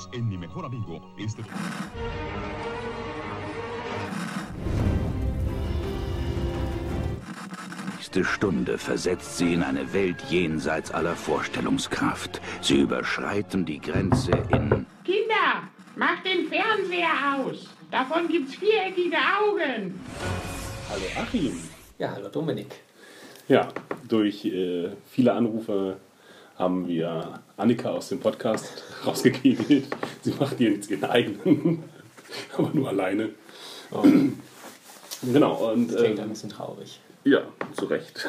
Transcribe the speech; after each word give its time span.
Unidos 0.00 0.08
en 0.12 0.28
Mi 0.28 0.36
Mejor 0.36 0.64
Amigo. 0.64 1.00
Este... 1.18 1.42
nächste 7.96 8.24
Stunde 8.24 8.78
versetzt 8.78 9.38
sie 9.38 9.54
in 9.54 9.62
eine 9.62 9.92
Welt 9.92 10.22
jenseits 10.30 10.90
aller 10.90 11.14
Vorstellungskraft. 11.14 12.40
Sie 12.60 12.80
überschreiten 12.80 13.64
die 13.64 13.80
Grenze 13.80 14.32
in... 14.50 14.86
Kinder, 15.04 15.68
macht 15.96 16.24
den 16.24 16.48
Fernseher 16.48 17.36
aus. 17.36 17.68
Davon 17.90 18.28
gibt's 18.28 18.54
viereckige 18.54 19.16
Augen. 19.16 20.00
Hallo 20.88 21.22
Achim. 21.22 21.52
Ja, 21.98 22.12
hallo 22.12 22.28
Dominik. 22.28 22.80
Ja, 23.48 23.68
durch 24.08 24.44
äh, 24.44 24.90
viele 25.06 25.32
Anrufe 25.32 25.98
haben 26.60 26.86
wir 26.86 27.40
Annika 27.56 27.90
aus 27.90 28.10
dem 28.10 28.20
Podcast 28.20 28.84
rausgekegelt. 29.04 29.86
Sie 30.22 30.34
macht 30.38 30.60
jetzt 30.60 30.90
ihren 30.90 31.04
eigenen, 31.04 31.84
aber 32.56 32.70
nur 32.72 32.88
alleine. 32.88 33.30
Oh, 33.90 34.04
Genau, 35.22 35.72
und 35.72 35.92
das 35.92 36.02
klingt 36.02 36.18
äh, 36.18 36.22
ein 36.22 36.28
bisschen 36.30 36.50
traurig. 36.50 37.00
ja, 37.24 37.42
zu 37.76 37.86
Recht. 37.86 38.28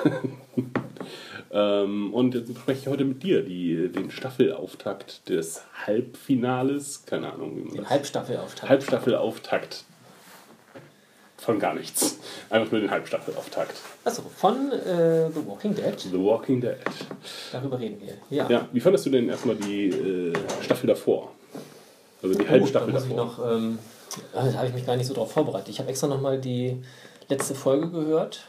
ähm, 1.51 2.13
und 2.13 2.35
jetzt 2.35 2.49
spreche 2.57 2.81
ich 2.81 2.87
heute 2.87 3.05
mit 3.05 3.23
dir, 3.23 3.43
die, 3.43 3.89
den 3.89 4.11
Staffelauftakt 4.11 5.29
des 5.29 5.63
Halbfinales, 5.85 7.05
keine 7.05 7.31
Ahnung, 7.31 7.55
wie 7.55 7.61
man 7.61 7.69
Den 7.69 7.81
das 7.83 7.89
Halbstaffelauftakt. 7.89 8.69
Halbstaffelauftakt 8.69 9.85
von 11.41 11.59
gar 11.59 11.73
nichts. 11.73 12.17
Einfach 12.49 12.71
nur 12.71 12.81
den 12.81 12.91
Halbstaffelauftakt. 12.91 13.73
Achso, 14.05 14.21
von 14.35 14.71
äh, 14.71 15.29
The 15.31 15.45
Walking 15.47 15.73
Dead. 15.75 15.99
The 15.99 16.13
Walking 16.17 16.61
Dead. 16.61 16.77
Darüber 17.51 17.79
reden 17.79 17.99
wir. 18.01 18.13
Ja. 18.29 18.47
Ja, 18.49 18.67
wie 18.71 18.79
fandest 18.79 19.05
du 19.07 19.09
denn 19.09 19.27
erstmal 19.27 19.55
die 19.55 19.89
äh, 19.89 20.33
Staffel 20.61 20.87
davor? 20.87 21.31
Also 22.23 22.37
die 22.37 22.45
Oh, 22.45 22.49
Halbstaffel 22.49 22.93
da 22.93 22.99
davor. 22.99 23.15
noch, 23.17 23.51
ähm, 23.51 23.79
ah, 24.33 24.45
da 24.45 24.53
habe 24.53 24.67
ich 24.67 24.73
mich 24.73 24.85
gar 24.85 24.95
nicht 24.95 25.07
so 25.07 25.13
drauf 25.15 25.31
vorbereitet. 25.31 25.69
Ich 25.69 25.79
habe 25.79 25.89
extra 25.89 26.07
nochmal 26.07 26.39
die 26.39 26.77
letzte 27.27 27.55
Folge 27.55 27.89
gehört. 27.89 28.45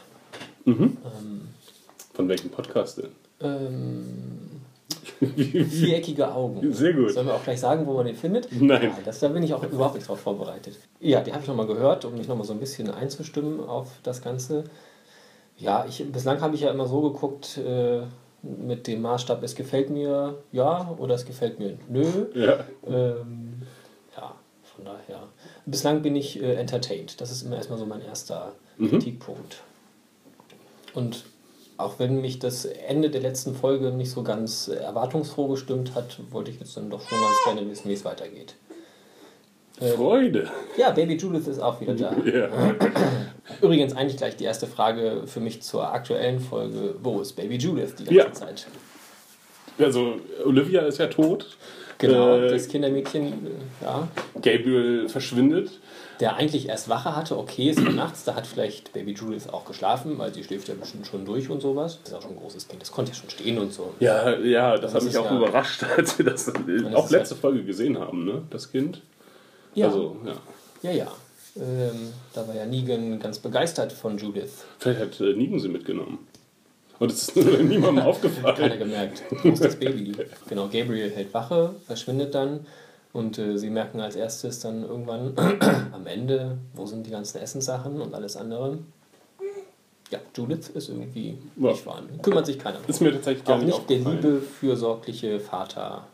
Von 0.65 2.29
welchem 2.29 2.49
Podcast 2.51 2.99
denn? 2.99 3.09
Ähm, 3.41 4.61
viereckige 5.69 6.33
Augen. 6.33 6.73
Sehr 6.73 6.93
gut. 6.93 7.11
Sollen 7.11 7.27
wir 7.27 7.35
auch 7.35 7.43
gleich 7.43 7.59
sagen, 7.59 7.85
wo 7.85 7.93
man 7.93 8.05
den 8.05 8.15
findet? 8.15 8.49
Nein. 8.51 8.83
Ja, 8.83 8.97
das, 9.03 9.19
da 9.19 9.27
bin 9.27 9.43
ich 9.43 9.53
auch 9.53 9.63
überhaupt 9.63 9.95
nicht 9.95 10.07
drauf 10.07 10.19
vorbereitet. 10.19 10.77
Ja, 10.99 11.21
die 11.21 11.31
habe 11.31 11.41
ich 11.41 11.47
nochmal 11.47 11.67
gehört, 11.67 12.05
um 12.05 12.17
mich 12.17 12.27
nochmal 12.27 12.45
so 12.45 12.53
ein 12.53 12.59
bisschen 12.59 12.89
einzustimmen 12.89 13.59
auf 13.59 13.89
das 14.03 14.21
Ganze. 14.21 14.65
Ja, 15.57 15.85
ich, 15.87 16.03
bislang 16.11 16.41
habe 16.41 16.55
ich 16.55 16.61
ja 16.61 16.71
immer 16.71 16.87
so 16.87 17.01
geguckt, 17.01 17.57
äh, 17.57 18.01
mit 18.43 18.87
dem 18.87 19.01
Maßstab, 19.01 19.41
es 19.43 19.55
gefällt 19.55 19.89
mir 19.89 20.37
ja 20.51 20.93
oder 20.97 21.15
es 21.15 21.25
gefällt 21.25 21.59
mir 21.59 21.77
nö. 21.87 22.27
Ja. 22.35 22.65
Ähm, 22.85 23.61
ja, 24.17 24.35
von 24.63 24.85
daher. 24.85 25.23
Bislang 25.65 26.01
bin 26.01 26.15
ich 26.15 26.41
äh, 26.41 26.55
entertained. 26.55 27.21
Das 27.21 27.31
ist 27.31 27.43
immer 27.43 27.55
erstmal 27.55 27.79
so 27.79 27.85
mein 27.85 28.01
erster 28.01 28.53
Kritikpunkt. 28.77 29.63
Und 30.93 31.25
auch 31.77 31.99
wenn 31.99 32.21
mich 32.21 32.39
das 32.39 32.65
Ende 32.65 33.09
der 33.09 33.21
letzten 33.21 33.55
Folge 33.55 33.91
nicht 33.91 34.11
so 34.11 34.23
ganz 34.23 34.67
äh, 34.67 34.75
erwartungsfroh 34.75 35.47
gestimmt 35.47 35.95
hat, 35.95 36.19
wollte 36.31 36.51
ich 36.51 36.59
jetzt 36.59 36.75
dann 36.77 36.89
doch 36.89 37.01
schon 37.07 37.17
ganz 37.19 37.35
gerne 37.57 37.69
wissen, 37.69 37.89
wie 37.89 37.93
es 37.93 38.05
weitergeht. 38.05 38.55
Freude. 39.95 40.49
Ja, 40.77 40.91
Baby 40.91 41.15
Judith 41.15 41.47
ist 41.47 41.59
auch 41.59 41.81
wieder 41.81 41.95
da. 41.95 42.13
Ja. 42.25 42.47
Übrigens 43.61 43.93
eigentlich 43.95 44.17
gleich 44.17 44.35
die 44.37 44.43
erste 44.45 44.67
Frage 44.67 45.23
für 45.25 45.39
mich 45.39 45.61
zur 45.61 45.91
aktuellen 45.91 46.39
Folge. 46.39 46.95
Wo 47.01 47.19
ist 47.21 47.33
Baby 47.33 47.57
Judith 47.57 47.95
die 47.97 48.03
ganze 48.05 48.15
Ja. 48.17 48.31
Zeit? 48.31 48.67
Also 49.79 50.17
Olivia 50.45 50.81
ist 50.83 50.99
ja 50.99 51.07
tot. 51.07 51.57
Genau, 51.97 52.37
Äh, 52.37 52.49
das 52.51 52.67
Kindermädchen, 52.67 53.25
äh, 53.25 53.83
ja, 53.83 54.07
Gabriel 54.35 55.09
verschwindet. 55.09 55.79
Der 56.23 56.37
eigentlich 56.37 56.69
erst 56.69 56.87
Wache 56.87 57.15
hatte, 57.17 57.37
okay, 57.37 57.69
es 57.69 57.83
war 57.83 57.91
nachts, 57.91 58.23
da 58.23 58.33
hat 58.35 58.47
vielleicht 58.47 58.93
Baby 58.93 59.11
Judith 59.11 59.49
auch 59.51 59.65
geschlafen, 59.65 60.17
weil 60.17 60.33
sie 60.33 60.41
schläft 60.43 60.69
ja 60.69 60.73
bestimmt 60.73 61.05
schon 61.05 61.25
durch 61.25 61.49
und 61.49 61.61
sowas. 61.61 61.99
Das 62.03 62.13
ist 62.13 62.17
auch 62.17 62.21
schon 62.21 62.31
ein 62.31 62.37
großes 62.39 62.67
Kind, 62.69 62.81
das 62.81 62.91
konnte 62.91 63.11
ja 63.11 63.17
schon 63.17 63.29
stehen 63.29 63.57
und 63.59 63.73
so. 63.73 63.93
Ja, 63.99 64.37
ja, 64.39 64.71
das, 64.77 64.93
Das 64.93 64.95
hat 64.95 65.03
mich 65.03 65.17
auch 65.17 65.25
ja- 65.25 65.37
überrascht, 65.37 65.83
als 65.97 66.17
wir 66.17 66.25
das, 66.25 66.45
das 66.45 66.55
auch 66.95 67.05
ist 67.05 67.11
ja- 67.11 67.17
letzte 67.19 67.35
Folge 67.35 67.63
gesehen 67.65 67.99
haben, 67.99 68.23
ne? 68.25 68.41
Das 68.49 68.71
Kind. 68.71 69.01
Ja, 69.75 69.87
Also, 69.87 70.15
ja. 70.25 70.33
ja, 70.91 70.97
ja. 70.97 71.11
Ähm, 71.57 72.13
da 72.33 72.47
war 72.47 72.55
ja 72.55 72.65
Negan 72.65 73.19
ganz 73.19 73.37
begeistert 73.39 73.91
von 73.91 74.17
Judith. 74.17 74.63
Vielleicht 74.79 75.01
hat 75.01 75.19
äh, 75.21 75.33
Negan 75.33 75.59
sie 75.59 75.67
mitgenommen. 75.69 76.19
Und 76.99 77.11
es 77.11 77.27
ist 77.29 77.35
niemandem 77.35 77.81
Keiner 77.97 78.07
aufgefallen. 78.07 78.79
gemerkt. 78.79 79.23
Wo 79.43 79.49
ist 79.49 79.63
das 79.65 79.75
Baby? 79.75 80.13
Genau, 80.47 80.63
Gabriel 80.67 81.11
hält 81.11 81.33
Wache, 81.33 81.75
verschwindet 81.85 82.33
dann 82.33 82.65
und 83.13 83.37
äh, 83.37 83.57
sie 83.57 83.69
merken 83.69 83.99
als 84.01 84.15
erstes 84.15 84.59
dann 84.59 84.83
irgendwann 84.83 85.33
am 85.93 86.05
Ende, 86.07 86.57
wo 86.73 86.85
sind 86.85 87.05
die 87.07 87.11
ganzen 87.11 87.37
Essenssachen 87.39 88.01
und 88.01 88.13
alles 88.13 88.35
andere. 88.35 88.79
Ja, 90.11 90.19
Judith 90.35 90.69
ist 90.69 90.89
irgendwie 90.89 91.37
Ja. 91.57 91.69
nicht 91.69 91.81
vorhanden. 91.83 92.21
Kümmert 92.21 92.45
sich 92.45 92.59
keiner. 92.59 92.77
Ist 92.87 93.01
mir 93.01 93.11
tatsächlich 93.13 93.45
gar 93.45 93.57
Auch 93.57 93.61
nicht 93.63 93.89
nicht 93.89 94.05
der 94.05 94.13
liebe, 94.13 94.41
fürsorgliche 94.41 95.39
Vater. 95.39 96.05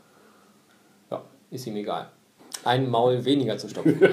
Ja, 1.12 1.22
ist 1.52 1.66
ihm 1.68 1.76
egal. 1.76 2.08
Ein 2.64 2.90
Maul 2.90 3.24
weniger 3.26 3.58
zu 3.58 3.68
stopfen. 3.70 4.00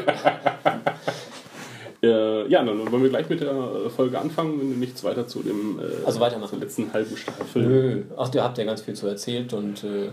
Äh, 2.02 2.46
ja, 2.48 2.62
dann 2.62 2.92
wollen 2.92 3.02
wir 3.02 3.08
gleich 3.08 3.28
mit 3.30 3.40
der 3.40 3.88
Folge 3.88 4.18
anfangen, 4.20 4.60
wenn 4.60 4.70
du 4.74 4.76
nichts 4.78 5.02
weiter 5.02 5.26
zu 5.26 5.42
dem 5.42 5.78
äh, 5.80 6.04
Also 6.04 6.20
weitermachen. 6.20 6.50
zur 6.50 6.58
letzten 6.60 6.92
halben 6.92 7.16
Staffel. 7.16 7.66
Nö. 7.66 8.02
Ach, 8.18 8.32
ihr 8.34 8.44
habt 8.44 8.58
ja 8.58 8.64
ganz 8.64 8.82
viel 8.82 8.94
zu 8.94 9.06
erzählt 9.06 9.54
und 9.54 9.82
äh, 9.82 10.10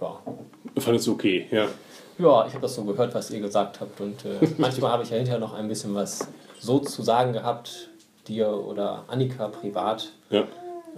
ja. 0.00 0.22
Fandest 0.78 1.08
du 1.08 1.12
okay, 1.12 1.46
ja. 1.50 1.66
Ja, 2.18 2.46
ich 2.46 2.52
habe 2.52 2.62
das 2.62 2.74
so 2.74 2.84
gehört, 2.84 3.14
was 3.14 3.30
ihr 3.30 3.40
gesagt 3.40 3.80
habt. 3.80 4.00
Und 4.00 4.24
äh, 4.24 4.46
manchmal 4.58 4.92
habe 4.92 5.02
ich 5.02 5.10
ja 5.10 5.16
hinterher 5.16 5.40
noch 5.40 5.54
ein 5.54 5.68
bisschen 5.68 5.94
was 5.94 6.28
so 6.60 6.80
zu 6.80 7.02
sagen 7.02 7.32
gehabt, 7.32 7.88
dir 8.26 8.48
oder 8.50 9.04
Annika 9.08 9.48
privat. 9.48 10.10
ja. 10.30 10.44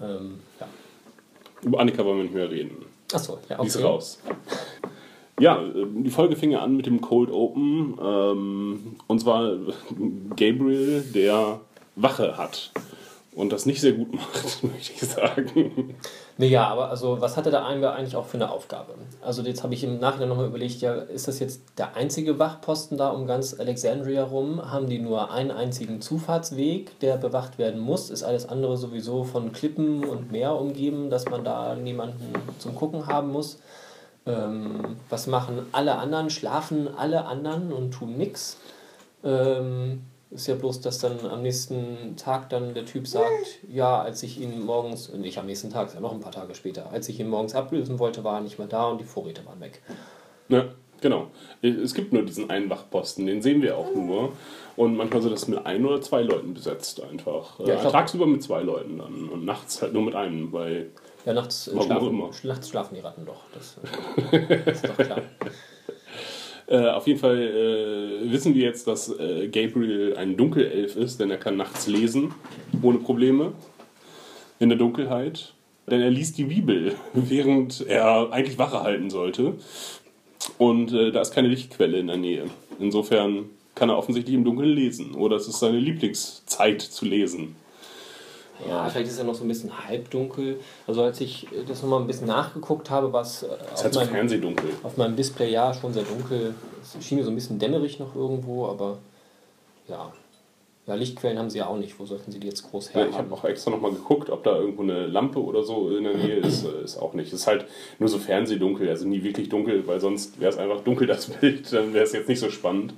Ähm, 0.03 0.41
ja. 0.59 0.67
Über 1.63 1.81
Annika 1.81 2.03
wollen 2.05 2.17
wir 2.19 2.23
nicht 2.25 2.35
mehr 2.35 2.51
reden. 2.51 2.87
Achso, 3.13 3.39
ja, 3.51 3.59
Die 3.61 3.67
ist 3.67 3.77
okay. 3.77 3.85
raus. 3.85 4.19
Ja, 5.39 5.63
die 5.75 6.09
Folge 6.11 6.37
fing 6.37 6.53
ja 6.53 6.61
an 6.61 6.75
mit 6.77 6.87
dem 6.87 7.03
Cold 7.03 7.31
Open. 7.31 7.99
Ähm, 8.03 8.97
und 9.07 9.21
zwar 9.21 9.57
Gabriel, 10.37 11.03
der 11.03 11.61
Wache 11.97 12.39
hat. 12.39 12.71
Und 13.41 13.53
das 13.53 13.65
nicht 13.65 13.81
sehr 13.81 13.93
gut 13.93 14.13
macht, 14.15 14.63
möchte 14.63 14.93
ich 14.93 15.01
sagen. 15.01 15.95
Nee, 16.37 16.49
ja, 16.49 16.69
aber 16.69 16.91
also 16.91 17.23
was 17.23 17.39
hatte 17.39 17.51
der 17.51 17.65
Einwer 17.65 17.95
eigentlich 17.95 18.15
auch 18.15 18.27
für 18.27 18.37
eine 18.37 18.51
Aufgabe? 18.51 18.95
Also 19.23 19.41
jetzt 19.43 19.63
habe 19.63 19.73
ich 19.73 19.83
im 19.83 19.99
Nachhinein 19.99 20.29
nochmal 20.29 20.47
überlegt, 20.47 20.83
ja, 20.83 20.93
ist 20.95 21.27
das 21.27 21.39
jetzt 21.39 21.63
der 21.79 21.97
einzige 21.97 22.39
Wachposten 22.39 22.99
da 22.99 23.09
um 23.09 23.27
ganz 23.27 23.59
Alexandria 23.59 24.25
rum? 24.25 24.71
Haben 24.71 24.89
die 24.89 24.99
nur 24.99 25.31
einen 25.31 25.51
einzigen 25.51 26.03
Zufahrtsweg, 26.03 26.99
der 27.01 27.17
bewacht 27.17 27.57
werden 27.57 27.81
muss? 27.81 28.11
Ist 28.11 28.25
alles 28.25 28.47
andere 28.47 28.77
sowieso 28.77 29.25
von 29.25 29.53
Klippen 29.53 30.05
und 30.05 30.31
Meer 30.31 30.55
umgeben, 30.57 31.09
dass 31.09 31.25
man 31.25 31.43
da 31.43 31.75
niemanden 31.77 32.35
zum 32.59 32.75
Gucken 32.75 33.07
haben 33.07 33.33
muss? 33.33 33.59
Ähm, 34.27 34.97
was 35.09 35.27
machen 35.27 35.65
alle 35.73 35.97
anderen? 35.97 36.29
Schlafen 36.29 36.89
alle 36.95 37.25
anderen 37.25 37.73
und 37.73 37.93
tun 37.93 38.19
nichts? 38.19 38.59
Ähm, 39.25 40.03
ist 40.31 40.47
ja 40.47 40.55
bloß, 40.55 40.81
dass 40.81 40.99
dann 40.99 41.19
am 41.27 41.43
nächsten 41.43 42.17
Tag 42.17 42.51
dann 42.51 42.73
der 42.75 42.85
Typ 42.87 43.07
sagt, 43.09 43.59
ja, 43.69 44.01
als 44.01 44.23
ich 44.23 44.41
ihn 44.41 44.61
morgens, 44.65 45.13
nicht 45.13 45.39
am 45.39 45.47
nächsten 45.47 45.71
Tag, 45.71 45.89
ist 45.89 45.95
ja 45.95 46.01
noch 46.01 46.13
ein 46.13 46.21
paar 46.21 46.33
Tage 46.33 46.55
später, 46.55 46.91
als 46.93 47.09
ich 47.09 47.19
ihn 47.19 47.29
morgens 47.29 47.55
ablösen 47.55 47.99
wollte, 47.99 48.23
war 48.23 48.37
er 48.37 48.41
nicht 48.41 48.59
mehr 48.59 48.69
da 48.69 48.87
und 48.89 49.01
die 49.01 49.05
Vorräte 49.05 49.45
waren 49.45 49.61
weg. 49.61 49.83
Ja, 50.49 50.67
genau. 51.01 51.29
Es 51.63 51.95
gibt 51.95 52.13
nur 52.13 52.23
diesen 52.25 52.49
einen 52.49 52.71
Wachposten, 52.71 53.27
den 53.27 53.43
sehen 53.43 53.61
wir 53.63 53.77
auch 53.77 53.93
nur. 53.95 54.33
Und 54.77 54.97
manchmal 54.97 55.21
sind 55.23 55.33
das 55.33 55.49
mit 55.49 55.65
ein 55.67 55.85
oder 55.85 56.01
zwei 56.01 56.23
Leuten 56.23 56.55
besetzt 56.55 57.03
einfach. 57.03 57.59
Ja, 57.61 57.75
äh, 57.75 57.81
glaub- 57.81 57.93
tagsüber 57.93 58.27
mit 58.27 58.43
zwei 58.43 58.63
Leuten 58.63 58.99
dann 58.99 59.29
und 59.29 59.45
nachts 59.45 59.83
halt 59.83 59.93
nur 59.93 60.03
mit 60.03 60.15
einem, 60.15 60.53
weil 60.53 60.91
Ja, 61.27 61.33
nachts, 61.35 61.65
schlafen, 61.71 62.09
immer. 62.09 62.31
nachts 62.45 62.69
schlafen 62.69 62.95
die 62.95 63.01
Ratten 63.01 63.27
doch. 63.27 63.43
Das, 63.53 63.77
das 64.31 64.77
ist 64.77 64.89
doch 64.89 64.97
klar. 64.97 65.23
Äh, 66.71 66.89
auf 66.91 67.09
jeden 67.09 67.19
Fall 67.19 67.37
äh, 67.37 68.31
wissen 68.31 68.55
wir 68.55 68.63
jetzt, 68.63 68.87
dass 68.87 69.11
äh, 69.19 69.49
Gabriel 69.49 70.15
ein 70.17 70.37
Dunkelelf 70.37 70.95
ist, 70.95 71.19
denn 71.19 71.29
er 71.29 71.37
kann 71.37 71.57
nachts 71.57 71.89
lesen, 71.89 72.33
ohne 72.81 72.99
Probleme, 72.99 73.53
in 74.61 74.69
der 74.69 74.79
Dunkelheit. 74.79 75.53
Denn 75.91 76.01
er 76.01 76.11
liest 76.11 76.39
die 76.39 76.45
Bibel, 76.45 76.95
während 77.13 77.85
er 77.89 78.33
eigentlich 78.33 78.57
Wache 78.59 78.85
halten 78.85 79.11
sollte. 79.11 79.55
Und 80.59 80.93
äh, 80.93 81.11
da 81.11 81.21
ist 81.21 81.35
keine 81.35 81.49
Lichtquelle 81.49 81.99
in 81.99 82.07
der 82.07 82.19
Nähe. 82.19 82.45
Insofern 82.79 83.47
kann 83.75 83.89
er 83.89 83.99
offensichtlich 83.99 84.37
im 84.37 84.45
Dunkeln 84.45 84.71
lesen. 84.71 85.17
Oder 85.17 85.37
es 85.37 85.49
ist 85.49 85.59
seine 85.59 85.79
Lieblingszeit 85.79 86.81
zu 86.81 87.05
lesen. 87.05 87.57
Ja, 88.69 88.89
vielleicht 88.89 89.11
ist 89.11 89.19
er 89.19 89.25
noch 89.25 89.35
so 89.35 89.45
ein 89.45 89.49
bisschen 89.49 89.87
halbdunkel. 89.87 90.61
Also 90.87 91.03
als 91.03 91.21
ich 91.21 91.47
das 91.67 91.83
nochmal 91.83 92.01
ein 92.01 92.07
bisschen 92.07 92.27
nachgeguckt 92.27 92.91
habe, 92.91 93.13
war 93.13 93.23
es 93.23 93.43
äh, 93.43 93.47
auf, 93.47 93.83
halt 93.83 93.95
so 93.95 94.01
meinem, 94.01 94.57
auf 94.83 94.97
meinem 94.97 95.17
Display 95.17 95.51
ja 95.51 95.73
schon 95.73 95.93
sehr 95.93 96.03
dunkel. 96.03 96.55
Es 96.83 97.05
schien 97.05 97.19
mir 97.19 97.25
so 97.25 97.31
ein 97.31 97.35
bisschen 97.35 97.59
dämmerig 97.59 97.99
noch 97.99 98.15
irgendwo, 98.15 98.67
aber 98.67 98.99
ja. 99.89 100.13
Ja, 100.87 100.95
Lichtquellen 100.95 101.39
haben 101.39 101.51
sie 101.51 101.59
ja 101.59 101.67
auch 101.67 101.77
nicht. 101.77 102.01
Wo 102.01 102.07
sollten 102.07 102.33
sie 102.33 102.41
die 102.41 102.49
jetzt 102.49 102.69
groß 102.69 102.89
Ja, 102.95 103.01
her 103.01 103.09
ich 103.11 103.17
habe 103.17 103.33
auch 103.33 103.45
extra 103.45 103.71
nochmal 103.71 103.93
geguckt, 103.93 104.29
ob 104.31 104.43
da 104.43 104.57
irgendwo 104.57 104.83
eine 104.83 105.07
Lampe 105.07 105.39
oder 105.41 105.63
so 105.63 105.95
in 105.97 106.05
der 106.05 106.17
Nähe 106.17 106.37
ist. 106.39 106.65
Äh, 106.65 106.83
Ist 106.83 106.97
auch 106.99 107.13
nicht. 107.13 107.33
Ist 107.33 107.47
halt 107.47 107.67
nur 107.99 108.09
so 108.09 108.19
fernsehdunkel, 108.19 108.89
also 108.89 109.07
nie 109.07 109.23
wirklich 109.23 109.49
dunkel, 109.51 109.87
weil 109.87 110.01
sonst 110.01 110.41
wäre 110.41 110.51
es 110.51 110.59
einfach 110.59 110.81
dunkel, 110.81 111.07
das 111.07 111.27
Bild. 111.29 111.73
Dann 111.73 111.93
wäre 111.95 112.05
es 112.05 112.13
jetzt 112.13 112.29
nicht 112.29 112.41
so 112.41 112.51
spannend. 112.51 112.95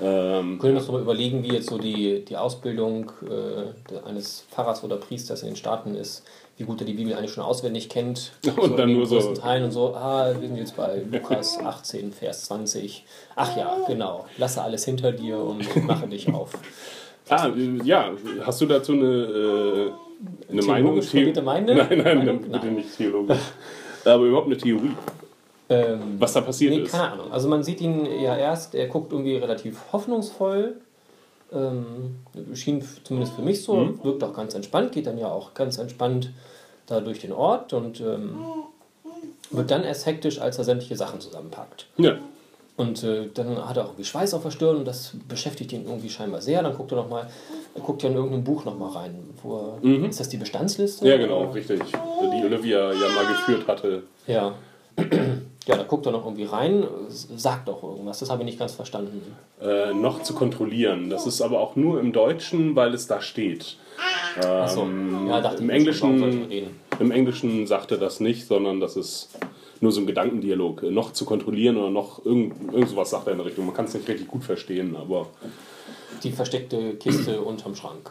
Ähm, 0.00 0.52
Wir 0.54 0.58
können 0.60 0.76
uns 0.76 0.86
noch 0.86 0.94
mal 0.94 1.02
überlegen, 1.02 1.42
wie 1.42 1.52
jetzt 1.52 1.68
so 1.68 1.78
die, 1.78 2.24
die 2.24 2.36
Ausbildung 2.36 3.12
äh, 3.28 3.98
eines 4.08 4.46
Pfarrers 4.50 4.82
oder 4.84 4.96
Priesters 4.96 5.42
in 5.42 5.48
den 5.48 5.56
Staaten 5.56 5.94
ist, 5.94 6.24
wie 6.56 6.64
gut 6.64 6.80
er 6.80 6.86
die 6.86 6.94
Bibel 6.94 7.12
eigentlich 7.14 7.32
schon 7.32 7.44
auswendig 7.44 7.88
kennt. 7.90 8.32
Und 8.56 8.78
dann 8.78 8.88
in 8.88 8.94
den 8.94 8.96
nur 8.98 9.06
so- 9.06 9.34
Teilen 9.34 9.64
und 9.64 9.72
so, 9.72 9.94
ah, 9.94 10.32
wir 10.38 10.46
sind 10.48 10.56
jetzt 10.56 10.76
bei 10.76 11.02
Lukas 11.10 11.58
18, 11.62 12.12
Vers 12.12 12.46
20. 12.46 13.04
Ach 13.34 13.54
ja, 13.56 13.76
genau, 13.86 14.24
lasse 14.38 14.62
alles 14.62 14.84
hinter 14.86 15.12
dir 15.12 15.38
und 15.38 15.84
mache 15.84 16.06
dich 16.06 16.32
auf. 16.32 16.52
ah, 17.28 17.48
ja, 17.84 18.10
hast 18.44 18.60
du 18.60 18.66
dazu 18.66 18.92
eine, 18.92 19.04
äh, 19.04 19.90
eine 20.52 20.62
Meinung? 20.62 20.96
Meinung? 21.44 21.76
Nein, 21.76 22.02
nein, 22.04 22.18
Meinung? 22.18 22.40
bitte 22.42 22.66
Nein. 22.66 22.74
nicht 22.76 22.96
theologisch. 22.96 23.38
Aber 24.04 24.24
überhaupt 24.24 24.46
eine 24.46 24.56
Theorie, 24.56 24.92
Ähm, 25.68 26.00
was 26.20 26.32
da 26.32 26.42
passiert 26.42 26.72
Nee, 26.74 26.82
ist. 26.82 26.92
keine 26.92 27.10
Ahnung. 27.12 27.32
Also 27.32 27.48
man 27.48 27.64
sieht 27.64 27.80
ihn 27.80 28.06
ja 28.20 28.36
erst, 28.36 28.74
er 28.76 28.86
guckt 28.86 29.10
irgendwie 29.12 29.36
relativ 29.36 29.78
hoffnungsvoll. 29.92 30.76
Ähm, 31.52 32.16
schien 32.54 32.84
zumindest 33.04 33.34
für 33.34 33.42
mich 33.42 33.62
so, 33.62 33.74
Mhm. 33.76 34.00
wirkt 34.04 34.22
auch 34.22 34.32
ganz 34.32 34.54
entspannt, 34.54 34.92
geht 34.92 35.06
dann 35.06 35.18
ja 35.18 35.28
auch 35.28 35.54
ganz 35.54 35.78
entspannt 35.78 36.30
da 36.86 37.00
durch 37.00 37.18
den 37.20 37.32
Ort 37.32 37.72
und 37.72 38.00
ähm, 38.00 38.36
wird 39.50 39.70
dann 39.72 39.82
erst 39.84 40.06
hektisch, 40.06 40.40
als 40.40 40.58
er 40.58 40.64
sämtliche 40.64 40.96
Sachen 40.96 41.20
zusammenpackt. 41.20 41.86
Ja. 41.98 42.16
Und 42.76 43.02
äh, 43.04 43.28
dann 43.32 43.56
hat 43.66 43.76
er 43.78 43.84
auch 43.84 43.88
irgendwie 43.88 44.04
Schweiß 44.04 44.34
auf 44.34 44.42
der 44.42 44.50
Stirn 44.50 44.76
und 44.76 44.84
das 44.84 45.12
beschäftigt 45.28 45.72
ihn 45.72 45.86
irgendwie 45.86 46.10
scheinbar 46.10 46.42
sehr. 46.42 46.62
Dann 46.62 46.74
guckt 46.76 46.92
er 46.92 46.96
noch 46.96 47.08
mal, 47.08 47.26
er 47.74 47.80
guckt 47.80 48.02
ja 48.02 48.10
in 48.10 48.16
irgendein 48.16 48.44
Buch 48.44 48.64
noch 48.66 48.76
mal 48.78 48.90
rein. 48.90 49.14
Wo 49.42 49.78
er, 49.82 50.04
Ist 50.08 50.20
das 50.20 50.28
die 50.28 50.36
Bestandsliste? 50.36 51.04
Mhm. 51.04 51.10
ja, 51.10 51.16
genau, 51.16 51.42
Oder? 51.44 51.54
richtig. 51.54 51.80
Die 51.90 52.44
Olivia 52.44 52.92
ja 52.92 53.08
mal 53.14 53.26
geführt 53.28 53.66
hatte. 53.66 54.02
Ja. 54.26 54.54
Ja, 55.68 55.74
da 55.76 55.82
guckt 55.82 56.06
er 56.06 56.12
noch 56.12 56.24
irgendwie 56.24 56.44
rein, 56.44 56.84
sagt 57.08 57.68
auch 57.68 57.82
irgendwas, 57.82 58.20
das 58.20 58.30
habe 58.30 58.42
ich 58.42 58.46
nicht 58.46 58.58
ganz 58.60 58.74
verstanden. 58.74 59.20
äh, 59.60 59.92
noch 59.92 60.22
zu 60.22 60.32
kontrollieren. 60.32 61.10
Das 61.10 61.26
ist 61.26 61.40
aber 61.42 61.58
auch 61.58 61.74
nur 61.74 61.98
im 61.98 62.12
Deutschen, 62.12 62.76
weil 62.76 62.94
es 62.94 63.08
da 63.08 63.20
steht. 63.20 63.76
Achso, 64.40 64.82
Ähm, 64.82 65.26
ja, 65.28 65.40
dachte 65.40 65.64
Im 65.64 65.70
ich, 65.70 65.74
Englischen? 65.76 66.70
Im 67.00 67.10
Englischen 67.10 67.66
sagte 67.66 67.98
das 67.98 68.20
nicht, 68.20 68.46
sondern 68.46 68.78
das 68.78 68.96
ist 68.96 69.30
nur 69.80 69.92
so 69.92 70.00
ein 70.00 70.06
Gedankendialog. 70.06 70.82
Äh, 70.82 70.90
Noch 70.90 71.12
zu 71.12 71.24
kontrollieren 71.24 71.76
oder 71.76 71.90
noch 71.90 72.24
irgend, 72.24 72.72
irgend 72.72 72.88
sowas 72.88 73.10
sagt 73.10 73.26
er 73.26 73.32
in 73.32 73.38
der 73.38 73.46
Richtung. 73.46 73.66
Man 73.66 73.74
kann 73.74 73.84
es 73.86 73.94
nicht 73.94 74.08
richtig 74.08 74.28
gut 74.28 74.44
verstehen, 74.44 74.96
aber 74.96 75.26
Die 76.22 76.32
versteckte 76.32 76.94
Kiste 76.94 77.40
unterm 77.40 77.74
Schrank. 77.74 78.10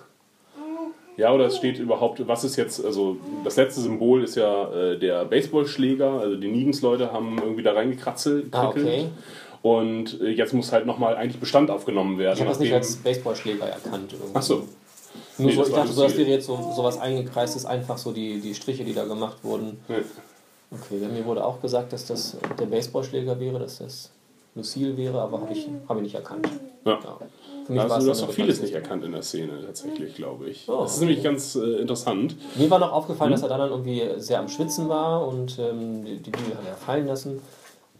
ja, 1.17 1.33
oder 1.33 1.45
es 1.45 1.57
steht 1.57 1.79
überhaupt, 1.79 2.25
was 2.27 2.43
ist 2.43 2.55
jetzt, 2.57 2.83
also 2.83 3.17
das 3.43 3.55
letzte 3.55 3.81
Symbol 3.81 4.23
ist 4.23 4.35
ja 4.35 4.71
äh, 4.73 4.99
der 4.99 5.25
Baseballschläger, 5.25 6.11
also 6.19 6.35
die 6.35 6.49
Negens-Leute 6.49 7.11
haben 7.11 7.37
irgendwie 7.41 7.63
da 7.63 7.73
reingekratzelt. 7.73 8.53
Ah, 8.53 8.69
okay. 8.69 9.05
Und 9.61 10.21
äh, 10.21 10.29
jetzt 10.29 10.53
muss 10.53 10.71
halt 10.71 10.85
nochmal 10.85 11.15
eigentlich 11.15 11.39
Bestand 11.39 11.71
aufgenommen 11.71 12.19
werden. 12.19 12.35
Ich 12.35 12.41
habe 12.41 12.49
das 12.51 12.59
nicht 12.59 12.73
als 12.73 12.97
Baseballschläger 12.97 13.65
erkannt. 13.65 14.13
Irgendwie. 14.13 14.31
Ach 14.35 14.41
so. 14.43 14.55
Nur 15.37 15.49
Nee, 15.49 15.55
so, 15.55 15.63
ich 15.63 15.69
dachte, 15.73 15.91
so, 15.91 16.03
das 16.03 16.17
wäre 16.17 16.29
jetzt 16.29 16.45
so 16.45 16.71
sowas 16.75 16.99
eingekreistes, 16.99 17.65
einfach 17.65 17.97
so 17.97 18.11
die, 18.11 18.39
die 18.41 18.53
Striche, 18.53 18.83
die 18.83 18.93
da 18.93 19.05
gemacht 19.05 19.37
wurden. 19.43 19.79
Nee. 19.87 19.95
Okay, 20.71 20.99
ja, 21.01 21.07
mir 21.07 21.25
wurde 21.25 21.43
auch 21.45 21.61
gesagt, 21.61 21.93
dass 21.93 22.05
das 22.07 22.37
der 22.59 22.65
Baseballschläger 22.65 23.39
wäre, 23.39 23.59
dass 23.59 23.77
das 23.79 24.09
Lucille 24.55 24.95
wäre, 24.97 25.21
aber 25.21 25.41
habe 25.41 25.53
ich, 25.53 25.67
hab 25.87 25.97
ich 25.97 26.03
nicht 26.03 26.15
erkannt. 26.15 26.47
Ja. 26.85 26.99
Für 27.65 27.71
mich 27.73 27.81
war 27.83 27.91
Also, 27.91 28.07
du 28.07 28.11
hast 28.11 28.23
eine 28.23 28.31
vieles 28.31 28.61
nicht 28.61 28.73
erkannt 28.73 29.03
in 29.03 29.11
der 29.11 29.21
Szene, 29.23 29.53
tatsächlich, 29.65 30.15
glaube 30.15 30.49
ich. 30.49 30.69
Oh, 30.69 30.81
das 30.81 30.91
ist 30.91 30.97
okay. 30.97 31.05
nämlich 31.07 31.23
ganz 31.23 31.55
äh, 31.55 31.81
interessant. 31.81 32.35
Mir 32.55 32.69
war 32.69 32.79
noch 32.79 32.91
aufgefallen, 32.93 33.31
Mhm. 33.31 33.35
dass 33.35 33.43
er 33.43 33.49
dann 33.49 33.69
irgendwie 33.69 34.03
sehr 34.17 34.39
am 34.39 34.47
Schwitzen 34.47 34.87
war 34.87 35.27
und 35.27 35.57
ähm, 35.59 36.05
die, 36.05 36.17
die 36.17 36.29
Bibel 36.31 36.55
hat 36.55 36.65
er 36.67 36.75
fallen 36.75 37.07
lassen. 37.07 37.41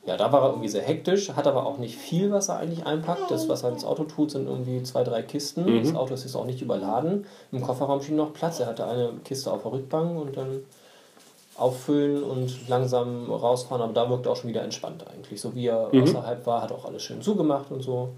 Ja, 0.06 0.18
da 0.18 0.32
war 0.32 0.44
er 0.44 0.50
irgendwie 0.50 0.68
sehr 0.70 0.84
hektisch, 0.84 1.32
hat 1.32 1.48
aber 1.48 1.66
auch 1.66 1.80
nicht 1.80 1.96
viel, 1.98 2.32
was 2.32 2.50
er 2.50 2.58
eigentlich 2.58 2.86
einpackt. 2.86 3.32
Das, 3.32 3.50
was 3.50 3.64
er 3.64 3.72
ins 3.72 3.84
Auto 3.84 4.04
tut, 4.04 4.30
sind 4.32 4.48
irgendwie 4.48 4.84
zwei, 4.84 5.04
drei 5.04 5.24
Kisten. 5.24 5.66
Mhm. 5.66 5.84
Das 5.84 5.96
Auto 5.96 6.14
ist 6.14 6.24
jetzt 6.24 6.36
auch 6.36 6.46
nicht 6.46 6.62
überladen. 6.62 7.26
Im 7.52 7.62
Kofferraum 7.64 8.02
schien 8.04 8.16
noch 8.16 8.34
Platz. 8.34 8.60
Er 8.60 8.68
hatte 8.68 8.86
eine 8.86 9.14
Kiste 9.24 9.52
auf 9.52 9.64
der 9.64 9.72
Rückbank 9.72 10.16
und 10.20 10.38
dann 10.38 10.62
auffüllen 11.58 12.24
und 12.24 12.68
langsam 12.68 13.30
rausfahren. 13.32 13.82
Aber 13.82 13.94
da 13.94 14.10
wirkt 14.10 14.26
er 14.26 14.34
auch 14.34 14.36
schon 14.36 14.50
wieder 14.50 14.64
entspannt 14.64 15.06
eigentlich. 15.14 15.40
So 15.42 15.56
wie 15.56 15.68
er 15.68 15.90
Mhm. 15.92 16.04
außerhalb 16.04 16.46
war, 16.46 16.62
hat 16.62 16.72
auch 16.72 16.86
alles 16.86 17.04
schön 17.04 17.22
zugemacht 17.22 17.72
und 17.72 17.82
so. 17.82 18.10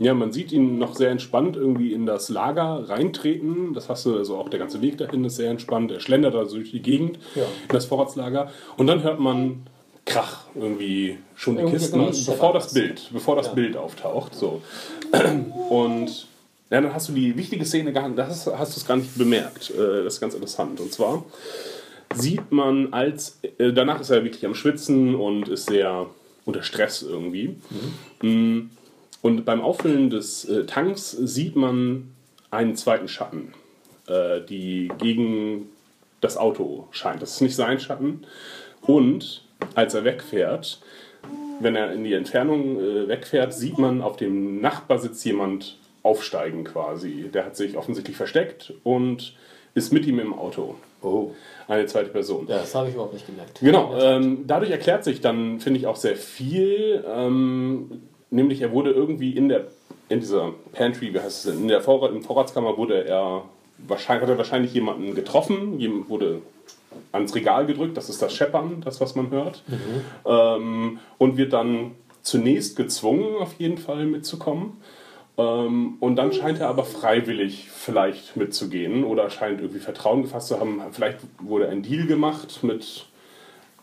Ja, 0.00 0.14
man 0.14 0.32
sieht 0.32 0.52
ihn 0.52 0.78
noch 0.78 0.94
sehr 0.94 1.10
entspannt 1.10 1.56
irgendwie 1.56 1.92
in 1.92 2.06
das 2.06 2.28
Lager 2.28 2.88
reintreten. 2.88 3.74
Das 3.74 3.88
hast 3.88 4.06
du, 4.06 4.16
also 4.16 4.36
auch 4.36 4.48
der 4.48 4.60
ganze 4.60 4.80
Weg 4.80 4.96
dahin 4.98 5.24
ist 5.24 5.34
sehr 5.36 5.50
entspannt. 5.50 5.90
Er 5.90 5.98
schlendert 5.98 6.36
also 6.36 6.54
durch 6.56 6.70
die 6.70 6.80
Gegend 6.82 7.18
Ja. 7.34 7.42
in 7.42 7.72
das 7.74 7.86
Vorratslager. 7.86 8.48
Und 8.76 8.86
dann 8.86 9.02
hört 9.02 9.18
man 9.18 9.66
Krach 10.04 10.44
irgendwie 10.54 11.18
schon 11.34 11.56
die 11.56 11.62
Irgendwie 11.62 11.78
Kisten, 11.78 12.30
bevor 12.32 12.52
das. 12.52 12.72
Bild, 12.72 13.10
bevor 13.12 13.34
das 13.36 13.48
Ja. 13.48 13.54
Bild 13.54 13.76
auftaucht. 13.76 14.34
So. 14.36 14.62
Und 15.68 16.26
ja, 16.70 16.80
dann 16.80 16.94
hast 16.94 17.08
du 17.08 17.12
die 17.12 17.36
wichtige 17.36 17.64
Szene 17.64 17.92
gar 17.92 18.08
nicht, 18.08 18.18
das 18.18 18.46
hast 18.46 18.76
du 18.76 18.80
es 18.80 18.86
gar 18.86 18.96
nicht 18.96 19.16
bemerkt. 19.18 19.70
Äh, 19.70 20.04
Das 20.04 20.14
ist 20.14 20.20
ganz 20.20 20.34
interessant. 20.34 20.80
Und 20.80 20.92
zwar 20.92 21.24
sieht 22.14 22.50
man 22.52 22.92
als, 22.92 23.40
äh, 23.58 23.72
danach 23.72 24.00
ist 24.00 24.10
er 24.10 24.24
wirklich 24.24 24.44
am 24.46 24.54
Schwitzen 24.54 25.14
und 25.14 25.48
ist 25.48 25.66
sehr 25.68 26.06
unter 26.44 26.62
Stress 26.62 27.02
irgendwie. 27.02 27.56
Mm, 28.22 28.70
Und 29.20 29.44
beim 29.44 29.60
Auffüllen 29.60 30.10
des 30.10 30.44
äh, 30.44 30.64
Tanks 30.64 31.10
sieht 31.10 31.56
man 31.56 32.14
einen 32.50 32.76
zweiten 32.76 33.08
Schatten, 33.08 33.52
äh, 34.06 34.40
die 34.40 34.90
gegen 34.98 35.68
das 36.20 36.36
Auto 36.36 36.88
scheint. 36.92 37.20
Das 37.20 37.32
ist 37.32 37.40
nicht 37.40 37.56
sein 37.56 37.80
Schatten. 37.80 38.24
Und 38.82 39.44
als 39.74 39.94
er 39.94 40.04
wegfährt, 40.04 40.80
wenn 41.60 41.74
er 41.74 41.92
in 41.92 42.04
die 42.04 42.14
Entfernung 42.14 42.78
äh, 42.80 43.08
wegfährt, 43.08 43.52
sieht 43.52 43.78
man 43.78 44.00
auf 44.00 44.16
dem 44.16 44.60
Nachbarsitz 44.60 45.24
jemand 45.24 45.78
aufsteigen 46.02 46.64
quasi. 46.64 47.28
Der 47.32 47.44
hat 47.44 47.56
sich 47.56 47.76
offensichtlich 47.76 48.16
versteckt 48.16 48.72
und 48.84 49.34
ist 49.74 49.92
mit 49.92 50.06
ihm 50.06 50.20
im 50.20 50.32
Auto. 50.32 50.76
Oh. 51.02 51.32
Eine 51.68 51.86
zweite 51.86 52.08
Person. 52.10 52.46
Ja, 52.48 52.58
das 52.58 52.74
habe 52.74 52.88
ich 52.88 52.94
überhaupt 52.94 53.12
nicht 53.12 53.26
gemerkt. 53.26 53.60
Genau, 53.60 53.94
ähm, 53.96 54.44
dadurch 54.46 54.70
erklärt 54.70 55.04
sich 55.04 55.20
dann, 55.20 55.60
finde 55.60 55.78
ich, 55.78 55.86
auch 55.86 55.96
sehr 55.96 56.16
viel. 56.16 57.04
Ähm, 57.06 58.02
nämlich, 58.30 58.62
er 58.62 58.72
wurde 58.72 58.90
irgendwie 58.90 59.36
in 59.36 59.48
der 59.48 59.66
in 60.08 60.20
dieser 60.20 60.52
Pantry, 60.72 61.12
wie 61.12 61.20
heißt 61.20 61.44
es 61.44 61.52
denn, 61.52 61.62
in 61.62 61.68
der 61.68 61.82
Vorrat, 61.82 62.12
im 62.12 62.22
Vorratskammer 62.22 62.76
wurde 62.76 63.04
er 63.04 63.42
wahrscheinlich, 63.86 64.22
hat 64.22 64.30
er 64.30 64.38
wahrscheinlich 64.38 64.72
jemanden 64.72 65.14
getroffen, 65.14 65.78
jemand 65.78 66.08
wurde 66.08 66.40
ans 67.12 67.34
Regal 67.34 67.66
gedrückt, 67.66 67.96
das 67.96 68.08
ist 68.08 68.22
das 68.22 68.34
Scheppern, 68.34 68.80
das, 68.84 69.00
was 69.00 69.14
man 69.14 69.30
hört. 69.30 69.62
Ähm, 70.26 70.98
und 71.18 71.36
wird 71.36 71.52
dann 71.52 71.92
zunächst 72.22 72.76
gezwungen, 72.76 73.36
auf 73.36 73.54
jeden 73.58 73.78
Fall 73.78 74.06
mitzukommen. 74.06 74.78
Ähm, 75.38 75.96
und 76.00 76.16
dann 76.16 76.32
scheint 76.32 76.60
er 76.60 76.68
aber 76.68 76.84
freiwillig 76.84 77.68
vielleicht 77.70 78.36
mitzugehen 78.36 79.04
oder 79.04 79.30
scheint 79.30 79.60
irgendwie 79.60 79.80
Vertrauen 79.80 80.22
gefasst 80.22 80.48
zu 80.48 80.58
haben. 80.60 80.82
Vielleicht 80.90 81.18
wurde 81.40 81.68
ein 81.68 81.82
Deal 81.82 82.06
gemacht 82.06 82.62
mit 82.62 83.06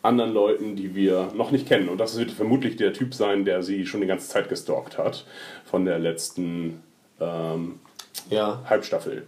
anderen 0.01 0.33
Leuten, 0.33 0.75
die 0.75 0.93
wir 0.93 1.31
noch 1.33 1.49
nicht 1.51 1.67
kennen. 1.67 1.89
Und 1.89 1.97
das 1.97 2.17
wird 2.17 2.29
vermutlich 2.29 2.75
der 2.75 2.93
Typ 2.93 3.13
sein, 3.15 3.45
der 3.45 3.63
sie 3.63 3.85
schon 3.87 4.01
die 4.01 4.07
ganze 4.07 4.27
Zeit 4.27 4.49
gestalkt 4.49 4.97
hat 4.99 5.25
von 5.63 5.85
der 5.85 5.97
letzten 5.97 6.83
ähm, 7.19 7.79
Ja. 8.29 8.61
Halbstaffel. 8.69 9.25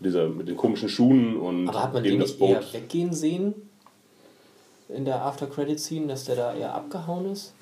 Dieser 0.00 0.28
mit 0.28 0.48
den 0.48 0.56
komischen 0.56 0.88
Schuhen 0.88 1.36
und 1.36 1.68
Aber 1.68 1.82
hat 1.84 1.92
man 1.94 2.02
dem 2.02 2.14
den 2.14 2.20
nicht 2.22 2.38
Boot. 2.40 2.50
eher 2.50 2.72
weggehen 2.72 3.12
sehen? 3.12 3.54
In 4.94 5.04
der 5.04 5.22
After-Credit-Scene, 5.22 6.06
dass 6.06 6.24
der 6.24 6.36
da 6.36 6.54
eher 6.54 6.74
abgehauen 6.74 7.32
ist? 7.32 7.54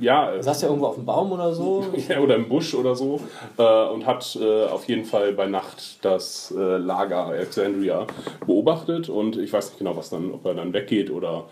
Ja, 0.00 0.32
äh, 0.32 0.42
Saß 0.42 0.60
der 0.60 0.68
irgendwo 0.68 0.86
auf 0.86 0.94
dem 0.94 1.04
Baum 1.04 1.32
oder 1.32 1.52
so? 1.52 1.84
Ja, 2.08 2.20
oder 2.20 2.36
im 2.36 2.48
Busch 2.48 2.74
oder 2.74 2.94
so 2.94 3.20
äh, 3.56 3.84
und 3.88 4.06
hat 4.06 4.38
äh, 4.40 4.66
auf 4.66 4.86
jeden 4.88 5.04
Fall 5.04 5.32
bei 5.32 5.46
Nacht 5.46 6.04
das 6.04 6.54
äh, 6.56 6.76
Lager 6.76 7.26
Alexandria 7.26 8.06
beobachtet 8.46 9.08
und 9.08 9.36
ich 9.36 9.52
weiß 9.52 9.70
nicht 9.70 9.78
genau, 9.78 9.96
was 9.96 10.10
dann, 10.10 10.32
ob 10.32 10.44
er 10.46 10.54
dann 10.54 10.72
weggeht 10.72 11.10
oder 11.10 11.46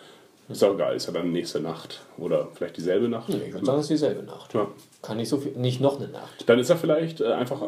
ist 0.49 0.63
auch 0.63 0.75
egal, 0.75 0.95
ist 0.95 1.07
ja 1.07 1.13
dann 1.13 1.33
nächste 1.33 1.61
Nacht 1.61 2.03
oder 2.19 2.47
vielleicht 2.55 2.77
dieselbe 2.77 3.09
Nacht. 3.09 3.29
Nee, 3.29 3.41
ich 3.49 3.53
würde 3.53 3.67
sagen, 3.67 3.79
es 3.79 3.85
ist 3.87 3.91
dieselbe 3.91 4.23
Nacht. 4.23 4.55
Ja. 4.55 4.69
Kann 5.07 5.19
nicht 5.19 5.29
so 5.29 5.37
viel, 5.39 5.53
nicht 5.53 5.81
noch 5.81 5.99
eine 6.01 6.09
Nacht. 6.09 6.49
Dann 6.49 6.59
ist 6.59 6.69
er 6.69 6.77
vielleicht 6.77 7.21
äh, 7.21 7.27
einfach, 7.33 7.63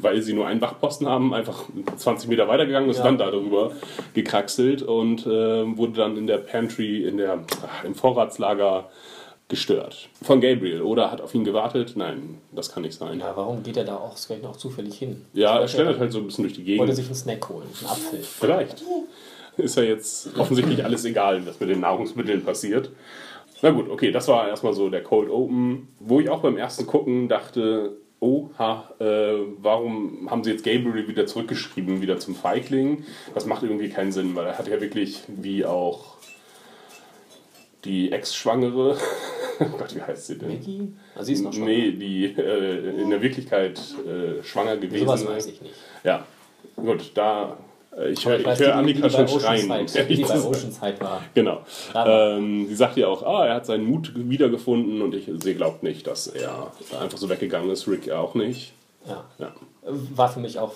weil 0.00 0.22
sie 0.22 0.32
nur 0.32 0.46
einen 0.46 0.60
Wachposten 0.60 1.08
haben, 1.08 1.34
einfach 1.34 1.64
20 1.96 2.28
Meter 2.28 2.46
weitergegangen, 2.46 2.88
ist 2.88 2.98
Ja. 2.98 3.04
dann 3.04 3.18
darüber 3.18 3.72
gekraxelt 4.14 4.82
und 4.82 5.26
äh, 5.26 5.76
wurde 5.76 5.92
dann 5.94 6.16
in 6.16 6.26
der 6.26 6.38
Pantry, 6.38 7.02
in 7.04 7.16
der, 7.16 7.40
ach, 7.66 7.84
im 7.84 7.94
Vorratslager 7.96 8.88
gestört. 9.48 10.08
Von 10.22 10.40
Gabriel. 10.40 10.82
Oder 10.82 11.10
hat 11.10 11.20
auf 11.20 11.34
ihn 11.34 11.44
gewartet? 11.44 11.94
Nein, 11.96 12.38
das 12.52 12.70
kann 12.72 12.82
nicht 12.82 12.96
sein. 12.96 13.18
Ja, 13.20 13.32
warum 13.34 13.62
geht 13.62 13.76
er 13.76 13.84
da 13.84 13.96
auch, 13.96 14.16
vielleicht 14.16 14.44
auch 14.46 14.56
zufällig 14.56 14.94
hin? 14.98 15.24
Ja, 15.34 15.50
er 15.54 15.58
Wollte 15.60 15.72
schlendert 15.72 15.98
halt 15.98 16.12
so 16.12 16.18
ein 16.18 16.26
bisschen 16.26 16.44
durch 16.44 16.54
die 16.54 16.60
Wollte 16.78 16.92
Gegend. 16.92 16.96
sich 16.96 17.06
einen 17.06 17.14
Snack 17.14 17.48
holen, 17.48 17.66
einen 17.80 17.90
Apfel. 17.90 18.20
Vielleicht 18.22 18.82
ist 19.56 19.76
ja 19.76 19.82
jetzt 19.82 20.30
offensichtlich 20.38 20.84
alles 20.84 21.04
egal, 21.04 21.44
was 21.46 21.60
mit 21.60 21.68
den 21.68 21.80
Nahrungsmitteln 21.80 22.44
passiert. 22.44 22.90
Na 23.62 23.70
gut, 23.70 23.88
okay, 23.88 24.10
das 24.10 24.28
war 24.28 24.48
erstmal 24.48 24.72
so 24.74 24.90
der 24.90 25.02
Cold 25.02 25.30
Open, 25.30 25.88
wo 26.00 26.20
ich 26.20 26.28
auch 26.28 26.40
beim 26.40 26.56
ersten 26.56 26.86
Gucken 26.86 27.28
dachte, 27.28 27.96
oh, 28.20 28.50
ha, 28.58 28.92
äh, 28.98 29.38
warum 29.58 30.30
haben 30.30 30.44
sie 30.44 30.50
jetzt 30.50 30.64
Gabriel 30.64 31.08
wieder 31.08 31.26
zurückgeschrieben, 31.26 32.00
wieder 32.00 32.18
zum 32.18 32.34
Feigling? 32.34 33.04
Das 33.34 33.46
macht 33.46 33.62
irgendwie 33.62 33.88
keinen 33.88 34.12
Sinn, 34.12 34.34
weil 34.34 34.46
er 34.46 34.58
hat 34.58 34.68
ja 34.68 34.80
wirklich, 34.80 35.22
wie 35.28 35.64
auch 35.64 36.16
die 37.84 38.12
Ex-Schwangere, 38.12 38.96
oh 39.60 39.64
Gott, 39.78 39.94
wie 39.94 40.02
heißt 40.02 40.26
sie 40.26 40.38
denn? 40.38 40.48
Mickey? 40.48 40.88
Also 41.14 41.26
sie 41.26 41.32
ist 41.34 41.44
noch 41.44 41.52
schwanger. 41.52 41.66
Nee, 41.66 41.92
die 41.92 42.24
äh, 42.24 43.00
in 43.02 43.10
der 43.10 43.22
Wirklichkeit 43.22 43.78
äh, 44.06 44.42
schwanger 44.42 44.78
gewesen 44.78 45.06
Sowas 45.06 45.22
ist. 45.22 45.28
weiß 45.28 45.46
ich 45.46 45.62
nicht. 45.62 45.74
Ja, 46.02 46.26
gut, 46.76 47.12
da. 47.14 47.58
Äh, 47.98 48.10
Ich 48.10 48.26
höre 48.26 48.38
hör 48.38 48.76
Annika 48.76 49.10
schon 49.10 49.28
schreien. 49.28 49.86
Die 50.08 50.22
bei 50.22 50.26
sein. 50.28 50.42
Oceanside 50.42 51.00
war. 51.00 51.22
Genau. 51.34 51.62
Ähm, 51.94 52.66
sie 52.68 52.74
sagt 52.74 52.96
ja 52.96 53.08
auch, 53.08 53.22
ah, 53.22 53.46
er 53.46 53.54
hat 53.54 53.66
seinen 53.66 53.84
Mut 53.84 54.12
wiedergefunden 54.14 55.02
und 55.02 55.14
ich, 55.14 55.30
sie 55.42 55.54
glaubt 55.54 55.82
nicht, 55.82 56.06
dass 56.06 56.26
er 56.26 56.72
einfach 57.00 57.18
so 57.18 57.28
weggegangen 57.28 57.70
ist. 57.70 57.88
Rick 57.88 58.10
auch 58.10 58.34
nicht. 58.34 58.72
Ja. 59.06 59.24
Ja. 59.38 59.52
War 59.82 60.28
für 60.30 60.40
mich 60.40 60.58
auch, 60.58 60.72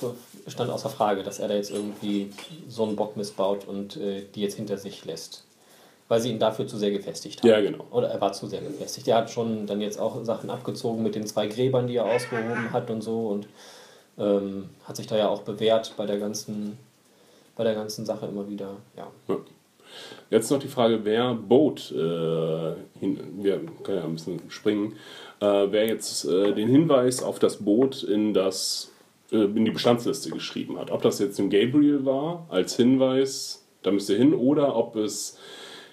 stand 0.47 0.71
außer 0.71 0.91
Frage, 0.91 1.23
dass 1.23 1.39
er 1.39 1.49
da 1.49 1.55
jetzt 1.55 1.71
irgendwie 1.71 2.31
so 2.69 2.85
einen 2.85 2.97
Bock 2.97 3.17
missbaut 3.17 3.67
und 3.67 3.97
äh, 3.97 4.23
die 4.35 4.43
jetzt 4.43 4.57
hinter 4.57 4.77
sich 4.77 5.05
lässt. 5.05 5.45
Weil 6.09 6.21
sie 6.21 6.31
ihn 6.31 6.39
dafür 6.39 6.67
zu 6.67 6.79
sehr 6.79 6.91
gefestigt 6.91 7.43
haben. 7.43 7.49
Ja, 7.51 7.61
genau. 7.61 7.85
Oder 7.91 8.09
er 8.09 8.21
war 8.21 8.33
zu 8.33 8.47
sehr 8.47 8.61
gefestigt. 8.61 9.09
Er 9.09 9.17
hat 9.17 9.31
schon 9.31 9.67
dann 9.67 9.81
jetzt 9.81 9.99
auch 10.01 10.25
Sachen 10.25 10.49
abgezogen 10.49 11.03
mit 11.03 11.15
den 11.15 11.27
zwei 11.27 11.47
Gräbern, 11.47 11.87
die 11.87 11.97
er 11.97 12.07
ausgehoben 12.07 12.73
hat 12.73 12.91
und 12.91 13.03
so 13.03 13.29
und 13.29 13.47
ähm, 14.19 14.71
hat 14.85 14.97
sich 14.97 15.07
da 15.07 15.17
ja 15.17 15.29
auch 15.29 15.43
bewährt 15.43 15.95
bei 15.97 16.07
der 16.07 16.19
ganzen, 16.19 16.79
bei 17.59 17.65
der 17.65 17.75
ganzen 17.75 18.07
Sache 18.07 18.27
immer 18.27 18.49
wieder. 18.49 18.77
Ja. 18.97 19.11
Jetzt 20.31 20.51
noch 20.51 20.61
die 20.61 20.69
Frage, 20.69 21.01
wer 21.03 21.35
Boat, 21.35 21.93
äh, 21.93 22.75
hin, 23.01 23.19
wir 23.43 23.61
können 23.83 23.99
ja 23.99 24.05
ein 24.05 24.15
bisschen 24.15 24.41
springen, 24.49 24.95
äh, 25.41 25.67
wer 25.71 25.87
jetzt 25.87 26.25
äh, 26.25 26.55
den 26.55 26.69
Hinweis 26.69 27.23
auf 27.23 27.39
das 27.39 27.57
Boot 27.57 28.05
in, 28.05 28.33
das, 28.33 28.93
äh, 29.33 29.39
in 29.39 29.65
die 29.65 29.71
Bestandsliste 29.73 30.31
geschrieben 30.31 30.79
hat. 30.79 30.91
Ob 30.93 31.03
das 31.03 31.19
jetzt 31.19 31.39
im 31.41 31.51
Gabriel 31.51 32.05
war, 32.05 32.47
als 32.49 32.77
Hinweis, 32.77 33.67
da 33.83 33.91
müsst 33.91 34.09
ihr 34.09 34.19
hin, 34.19 34.35
oder 34.35 34.77
ob 34.77 34.95
es 34.95 35.37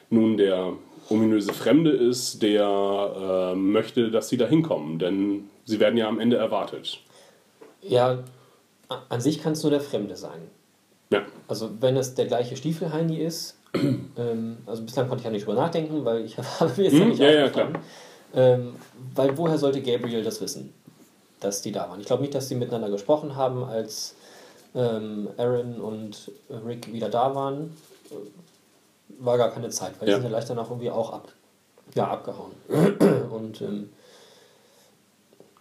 nun 0.10 0.38
der 0.38 0.74
ominöse 1.10 1.54
Fremde 1.54 1.92
ist, 1.92 2.44
der 2.44 3.54
äh, 3.54 3.56
möchte, 3.56 4.12
dass 4.12 4.30
sie 4.30 4.38
da 4.38 4.46
hinkommen. 4.46 5.00
Denn 5.00 5.50
sie 5.64 5.80
werden 5.80 5.98
ja 5.98 6.08
am 6.08 6.20
Ende 6.20 6.38
erwartet. 6.38 7.00
ja, 7.82 8.24
an 9.10 9.22
sich 9.22 9.42
kann 9.42 9.54
es 9.54 9.64
nur 9.64 9.72
der 9.72 9.82
Fremde 9.82 10.16
sein. 10.16 10.50
Ja, 11.12 11.22
Also 11.48 11.70
wenn 11.82 11.96
es 11.98 12.16
der 12.16 12.26
gleiche 12.26 12.56
Stiefelheini 12.58 13.18
ist, 13.18 13.58
ähm, 14.18 14.58
also 14.66 14.84
bislang 14.84 15.08
konnte 15.08 15.22
ich 15.22 15.26
ja 15.26 15.32
nicht 15.32 15.46
drüber 15.46 15.60
nachdenken, 15.62 16.04
weil 16.06 16.26
ich 16.26 16.38
habe 16.60 16.72
mir 16.78 16.84
jetzt 16.84 16.94
Hm, 17.00 17.10
nicht 17.10 17.20
ja, 17.20 17.30
ja, 17.32 17.46
aufgefallen. 17.46 17.78
Ähm, 18.34 18.76
weil 19.14 19.38
woher 19.38 19.58
sollte 19.58 19.82
Gabriel 19.82 20.24
das 20.24 20.42
wissen, 20.42 20.74
dass 21.40 21.62
die 21.62 21.72
da 21.72 21.90
waren? 21.90 22.00
Ich 22.00 22.06
glaube 22.08 22.22
nicht, 22.24 22.34
dass 22.36 22.48
sie 22.50 22.56
miteinander 22.56 22.90
gesprochen 22.90 23.36
haben, 23.36 23.64
als 23.64 24.16
ähm, 24.74 25.30
Aaron 25.38 25.80
und 25.80 26.32
Rick 26.66 26.92
wieder 26.92 27.10
da 27.10 27.34
waren. 27.36 27.76
War 29.20 29.38
gar 29.38 29.52
keine 29.52 29.70
Zeit, 29.70 29.94
weil 30.00 30.10
Ja. 30.10 30.16
die 30.16 30.22
sind 30.22 30.32
ja 30.32 30.38
gleich 30.38 30.46
danach 30.50 30.70
irgendwie 30.70 30.90
auch 30.92 31.12
ab, 31.14 31.32
ja, 31.94 32.08
abgehauen. 32.08 32.52
Und 33.32 33.62
ähm, 33.62 33.90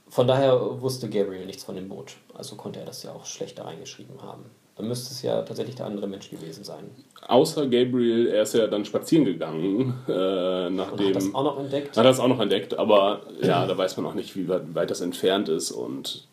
von 0.08 0.26
daher 0.26 0.80
wusste 0.80 1.08
Gabriel 1.08 1.46
nichts 1.46 1.62
von 1.64 1.74
dem 1.76 1.88
Boot. 1.88 2.16
Also 2.34 2.56
konnte 2.56 2.80
er 2.80 2.86
das 2.86 3.02
ja 3.02 3.12
auch 3.12 3.26
schlecht 3.26 3.58
da 3.58 3.64
reingeschrieben 3.64 4.22
haben. 4.22 4.44
Dann 4.76 4.88
müsste 4.88 5.12
es 5.12 5.22
ja 5.22 5.42
tatsächlich 5.42 5.76
der 5.76 5.86
andere 5.86 6.08
Mensch 6.08 6.28
gewesen 6.30 6.64
sein. 6.64 6.90
außer 7.28 7.62
Gabriel, 7.68 8.26
er 8.26 8.42
ist 8.42 8.54
ja 8.54 8.66
dann 8.66 8.84
spazieren 8.84 9.24
gegangen, 9.24 9.94
äh, 10.08 10.68
nachdem... 10.70 11.08
hat 11.08 11.16
das 11.16 11.34
auch 11.34 11.44
noch 11.44 11.58
entdeckt. 11.60 11.90
Hat 11.90 11.96
er 11.98 12.02
das 12.02 12.18
auch 12.20 12.26
noch 12.28 12.40
entdeckt, 12.40 12.76
aber 12.76 13.20
ja, 13.40 13.66
da 13.66 13.78
weiß 13.78 13.96
man 13.98 14.06
auch 14.06 14.14
nicht, 14.14 14.34
wie 14.36 14.48
weit, 14.48 14.90
das 14.90 15.00
entfernt 15.00 15.48
ist 15.48 15.70
und 15.70 16.26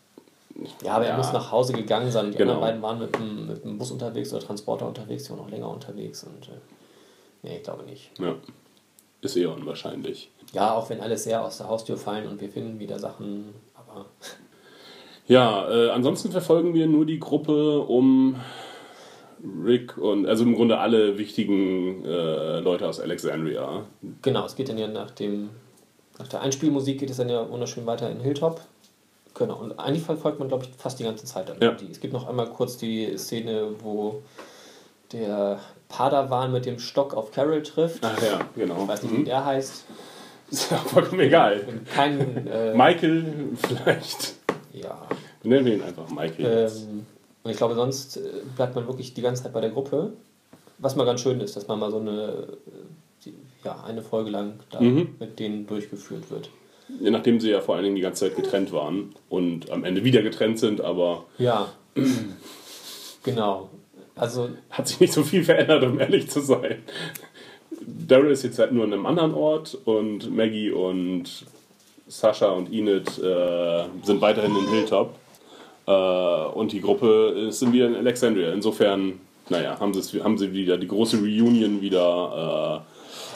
Ja, 0.83 0.93
aber 0.95 1.05
er 1.05 1.11
Ja. 1.11 1.17
muss 1.17 1.31
nach 1.33 1.51
Hause 1.51 1.73
gegangen 1.73 2.11
sein. 2.11 2.31
Die 2.31 2.37
Genau. 2.37 2.53
anderen 2.61 2.81
beiden 2.81 2.81
waren 2.81 2.99
mit 2.99 3.15
dem, 3.15 3.47
mit 3.47 3.63
dem 3.63 3.77
Bus 3.77 3.91
unterwegs 3.91 4.33
oder 4.33 4.41
Transporter 4.43 4.87
unterwegs, 4.87 5.23
die 5.25 5.29
waren 5.31 5.39
noch 5.39 5.49
länger 5.49 5.69
unterwegs. 5.69 6.23
Und 6.23 6.47
äh, 6.49 6.59
nee, 7.43 7.57
ich 7.57 7.63
glaube 7.63 7.83
nicht. 7.83 8.11
ja, 8.19 8.35
ist 9.21 9.35
eher 9.37 9.53
unwahrscheinlich. 9.53 10.29
Ja, 10.51 10.73
auch 10.73 10.89
wenn 10.89 10.99
alle 10.99 11.17
sehr 11.17 11.43
aus 11.45 11.57
der 11.59 11.67
Haustür 11.69 11.95
fallen 11.95 12.27
und 12.27 12.41
wir 12.41 12.49
finden 12.49 12.79
wieder 12.79 12.97
Sachen, 12.99 13.53
aber 13.75 14.07
Ja, 15.31 15.69
äh, 15.71 15.89
ansonsten 15.91 16.31
verfolgen 16.31 16.73
wir 16.73 16.87
nur 16.87 17.05
die 17.05 17.19
Gruppe 17.19 17.79
um 17.79 18.35
Rick 19.65 19.97
und 19.97 20.27
also 20.27 20.43
im 20.43 20.55
Grunde 20.55 20.77
alle 20.77 21.17
wichtigen 21.17 22.03
äh, 22.03 22.59
Leute 22.59 22.85
aus 22.87 22.99
Alexandria. 22.99 23.85
genau, 24.21 24.45
es 24.45 24.55
geht 24.55 24.67
dann 24.67 24.77
ja 24.77 24.87
nach 24.87 25.11
dem, 25.11 25.49
nach 26.19 26.27
der 26.27 26.41
Einspielmusik 26.41 26.99
geht 26.99 27.09
es 27.09 27.15
dann 27.17 27.29
ja 27.29 27.49
wunderschön 27.49 27.85
weiter 27.85 28.09
in 28.11 28.19
Hilltop. 28.19 28.59
Genau, 29.33 29.55
und 29.55 29.79
eigentlich 29.79 30.03
verfolgt 30.03 30.39
man, 30.39 30.49
glaube 30.49 30.65
ich, 30.65 30.71
fast 30.77 30.99
die 30.99 31.05
ganze 31.05 31.25
Zeit 31.25 31.47
dann 31.47 31.57
Ja. 31.61 31.71
die. 31.71 31.89
Es 31.89 32.01
gibt 32.01 32.11
noch 32.13 32.27
einmal 32.27 32.47
kurz 32.47 32.75
die 32.75 33.17
Szene, 33.17 33.69
wo 33.81 34.21
der 35.13 35.59
Padawan 35.87 36.51
mit 36.51 36.65
dem 36.65 36.77
Stock 36.77 37.13
auf 37.15 37.31
Carol 37.31 37.63
trifft. 37.63 38.03
Ach 38.03 38.21
ja, 38.21 38.39
genau. 38.55 38.81
Ich 38.83 38.87
weiß 38.89 39.03
nicht, 39.03 39.13
wie 39.13 39.19
Mhm. 39.19 39.25
der 39.25 39.45
heißt. 39.45 39.85
Ist 40.51 40.69
ja 40.69 40.75
vollkommen 40.75 41.21
egal. 41.21 41.65
Kein, 41.95 42.45
äh, 42.47 42.73
Michael 42.75 43.23
vielleicht. 43.55 44.33
Ja, 44.73 45.07
Nennen 45.43 45.65
wir 45.65 45.73
ihn 45.75 45.81
einfach 45.81 46.09
Michael. 46.09 46.45
jetzt. 46.63 46.83
Ähm, 46.83 47.05
und 47.43 47.51
ich 47.51 47.57
glaube, 47.57 47.75
sonst 47.75 48.17
äh, 48.17 48.21
bleibt 48.55 48.75
man 48.75 48.87
wirklich 48.87 49.13
die 49.13 49.21
ganze 49.21 49.43
Zeit 49.43 49.53
bei 49.53 49.61
der 49.61 49.71
Gruppe. 49.71 50.13
Was 50.77 50.95
mal 50.95 51.05
ganz 51.05 51.21
schön 51.21 51.39
ist, 51.41 51.55
dass 51.55 51.67
man 51.67 51.79
mal 51.79 51.91
so 51.91 51.99
eine, 51.99 52.47
äh, 53.25 53.29
ja, 53.63 53.83
eine 53.83 54.01
Folge 54.01 54.29
lang 54.31 54.53
da 54.71 54.79
Mhm. 54.81 55.15
mit 55.19 55.39
denen 55.39 55.67
durchgeführt 55.67 56.29
wird. 56.31 56.49
Ja, 56.99 57.09
Nachdem 57.11 57.39
sie 57.39 57.49
ja 57.51 57.61
vor 57.61 57.75
allen 57.75 57.83
Dingen 57.85 57.95
die 57.95 58.01
ganze 58.01 58.25
Zeit 58.27 58.35
getrennt 58.35 58.71
waren 58.73 59.13
und 59.29 59.69
am 59.71 59.83
Ende 59.83 60.03
wieder 60.03 60.21
getrennt 60.21 60.59
sind, 60.59 60.81
aber 60.81 61.25
Ja, 61.37 61.69
genau. 63.23 63.69
Also, 64.15 64.49
hat 64.69 64.87
sich 64.87 64.99
nicht 64.99 65.13
so 65.13 65.23
viel 65.23 65.43
verändert, 65.43 65.83
um 65.83 65.99
ehrlich 65.99 66.29
zu 66.29 66.41
sein. 66.41 66.83
Daryl 68.07 68.31
ist 68.31 68.43
jetzt 68.43 68.59
halt 68.59 68.71
nur 68.73 68.83
an 68.83 68.93
einem 68.93 69.05
anderen 69.05 69.33
Ort 69.33 69.77
und 69.85 70.35
Maggie 70.35 70.69
und 70.71 71.45
Sascha 72.11 72.49
und 72.49 72.71
Enid 72.73 73.07
äh, 73.19 73.83
sind 74.03 74.19
weiterhin 74.21 74.55
in 74.55 74.67
Hilltop. 74.69 75.15
Äh, 75.87 75.91
und 75.91 76.71
die 76.73 76.81
Gruppe 76.81 77.29
ist 77.47 77.71
wieder 77.71 77.87
in 77.87 77.95
Alexandria. 77.95 78.51
Insofern, 78.51 79.19
naja, 79.49 79.79
haben, 79.79 79.93
sie- 79.93 80.21
haben 80.21 80.37
sie 80.37 80.51
wieder 80.51 80.77
die 80.77 80.87
große 80.87 81.17
Reunion 81.17 81.81
wieder 81.81 82.83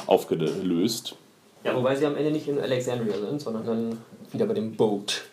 äh, 0.07 0.09
aufgelöst. 0.11 1.15
ja, 1.63 1.75
wobei 1.75 1.95
sie 1.95 2.05
am 2.05 2.15
Ende 2.17 2.31
nicht 2.31 2.47
in 2.47 2.59
Alexandria 2.59 3.17
sind, 3.17 3.41
sondern 3.41 3.65
dann 3.65 3.97
wieder 4.31 4.45
bei 4.45 4.53
dem 4.53 4.75
Boat. 4.75 5.23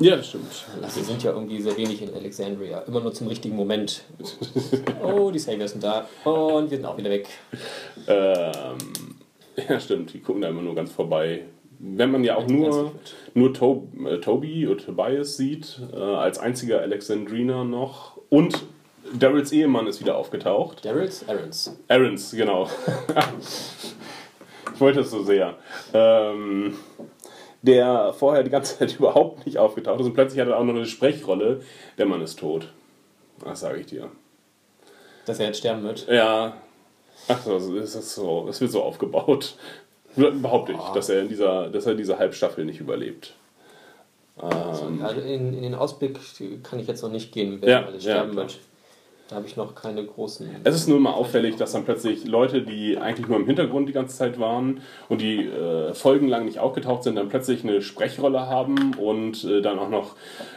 Ja, 0.00 0.16
das 0.16 0.28
stimmt. 0.28 0.64
Also, 0.82 1.00
sie 1.00 1.06
sind 1.06 1.22
ja 1.22 1.32
irgendwie 1.32 1.60
sehr 1.60 1.76
wenig 1.76 2.02
in 2.02 2.12
Alexandria. 2.14 2.80
Immer 2.80 3.00
nur 3.00 3.12
zum 3.14 3.28
richtigen 3.28 3.56
Moment. 3.56 4.02
Oh, 5.02 5.30
die 5.30 5.38
Saviors 5.38 5.72
sind 5.72 5.84
da. 5.84 6.06
Und 6.24 6.70
wir 6.70 6.76
sind 6.78 6.84
auch 6.86 6.98
wieder 6.98 7.10
weg. 7.10 7.28
Ähm, 8.06 8.76
ja, 9.68 9.80
stimmt. 9.80 10.12
Die 10.12 10.20
gucken 10.20 10.42
da 10.42 10.48
immer 10.48 10.60
nur 10.62 10.74
ganz 10.74 10.90
vorbei. 10.92 11.44
Wenn 11.78 12.10
man 12.10 12.24
ja 12.24 12.36
auch 12.36 12.46
nur, 12.46 12.92
nur 13.34 13.52
to 13.52 13.88
äh, 14.06 14.18
Toby 14.18 14.66
oder 14.66 14.84
Tobias 14.84 15.36
sieht, 15.36 15.80
äh, 15.92 15.96
als 15.96 16.38
einziger 16.38 16.80
Alexandriner 16.80 17.64
noch. 17.64 18.18
Und 18.28 18.64
Daryls 19.12 19.52
Ehemann 19.52 19.86
ist 19.86 20.00
wieder 20.00 20.16
aufgetaucht. 20.16 20.84
Daryls, 20.84 21.28
Aarons. 21.28 21.76
Aarons, 21.88 22.32
genau. 22.32 22.68
ich 24.74 24.80
wollte 24.80 25.00
es 25.00 25.10
so 25.10 25.22
sehr. 25.22 25.54
Ähm, 25.92 26.76
der 27.62 28.12
vorher 28.12 28.42
die 28.42 28.50
ganze 28.50 28.78
Zeit 28.78 28.94
überhaupt 28.98 29.46
nicht 29.46 29.58
aufgetaucht 29.58 30.00
ist 30.00 30.06
und 30.06 30.14
plötzlich 30.14 30.40
hat 30.40 30.48
er 30.48 30.58
auch 30.58 30.64
noch 30.64 30.74
eine 30.74 30.86
Sprechrolle. 30.86 31.60
Der 31.98 32.06
Mann 32.06 32.22
ist 32.22 32.38
tot. 32.38 32.72
Das 33.44 33.60
sage 33.60 33.80
ich 33.80 33.86
dir. 33.86 34.10
Dass 35.26 35.38
er 35.40 35.46
jetzt 35.46 35.58
sterben 35.58 35.82
wird. 35.82 36.06
Ja. 36.08 36.56
Ach 37.28 37.42
so, 37.42 37.56
ist 37.76 38.14
so, 38.14 38.46
es 38.48 38.60
wird 38.60 38.70
so 38.70 38.82
aufgebaut. 38.82 39.56
Behaupte 40.16 40.72
ich, 40.72 40.78
dass 40.94 41.08
er 41.08 41.20
in 41.22 41.28
dieser, 41.28 41.68
dass 41.68 41.86
er 41.86 41.94
diese 41.94 42.18
Halbstaffel 42.18 42.64
nicht 42.64 42.80
überlebt. 42.80 43.34
Ähm, 44.42 45.02
Also 45.02 45.20
in, 45.20 45.54
in 45.54 45.62
den 45.62 45.74
Ausblick 45.74 46.18
kann 46.62 46.78
ich 46.78 46.86
jetzt 46.86 47.02
noch 47.02 47.10
nicht 47.10 47.32
gehen, 47.32 47.58
wer 47.60 47.68
Ja, 47.68 47.86
alles 47.86 48.04
ja, 48.04 48.12
sterben 48.12 48.32
klar. 48.32 48.44
wird. 48.46 48.58
Da 49.28 49.34
habe 49.36 49.46
ich 49.48 49.56
noch 49.56 49.74
keine 49.74 50.04
großen. 50.04 50.48
es 50.62 50.74
ist 50.76 50.88
nur 50.88 51.00
mal 51.00 51.10
auffällig, 51.10 51.56
dass 51.56 51.72
dann 51.72 51.84
plötzlich 51.84 52.26
Leute, 52.26 52.62
die 52.62 52.96
eigentlich 52.96 53.26
nur 53.26 53.38
im 53.38 53.46
Hintergrund 53.46 53.88
die 53.88 53.92
ganze 53.92 54.16
Zeit 54.16 54.38
waren 54.38 54.82
und 55.08 55.20
die 55.20 55.46
äh, 55.46 55.92
folgenlang 55.94 56.44
nicht 56.44 56.60
aufgetaucht 56.60 57.02
sind, 57.02 57.16
dann 57.16 57.28
plötzlich 57.28 57.64
eine 57.64 57.82
Sprechrolle 57.82 58.46
haben 58.46 58.94
und 58.94 59.42
äh, 59.42 59.62
dann 59.62 59.80
auch 59.80 59.88
noch 59.88 60.14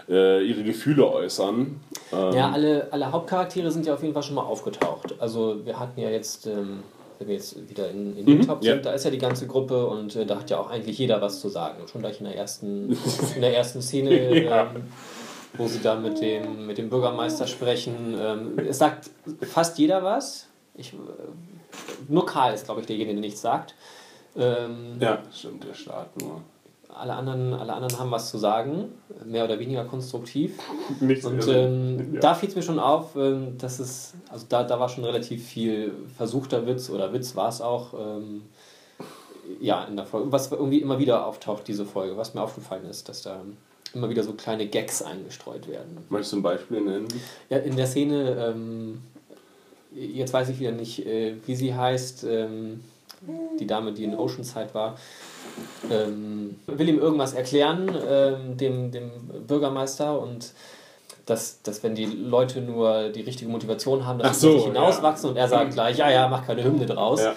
äh, 0.08 0.44
ihre 0.46 0.62
Gefühle 0.64 1.12
äußern. 1.12 1.80
Ähm, 2.14 2.34
Ja, 2.34 2.52
alle, 2.52 2.88
alle 2.92 3.12
Hauptcharaktere 3.12 3.72
sind 3.72 3.88
ja 3.88 3.96
auf 3.96 4.04
jeden 4.04 4.14
Fall 4.14 4.22
schon 4.22 4.36
mal 4.36 4.44
aufgetaucht. 4.44 5.16
Also 5.20 5.66
wir 5.66 5.80
hatten 5.80 6.00
ja 6.00 6.12
jetzt, 6.12 6.46
ähm, 6.46 6.84
wenn 7.20 7.28
wir 7.28 7.36
jetzt 7.36 7.70
wieder 7.70 7.90
in, 7.90 8.18
in 8.18 8.26
den 8.26 8.48
Top 8.48 8.64
ja. 8.64 8.74
sind, 8.74 8.86
da 8.86 8.94
ist 8.94 9.04
ja 9.04 9.12
die 9.12 9.18
ganze 9.18 9.46
Gruppe 9.46 9.86
und 9.88 10.16
äh, 10.16 10.26
da 10.26 10.40
hat 10.40 10.50
ja 10.50 10.58
auch 10.58 10.70
eigentlich 10.70 10.98
jeder 10.98 11.22
was 11.22 11.42
zu 11.42 11.50
sagen. 11.50 11.86
Schon 11.88 12.02
gleich 12.02 12.20
in 12.20 12.26
der 12.26 12.36
ersten, 12.36 12.98
in 13.36 13.42
der 13.42 13.56
ersten 13.56 13.82
Szene, 13.82 14.44
Ja. 14.44 14.72
ähm, 14.74 14.84
wo 15.54 15.68
sie 15.68 15.80
da 15.82 15.96
mit 15.96 16.22
dem, 16.22 16.66
mit 16.66 16.78
dem 16.78 16.90
Bürgermeister 16.90 17.46
sprechen. 17.48 18.16
Ähm, 18.20 18.60
es 18.60 18.78
sagt 18.78 19.10
fast 19.42 19.78
jeder 19.78 20.04
was. 20.04 20.48
Ich, 20.76 20.94
äh, 20.94 20.98
nur 22.08 22.26
Karl 22.26 22.54
ist, 22.54 22.66
glaube 22.66 22.82
ich, 22.82 22.88
derjenige, 22.88 23.14
der 23.16 23.22
nichts 23.22 23.42
sagt. 23.42 23.76
Ähm, 24.38 24.98
ja, 25.00 25.22
stimmt, 25.34 25.66
der 25.68 25.74
Staat 25.74 26.22
nur. 26.22 26.42
Alle 26.94 27.14
anderen, 27.14 27.54
alle 27.54 27.74
anderen 27.74 28.00
haben 28.00 28.12
was 28.12 28.30
zu 28.30 28.38
sagen, 28.38 28.90
mehr 29.26 29.46
oder 29.46 29.60
weniger 29.60 29.86
konstruktiv. 29.86 30.58
Nichts 31.00 31.26
Und 31.26 31.48
ähm, 31.48 32.16
ja. 32.16 32.20
da 32.20 32.34
fiel 32.34 32.50
es 32.50 32.56
mir 32.56 32.64
schon 32.64 32.80
auf, 32.80 33.16
ähm, 33.16 33.58
dass 33.58 33.80
es, 33.80 34.14
also 34.30 34.46
da, 34.50 34.64
da 34.64 34.80
war 34.80 34.90
schon 34.90 35.06
relativ 35.06 35.46
viel 35.46 35.94
versuchter 36.18 36.66
Witz 36.66 36.90
oder 36.90 37.14
Witz 37.14 37.36
war 37.36 37.50
es 37.50 37.62
auch, 37.62 37.94
ähm, 37.94 38.42
ja, 39.62 39.84
in 39.86 39.96
der 39.96 40.06
Folge, 40.06 40.32
was 40.32 40.52
irgendwie 40.52 40.80
immer 40.80 41.00
wieder 41.00 41.26
auftaucht, 41.26 41.68
diese 41.68 41.86
Folge, 41.86 42.18
was 42.18 42.34
mir 42.34 42.42
aufgefallen 42.42 42.86
ist, 42.86 43.10
dass 43.10 43.22
da 43.22 43.42
immer 43.94 44.10
wieder 44.10 44.24
so 44.24 44.34
kleine 44.34 44.68
Gags 44.68 45.02
eingestreut 45.02 45.68
werden. 45.68 45.98
Möchtest 46.10 46.34
du 46.34 46.38
ein 46.38 46.44
Beispiel 46.44 46.82
nennen? 46.82 47.08
Ja, 47.50 47.58
in 47.58 47.76
der 47.76 47.88
Szene, 47.88 48.54
ähm, 48.54 49.02
jetzt 49.94 50.34
weiß 50.34 50.50
ich 50.50 50.60
wieder 50.60 50.72
nicht, 50.72 51.06
äh, 51.06 51.36
wie 51.46 51.56
sie 51.56 51.74
heißt, 51.74 52.24
ähm, 52.26 52.82
die 53.60 53.68
Dame, 53.68 53.92
die 53.92 54.04
in 54.04 54.16
Oceanside 54.16 54.74
war, 54.74 54.98
ähm, 55.90 56.60
will 56.68 56.90
ihm 56.90 57.00
irgendwas 57.00 57.34
erklären, 57.34 57.96
ähm, 58.08 58.58
dem, 58.58 58.92
dem 58.92 59.12
Bürgermeister 59.48 60.20
und 60.20 60.54
dass, 61.26 61.62
dass 61.62 61.84
wenn 61.84 61.96
die 61.96 62.06
Leute 62.06 62.62
nur 62.62 63.10
die 63.10 63.22
richtige 63.22 63.50
Motivation 63.52 64.06
haben, 64.06 64.20
dass 64.20 64.42
sie 64.42 64.52
so, 64.52 64.66
hinauswachsen 64.66 65.30
und 65.30 65.38
er 65.38 65.48
sagt 65.48 65.74
gleich, 65.74 65.98
ja, 65.98 66.10
ja, 66.10 66.28
mach 66.28 66.46
keine 66.46 66.64
Hymne 66.64 66.86
draus. 66.86 67.22
Ja. 67.22 67.36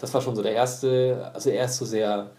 Das 0.00 0.12
war 0.14 0.20
schon 0.20 0.36
so 0.36 0.42
der 0.42 0.52
erste, 0.52 1.30
also 1.34 1.50
er 1.50 1.64
ist 1.64 1.76
so 1.76 1.84
sehr, 1.84 2.30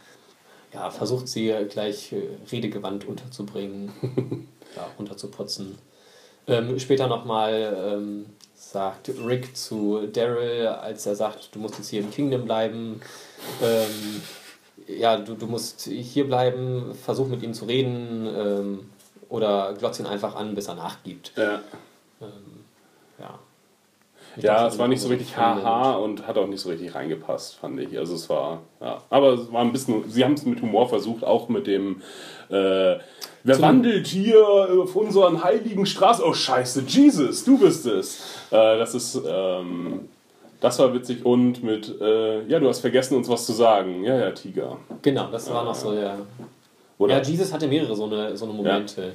ja, 0.74 0.90
versucht 0.90 1.28
sie 1.28 1.54
gleich 1.70 2.14
äh, 2.14 2.22
redegewandt 2.52 3.06
unterzubringen, 3.06 3.92
ja, 4.76 4.88
runterzuputzen. 4.98 5.78
Ähm, 6.48 6.78
später 6.80 7.08
nochmal 7.08 7.94
ähm, 7.94 8.26
sagt 8.56 9.10
Rick 9.26 9.56
zu 9.56 10.08
Daryl, 10.08 10.68
als 10.68 11.06
er 11.06 11.16
sagt, 11.16 11.54
du 11.54 11.60
musst 11.60 11.78
jetzt 11.78 11.90
hier 11.90 12.02
im 12.02 12.12
Kingdom 12.12 12.46
bleiben, 12.46 13.02
ähm, 13.62 14.22
ja, 14.88 15.18
du, 15.18 15.36
du 15.36 15.48
musst 15.48 15.84
hier 15.84 16.28
bleiben, 16.28 16.94
versuch 16.94 17.28
mit 17.28 17.44
ihm 17.44 17.54
zu 17.54 17.66
reden 17.66 18.28
ähm, 18.36 18.80
oder 19.30 19.74
glotz 19.78 20.00
ihn 20.00 20.06
einfach 20.06 20.36
an, 20.36 20.56
bis 20.56 20.68
er 20.68 20.76
nachgibt. 20.76 21.32
Ja. 21.36 21.62
Ja, 23.20 23.40
Ich 24.38 24.44
Ja, 24.44 24.68
es 24.68 24.78
war 24.78 24.88
nicht 24.88 25.02
so 25.02 25.10
richtig 25.10 25.36
haha 25.38 25.94
und 25.94 26.28
hat 26.28 26.38
auch 26.38 26.48
nicht 26.48 26.62
so 26.62 26.70
richtig 26.70 26.96
reingepasst, 26.96 27.56
fand 27.56 27.80
ich. 27.80 27.98
Also 27.98 28.16
es 28.16 28.30
war, 28.30 28.62
ja. 28.82 29.02
Aber 29.10 29.34
es 29.34 29.52
war 29.52 29.62
ein 29.62 29.72
bisschen, 29.72 30.10
sie 30.10 30.24
haben 30.24 30.34
es 30.34 30.46
mit 30.46 30.62
Humor 30.62 30.90
versucht, 30.90 31.24
auch 31.24 31.50
mit 31.50 31.68
dem, 31.68 32.02
äh, 32.50 32.98
wer 33.44 33.62
wandelt 33.62 34.08
hier 34.08 34.46
auf 34.48 34.96
unseren 34.96 35.44
heiligen 35.44 35.86
Straßen? 35.86 36.24
Oh 36.26 36.34
scheiße, 36.34 36.84
Jesus, 36.88 37.44
du 37.44 37.58
bist 37.58 37.86
es. 37.86 38.22
Äh, 38.52 38.78
das 38.78 38.96
ist, 38.96 39.22
ähm, 39.28 40.10
das 40.64 40.80
war 40.80 40.92
witzig 40.94 41.24
und 41.26 41.62
mit, 41.64 42.00
äh, 42.02 42.44
ja, 42.48 42.60
du 42.60 42.68
hast 42.68 42.80
vergessen, 42.80 43.16
uns 43.18 43.30
was 43.30 43.46
zu 43.46 43.52
sagen. 43.54 44.04
Ja, 44.04 44.18
ja, 44.18 44.32
Tiger. 44.32 44.78
Genau, 45.04 45.28
das 45.32 45.52
war 45.54 45.64
noch 45.64 45.76
so 45.76 45.92
der. 45.92 46.18
Oder? 46.98 47.18
Ja, 47.18 47.22
Jesus 47.22 47.52
hatte 47.54 47.68
mehrere 47.68 47.96
so 47.96 48.06
eine, 48.06 48.36
so 48.36 48.46
eine 48.46 48.54
Momente. 48.54 49.14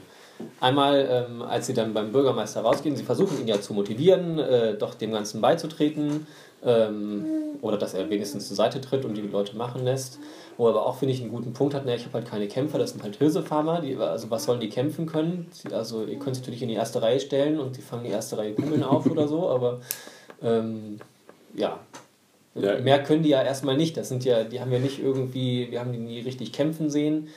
Einmal, 0.61 1.09
ähm, 1.11 1.43
als 1.43 1.67
sie 1.67 1.75
dann 1.75 1.93
beim 1.95 2.13
Bürgermeister 2.13 2.61
rausgehen, 2.61 2.95
sie 2.95 3.03
versuchen 3.03 3.41
ihn 3.41 3.49
ja 3.49 3.61
zu 3.61 3.75
motivieren, 3.75 4.39
äh, 4.39 4.75
doch 4.75 4.95
dem 4.95 5.11
Ganzen 5.11 5.41
beizutreten. 5.41 6.27
Ähm, 6.65 7.25
oder 7.63 7.77
dass 7.77 7.95
er 7.95 8.11
wenigstens 8.11 8.47
zur 8.49 8.57
Seite 8.57 8.81
tritt 8.81 9.05
und 9.05 9.15
die 9.17 9.21
Leute 9.23 9.57
machen 9.57 9.85
lässt. 9.85 10.19
Wo 10.57 10.67
er 10.67 10.71
aber 10.71 10.87
auch, 10.87 10.97
finde 10.97 11.15
ich, 11.15 11.21
einen 11.21 11.31
guten 11.31 11.53
Punkt 11.53 11.73
hat, 11.75 11.85
ne, 11.87 11.95
ich 11.97 12.05
habe 12.05 12.15
halt 12.15 12.27
keine 12.29 12.47
Kämpfer, 12.49 12.79
das 12.79 12.91
sind 12.91 13.03
halt 13.03 13.17
Hirsefarmer, 13.17 13.81
die, 13.81 13.97
also 13.97 14.29
was 14.31 14.45
sollen 14.45 14.59
die 14.61 14.69
kämpfen 14.69 15.07
können? 15.07 15.47
Sie- 15.53 15.73
Also 15.73 16.05
ihr 16.05 16.19
könnt 16.19 16.35
sich 16.37 16.43
natürlich 16.45 16.63
in 16.63 16.69
die 16.69 16.75
erste 16.75 17.01
Reihe 17.01 17.21
stellen 17.21 17.59
und 17.61 17.77
die 17.77 17.81
fangen 17.81 18.05
die 18.05 18.11
erste 18.11 18.39
Reihe 18.39 18.55
Kugeln 18.55 18.83
auf 18.83 19.07
oder 19.09 19.27
so, 19.29 19.49
aber 19.49 19.81
ähm, 20.43 20.99
ja, 21.59 21.81
Ja. 22.55 22.81
Mehr 22.81 23.03
können 23.03 23.23
die 23.23 23.29
ja 23.29 23.43
erstmal 23.43 23.77
nicht. 23.77 23.97
Das 23.97 24.09
sind 24.09 24.25
ja, 24.25 24.43
die 24.45 24.61
haben 24.61 24.73
ja 24.73 24.79
nicht 24.79 24.99
irgendwie, 25.01 25.71
wir 25.71 25.81
haben 25.81 25.93
die 25.93 25.99
nie 25.99 26.21
richtig 26.21 26.53
kämpfen 26.53 26.91
sehen. 26.91 27.29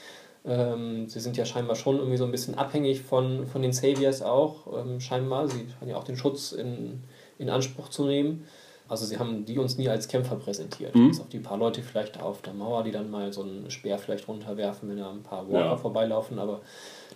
Ähm, 0.44 1.08
sie 1.08 1.20
sind 1.20 1.38
ja 1.38 1.46
scheinbar 1.46 1.76
schon 1.76 1.98
irgendwie 1.98 2.18
so 2.18 2.26
ein 2.26 2.32
bisschen 2.32 2.56
abhängig 2.58 3.02
von, 3.02 3.46
von 3.46 3.62
den 3.62 3.74
Saviors 3.74 4.24
auch, 4.24 4.66
ähm, 4.80 5.00
scheinbar. 5.00 5.48
Sie 5.48 5.68
haben 5.80 5.90
ja 5.90 5.98
auch 5.98 6.04
den 6.04 6.18
Schutz 6.18 6.52
in, 6.54 7.04
in 7.38 7.50
Anspruch 7.50 7.90
zu 7.90 8.06
nehmen. 8.06 8.46
Also 8.88 9.06
sie 9.06 9.20
haben 9.20 9.46
die 9.46 9.58
uns 9.60 9.78
nie 9.78 9.88
als 9.88 10.08
Kämpfer 10.08 10.36
präsentiert. 10.36 10.96
Mhm. 10.96 11.10
Bis 11.10 11.20
auf 11.22 11.30
die 11.30 11.40
paar 11.40 11.58
Leute 11.58 11.82
vielleicht 11.84 12.20
auf 12.20 12.42
der 12.42 12.54
Mauer, 12.54 12.84
die 12.84 12.92
dann 12.92 13.10
mal 13.12 13.32
so 13.32 13.44
einen 13.44 13.70
Speer 13.70 14.00
vielleicht 14.00 14.28
runterwerfen, 14.28 14.90
wenn 14.90 14.98
da 14.98 15.12
ein 15.12 15.22
paar 15.24 15.48
Walker 15.48 15.66
Ja. 15.66 15.78
vorbeilaufen. 15.78 16.40
Aber 16.40 16.62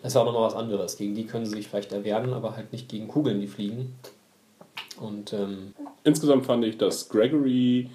das 0.01 0.11
ist 0.11 0.13
ja 0.15 0.21
auch 0.21 0.25
nochmal 0.25 0.43
was 0.43 0.55
anderes. 0.55 0.95
Gegen 0.95 1.15
die 1.15 1.25
können 1.25 1.45
sie 1.45 1.55
sich 1.55 1.67
vielleicht 1.67 1.91
erwehren, 1.91 2.31
aber 2.33 2.55
halt 2.55 2.71
nicht 2.71 2.87
gegen 2.87 3.07
Kugeln, 3.07 3.41
die 3.41 3.47
fliegen. 3.47 3.95
Und 4.99 5.34
ähm, 5.34 5.73
Insgesamt 6.03 6.45
fand 6.45 6.63
ich, 6.65 6.77
dass 6.77 7.10
Gregory 7.10 7.89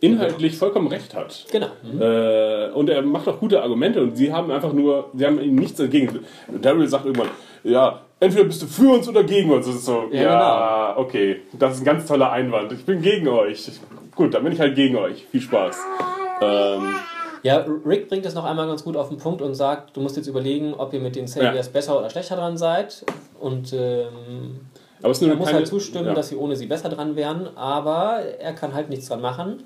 inhaltlich 0.00 0.56
vollkommen 0.56 0.86
recht 0.88 1.14
hat. 1.14 1.46
genau. 1.50 1.68
Mhm. 1.82 2.00
Äh, 2.00 2.68
und 2.70 2.88
er 2.88 3.02
macht 3.02 3.26
auch 3.26 3.40
gute 3.40 3.60
Argumente 3.62 4.00
und 4.00 4.16
sie 4.16 4.32
haben 4.32 4.50
einfach 4.52 4.72
nur, 4.72 5.10
sie 5.14 5.26
haben 5.26 5.40
ihm 5.40 5.56
nichts 5.56 5.78
dagegen. 5.78 6.20
Daryl 6.62 6.86
sagt 6.86 7.04
irgendwann, 7.06 7.30
ja, 7.64 8.00
entweder 8.20 8.44
bist 8.44 8.62
du 8.62 8.66
für 8.66 8.90
uns 8.90 9.08
oder 9.08 9.24
gegen 9.24 9.50
uns. 9.50 9.66
Das 9.66 9.74
ist 9.74 9.86
so, 9.86 10.04
ja, 10.12 10.22
Ja, 10.22 10.94
okay, 10.98 11.40
das 11.58 11.74
ist 11.74 11.80
ein 11.80 11.84
ganz 11.84 12.06
toller 12.06 12.30
Einwand. 12.30 12.70
Ich 12.72 12.84
bin 12.84 13.02
gegen 13.02 13.26
euch. 13.28 13.68
Gut, 14.14 14.34
dann 14.34 14.44
bin 14.44 14.52
ich 14.52 14.60
halt 14.60 14.76
gegen 14.76 14.96
euch. 14.96 15.24
Viel 15.32 15.40
Spaß. 15.40 15.76
Ähm, 16.42 16.94
Ja, 17.42 17.64
Rick 17.84 18.08
bringt 18.08 18.26
es 18.26 18.34
noch 18.34 18.44
einmal 18.44 18.66
ganz 18.68 18.84
gut 18.84 18.96
auf 18.96 19.08
den 19.08 19.18
Punkt 19.18 19.42
und 19.42 19.54
sagt, 19.54 19.96
du 19.96 20.00
musst 20.00 20.16
jetzt 20.16 20.26
überlegen, 20.28 20.74
ob 20.74 20.92
ihr 20.92 21.00
mit 21.00 21.16
den 21.16 21.26
Saviors 21.26 21.66
Ja. 21.66 21.72
besser 21.72 21.98
oder 21.98 22.08
schlechter 22.10 22.36
dran 22.36 22.56
seid. 22.56 23.04
Und 23.40 23.72
ähm, 23.72 24.60
aber 25.00 25.10
es 25.10 25.18
ist 25.18 25.22
nur 25.22 25.30
er 25.30 25.36
muss 25.36 25.46
kleine, 25.46 25.58
halt 25.58 25.68
zustimmen, 25.68 26.06
ja. 26.06 26.14
dass 26.14 26.28
sie 26.28 26.36
ohne 26.36 26.56
sie 26.56 26.66
besser 26.66 26.88
dran 26.88 27.16
wären, 27.16 27.56
aber 27.56 28.20
er 28.38 28.52
kann 28.54 28.74
halt 28.74 28.88
nichts 28.88 29.06
dran 29.08 29.20
machen. 29.20 29.64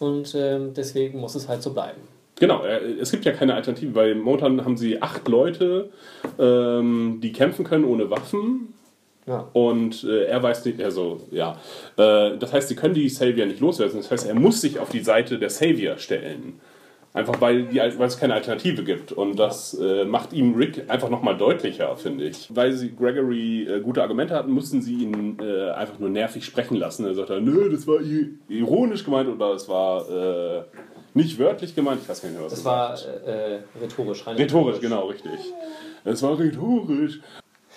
Und 0.00 0.34
ähm, 0.34 0.74
deswegen 0.74 1.20
muss 1.20 1.34
es 1.34 1.48
halt 1.48 1.62
so 1.62 1.72
bleiben. 1.72 2.00
Genau, 2.36 2.64
äh, 2.64 2.80
es 3.00 3.10
gibt 3.10 3.24
ja 3.24 3.32
keine 3.32 3.54
Alternative, 3.54 3.94
weil 3.94 4.14
momentan 4.14 4.64
haben 4.64 4.76
sie 4.76 5.00
acht 5.00 5.28
Leute, 5.28 5.90
ähm, 6.38 7.20
die 7.22 7.32
kämpfen 7.32 7.64
können 7.64 7.84
ohne 7.84 8.10
Waffen. 8.10 8.74
Ja. 9.26 9.48
Und 9.52 10.04
äh, 10.04 10.24
er 10.24 10.42
weiß 10.42 10.64
nicht, 10.66 10.82
also 10.82 11.20
ja. 11.30 11.58
Äh, 11.96 12.36
das 12.36 12.52
heißt, 12.52 12.68
sie 12.68 12.76
können 12.76 12.94
die 12.94 13.08
Savior 13.08 13.46
nicht 13.46 13.60
loswerden. 13.60 13.96
Das 13.96 14.10
heißt, 14.10 14.26
er 14.26 14.34
muss 14.34 14.60
sich 14.60 14.78
auf 14.78 14.90
die 14.90 15.00
Seite 15.00 15.38
der 15.38 15.50
Savior 15.50 15.96
stellen. 15.96 16.60
Einfach 17.14 17.40
weil, 17.40 17.66
die, 17.66 17.76
weil 17.78 18.08
es 18.08 18.18
keine 18.18 18.34
Alternative 18.34 18.82
gibt. 18.82 19.12
Und 19.12 19.38
das 19.38 19.72
äh, 19.74 20.04
macht 20.04 20.32
ihm 20.32 20.54
Rick 20.56 20.90
einfach 20.90 21.08
nochmal 21.10 21.36
deutlicher, 21.38 21.96
finde 21.96 22.24
ich. 22.24 22.48
Weil 22.52 22.72
sie 22.72 22.92
Gregory 22.92 23.68
äh, 23.68 23.80
gute 23.80 24.02
Argumente 24.02 24.34
hatten, 24.34 24.50
mussten 24.50 24.82
sie 24.82 25.04
ihn 25.04 25.38
äh, 25.40 25.70
einfach 25.70 26.00
nur 26.00 26.08
nervig 26.10 26.44
sprechen 26.44 26.76
lassen. 26.76 27.06
Er 27.06 27.14
sagte, 27.14 27.40
nö, 27.40 27.70
das 27.70 27.86
war 27.86 28.00
ironisch 28.48 29.04
gemeint 29.04 29.28
oder 29.28 29.52
es 29.52 29.68
war 29.68 30.10
äh, 30.10 30.64
nicht 31.14 31.38
wörtlich 31.38 31.76
gemeint. 31.76 32.00
Ich 32.02 32.08
weiß 32.08 32.20
gar 32.20 32.28
nicht 32.30 32.36
mehr, 32.38 32.46
was 32.46 32.52
Das 32.52 32.62
er 32.62 32.64
war 32.64 32.96
sagt. 32.96 33.26
äh, 33.28 33.58
rhetorisch, 33.80 34.26
rein 34.26 34.36
Rhetorisch, 34.36 34.80
genau, 34.80 35.06
richtig. 35.06 35.38
Es 36.02 36.20
war 36.20 36.36
rhetorisch. 36.36 37.20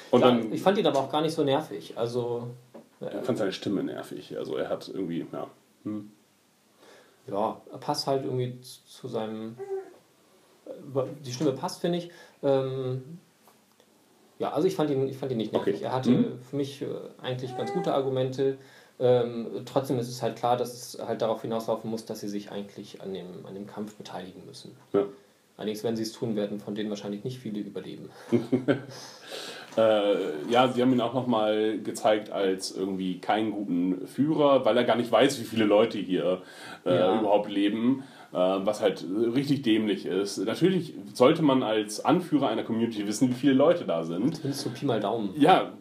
Und 0.10 0.22
Ja, 0.22 0.28
dann 0.32 0.52
ich 0.52 0.64
fand 0.64 0.80
ihn 0.80 0.88
aber 0.88 0.98
auch 0.98 1.12
gar 1.12 1.22
nicht 1.22 1.36
so 1.36 1.44
nervig. 1.44 1.94
Also, 1.96 2.48
ich 3.02 3.24
fand 3.26 3.38
seine 3.38 3.52
Stimme 3.52 3.84
nervig. 3.84 4.36
Also 4.36 4.56
er 4.56 4.70
hat 4.70 4.90
irgendwie, 4.92 5.28
ja. 5.32 5.48
Ja, 7.30 7.62
er 7.72 7.78
passt 7.78 8.08
halt 8.08 8.24
irgendwie 8.26 8.60
zu 8.62 8.80
zu 8.86 9.08
seinem. 9.08 9.58
äh, 10.66 11.04
Die 11.26 11.32
Stimme 11.32 11.54
passt, 11.54 11.82
finde 11.82 11.98
ich. 12.00 12.12
Ähm, 12.44 13.20
ja, 14.40 14.52
also 14.54 14.68
ich 14.68 14.76
fand 14.76 14.90
ihn, 14.92 15.08
ich 15.08 15.18
fand 15.18 15.32
ihn 15.32 15.38
nicht 15.40 15.52
nervig. 15.54 15.76
Okay. 15.76 15.84
Er 15.84 15.92
hatte 15.94 16.12
Mhm. 16.12 16.40
für 16.50 16.56
mich 16.56 16.82
äh, 16.82 16.86
eigentlich 17.22 17.56
ganz 17.58 17.74
gute 17.74 17.94
Argumente. 17.94 18.58
Ähm, 19.00 19.62
trotzdem 19.66 20.00
ist 20.00 20.10
es 20.10 20.22
halt 20.24 20.38
klar, 20.38 20.58
dass 20.58 20.74
es 20.74 21.00
halt 21.06 21.22
darauf 21.22 21.42
hinauslaufen 21.44 21.90
muss, 21.90 22.06
dass 22.06 22.20
sie 22.22 22.30
sich 22.30 22.52
eigentlich 22.52 23.02
an 23.02 23.14
dem, 23.14 23.46
an 23.46 23.54
dem 23.54 23.68
Kampf 23.68 23.96
beteiligen 23.96 24.46
müssen. 24.46 24.76
ja. 24.94 25.04
Allerdings, 25.56 25.84
wenn 25.84 25.96
sie 25.96 26.04
es 26.04 26.12
tun, 26.12 26.36
werden 26.36 26.60
von 26.60 26.76
denen 26.76 26.92
wahrscheinlich 26.92 27.24
nicht 27.24 27.40
viele 27.40 27.60
überleben. 27.62 28.12
Äh, 29.78 30.16
ja, 30.50 30.68
sie 30.70 30.82
haben 30.82 30.92
ihn 30.92 31.02
auch 31.02 31.14
nochmal 31.14 31.78
gezeigt 31.80 32.32
als 32.32 32.76
irgendwie 32.76 33.20
keinen 33.20 33.52
guten 33.52 34.08
Führer, 34.08 34.66
weil 34.66 34.76
er 34.76 34.84
gar 34.84 34.96
nicht 34.96 35.12
weiß, 35.12 35.40
wie 35.40 35.44
viele 35.46 35.66
Leute 35.66 36.00
hier 36.00 36.42
äh, 36.86 36.96
Ja. 36.98 37.20
überhaupt 37.20 37.50
leben, 37.50 38.04
äh, 38.34 38.38
was 38.38 38.82
halt 38.82 39.06
richtig 39.36 39.62
dämlich 39.62 40.06
ist. 40.08 40.40
Natürlich 40.40 40.96
sollte 41.14 41.44
man 41.44 41.62
als 41.62 42.04
Anführer 42.04 42.48
einer 42.50 42.64
Community 42.64 43.06
wissen, 43.08 43.30
wie 43.30 43.34
viele 43.36 43.54
Leute 43.54 43.86
da 43.86 44.04
sind. 44.04 44.36
Zumindest 44.38 44.64
so 44.64 44.70
Pi 44.72 44.86
mal 44.86 45.00
Daumen. 45.00 45.30
Ja, 45.38 45.72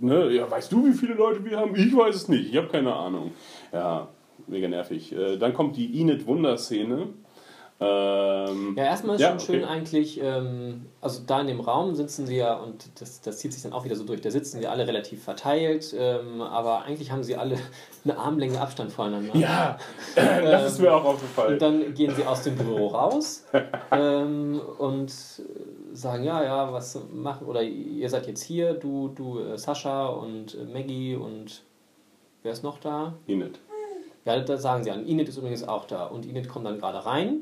ne, 0.00 0.30
ja, 0.32 0.50
weißt 0.50 0.72
du, 0.72 0.86
wie 0.86 0.92
viele 0.92 1.14
Leute 1.14 1.44
wir 1.44 1.58
haben? 1.58 1.76
Ich 1.76 1.96
weiß 1.96 2.14
es 2.16 2.28
nicht, 2.28 2.50
ich 2.50 2.56
habe 2.56 2.68
keine 2.68 2.92
Ahnung. 2.92 3.30
Ja, 3.72 4.08
mega 4.48 4.66
nervig. 4.66 5.12
Äh, 5.12 5.36
dann 5.36 5.54
kommt 5.54 5.76
die 5.76 6.00
Enid 6.00 6.26
Wunder-Szene. 6.26 7.08
Ähm, 7.82 8.74
Ja, 8.76 8.84
erstmal 8.84 9.16
ist 9.16 9.22
Ja, 9.22 9.30
schon 9.30 9.40
schön 9.40 9.64
okay. 9.64 9.72
eigentlich, 9.72 10.20
ähm, 10.22 10.86
also 11.00 11.22
da 11.26 11.40
in 11.40 11.46
dem 11.46 11.60
Raum 11.60 11.94
sitzen 11.94 12.26
sie 12.26 12.36
ja, 12.36 12.54
und 12.54 12.88
das, 13.00 13.20
das 13.20 13.38
zieht 13.38 13.52
sich 13.52 13.62
dann 13.62 13.72
auch 13.72 13.84
wieder 13.84 13.96
so 13.96 14.04
durch, 14.04 14.20
da 14.20 14.30
sitzen 14.30 14.60
sie 14.60 14.66
alle 14.66 14.86
relativ 14.86 15.22
verteilt, 15.24 15.94
ähm, 15.98 16.40
aber 16.40 16.82
eigentlich 16.82 17.10
haben 17.10 17.22
sie 17.22 17.36
alle 17.36 17.58
eine 18.04 18.16
Armlänge 18.16 18.60
Abstand 18.60 18.92
voneinander. 18.92 19.34
ja, 19.36 19.76
das 20.14 20.72
ist 20.72 20.80
mir 20.80 20.94
auch 20.94 21.04
aufgefallen. 21.04 21.54
Und 21.54 21.62
dann 21.62 21.94
gehen 21.94 22.14
sie 22.14 22.24
aus 22.24 22.42
dem 22.42 22.56
Büro 22.56 22.88
raus 22.88 23.44
ähm, 23.92 24.60
und 24.78 25.12
sagen, 25.92 26.24
ja, 26.24 26.42
ja, 26.42 26.72
was 26.72 26.98
machen, 27.12 27.46
oder 27.46 27.62
ihr 27.62 28.08
seid 28.08 28.26
jetzt 28.26 28.42
hier, 28.42 28.74
du, 28.74 29.08
du, 29.08 29.40
äh, 29.40 29.58
Sascha 29.58 30.06
und 30.06 30.54
äh, 30.54 30.64
Maggie 30.64 31.16
und 31.16 31.62
wer 32.42 32.52
ist 32.52 32.62
noch 32.62 32.78
da? 32.78 33.14
Enid. 33.26 33.58
Ja, 34.24 34.38
da 34.38 34.56
sagen 34.56 34.84
sie 34.84 34.90
an. 34.90 35.06
Enid 35.06 35.28
ist 35.28 35.36
übrigens 35.36 35.66
auch 35.66 35.84
da. 35.84 36.06
Und 36.06 36.26
Enid 36.26 36.48
kommt 36.48 36.64
dann 36.64 36.78
gerade 36.78 37.04
rein 37.04 37.40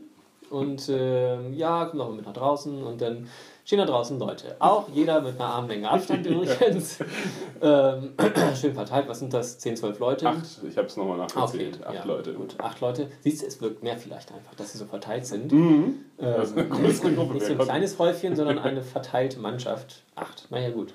und 0.50 0.88
ähm, 0.92 1.54
ja, 1.54 1.84
kommt 1.86 1.94
noch 1.98 2.12
mit 2.12 2.26
nach 2.26 2.32
draußen 2.32 2.82
und 2.82 3.00
dann 3.00 3.28
stehen 3.64 3.78
da 3.78 3.84
draußen 3.86 4.18
Leute. 4.18 4.56
Auch 4.58 4.88
jeder 4.92 5.20
mit 5.20 5.36
einer 5.40 5.48
Armlänge 5.48 5.88
Abstand 5.88 6.26
übrigens. 6.26 6.98
ähm, 7.62 8.14
schön 8.60 8.74
verteilt, 8.74 9.08
was 9.08 9.20
sind 9.20 9.32
das? 9.32 9.58
10, 9.60 9.76
12 9.76 9.98
Leute? 10.00 10.26
Acht, 10.28 10.44
ich 10.68 10.76
habe 10.76 10.88
es 10.88 10.96
nochmal 10.96 11.20
Okay, 11.20 11.32
nachgezählt. 11.38 11.86
Acht 11.86 11.94
ja, 11.94 12.04
Leute. 12.04 12.32
Gut, 12.34 12.54
acht 12.58 12.80
Leute. 12.80 13.08
Siehst 13.20 13.42
du, 13.42 13.46
es 13.46 13.60
wirkt 13.60 13.82
mehr 13.82 13.96
vielleicht 13.96 14.32
einfach, 14.32 14.54
dass 14.56 14.72
sie 14.72 14.78
so 14.78 14.86
verteilt 14.86 15.24
sind. 15.24 15.52
Mhm. 15.52 16.04
Ähm, 16.18 16.34
Das 16.36 16.50
ist 16.50 16.58
eine 16.58 16.68
größere 16.68 17.08
nicht 17.08 17.16
Gruppe. 17.16 17.34
nicht 17.34 17.46
so 17.46 17.52
ein 17.52 17.58
kleines 17.58 17.98
Häufchen, 17.98 18.34
sondern 18.34 18.58
eine 18.58 18.82
verteilte 18.82 19.38
Mannschaft. 19.38 20.02
Acht, 20.16 20.48
naja 20.50 20.70
gut. 20.70 20.92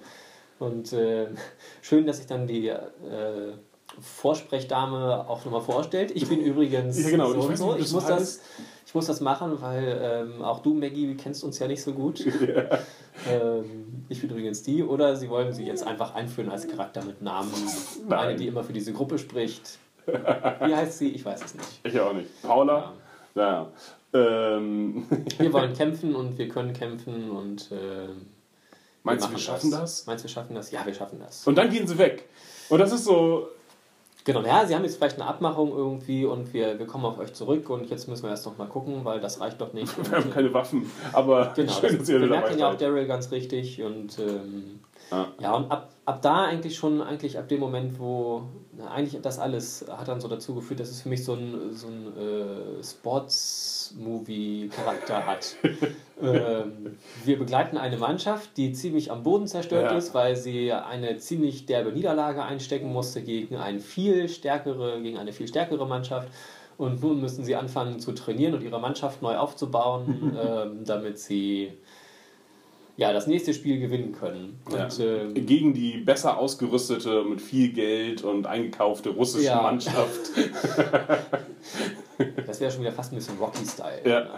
Und 0.59 0.91
äh, 0.91 1.27
schön, 1.81 2.05
dass 2.05 2.17
sich 2.17 2.27
dann 2.27 2.45
die 2.47 2.67
äh, 2.67 2.81
Vorsprechdame 4.01 5.25
auch 5.29 5.45
nochmal 5.45 5.61
vorstellt. 5.61 6.11
Ich 6.11 6.27
bin 6.27 6.41
übrigens 6.41 7.01
Ja, 7.01 7.09
genau. 7.09 7.31
so 7.31 7.39
Ich 7.39 7.45
und 7.45 7.57
so. 7.57 7.75
Ich 7.77 7.91
muss 7.93 8.05
das, 8.05 8.41
ich 8.74 8.74
muss 8.95 9.07
das 9.07 9.21
machen, 9.21 9.61
weil 9.61 9.99
ähm, 10.01 10.41
auch 10.41 10.61
du, 10.61 10.73
Maggie, 10.73 11.15
kennst 11.15 11.43
uns 11.43 11.59
ja 11.59 11.67
nicht 11.67 11.83
so 11.83 11.93
gut. 11.93 12.25
Ähm, 13.31 14.05
ich 14.09 14.19
bin 14.19 14.29
übrigens 14.29 14.61
die. 14.61 14.83
Oder 14.83 15.15
sie 15.15 15.29
wollen 15.29 15.53
sie 15.53 15.65
jetzt 15.65 15.87
einfach 15.87 16.13
einführen 16.15 16.49
als 16.51 16.67
Charakter 16.67 17.03
mit 17.03 17.21
Namen. 17.21 17.49
Nein. 18.07 18.19
Eine, 18.19 18.35
die 18.35 18.47
immer 18.47 18.61
für 18.61 18.73
diese 18.73 18.91
Gruppe 18.91 19.17
spricht. 19.17 19.79
Wie 20.05 20.75
heißt 20.75 20.99
sie? 20.99 21.09
Ich 21.09 21.25
weiß 21.25 21.43
es 21.43 21.55
nicht. 21.55 21.79
Ich 21.83 21.99
auch 21.99 22.13
nicht. 22.13 22.29
Paula? 22.41 22.93
Naja. 23.33 23.71
Ähm, 24.13 25.05
Wir 25.37 25.53
wollen 25.53 25.73
kämpfen 25.73 26.13
und 26.13 26.37
wir 26.37 26.47
können 26.49 26.73
kämpfen 26.73 27.31
und 27.31 27.69
ähm, 27.71 28.27
meinst 29.03 29.27
du, 29.27 29.31
wir 29.31 29.39
schaffen 29.39 29.71
das? 29.71 30.05
Meinst 30.05 30.23
du, 30.23 30.27
wir 30.27 30.33
schaffen 30.33 30.55
das? 30.55 30.71
Ja, 30.71 30.85
wir 30.85 30.93
schaffen 30.93 31.19
das. 31.19 31.47
Und 31.47 31.55
dann 31.57 31.69
gehen 31.69 31.87
sie 31.87 31.97
weg. 31.97 32.27
Und 32.69 32.79
das 32.79 32.91
ist 32.91 33.05
so. 33.05 33.47
Genau, 34.25 34.41
ja, 34.41 34.65
sie 34.65 34.73
haben 34.73 34.83
jetzt 34.83 34.97
vielleicht 34.97 35.21
eine 35.21 35.29
Abmachung 35.29 35.69
irgendwie 35.69 36.25
und 36.25 36.51
wir, 36.51 36.79
wir 36.79 36.87
kommen 36.87 37.05
auf 37.05 37.19
euch 37.19 37.33
zurück 37.33 37.69
und 37.69 37.91
jetzt 37.91 38.07
müssen 38.07 38.23
wir 38.23 38.31
erst 38.31 38.47
noch 38.47 38.57
mal 38.57 38.67
gucken, 38.67 39.05
weil 39.05 39.19
das 39.19 39.39
reicht 39.39 39.61
doch 39.61 39.71
nicht. 39.71 39.95
Wir 40.11 40.17
haben 40.17 40.31
keine 40.31 40.51
Waffen. 40.51 40.91
Aber 41.13 41.53
genau, 41.55 41.71
schön, 41.71 41.89
dass 41.91 41.99
das 41.99 42.09
ihr 42.09 42.19
dabei 42.19 42.39
bemerkt 42.39 42.59
ja 42.59 42.71
auch. 42.71 42.75
Daryl 42.75 43.05
ganz 43.05 43.31
richtig 43.31 43.83
und 43.83 44.17
ähm, 44.17 44.79
Ja. 45.11 45.27
ja, 45.39 45.53
und 45.53 45.71
ab, 45.71 45.91
ab 46.05 46.21
da 46.21 46.45
eigentlich 46.45 46.75
schon, 46.75 47.01
eigentlich 47.01 47.37
ab 47.37 47.47
dem 47.47 47.59
Moment, 47.59 47.99
wo 47.99 48.43
na, 48.77 48.89
eigentlich 48.91 49.21
das 49.21 49.39
alles 49.39 49.85
hat 49.89 50.07
dann 50.07 50.19
so 50.19 50.27
dazu 50.27 50.55
geführt, 50.55 50.79
dass 50.79 50.89
es 50.89 51.01
für 51.01 51.09
mich 51.09 51.23
so 51.23 51.33
ein, 51.33 51.71
so 51.73 51.87
ein 51.87 52.17
äh, 52.17 52.83
Sports-Movie-Charakter 52.83 55.25
hat. 55.25 55.55
ähm, 56.21 56.97
wir 57.23 57.39
begleiten 57.39 57.77
eine 57.77 57.97
Mannschaft, 57.97 58.57
die 58.57 58.73
ziemlich 58.73 59.11
am 59.11 59.23
Boden 59.23 59.47
zerstört 59.47 59.91
Ja. 59.91 59.97
ist, 59.97 60.13
weil 60.13 60.35
sie 60.35 60.71
eine 60.73 61.17
ziemlich 61.17 61.65
derbe 61.65 61.91
Niederlage 61.91 62.43
einstecken 62.43 62.91
musste 62.91 63.21
gegen, 63.21 63.55
ein 63.57 63.79
viel 63.79 64.27
stärkere, 64.29 65.01
gegen 65.01 65.17
eine 65.17 65.33
viel 65.33 65.47
stärkere 65.47 65.87
Mannschaft. 65.87 66.27
Und 66.77 67.01
nun 67.01 67.21
müssen 67.21 67.45
sie 67.45 67.55
anfangen 67.55 68.01
zu 68.01 68.11
trainieren 68.11 68.53
und 68.53 68.61
ihre 68.61 68.81
Mannschaft 68.81 69.21
neu 69.21 69.37
aufzubauen, 69.37 70.37
ähm, 70.39 70.83
damit 70.83 71.19
sie 71.19 71.71
ja, 72.97 73.11
das 73.13 73.27
nächste 73.27 73.53
Spiel 73.53 73.79
gewinnen 73.79 74.13
können. 74.13 74.59
Ja. 74.71 74.85
Und, 74.85 74.99
ähm, 74.99 75.33
Gegen 75.45 75.73
die 75.73 75.97
besser 75.97 76.37
ausgerüstete, 76.37 77.23
mit 77.23 77.41
viel 77.41 77.73
Geld 77.73 78.23
und 78.23 78.47
eingekaufte 78.47 79.09
russische 79.09 79.45
Ja. 79.45 79.61
Mannschaft. 79.61 80.31
Das 82.47 82.61
wäre 82.61 82.71
schon 82.71 82.79
wieder 82.81 82.93
fast 82.93 83.11
ein 83.11 83.17
bisschen 83.17 83.37
Rocky-Style. 83.37 84.01
Ja. 84.05 84.21
Genau. 84.21 84.33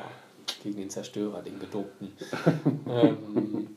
Gegen 0.63 0.77
den 0.77 0.89
Zerstörer, 0.89 1.43
den 1.43 1.59
Gedobten. 1.59 2.11
ähm, 2.89 3.76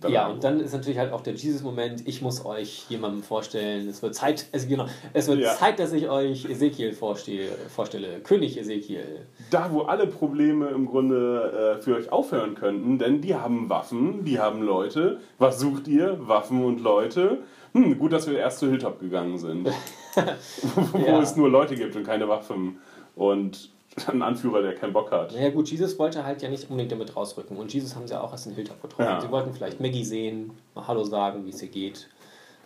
Dann- 0.00 0.12
ja, 0.12 0.28
und 0.28 0.42
dann 0.44 0.60
ist 0.60 0.72
natürlich 0.72 0.98
halt 0.98 1.12
auch 1.12 1.20
der 1.20 1.34
Jesus-Moment. 1.34 2.06
Ich 2.08 2.22
muss 2.22 2.44
euch 2.46 2.86
jemandem 2.88 3.22
vorstellen. 3.22 3.88
Es 3.88 4.02
wird 4.02 4.14
Zeit, 4.14 4.46
also 4.52 4.68
genau, 4.68 4.86
es 5.12 5.28
wird 5.28 5.40
Ja. 5.40 5.54
Zeit, 5.54 5.78
dass 5.78 5.92
ich 5.92 6.08
euch 6.08 6.44
Ezekiel 6.48 6.92
vorstehe, 6.92 7.48
vorstelle. 7.74 8.20
König 8.20 8.58
Ezekiel. 8.58 9.26
Da, 9.50 9.70
wo 9.72 9.82
alle 9.82 10.06
Probleme 10.06 10.68
im 10.68 10.86
Grunde 10.86 11.76
äh, 11.78 11.82
für 11.82 11.96
euch 11.96 12.10
aufhören 12.12 12.54
könnten, 12.54 12.98
denn 12.98 13.20
die 13.20 13.34
haben 13.34 13.68
Waffen, 13.68 14.24
die 14.24 14.38
haben 14.38 14.62
Leute. 14.62 15.18
Was 15.38 15.58
sucht 15.60 15.88
ihr? 15.88 16.16
Waffen 16.26 16.64
und 16.64 16.80
Leute. 16.80 17.38
Hm, 17.72 17.98
gut, 17.98 18.12
dass 18.12 18.28
wir 18.28 18.38
erst 18.38 18.58
zu 18.60 18.68
Hilltop 18.68 19.00
gegangen 19.00 19.38
sind. 19.38 19.68
wo 20.92 20.98
Ja. 20.98 21.20
es 21.20 21.36
nur 21.36 21.48
Leute 21.48 21.74
gibt 21.74 21.96
und 21.96 22.04
keine 22.04 22.28
Waffen. 22.28 22.78
Und 23.16 23.70
einen 24.06 24.22
Anführer, 24.22 24.62
der 24.62 24.74
keinen 24.74 24.92
Bock 24.92 25.10
hat. 25.10 25.32
Naja, 25.32 25.50
gut, 25.50 25.68
Jesus 25.68 25.98
wollte 25.98 26.24
halt 26.24 26.42
ja 26.42 26.48
nicht 26.48 26.70
unbedingt 26.70 26.92
damit 26.92 27.14
rausrücken. 27.14 27.56
Und 27.56 27.72
Jesus 27.72 27.94
haben 27.94 28.06
sie 28.06 28.18
auch 28.18 28.32
erst 28.32 28.46
in 28.46 28.54
Hilltop 28.54 28.80
getroffen. 28.80 29.02
Ja. 29.02 29.20
Sie 29.20 29.30
wollten 29.30 29.52
vielleicht 29.52 29.80
Maggie 29.80 30.04
sehen, 30.04 30.52
mal 30.74 30.86
Hallo 30.86 31.04
sagen, 31.04 31.44
wie 31.44 31.50
es 31.50 31.62
ihr 31.62 31.68
geht. 31.68 32.08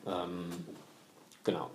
Ähm, 0.07 0.47
genau. 1.45 1.71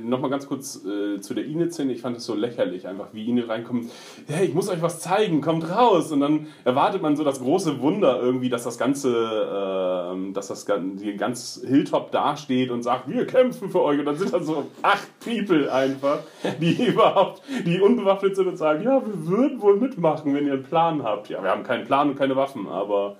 Nochmal 0.00 0.30
ganz 0.30 0.46
kurz 0.46 0.84
äh, 0.84 1.20
zu 1.20 1.34
der 1.34 1.44
Enid-Szene. 1.44 1.92
Ich 1.92 2.00
fand 2.00 2.16
es 2.16 2.24
so 2.24 2.34
lächerlich, 2.34 2.86
einfach 2.86 3.08
wie 3.12 3.28
Enid 3.28 3.48
reinkommt. 3.48 3.90
Hey, 4.26 4.46
ich 4.46 4.54
muss 4.54 4.68
euch 4.68 4.80
was 4.80 5.00
zeigen, 5.00 5.40
kommt 5.40 5.68
raus. 5.68 6.12
Und 6.12 6.20
dann 6.20 6.46
erwartet 6.64 7.02
man 7.02 7.16
so 7.16 7.24
das 7.24 7.40
große 7.40 7.80
Wunder 7.80 8.20
irgendwie, 8.20 8.48
dass 8.48 8.64
das 8.64 8.78
ganze, 8.78 10.10
ähm, 10.12 10.32
dass 10.32 10.48
das 10.48 10.66
die 10.66 11.16
ganz 11.16 11.62
Hilltop 11.66 12.10
dasteht 12.10 12.70
und 12.70 12.82
sagt, 12.82 13.08
wir 13.08 13.26
kämpfen 13.26 13.70
für 13.70 13.82
euch. 13.82 13.98
Und 13.98 14.06
dann 14.06 14.16
sind 14.16 14.32
da 14.32 14.42
so 14.42 14.66
acht 14.82 15.08
People 15.20 15.72
einfach, 15.72 16.20
die 16.60 16.84
überhaupt, 16.86 17.42
die 17.66 17.80
unbewaffnet 17.80 18.36
sind 18.36 18.48
und 18.48 18.56
sagen, 18.56 18.82
ja, 18.84 19.02
wir 19.04 19.26
würden 19.26 19.60
wohl 19.60 19.76
mitmachen, 19.78 20.34
wenn 20.34 20.46
ihr 20.46 20.54
einen 20.54 20.62
Plan 20.62 21.02
habt. 21.02 21.28
Ja, 21.28 21.42
wir 21.42 21.50
haben 21.50 21.64
keinen 21.64 21.84
Plan 21.84 22.10
und 22.10 22.16
keine 22.16 22.36
Waffen, 22.36 22.66
aber 22.66 23.16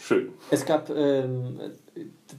schön. 0.00 0.30
Es 0.50 0.64
gab 0.66 0.90
ähm, 0.90 1.60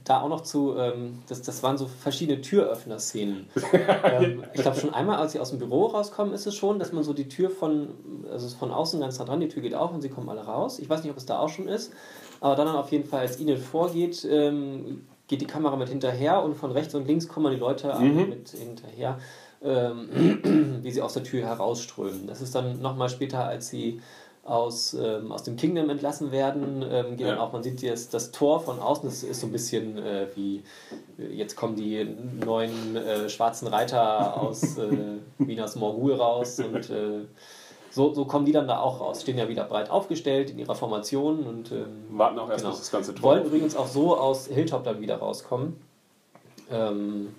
da 0.04 0.20
auch 0.20 0.28
noch 0.28 0.42
zu, 0.42 0.76
ähm, 0.76 1.22
das, 1.28 1.42
das 1.42 1.62
waren 1.62 1.78
so 1.78 1.86
verschiedene 1.86 2.40
Türöffner-Szenen. 2.40 3.48
ähm, 4.04 4.44
ich 4.52 4.62
glaube 4.62 4.78
schon 4.78 4.92
einmal, 4.92 5.16
als 5.18 5.32
sie 5.32 5.40
aus 5.40 5.50
dem 5.50 5.58
Büro 5.58 5.86
rauskommen, 5.86 6.34
ist 6.34 6.46
es 6.46 6.54
schon, 6.54 6.78
dass 6.78 6.92
man 6.92 7.04
so 7.04 7.12
die 7.12 7.28
Tür 7.28 7.50
von, 7.50 7.88
also 8.30 8.48
von 8.56 8.70
außen 8.70 9.00
ganz 9.00 9.18
nah 9.18 9.24
dran, 9.24 9.40
die 9.40 9.48
Tür 9.48 9.62
geht 9.62 9.74
auf 9.74 9.92
und 9.92 10.00
sie 10.00 10.08
kommen 10.08 10.28
alle 10.28 10.42
raus. 10.42 10.78
Ich 10.78 10.88
weiß 10.88 11.02
nicht, 11.02 11.12
ob 11.12 11.18
es 11.18 11.26
da 11.26 11.38
auch 11.38 11.48
schon 11.48 11.68
ist, 11.68 11.92
aber 12.40 12.56
dann 12.56 12.68
auf 12.68 12.90
jeden 12.92 13.04
Fall, 13.04 13.20
als 13.20 13.40
Enid 13.40 13.58
vorgeht, 13.58 14.26
ähm, 14.30 15.06
geht 15.28 15.40
die 15.40 15.46
Kamera 15.46 15.76
mit 15.76 15.88
hinterher 15.88 16.42
und 16.42 16.54
von 16.54 16.70
rechts 16.70 16.94
und 16.94 17.06
links 17.06 17.28
kommen 17.28 17.52
die 17.52 17.58
Leute 17.58 17.94
alle 17.94 18.04
mit 18.26 18.50
hinterher, 18.50 19.18
ähm, 19.62 20.80
wie 20.82 20.90
sie 20.90 21.00
aus 21.00 21.14
der 21.14 21.24
Tür 21.24 21.46
herausströmen. 21.46 22.26
Das 22.26 22.40
ist 22.40 22.54
dann 22.54 22.80
nochmal 22.80 23.08
später, 23.08 23.44
als 23.44 23.68
sie 23.68 24.00
aus, 24.44 24.94
ähm, 24.94 25.32
aus 25.32 25.42
dem 25.42 25.56
Kingdom 25.56 25.88
entlassen 25.90 26.30
werden, 26.30 26.84
ähm, 26.90 27.16
geht 27.16 27.26
dann 27.26 27.36
Ja. 27.36 27.42
auch, 27.42 27.52
man 27.52 27.62
sieht 27.62 27.80
jetzt 27.82 28.12
das 28.12 28.30
Tor 28.30 28.60
von 28.60 28.78
außen, 28.78 29.08
das 29.08 29.22
ist 29.22 29.40
so 29.40 29.46
ein 29.46 29.52
bisschen 29.52 29.96
äh, 29.98 30.26
wie, 30.34 30.62
äh, 31.18 31.32
jetzt 31.34 31.56
kommen 31.56 31.76
die 31.76 32.04
neuen 32.44 32.94
äh, 32.96 33.28
schwarzen 33.30 33.68
Reiter 33.68 34.40
aus 34.40 34.76
äh, 34.78 35.18
Minas 35.38 35.76
Morgul 35.76 36.14
raus 36.14 36.60
und 36.60 36.90
äh, 36.90 37.24
so, 37.90 38.12
so 38.12 38.24
kommen 38.26 38.44
die 38.44 38.52
dann 38.52 38.66
da 38.68 38.80
auch 38.80 39.00
raus, 39.00 39.22
stehen 39.22 39.38
ja 39.38 39.48
wieder 39.48 39.64
breit 39.64 39.88
aufgestellt 39.88 40.50
in 40.50 40.58
ihrer 40.58 40.74
Formation 40.74 41.44
und 41.46 41.70
ähm, 41.72 42.04
Warten 42.10 42.38
auch 42.38 42.50
erst, 42.50 42.60
Genau. 42.64 42.70
bis 42.72 42.80
das 42.80 42.90
ganze 42.90 43.14
Tor 43.14 43.22
wollen 43.30 43.44
übrigens 43.46 43.76
auch 43.76 43.86
so 43.86 44.16
aus 44.16 44.46
Hilltop 44.48 44.84
dann 44.84 45.00
wieder 45.00 45.16
rauskommen. 45.16 45.76
Ähm, 46.70 47.34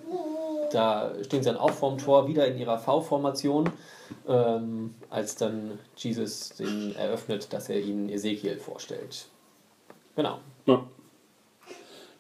da 0.71 1.11
stehen 1.23 1.43
sie 1.43 1.49
dann 1.49 1.57
auch 1.57 1.71
vorm 1.71 1.97
Tor 1.97 2.27
wieder 2.27 2.47
in 2.47 2.57
ihrer 2.57 2.77
V-Formation, 2.79 3.69
ähm, 4.27 4.95
als 5.09 5.35
dann 5.35 5.79
Jesus 5.95 6.49
den 6.49 6.95
eröffnet, 6.95 7.51
dass 7.53 7.69
er 7.69 7.79
ihnen 7.79 8.09
Ezekiel 8.09 8.57
vorstellt. 8.57 9.27
Genau. 10.15 10.39
Ja. 10.65 10.85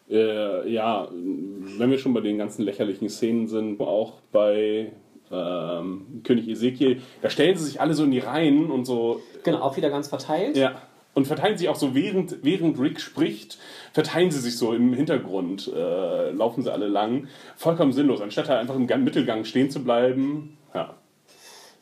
Äh, 0.09 0.69
ja, 0.71 1.07
wenn 1.11 1.89
wir 1.89 1.97
schon 1.97 2.13
bei 2.13 2.21
den 2.21 2.37
ganzen 2.37 2.63
lächerlichen 2.63 3.09
Szenen 3.09 3.47
sind, 3.47 3.79
auch 3.81 4.13
bei 4.31 4.91
ähm, 5.31 6.21
König 6.23 6.47
Ezekiel, 6.47 7.01
da 7.21 7.29
stellen 7.29 7.57
sie 7.57 7.65
sich 7.65 7.81
alle 7.81 7.93
so 7.93 8.03
in 8.03 8.11
die 8.11 8.19
Reihen 8.19 8.69
und 8.69 8.85
so. 8.85 9.21
Genau, 9.43 9.61
auch 9.61 9.77
wieder 9.77 9.89
ganz 9.89 10.07
verteilt. 10.07 10.57
Ja. 10.57 10.81
Und 11.15 11.27
verteilen 11.27 11.57
sich 11.57 11.69
auch 11.69 11.77
so, 11.77 11.95
während, 11.95 12.43
während 12.43 12.77
Rick 12.77 12.99
spricht, 12.99 13.57
verteilen 13.93 14.31
sie 14.31 14.39
sich 14.41 14.57
so 14.57 14.73
im 14.73 14.93
Hintergrund, 14.93 15.71
äh, 15.73 16.31
laufen 16.31 16.61
sie 16.61 16.71
alle 16.71 16.87
lang. 16.87 17.29
Vollkommen 17.55 17.93
sinnlos, 17.93 18.19
anstatt 18.19 18.49
halt 18.49 18.59
einfach 18.59 18.75
im 18.75 18.85
Gang- 18.85 19.05
Mittelgang 19.05 19.45
stehen 19.45 19.71
zu 19.71 19.81
bleiben. 19.81 20.57
Ja. 20.73 20.93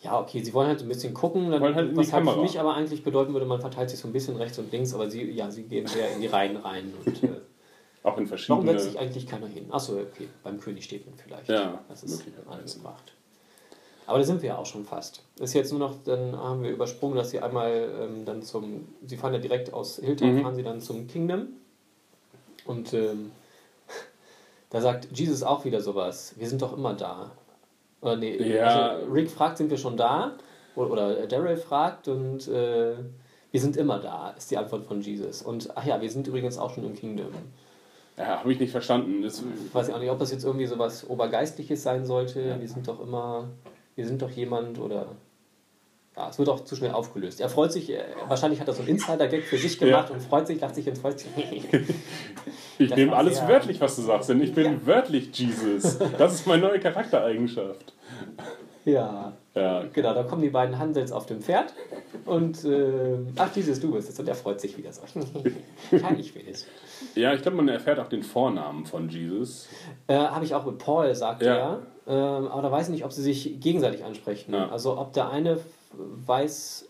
Ja, 0.04 0.20
okay, 0.20 0.44
sie 0.44 0.54
wollen 0.54 0.68
halt 0.68 0.80
so 0.80 0.86
ein 0.86 0.90
bisschen 0.90 1.14
gucken, 1.14 1.50
dann, 1.50 1.62
halt 1.76 1.96
was 1.96 2.12
halt 2.12 2.28
für 2.30 2.42
mich 2.42 2.60
aber 2.60 2.76
eigentlich 2.76 3.04
bedeuten 3.04 3.32
würde, 3.34 3.46
man 3.46 3.62
verteilt 3.62 3.90
sich 3.90 4.00
so 4.00 4.08
ein 4.08 4.12
bisschen 4.14 4.36
rechts 4.36 4.60
und 4.60 4.70
links, 4.72 4.94
aber 4.94 5.10
sie, 5.10 5.32
ja, 5.32 5.50
sie 5.50 5.64
gehen 5.64 5.88
sehr 5.88 6.12
in 6.14 6.20
die 6.20 6.28
Reihen 6.28 6.58
rein. 6.58 6.94
Und, 7.06 7.24
äh, 7.24 7.28
Auch 8.04 8.18
in 8.18 8.26
warum 8.26 8.28
verschiedene. 8.28 8.72
setzt 8.74 8.86
sich 8.86 9.00
eigentlich 9.00 9.26
keiner 9.26 9.48
hin? 9.48 9.68
Achso, 9.72 9.94
okay, 9.94 10.28
beim 10.44 10.60
König 10.60 10.84
steht 10.84 11.06
man 11.06 11.16
vielleicht. 11.16 11.48
Ja, 11.48 11.80
das 11.88 12.04
ist 12.04 12.18
möglicherweise. 12.26 12.76
angebracht. 12.76 13.14
Aber 14.06 14.18
da 14.18 14.26
sind 14.26 14.42
wir 14.42 14.50
ja 14.50 14.58
auch 14.58 14.66
schon 14.66 14.84
fast. 14.84 15.24
Ist 15.40 15.54
jetzt 15.54 15.72
nur 15.72 15.80
noch, 15.80 15.96
dann 16.04 16.36
haben 16.38 16.64
wir 16.64 16.72
übersprungen, 16.72 17.16
dass 17.16 17.30
sie 17.30 17.40
einmal 17.40 17.90
ähm, 18.02 18.26
dann 18.26 18.42
zum, 18.44 18.90
sie 19.06 19.16
fahren 19.16 19.32
ja 19.34 19.40
direkt 19.40 19.72
aus 19.74 19.96
Hilltop, 20.04 20.28
Mhm. 20.28 20.42
fahren 20.42 20.56
sie 20.56 20.64
dann 20.64 20.82
zum 20.82 21.08
Kingdom. 21.08 21.48
Und 22.66 22.94
ähm, 22.94 23.32
da 24.70 24.82
sagt 24.82 25.08
Jesus 25.18 25.44
auch 25.44 25.64
wieder 25.64 25.80
sowas, 25.80 26.34
wir 26.38 26.50
sind 26.50 26.62
doch 26.62 26.76
immer 26.78 26.94
da. 26.94 27.32
Oder 28.04 28.18
nee, 28.18 28.36
Ja. 28.36 28.66
also 28.90 29.12
Rick 29.12 29.30
fragt, 29.32 29.58
sind 29.58 29.70
wir 29.72 29.78
schon 29.78 29.98
da? 29.98 30.34
Oder, 30.76 31.26
Daryl 31.28 31.58
fragt 31.58 32.08
und 32.08 32.48
äh, 32.48 32.94
wir 33.52 33.60
sind 33.62 33.78
immer 33.78 34.00
da, 34.00 34.32
ist 34.32 34.50
die 34.52 34.58
Antwort 34.58 34.86
von 34.86 35.02
Jesus. 35.02 35.42
Und 35.42 35.70
ach 35.76 35.86
ja, 35.86 36.02
wir 36.02 36.10
sind 36.10 36.28
übrigens 36.28 36.58
auch 36.58 36.74
schon 36.74 36.84
im 36.84 36.96
Kingdom. 36.96 37.28
Ja, 38.18 38.40
habe 38.40 38.52
ich 38.52 38.60
nicht 38.60 38.72
verstanden. 38.72 39.22
Das, 39.22 39.42
Ich 39.66 39.74
weiß 39.74 39.90
auch 39.92 40.00
nicht, 40.00 40.10
ob 40.10 40.20
das 40.20 40.32
jetzt 40.32 40.44
irgendwie 40.44 40.66
so 40.66 40.78
was 40.80 41.08
Obergeistliches 41.10 41.82
sein 41.82 42.06
sollte. 42.06 42.60
Wir 42.60 42.68
sind 42.68 42.88
doch 42.88 43.00
immer, 43.00 43.48
wir 43.96 44.06
sind 44.06 44.22
doch 44.22 44.30
jemand 44.30 44.80
oder. 44.80 45.06
Ja, 46.16 46.30
es 46.30 46.38
wird 46.38 46.48
auch 46.50 46.64
zu 46.64 46.76
schnell 46.76 46.92
aufgelöst. 46.92 47.42
Er 47.42 47.50
freut 47.50 47.72
sich, 47.72 47.90
äh, 47.92 48.04
wahrscheinlich 48.28 48.60
hat 48.60 48.68
er 48.68 48.74
so 48.76 48.82
einen 48.82 48.90
Insider-Gag 48.90 49.44
für 49.46 49.58
sich 49.58 49.80
gemacht 49.80 50.12
und 50.12 50.22
freut 50.22 50.46
sich, 50.46 50.62
lacht 50.62 50.76
sich 50.76 50.88
und 50.88 50.98
freut 50.98 51.20
sich. 51.20 51.30
Ich 52.80 52.90
Das 52.90 52.98
nehme 52.98 53.16
alles 53.16 53.40
wörtlich, 53.48 53.80
was 53.82 53.96
du 53.98 54.02
sagst, 54.02 54.30
denn 54.30 54.42
ich 54.42 54.54
bin 54.54 54.86
wörtlich 54.88 55.30
Jesus. 55.38 56.00
Das 56.18 56.34
ist 56.34 56.48
meine 56.48 56.64
neue 56.64 56.80
Charaktereigenschaft. 56.80 57.94
ja. 58.86 59.34
Ja, 59.56 59.84
Genau, 59.94 60.16
da 60.16 60.24
kommen 60.24 60.42
die 60.42 60.50
beiden 60.50 60.80
Handels 60.80 61.12
auf 61.12 61.28
dem 61.28 61.40
Pferd 61.40 61.72
und 62.26 62.66
äh, 62.66 63.20
ach, 63.38 63.52
dieses 63.54 63.80
du 63.80 63.92
bist 63.92 64.10
es 64.10 64.20
und 64.20 64.28
er 64.28 64.34
freut 64.34 64.60
sich 64.60 64.76
wieder 64.80 64.92
so. 64.92 65.04
ja, 65.96 66.10
ich 66.18 66.34
will 66.36 66.46
es. 66.50 66.66
ja 67.14 67.36
ich 67.36 67.44
glaube, 67.44 67.58
man 67.58 67.68
erfährt 67.70 68.00
auch 68.00 68.08
den 68.08 68.24
Vornamen 68.24 68.88
von 68.88 69.10
Jesus. 69.10 69.68
Äh, 70.08 70.16
Habe 70.16 70.44
ich 70.44 70.56
auch 70.56 70.66
mit 70.66 70.80
Paul, 70.80 71.14
sagt 71.14 71.44
Ja. 71.44 71.56
er. 71.56 71.80
Ähm, 72.08 72.48
aber 72.48 72.64
da 72.64 72.72
weiß 72.72 72.88
ich 72.88 72.94
nicht, 72.94 73.06
ob 73.06 73.12
sie 73.14 73.22
sich 73.22 73.60
gegenseitig 73.60 74.04
ansprechen. 74.04 74.56
Ja. 74.56 74.70
Also 74.70 74.98
ob 74.98 75.14
der 75.14 75.30
eine 75.30 75.60
weiß 75.98 76.88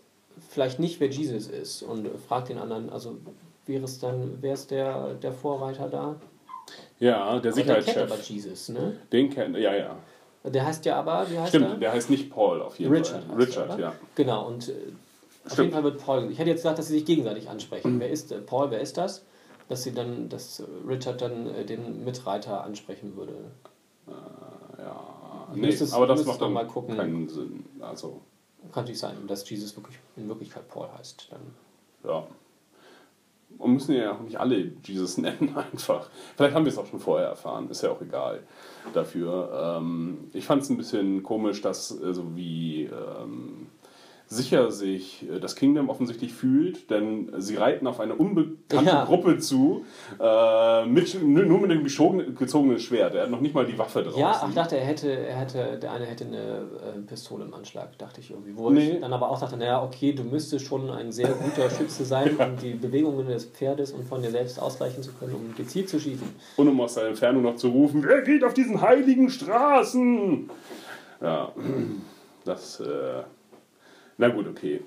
vielleicht 0.50 0.78
nicht, 0.80 1.00
wer 1.00 1.08
Jesus 1.08 1.46
ist 1.48 1.82
und 1.82 2.08
fragt 2.28 2.48
den 2.48 2.58
anderen, 2.58 2.90
also 2.90 3.16
wäre 3.66 3.84
es 3.84 3.98
dann, 3.98 4.38
wer 4.40 4.54
ist 4.54 4.70
der, 4.70 5.14
der 5.14 5.32
Vorreiter 5.32 5.88
da? 5.88 6.16
Ja, 6.98 7.38
der 7.38 7.52
Aber 7.52 7.62
der 7.62 7.82
kennt 7.82 7.96
aber 7.98 8.06
Sicherheitschef. 8.16 8.28
Jesus, 8.30 8.68
ne? 8.70 8.96
Den 9.12 9.30
kennt, 9.30 9.56
ja, 9.56 9.74
ja. 9.74 9.96
Der 10.44 10.66
heißt 10.66 10.84
ja 10.84 10.96
aber, 10.98 11.26
wie 11.30 11.38
heißt 11.38 11.50
Stimmt, 11.50 11.66
er? 11.70 11.76
der 11.76 11.92
heißt 11.92 12.10
nicht 12.10 12.30
Paul 12.30 12.60
auf 12.62 12.78
jeden 12.78 12.92
Richard. 12.92 13.24
Fall. 13.24 13.36
Richard, 13.36 13.68
er, 13.70 13.74
oder? 13.74 13.82
ja. 13.82 13.94
Genau, 14.14 14.46
und 14.48 14.68
äh, 14.68 14.72
auf 15.48 15.58
jeden 15.58 15.72
Fall 15.72 15.84
wird 15.84 15.98
Paul. 16.04 16.30
Ich 16.30 16.38
hätte 16.38 16.50
jetzt 16.50 16.58
gesagt, 16.60 16.78
dass 16.78 16.88
sie 16.88 16.94
sich 16.94 17.04
gegenseitig 17.06 17.44
Mhm. 17.44 17.50
ansprechen. 17.50 18.00
Wer 18.00 18.10
ist 18.10 18.32
äh, 18.32 18.38
Paul, 18.38 18.70
wer 18.70 18.80
ist 18.80 18.96
das? 18.96 19.24
Dass 19.68 19.82
sie 19.82 19.92
dann, 19.92 20.28
dass 20.28 20.62
Richard 20.86 21.22
dann 21.22 21.46
äh, 21.54 21.64
den 21.64 22.04
Mitreiter 22.04 22.62
ansprechen 22.64 23.16
würde. 23.16 23.34
ja. 24.78 25.48
Du 25.52 25.60
Nee, 25.60 25.76
aber 25.92 26.06
das 26.06 26.24
macht 26.24 26.40
dann 26.40 26.52
mal 26.52 26.66
gucken. 26.66 26.96
keinen 26.96 27.28
Sinn. 27.28 27.64
Also, 27.80 28.20
Kann 28.72 28.82
natürlich 28.84 29.00
sein, 29.00 29.26
dass 29.26 29.48
Jesus 29.48 29.76
wirklich 29.76 29.98
in 30.16 30.28
Wirklichkeit 30.28 30.68
Paul 30.68 30.88
heißt. 30.98 31.28
Dann. 31.30 31.40
ja. 32.10 32.26
Und 33.56 33.72
müssen 33.72 33.94
ja 33.94 34.12
auch 34.12 34.20
nicht 34.20 34.40
alle 34.40 34.72
Jesus 34.82 35.16
nennen, 35.18 35.56
einfach. 35.56 36.10
Vielleicht 36.36 36.54
haben 36.54 36.64
wir 36.64 36.72
es 36.72 36.78
auch 36.78 36.86
schon 36.86 36.98
vorher 36.98 37.28
erfahren, 37.28 37.70
ist 37.70 37.82
ja 37.82 37.90
auch 37.90 38.00
egal 38.00 38.42
dafür. 38.92 39.76
Ähm, 39.78 40.30
ich 40.32 40.44
fand 40.44 40.62
es 40.62 40.70
ein 40.70 40.76
bisschen 40.76 41.22
komisch, 41.22 41.60
dass 41.62 41.88
so 41.88 42.34
wie 42.36 42.84
ähm, 42.84 43.68
sicher 44.26 44.70
sich 44.70 45.26
äh, 45.30 45.38
das 45.38 45.54
Kingdom 45.56 45.88
offensichtlich 45.90 46.32
fühlt, 46.32 46.90
denn 46.90 47.30
sie 47.38 47.56
reiten 47.56 47.86
auf 47.86 48.00
eine 48.00 48.14
unbekannte 48.14 48.90
Ja. 48.90 49.04
Gruppe 49.04 49.38
zu, 49.38 49.84
äh, 50.20 50.86
mit, 50.86 51.22
nur 51.22 51.60
mit 51.60 51.70
dem 51.70 51.84
gezogenen 51.84 52.78
Schwert. 52.78 53.14
Er 53.14 53.24
hat 53.24 53.30
noch 53.30 53.40
nicht 53.40 53.54
mal 53.54 53.66
die 53.66 53.78
Waffe 53.78 54.02
draußen. 54.02 54.18
Ja, 54.18 54.40
ach, 54.42 54.48
ich 54.48 54.54
dachte, 54.54 54.76
er 54.76 54.84
hätte, 54.86 55.10
er 55.10 55.36
hätte, 55.36 55.78
der 55.80 55.92
eine 55.92 56.06
hätte 56.06 56.24
eine 56.24 56.36
äh, 56.38 57.00
Pistole 57.06 57.44
im 57.44 57.54
Anschlag, 57.54 57.96
dachte 57.98 58.20
ich 58.20 58.30
irgendwie. 58.30 58.56
Wo 58.56 58.70
Nee. 58.70 58.92
ich 58.94 59.00
dann 59.00 59.12
aber 59.12 59.30
auch 59.30 59.38
dachte, 59.38 59.56
naja, 59.56 59.82
okay, 59.82 60.12
du 60.12 60.24
müsstest 60.24 60.64
schon 60.66 60.90
ein 60.90 61.12
sehr 61.12 61.28
guter 61.28 61.68
Schütze 61.70 62.04
sein, 62.04 62.36
um 62.38 62.56
die 62.60 62.74
Bewegungen 62.74 63.26
des 63.28 63.44
Pferdes 63.44 63.92
und 63.92 64.04
von 64.04 64.22
dir 64.22 64.30
selbst 64.30 64.60
ausgleichen 64.60 65.02
zu 65.02 65.12
können, 65.12 65.34
um 65.34 65.54
gezielt 65.54 65.88
zu 65.88 66.00
schießen. 66.00 66.26
Und 66.56 66.68
um 66.68 66.80
aus 66.80 66.94
der 66.94 67.06
Entfernung 67.08 67.42
noch 67.42 67.56
zu 67.56 67.68
rufen, 67.68 68.02
wer 68.04 68.22
geht 68.22 68.42
auf 68.42 68.54
diesen 68.54 68.80
heiligen 68.80 69.28
Straßen? 69.30 70.50
Ja, 71.20 71.52
das, 72.44 72.80
äh, 72.80 73.22
na 74.18 74.28
gut, 74.28 74.46
okay. 74.48 74.80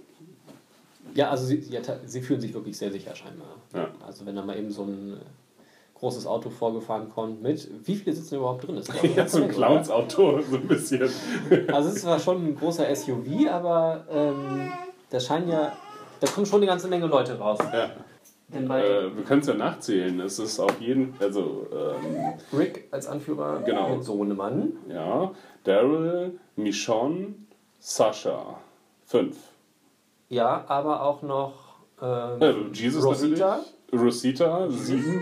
Ja, 1.14 1.30
also 1.30 1.46
sie, 1.46 1.62
sie, 1.62 1.78
hat- 1.78 2.00
sie 2.06 2.22
fühlen 2.22 2.42
sich 2.42 2.54
wirklich 2.54 2.78
sehr 2.78 2.92
sicher 2.92 3.16
scheinbar. 3.16 3.48
Ja. 3.74 3.88
Also 4.06 4.26
wenn 4.26 4.36
da 4.36 4.44
mal 4.44 4.58
eben 4.58 4.72
so 4.72 4.84
ein 4.84 5.14
äh, 5.14 5.18
großes 5.96 6.28
Auto 6.28 6.50
vorgefahren 6.50 7.10
kommt 7.10 7.42
mit, 7.42 7.70
wie 7.86 7.96
viele 7.96 8.14
sitzen 8.16 8.36
überhaupt 8.36 8.68
drin? 8.68 8.78
Ist, 8.78 8.92
Jetzt 9.16 9.32
so 9.32 9.38
ein 9.40 9.46
oder? 9.46 9.54
Clowns-Auto, 9.54 10.42
so 10.42 10.58
ein 10.58 10.68
bisschen. 10.68 11.10
Also 11.74 11.90
es 11.90 11.96
ist 11.96 12.02
zwar 12.04 12.20
schon 12.20 12.46
ein 12.48 12.56
großer 12.56 12.94
SUV, 12.96 13.48
aber 13.50 14.06
ähm, 14.12 14.72
da 15.10 15.20
scheinen 15.20 15.50
ja, 15.50 15.72
da 16.20 16.28
kommen 16.28 16.46
schon 16.46 16.60
eine 16.60 16.68
ganze 16.68 16.88
Menge 16.88 17.08
Leute 17.08 17.38
raus. 17.40 17.58
Ja. 17.74 17.90
Denn 18.50 18.68
bei 18.68 18.82
Äh, 18.86 19.16
wir 19.16 19.24
können 19.24 19.42
es 19.42 19.48
ja 19.48 19.54
nachzählen. 19.56 20.20
Es 20.20 20.40
ist 20.40 20.60
auf 20.60 20.80
jeden 20.80 21.14
also, 21.20 21.68
ähm, 21.74 22.34
Rick 22.58 22.88
als 22.92 23.08
Anführer 23.08 23.62
Genau. 23.64 24.00
Sohnemann. 24.02 24.74
ja, 24.90 25.32
Daryl, 25.64 26.38
Michonne, 26.56 27.34
Sascha. 27.80 28.60
Fünf. 29.08 29.38
Ja, 30.30 30.66
aber 30.68 31.02
auch 31.02 31.22
noch 31.22 31.54
ähm, 32.02 32.42
Also 32.42 32.60
Jesus 32.74 33.04
Rosita 33.06 33.58
natürlich. 33.58 33.74
Rosita, 34.06 34.70
sieben. 34.70 35.22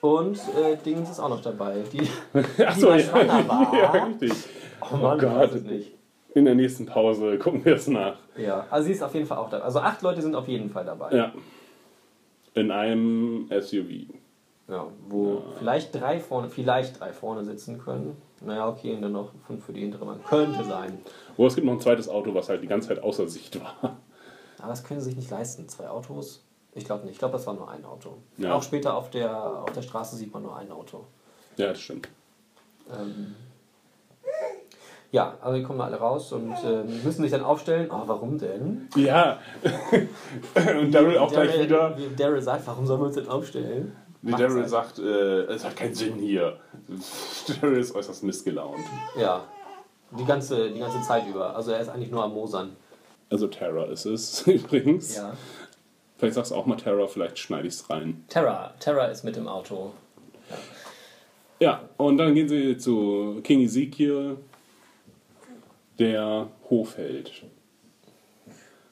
und 0.00 0.36
äh, 0.56 0.76
Dingens 0.84 1.10
ist 1.10 1.20
auch 1.20 1.28
noch 1.28 1.42
dabei. 1.42 1.84
Die, 1.92 2.08
Achso, 2.64 2.88
mal 2.88 2.98
ja, 3.00 3.72
ja, 3.72 3.90
richtig. 4.04 4.32
oh 4.90 4.96
Mann, 4.96 5.12
Oh 5.12 5.16
ich 5.16 5.22
weiß 5.22 5.50
Gott. 5.50 5.54
es 5.60 5.62
nicht. 5.64 5.92
In 6.34 6.44
der 6.46 6.54
nächsten 6.54 6.86
Pause 6.86 7.38
gucken 7.38 7.64
wir 7.64 7.74
es 7.76 7.86
nach. 7.88 8.16
Ja, 8.36 8.66
also 8.70 8.86
sie 8.86 8.92
ist 8.92 9.02
auf 9.02 9.12
jeden 9.14 9.26
Fall 9.26 9.38
auch 9.38 9.50
dabei. 9.50 9.64
Also 9.64 9.80
acht 9.80 10.00
Leute 10.02 10.22
sind 10.22 10.34
auf 10.34 10.48
jeden 10.48 10.70
Fall 10.70 10.84
dabei. 10.86 11.14
Ja. 11.14 11.32
In 12.54 12.70
einem 12.70 13.48
SUV. 13.50 14.14
Ja, 14.68 14.86
wo 15.08 15.42
vielleicht 15.58 15.94
drei 15.94 16.18
vorne, 16.20 16.48
vielleicht 16.48 16.98
drei 17.00 17.12
vorne 17.12 17.44
sitzen 17.44 17.78
können. 17.78 18.16
Naja, 18.40 18.68
okay, 18.68 18.94
und 18.94 19.02
dann 19.02 19.12
noch 19.12 19.30
fünf 19.46 19.64
für 19.64 19.72
die 19.72 19.80
hintere 19.80 20.04
Bank. 20.04 20.24
Könnte 20.26 20.62
sein. 20.64 20.98
Wo 21.38 21.46
es 21.46 21.54
gibt 21.54 21.66
noch 21.66 21.72
ein 21.74 21.80
zweites 21.80 22.08
Auto, 22.08 22.34
was 22.34 22.48
halt 22.50 22.62
die 22.62 22.66
ganze 22.66 22.88
Zeit 22.88 23.02
außer 23.02 23.28
Sicht 23.28 23.58
war. 23.60 23.96
Aber 24.58 24.68
das 24.68 24.82
können 24.84 25.00
sie 25.00 25.06
sich 25.06 25.16
nicht 25.16 25.30
leisten. 25.30 25.68
Zwei 25.68 25.88
Autos? 25.88 26.44
Ich 26.74 26.84
glaube 26.84 27.04
nicht. 27.04 27.12
Ich 27.12 27.18
glaube, 27.18 27.32
das 27.32 27.46
war 27.46 27.54
nur 27.54 27.70
ein 27.70 27.84
Auto. 27.84 28.18
Ja. 28.36 28.54
Auch 28.54 28.62
später 28.62 28.94
auf 28.94 29.08
der, 29.10 29.62
auf 29.62 29.70
der 29.72 29.82
Straße 29.82 30.16
sieht 30.16 30.34
man 30.34 30.42
nur 30.42 30.56
ein 30.56 30.70
Auto. 30.72 31.04
Ja, 31.56 31.68
das 31.68 31.80
stimmt. 31.80 32.08
Ähm, 32.92 33.36
ja, 35.10 35.38
aber 35.40 35.56
die 35.56 35.62
kommen 35.62 35.80
alle 35.80 35.96
raus 35.96 36.32
und 36.32 36.54
ähm, 36.64 37.02
müssen 37.04 37.22
sich 37.22 37.30
dann 37.30 37.42
aufstellen. 37.42 37.88
Oh, 37.90 38.02
warum 38.06 38.36
denn? 38.38 38.88
Ja. 38.96 39.38
Und 40.80 40.92
Daryl 40.92 41.18
auch 41.18 41.30
gleich 41.30 41.50
Daryl- 41.52 41.64
wieder. 41.64 41.96
wie 41.96 42.14
Daryl 42.16 42.42
sagt, 42.42 42.66
warum 42.66 42.86
sollen 42.86 43.00
wir 43.00 43.06
uns 43.06 43.14
denn 43.14 43.28
aufstellen? 43.28 43.96
Wie 44.20 44.32
Macht's 44.32 44.42
Daryl 44.44 44.68
sagt, 44.68 44.98
äh, 44.98 45.44
es 45.44 45.64
hat 45.64 45.76
keinen 45.76 45.94
Sinn 45.94 46.16
hier. 46.16 46.58
Daryl 47.60 47.78
ist 47.78 47.94
äußerst 47.94 48.22
missgelaunt. 48.24 48.84
Ja, 49.18 49.44
die 50.10 50.24
ganze, 50.24 50.70
die 50.70 50.78
ganze 50.78 51.00
Zeit 51.02 51.26
über. 51.26 51.54
Also 51.54 51.72
er 51.72 51.80
ist 51.80 51.88
eigentlich 51.88 52.10
nur 52.10 52.22
am 52.24 52.32
Mosern. 52.34 52.76
Also 53.30 53.46
Terra 53.46 53.84
ist 53.86 54.06
es 54.06 54.42
übrigens. 54.46 55.16
Ja. 55.16 55.34
Vielleicht 56.16 56.34
sagst 56.34 56.50
du 56.50 56.56
auch 56.56 56.66
mal 56.66 56.76
Terra, 56.76 57.06
vielleicht 57.06 57.38
schneide 57.38 57.68
ich 57.68 57.74
es 57.74 57.90
rein. 57.90 58.24
Terra, 58.28 58.74
Terra 58.80 59.06
ist 59.06 59.22
mit 59.22 59.36
im 59.36 59.46
Auto. 59.46 59.92
Ja, 61.60 61.82
und 61.96 62.18
dann 62.18 62.34
gehen 62.34 62.48
sie 62.48 62.76
zu 62.76 63.40
King 63.44 63.60
Ezekiel, 63.60 64.36
der 65.98 66.48
Hofheld. 66.70 67.44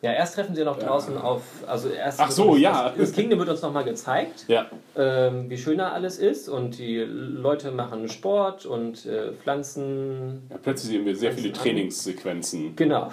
Ja, 0.06 0.12
erst 0.12 0.36
treffen 0.36 0.54
sie 0.54 0.62
noch 0.62 0.78
draußen 0.78 1.18
auf. 1.18 1.42
Also 1.66 1.88
erst 1.88 2.20
Ach 2.20 2.30
so, 2.30 2.50
uns, 2.50 2.60
ja. 2.60 2.90
Das, 2.90 3.08
das 3.08 3.12
Kingdom 3.12 3.40
wird 3.40 3.48
uns 3.48 3.60
nochmal 3.60 3.82
gezeigt, 3.82 4.44
Ja. 4.46 4.66
ähm, 4.96 5.50
wie 5.50 5.58
schön 5.58 5.78
da 5.78 5.90
alles 5.90 6.18
ist. 6.18 6.48
Und 6.48 6.78
die 6.78 6.98
Leute 7.00 7.72
machen 7.72 8.08
Sport 8.08 8.66
und 8.66 9.04
äh, 9.04 9.32
pflanzen. 9.32 10.42
ja. 10.48 10.58
Plötzlich 10.62 10.92
sehen 10.92 11.04
wir 11.04 11.16
sehr 11.16 11.32
viele. 11.32 11.52
Trainingssequenzen. 11.52 12.76
Genau. 12.76 13.10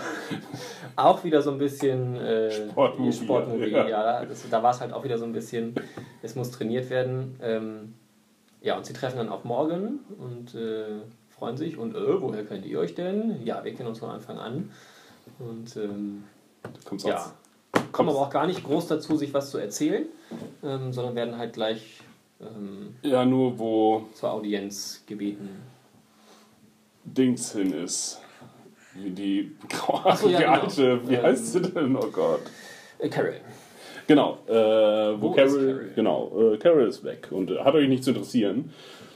auch 0.96 1.24
wieder 1.24 1.42
so 1.42 1.50
ein 1.50 1.58
bisschen 1.58 2.16
äh, 2.18 2.52
Sportmovie, 2.70 3.12
Sportmovie, 3.12 3.72
ja. 3.72 3.90
ja. 3.90 4.26
Das, 4.26 4.48
da 4.48 4.62
war 4.62 4.70
es 4.70 4.80
halt 4.80 4.94
auch 4.94 5.04
wieder 5.04 5.18
so 5.18 5.26
ein 5.26 5.34
bisschen, 5.34 5.74
es 6.22 6.36
muss 6.36 6.52
trainiert 6.52 6.92
werden. 6.92 7.40
Ähm, 7.42 7.96
ja, 8.62 8.78
und 8.78 8.86
sie 8.86 8.94
treffen 8.94 9.18
dann 9.18 9.30
auch 9.30 9.46
morgen 9.46 10.02
und 10.20 10.54
äh, 10.54 11.02
freuen 11.36 11.58
sich. 11.58 11.76
Und 11.80 11.96
äh, 11.96 12.22
woher 12.22 12.46
kennt 12.46 12.68
ihr 12.68 12.78
euch 12.78 12.94
denn? 12.94 13.44
Ja, 13.44 13.64
wir 13.64 13.74
kennen 13.74 13.90
uns 13.90 13.98
von 13.98 14.12
Anfang 14.12 14.38
an. 14.38 14.70
Und 15.40 15.76
ähm, 15.78 16.26
Kommt's 16.86 17.04
ja, 17.06 17.32
kommen 17.92 18.10
aber 18.10 18.20
auch 18.20 18.30
gar 18.30 18.48
nicht 18.48 18.64
groß 18.64 18.88
dazu, 18.88 19.16
sich 19.18 19.34
was 19.34 19.52
zu 19.52 19.58
erzählen, 19.58 20.06
ähm, 20.64 20.94
sondern 20.94 21.16
werden 21.16 21.38
halt 21.38 21.54
gleich 21.54 22.00
ähm, 22.42 22.96
Ja, 23.02 23.26
nur 23.26 23.58
wo 23.60 24.08
zur 24.14 24.32
Audienz 24.32 25.04
gebeten. 25.08 25.50
Dings 27.04 27.52
hin 27.52 27.74
ist. 27.74 28.20
Wie 28.96 29.10
die 29.10 29.52
grauhaarige 29.70 30.30
ja, 30.32 30.40
genau. 30.40 30.62
alte, 30.62 31.10
wie 31.10 31.16
Ähm, 31.16 31.24
heißt 31.24 31.52
sie 31.54 31.62
denn? 31.62 31.96
Oh 31.96 32.08
Gott. 32.12 32.42
Äh, 33.00 33.10
Carol. 33.10 33.36
Genau, 34.06 34.38
äh, 34.48 34.52
wo, 34.54 35.22
Wo 35.22 35.30
ist 35.32 35.36
Carol, 35.38 35.66
Carol? 35.74 35.92
genau, 35.96 36.54
äh, 36.54 36.58
Carol 36.58 36.88
ist 36.88 37.04
weg 37.04 37.28
und 37.32 37.50
äh, 37.52 37.60
hat 37.60 37.74
euch 37.74 37.88
nicht 37.88 38.04
zu 38.04 38.12
interessieren. 38.12 38.74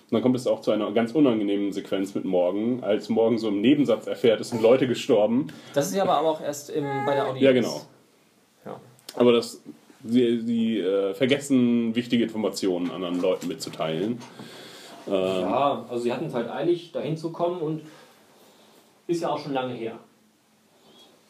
Und 0.10 0.14
dann 0.14 0.22
kommt 0.22 0.38
es 0.38 0.48
auch 0.48 0.62
zu 0.62 0.72
einer 0.72 0.90
ganz 0.94 1.12
unangenehmen 1.12 1.74
Sequenz 1.74 2.16
mit 2.16 2.24
Morgan, 2.24 2.82
als 2.82 3.10
Morgan 3.10 3.38
so 3.38 3.50
im 3.50 3.60
Nebensatz 3.60 4.08
erfährt, 4.08 4.40
es 4.40 4.50
sind 4.52 4.62
Leute 4.62 4.88
gestorben. 4.88 5.48
Das 5.74 5.88
ist 5.90 5.96
ja 5.96 6.04
aber 6.04 6.22
auch 6.22 6.40
erst 6.40 6.70
im, 6.70 6.86
bei 7.06 7.14
der 7.14 7.26
Audienz. 7.28 7.42
Ja, 7.44 7.52
genau. 7.52 7.82
Ja. 8.66 8.80
Aber 9.18 9.34
das, 9.34 9.62
sie, 10.06 10.40
sie 10.40 10.80
äh, 10.80 11.14
vergessen, 11.14 11.94
wichtige 11.94 12.24
Informationen 12.24 12.90
anderen 12.90 13.20
Leuten 13.22 13.50
mitzuteilen. 13.50 14.20
Ähm, 15.08 15.14
Ja, 15.14 15.86
also 15.90 16.04
sie 16.04 16.14
hatten 16.14 16.28
es 16.28 16.34
halt 16.34 16.50
eilig, 16.50 16.94
dahin 16.94 17.18
zu 17.18 17.32
kommen 17.32 17.60
und 17.60 17.82
ist 19.08 19.22
ja 19.22 19.30
auch 19.30 19.40
schon 19.40 19.54
lange 19.54 19.74
her. 19.74 20.00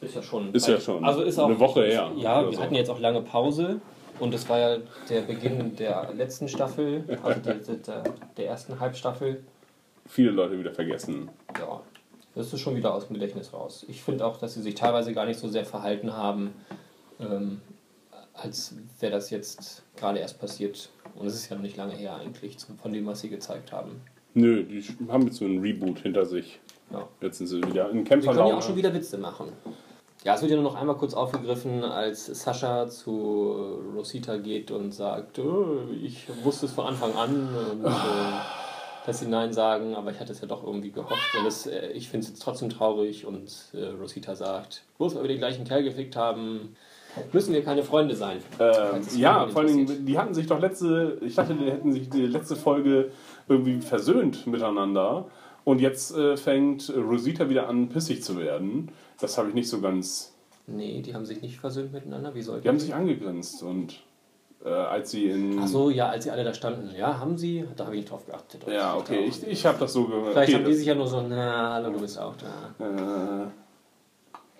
Ist 0.02 0.16
ja 0.16 0.22
schon. 0.22 0.54
Ist 0.54 0.68
ja 0.68 0.80
schon 0.80 1.04
Also 1.04 1.24
ist 1.24 1.40
auch, 1.40 1.48
eine 1.48 1.60
Woche 1.60 1.84
her 1.84 2.12
Ja, 2.18 2.46
wir 2.46 2.56
so. 2.56 2.62
hatten 2.62 2.76
jetzt 2.76 2.90
auch 2.92 3.00
lange 3.00 3.22
Pause 3.22 3.82
und 4.19 4.34
es 4.34 4.47
war 4.49 4.60
ja 4.60 4.77
der 5.10 5.21
Beginn 5.21 5.75
der 5.75 6.12
letzten 6.15 6.47
Staffel, 6.47 7.03
also 7.23 7.39
der, 7.41 7.56
der, 7.56 8.03
der 8.38 8.47
ersten 8.47 8.80
Halbstaffel. 8.80 9.43
Viele 10.08 10.32
Leute 10.32 10.58
wieder 10.58 10.73
vergessen. 10.73 11.30
Ja. 11.60 11.82
Das 12.36 12.53
ist 12.53 12.60
schon 12.60 12.75
wieder 12.75 12.93
aus 12.93 13.08
dem 13.08 13.15
Gedächtnis 13.15 13.51
raus. 13.51 13.84
Ich 13.88 14.01
finde 14.03 14.25
auch, 14.25 14.38
dass 14.38 14.53
sie 14.53 14.62
sich 14.62 14.75
teilweise 14.75 15.12
gar 15.13 15.25
nicht 15.25 15.39
so 15.39 15.47
sehr 15.47 15.65
verhalten 15.65 16.13
haben, 16.13 16.53
ähm, 17.19 17.62
als 18.34 18.75
wäre 18.99 19.12
das 19.12 19.32
jetzt 19.32 19.82
gerade 19.95 20.19
erst 20.19 20.39
passiert. 20.39 20.89
Und 21.15 21.25
es 21.25 21.34
ist 21.34 21.49
ja 21.49 21.56
noch 21.56 21.63
nicht 21.63 21.77
lange 21.77 21.93
her 21.93 22.15
eigentlich 22.15 22.58
von 22.82 22.93
dem, 22.93 23.08
was 23.08 23.21
sie 23.21 23.30
gezeigt 23.30 23.71
haben. 23.71 24.01
Nö, 24.36 24.63
die 24.63 24.84
haben 25.10 25.23
jetzt 25.25 25.38
so 25.38 25.45
einen 25.45 25.62
Reboot 25.62 25.99
hinter 25.99 26.25
sich. 26.25 26.60
Ja. 26.91 27.08
Jetzt 27.21 27.39
sind 27.39 27.47
sie 27.47 27.58
wieder 27.58 27.86
in 27.89 27.99
Sie 27.99 28.03
können 28.03 28.06
Kämpferlaune. 28.06 28.49
ja 28.51 28.58
auch 28.58 28.62
schon 28.62 28.75
wieder 28.75 28.93
Witze 28.93 29.17
machen. 29.17 29.51
Ja, 30.23 30.34
es 30.36 30.41
wird 30.41 30.51
ja 30.51 30.58
nur 30.58 30.71
noch 30.71 30.75
einmal 30.75 30.97
kurz 30.97 31.13
aufgegriffen, 31.13 31.84
als 31.84 32.25
Sascha 32.25 32.89
zu 32.89 33.82
Rosita 33.95 34.38
geht 34.38 34.71
und 34.71 34.91
sagt, 34.91 35.39
oh, 35.39 35.82
ich 36.03 36.27
wusste 36.43 36.65
es 36.65 36.73
von 36.73 36.88
Anfang 36.88 37.15
an, 37.15 37.49
und, 37.71 37.86
äh, 37.86 37.89
dass 39.06 39.19
sie 39.19 39.27
Nein 39.27 39.53
sagen, 39.53 39.95
aber 39.95 40.12
ich 40.12 40.19
hatte 40.19 40.34
es 40.34 40.41
ja 40.41 40.47
doch 40.47 40.63
irgendwie 40.63 40.91
gehofft. 40.91 41.36
Und 41.39 41.45
es, 41.45 41.67
äh, 41.67 41.91
ich 41.91 42.10
finde 42.10 42.25
es 42.25 42.30
jetzt 42.32 42.41
trotzdem 42.41 42.69
traurig 42.69 43.25
und 43.25 43.51
äh, 43.73 43.86
Rosita 43.99 44.36
sagt, 44.36 44.84
bloß 44.97 45.15
weil 45.15 45.23
wir 45.23 45.30
den 45.30 45.38
gleichen 45.38 45.63
Kerl 45.63 45.84
gefickt 45.84 46.15
haben, 46.15 46.75
müssen 47.32 47.53
wir 47.53 47.63
keine 47.63 47.84
Freunde 47.84 48.15
sein. 48.15 48.39
Ähm, 48.60 49.01
ja, 49.15 49.47
vor 49.47 49.62
allem, 49.62 50.06
die 50.06 50.17
hatten 50.17 50.34
sich 50.34 50.47
doch 50.47 50.60
letzte, 50.60 51.19
ich 51.21 51.36
dachte, 51.36 51.53
die 51.56 51.71
hätten 51.71 51.93
sich 51.93 52.10
die 52.10 52.25
letzte 52.25 52.56
Folge 52.56 53.12
irgendwie 53.47 53.82
versöhnt 53.82 54.45
miteinander. 54.47 55.25
Und 55.67 55.82
jetzt 55.82 56.15
äh, 56.15 56.38
fängt 56.38 56.89
Rosita 56.95 57.49
wieder 57.49 57.67
an, 57.67 57.89
pissig 57.89 58.23
zu 58.23 58.39
werden. 58.39 58.89
Das 59.19 59.38
habe 59.38 59.49
ich 59.49 59.53
nicht 59.53 59.67
so 59.67 59.82
ganz. 59.82 60.34
Nee, 60.65 61.01
die 61.01 61.13
haben 61.13 61.25
sich 61.25 61.41
nicht 61.41 61.60
versöhnt 61.60 61.91
miteinander. 61.91 62.34
Wie 62.34 62.41
sollten 62.41 62.62
Die 62.63 62.69
haben 62.69 62.80
sich 62.80 62.95
angegrinst 62.95 63.63
und 63.63 64.01
äh, 64.63 64.69
als 64.69 65.12
sie 65.12 65.30
in. 65.30 65.60
Ach 65.60 65.67
so, 65.67 65.89
ja, 65.89 66.08
als 66.08 66.23
sie 66.23 66.32
alle 66.32 66.45
da 66.45 66.53
standen. 66.53 66.95
Ja, 66.97 67.19
haben 67.19 67.38
sie? 67.38 67.65
Da 67.75 67.84
habe 67.84 67.95
ich 67.95 68.03
nicht 68.03 68.12
drauf 68.13 68.25
geachtet. 68.25 68.65
Ja, 68.65 68.95
okay, 68.95 69.25
ich, 69.25 69.45
ich 69.45 69.65
habe 69.65 69.77
das 69.77 69.91
so 69.91 70.06
gehört. 70.06 70.32
Vielleicht 70.32 70.53
okay, 70.53 70.63
haben 70.63 70.69
die 70.69 70.73
sich 70.73 70.88
ja 70.88 70.95
nur 70.95 71.08
so, 71.08 71.21
na, 71.21 71.73
hallo, 71.73 71.91
du 71.91 71.99
bist 71.99 72.17
auch 72.17 72.36
da. 72.38 73.49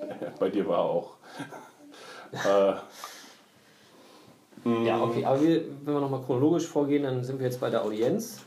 Äh, 0.02 0.08
bei 0.40 0.50
dir 0.50 0.68
war 0.68 0.80
auch. 0.80 1.12
äh, 2.34 2.74
Ja, 4.86 5.02
okay, 5.02 5.24
aber 5.24 5.42
wir, 5.42 5.62
wenn 5.86 5.94
wir 5.94 6.02
nochmal 6.02 6.22
chronologisch 6.26 6.68
vorgehen, 6.68 7.04
dann 7.04 7.24
sind 7.24 7.40
wir 7.40 7.46
jetzt 7.46 7.62
bei 7.62 7.70
der 7.70 7.86
Audienz. 7.86 8.42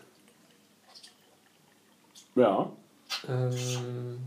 Ja. 2.35 2.73
Ähm, 3.29 4.19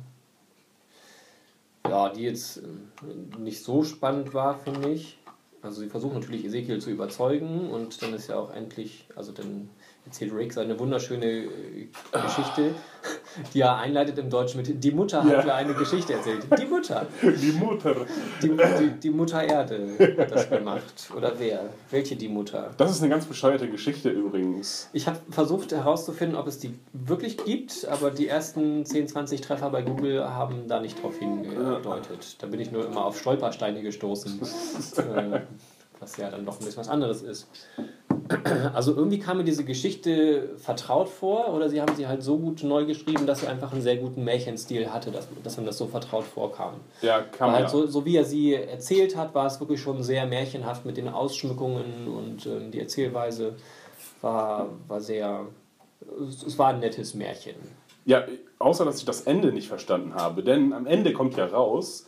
ja, 1.87 2.09
die 2.09 2.23
jetzt 2.23 2.57
ähm, 2.57 3.29
nicht 3.39 3.63
so 3.63 3.83
spannend 3.83 4.33
war, 4.33 4.59
finde 4.59 4.89
ich. 4.89 5.17
Also 5.61 5.81
sie 5.81 5.89
versuchen 5.89 6.15
natürlich 6.15 6.43
Ezekiel 6.43 6.81
zu 6.81 6.89
überzeugen 6.89 7.69
und 7.69 8.01
dann 8.01 8.13
ist 8.13 8.27
ja 8.27 8.35
auch 8.35 8.53
endlich, 8.53 9.07
also 9.15 9.31
dann 9.31 9.69
erzählt 10.05 10.33
Rick 10.33 10.51
seine 10.51 10.77
wunderschöne 10.77 11.25
äh, 11.25 11.87
Geschichte, 12.11 12.75
die 13.53 13.61
er 13.61 13.77
einleitet 13.77 14.17
im 14.17 14.29
Deutschen 14.29 14.57
mit 14.61 14.83
Die 14.83 14.91
Mutter 14.91 15.23
hat 15.23 15.31
Ja. 15.31 15.43
mir 15.43 15.53
eine 15.55 15.73
Geschichte 15.73 16.13
erzählt. 16.13 16.45
Die 16.59 16.65
Mutter. 16.65 17.05
Die 17.21 17.51
Mutter. 17.51 17.95
Die, 18.41 18.49
die, 18.49 18.99
die 19.01 19.09
Mutter 19.09 19.43
Erde 19.43 19.87
hat 20.17 20.31
das 20.31 20.49
gemacht. 20.49 21.09
Oder 21.15 21.33
wer? 21.37 21.61
Welche 21.89 22.15
die 22.15 22.27
Mutter? 22.27 22.71
Das 22.77 22.91
ist 22.91 23.01
eine 23.01 23.09
ganz 23.09 23.25
bescheuerte 23.25 23.69
Geschichte 23.69 24.09
übrigens. 24.09 24.89
Ich 24.93 25.07
habe 25.07 25.19
versucht 25.29 25.71
herauszufinden, 25.71 26.37
ob 26.37 26.47
es 26.47 26.59
die 26.59 26.73
wirklich 26.93 27.37
gibt, 27.37 27.87
aber 27.87 28.11
die 28.11 28.27
ersten 28.27 28.85
10, 28.85 29.07
20 29.07 29.41
Treffer 29.41 29.69
bei 29.69 29.81
Google 29.81 30.23
haben 30.23 30.67
da 30.67 30.79
nicht 30.79 31.01
drauf 31.01 31.17
hingedeutet. 31.19 32.37
Da 32.39 32.47
bin 32.47 32.59
ich 32.59 32.71
nur 32.71 32.85
immer 32.85 33.05
auf 33.05 33.19
Stolpersteine 33.19 33.81
gestoßen, 33.81 34.39
äh, 34.97 35.39
was 35.99 36.17
ja 36.17 36.29
dann 36.29 36.45
doch 36.45 36.59
ein 36.59 36.65
bisschen 36.65 36.79
was 36.79 36.89
anderes 36.89 37.21
ist. 37.21 37.47
Also 38.73 38.95
irgendwie 38.95 39.19
kam 39.19 39.37
mir 39.37 39.43
diese 39.43 39.63
Geschichte 39.63 40.51
vertraut 40.57 41.09
vor 41.09 41.53
oder 41.53 41.69
sie 41.69 41.81
haben 41.81 41.95
sie 41.95 42.07
halt 42.07 42.23
so 42.23 42.37
gut 42.37 42.63
neu 42.63 42.85
geschrieben, 42.85 43.25
dass 43.25 43.41
sie 43.41 43.47
einfach 43.47 43.71
einen 43.71 43.81
sehr 43.81 43.97
guten 43.97 44.23
Märchenstil 44.23 44.91
hatte, 44.91 45.11
dass, 45.11 45.27
dass 45.43 45.57
man 45.57 45.65
das 45.65 45.77
so 45.77 45.87
vertraut 45.87 46.23
vorkam. 46.23 46.75
Ja, 47.01 47.25
man 47.39 47.51
halt 47.51 47.63
ja. 47.63 47.69
so, 47.69 47.85
so 47.87 48.05
wie 48.05 48.17
er 48.17 48.25
sie 48.25 48.53
erzählt 48.53 49.15
hat, 49.15 49.35
war 49.35 49.45
es 49.45 49.59
wirklich 49.59 49.81
schon 49.81 50.03
sehr 50.03 50.25
märchenhaft 50.25 50.85
mit 50.85 50.97
den 50.97 51.07
Ausschmückungen 51.07 52.07
und 52.07 52.45
ähm, 52.45 52.71
die 52.71 52.79
Erzählweise 52.79 53.55
war, 54.21 54.69
war 54.87 55.01
sehr. 55.01 55.47
Es 56.27 56.43
es 56.43 56.59
war 56.59 56.69
ein 56.69 56.79
nettes 56.79 57.13
Märchen. 57.13 57.55
Ja, 58.05 58.25
außer 58.59 58.85
dass 58.85 58.97
ich 58.97 59.05
das 59.05 59.21
Ende 59.21 59.51
nicht 59.51 59.67
verstanden 59.67 60.15
habe. 60.15 60.43
Denn 60.43 60.73
am 60.73 60.85
Ende 60.85 61.13
kommt 61.13 61.37
ja 61.37 61.45
raus, 61.45 62.05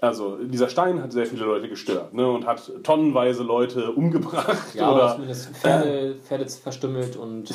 also 0.00 0.36
dieser 0.36 0.68
Stein 0.68 1.02
hat 1.02 1.12
sehr 1.12 1.26
viele 1.26 1.44
Leute 1.44 1.68
gestört 1.68 2.14
ne, 2.14 2.30
und 2.30 2.46
hat 2.46 2.70
tonnenweise 2.84 3.42
Leute 3.42 3.90
umgebracht. 3.96 4.74
Ja, 4.74 4.92
oder 4.92 5.18
Pferde, 5.60 6.14
Pferde 6.26 6.46
verstümmelt 6.48 7.16
und 7.16 7.50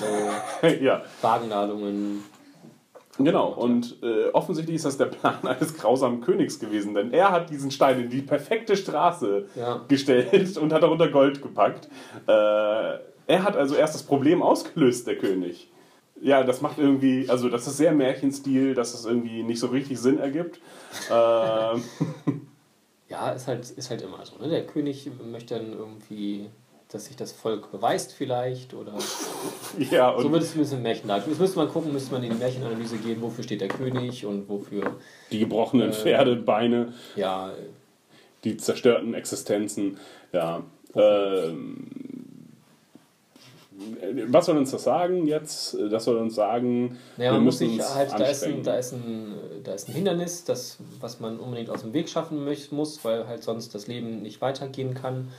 äh, 0.62 0.84
ja, 0.84 1.04
Wagenladungen. 1.22 2.24
genau. 3.18 3.50
Und 3.54 3.98
äh, 4.04 4.30
offensichtlich 4.34 4.76
ist 4.78 4.86
das 4.86 4.98
der 4.98 5.06
Plan 5.06 5.36
eines 5.48 5.78
grausamen 5.78 6.22
Königs 6.22 6.60
gewesen, 6.60 6.94
denn 6.94 7.12
er 7.14 7.32
hat 7.32 7.50
diesen 7.50 7.72
Stein 7.72 8.00
in 8.02 8.10
die 8.10 8.22
perfekte 8.22 8.76
Straße 8.76 9.46
Ja. 9.56 9.82
gestellt 9.88 10.58
und 10.58 10.74
hat 10.74 10.84
darunter 10.84 11.08
Gold 11.10 11.42
gepackt. 11.42 11.88
Äh, 12.28 12.32
er 13.26 13.44
hat 13.44 13.56
also 13.56 13.76
erst 13.76 13.96
das 13.96 14.04
Problem 14.04 14.42
ausgelöst, 14.42 15.08
der 15.08 15.18
König. 15.18 15.70
Ja, 16.24 16.44
das 16.44 16.62
macht 16.62 16.78
irgendwie, 16.80 17.30
also 17.30 17.50
das 17.50 17.68
ist 17.68 17.78
sehr 17.78 17.92
Märchenstil, 17.92 18.74
dass 18.74 18.94
es 18.94 19.06
irgendwie 19.06 19.44
nicht 19.44 19.60
so 19.60 19.68
richtig 19.68 20.00
Sinn 20.00 20.20
ergibt. 20.20 20.60
Ähm, 21.12 21.84
Ja, 23.10 23.30
ist 23.32 23.48
halt, 23.48 23.70
ist 23.70 23.90
halt 23.92 24.02
immer 24.02 24.26
so. 24.26 24.38
Ne? 24.42 24.50
Der 24.50 24.66
König 24.66 25.08
möchte 25.30 25.54
dann 25.56 25.74
irgendwie, 25.74 26.48
dass 26.92 27.06
sich 27.06 27.16
das 27.16 27.32
Volk 27.32 27.72
beweist, 27.72 28.12
vielleicht. 28.14 28.74
Oder 28.74 28.94
ja, 29.92 30.10
und 30.10 30.24
so 30.24 30.32
wird 30.32 30.42
es 30.42 30.56
ein 30.56 30.60
bisschen 30.60 30.82
Märchen 30.82 31.08
dargestellt. 31.10 31.34
Jetzt 31.36 31.42
müsste 31.42 31.60
man 31.60 31.70
gucken, 31.70 31.94
müsste 31.94 32.12
man 32.14 32.24
in 32.24 32.32
die 32.32 32.38
Märchenanalyse 32.38 32.98
gehen, 32.98 33.22
wofür 33.22 33.44
steht 33.44 33.62
der 33.62 33.68
König 33.68 34.26
und 34.26 34.50
wofür. 34.50 34.96
die 35.32 35.38
gebrochenen 35.40 35.90
Äh, 35.92 35.94
Pferdebeine, 35.94 36.94
Ja, 37.16 37.52
die 38.46 38.58
zerstörten 38.58 39.14
Existenzen. 39.14 40.00
Ja. 40.32 40.64
Ähm, 40.96 41.86
was 44.28 44.46
soll 44.46 44.58
uns 44.58 44.72
das 44.72 44.84
sagen 44.84 45.28
jetzt? 45.28 45.78
Das 45.90 46.06
soll 46.06 46.18
uns 46.18 46.36
sagen, 46.36 46.98
Naja, 47.18 47.34
wir 47.34 47.40
müssen 47.40 47.70
sich 47.70 47.82
halt, 47.82 48.12
da 48.12 48.26
ist, 48.26 48.44
ein, 48.44 48.64
da, 48.64 48.76
ist 48.76 48.94
ein, 48.94 49.34
da 49.64 49.74
ist 49.74 49.90
ein 49.90 49.94
Hindernis, 49.94 50.44
das, 50.44 50.78
was 51.00 51.20
man 51.20 51.40
unbedingt 51.40 51.70
aus 51.70 51.82
dem 51.82 51.94
Weg 51.94 52.10
schaffen 52.10 52.46
muss, 52.72 53.04
weil 53.04 53.28
halt 53.28 53.44
sonst 53.44 53.74
das 53.74 53.88
Leben 53.88 54.22
nicht 54.22 54.42
weitergehen 54.42 54.94
kann. 54.94 55.30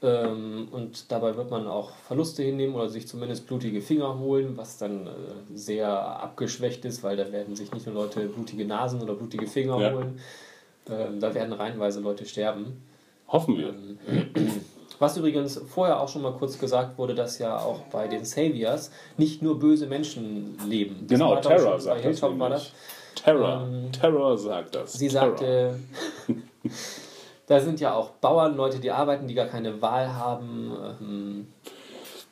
Ähm, 0.00 0.68
und 0.70 1.10
dabei 1.10 1.36
wird 1.36 1.50
man 1.50 1.66
auch 1.66 1.90
Verluste 2.06 2.42
hinnehmen 2.44 2.74
oder 2.76 2.88
sich 2.88 3.08
zumindest 3.08 3.48
blutige 3.48 3.80
Finger 3.80 4.18
holen, 4.18 4.56
was 4.56 4.78
dann 4.78 5.08
äh, 5.08 5.10
sehr 5.54 5.88
abgeschwächt 5.88 6.84
ist, 6.84 7.02
weil 7.02 7.16
da 7.16 7.32
werden 7.32 7.56
sich 7.56 7.72
nicht 7.72 7.86
nur 7.86 7.96
Leute 7.96 8.26
blutige 8.26 8.64
Nasen 8.64 9.02
oder 9.02 9.14
blutige 9.14 9.48
Finger 9.48 9.80
Ja. 9.80 9.92
holen, 9.92 10.20
ähm, 10.88 11.18
da 11.18 11.34
werden 11.34 11.52
reihenweise 11.52 11.98
Leute 12.00 12.26
sterben. 12.26 12.80
Hoffen 13.26 13.58
wir. 13.58 13.74
Was 14.98 15.16
übrigens 15.16 15.60
vorher 15.68 16.00
auch 16.00 16.08
schon 16.08 16.22
mal 16.22 16.32
kurz 16.32 16.58
gesagt 16.58 16.98
wurde, 16.98 17.14
dass 17.14 17.38
ja 17.38 17.56
auch 17.58 17.80
bei 17.92 18.08
den 18.08 18.24
Saviors 18.24 18.90
nicht 19.16 19.42
nur 19.42 19.58
böse 19.58 19.86
Menschen 19.86 20.58
leben. 20.66 21.06
Das 21.06 21.18
Genau, 21.18 21.36
Terror 21.36 21.80
sagt 21.80 22.02
bei 22.02 22.10
das 22.10 22.22
war 22.22 22.50
das. 22.50 22.72
Terror. 23.14 23.66
Ähm, 23.66 23.92
Terror 23.92 24.36
sagt 24.38 24.74
das. 24.74 24.92
Sie 24.92 25.08
Terror. 25.08 25.28
sagte, 25.36 25.78
da 27.46 27.60
sind 27.60 27.80
ja 27.80 27.94
auch 27.94 28.10
Bauern, 28.10 28.56
Leute, 28.56 28.78
die 28.78 28.90
arbeiten, 28.90 29.26
die 29.28 29.34
gar 29.34 29.46
keine 29.46 29.80
Wahl 29.80 30.14
haben. 30.14 30.76
Ähm, 31.00 31.46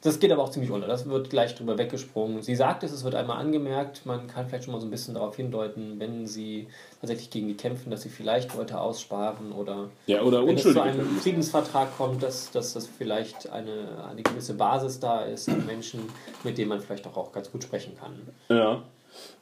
Das 0.07 0.21
geht 0.21 0.31
aber 0.31 0.45
auch 0.45 0.51
ziemlich 0.51 0.71
unter. 0.71 0.87
Das 0.87 1.09
wird 1.09 1.31
gleich 1.31 1.57
drüber 1.57 1.79
weggesprungen. 1.79 2.41
Sie 2.41 2.55
sagt 2.55 2.85
es, 2.85 2.93
es 2.93 3.03
wird 3.03 3.17
einmal 3.17 3.39
angemerkt. 3.39 4.07
Man 4.07 4.29
kann 4.29 4.47
vielleicht 4.47 4.65
schon 4.65 4.73
mal 4.73 4.81
so 4.81 4.87
ein 4.87 4.91
bisschen 4.91 5.15
darauf 5.15 5.35
hindeuten, 5.35 5.99
wenn 5.99 6.29
sie 6.29 6.69
tatsächlich 7.01 7.29
gegen 7.31 7.49
die 7.49 7.57
kämpfen, 7.57 7.91
dass 7.91 8.03
sie 8.03 8.09
vielleicht 8.09 8.55
Leute 8.55 8.81
aussparen 8.81 9.51
oder 9.51 9.89
Ja, 10.07 10.23
oder 10.23 10.47
wenn 10.47 10.55
es 10.55 10.63
zu 10.63 10.81
einem. 10.81 11.07
Friedensvertrag 11.17 11.97
kommt, 11.97 12.23
dass, 12.23 12.53
dass 12.53 12.75
das 12.75 12.87
vielleicht 12.87 13.51
eine, 13.51 14.05
eine 14.09 14.23
gewisse 14.23 14.55
Basis 14.55 15.01
da 15.01 15.23
ist 15.23 15.49
an 15.49 15.67
Menschen, 15.67 16.03
mit 16.45 16.57
denen 16.57 16.69
man 16.69 16.81
vielleicht 16.81 17.09
auch, 17.09 17.17
auch 17.17 17.33
ganz 17.33 17.51
gut 17.51 17.65
sprechen 17.65 17.97
kann. 17.99 18.13
Ja. 18.49 18.83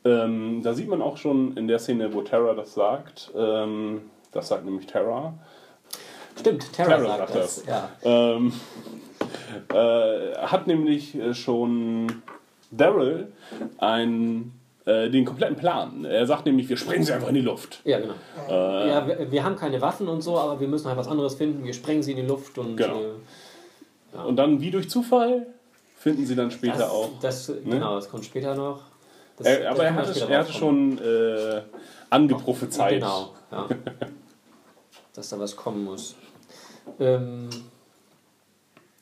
Ähm, 0.07 0.63
da 0.63 0.73
sieht 0.73 0.89
man 0.89 1.03
auch 1.03 1.19
schon 1.19 1.59
in 1.59 1.69
der 1.69 1.79
Szene, 1.79 2.15
wo 2.15 2.23
Terra 2.23 2.55
das 2.55 2.73
sagt. 2.73 3.31
Ähm, 3.37 4.01
das 4.33 4.49
sagt 4.49 4.65
nämlich 4.65 4.87
Terra. 4.87 5.35
Stimmt, 6.39 6.73
Terra, 6.73 6.97
Terra 6.97 7.05
sagt 7.05 7.19
sagt 7.19 7.35
das. 7.35 7.55
das. 7.57 7.67
Ja. 7.67 7.91
Ähm, 8.03 8.53
äh, 9.73 10.37
hat 10.39 10.67
nämlich 10.67 11.15
äh, 11.15 11.35
schon 11.35 12.23
Daryl 12.71 13.29
ein, 13.79 14.53
äh, 14.85 15.09
den 15.11 15.25
kompletten 15.25 15.57
Plan. 15.57 16.05
Er 16.05 16.27
sagt 16.27 16.47
nämlich, 16.47 16.69
wir 16.69 16.77
sprengen 16.77 17.05
sie 17.05 17.13
einfach 17.13 17.29
in 17.29 17.35
die 17.35 17.41
Luft. 17.41 17.81
Ja, 17.85 17.99
genau. 18.01 18.15
Äh, 18.49 18.89
Ja, 18.89 19.07
wir, 19.07 19.31
wir 19.31 19.45
haben 19.45 19.57
keine 19.57 19.81
Waffen 19.81 20.09
und 20.09 20.23
so, 20.23 20.39
aber 20.39 20.59
wir 20.61 20.69
müssen 20.69 20.89
halt 20.89 20.97
was 20.99 21.09
anderes 21.09 21.35
finden. 21.35 21.65
Wir 21.65 21.73
sprengen 21.75 22.03
sie 22.03 22.13
in 22.13 22.17
die 22.19 22.27
Luft 22.27 22.59
und 22.59 22.77
Genau. 22.77 23.01
äh, 24.15 24.17
Und 24.27 24.37
dann, 24.37 24.61
wie 24.61 24.71
durch 24.71 24.89
Zufall, 24.91 25.47
finden 25.97 26.27
sie 26.27 26.35
dann 26.37 26.51
später 26.51 26.79
das, 26.79 26.91
auch. 26.91 27.11
Das, 27.21 27.53
Genau, 27.65 27.95
das 27.97 28.09
kommt 28.11 28.25
später 28.25 28.55
noch. 28.55 28.81
Das, 29.37 29.47
Er, 29.49 29.71
aber 29.73 29.85
er 29.85 29.95
hatte, 29.95 30.21
er 30.29 30.39
hatte 30.41 30.53
schon 30.53 30.99
äh, 30.99 31.63
angeprophezeit. 32.11 32.95
Genau, 33.01 33.33
ja. 33.51 33.69
Dass 35.15 35.29
da 35.29 35.39
was 35.39 35.55
kommen 35.57 35.85
muss. 35.85 36.15
Ähm, 37.01 37.49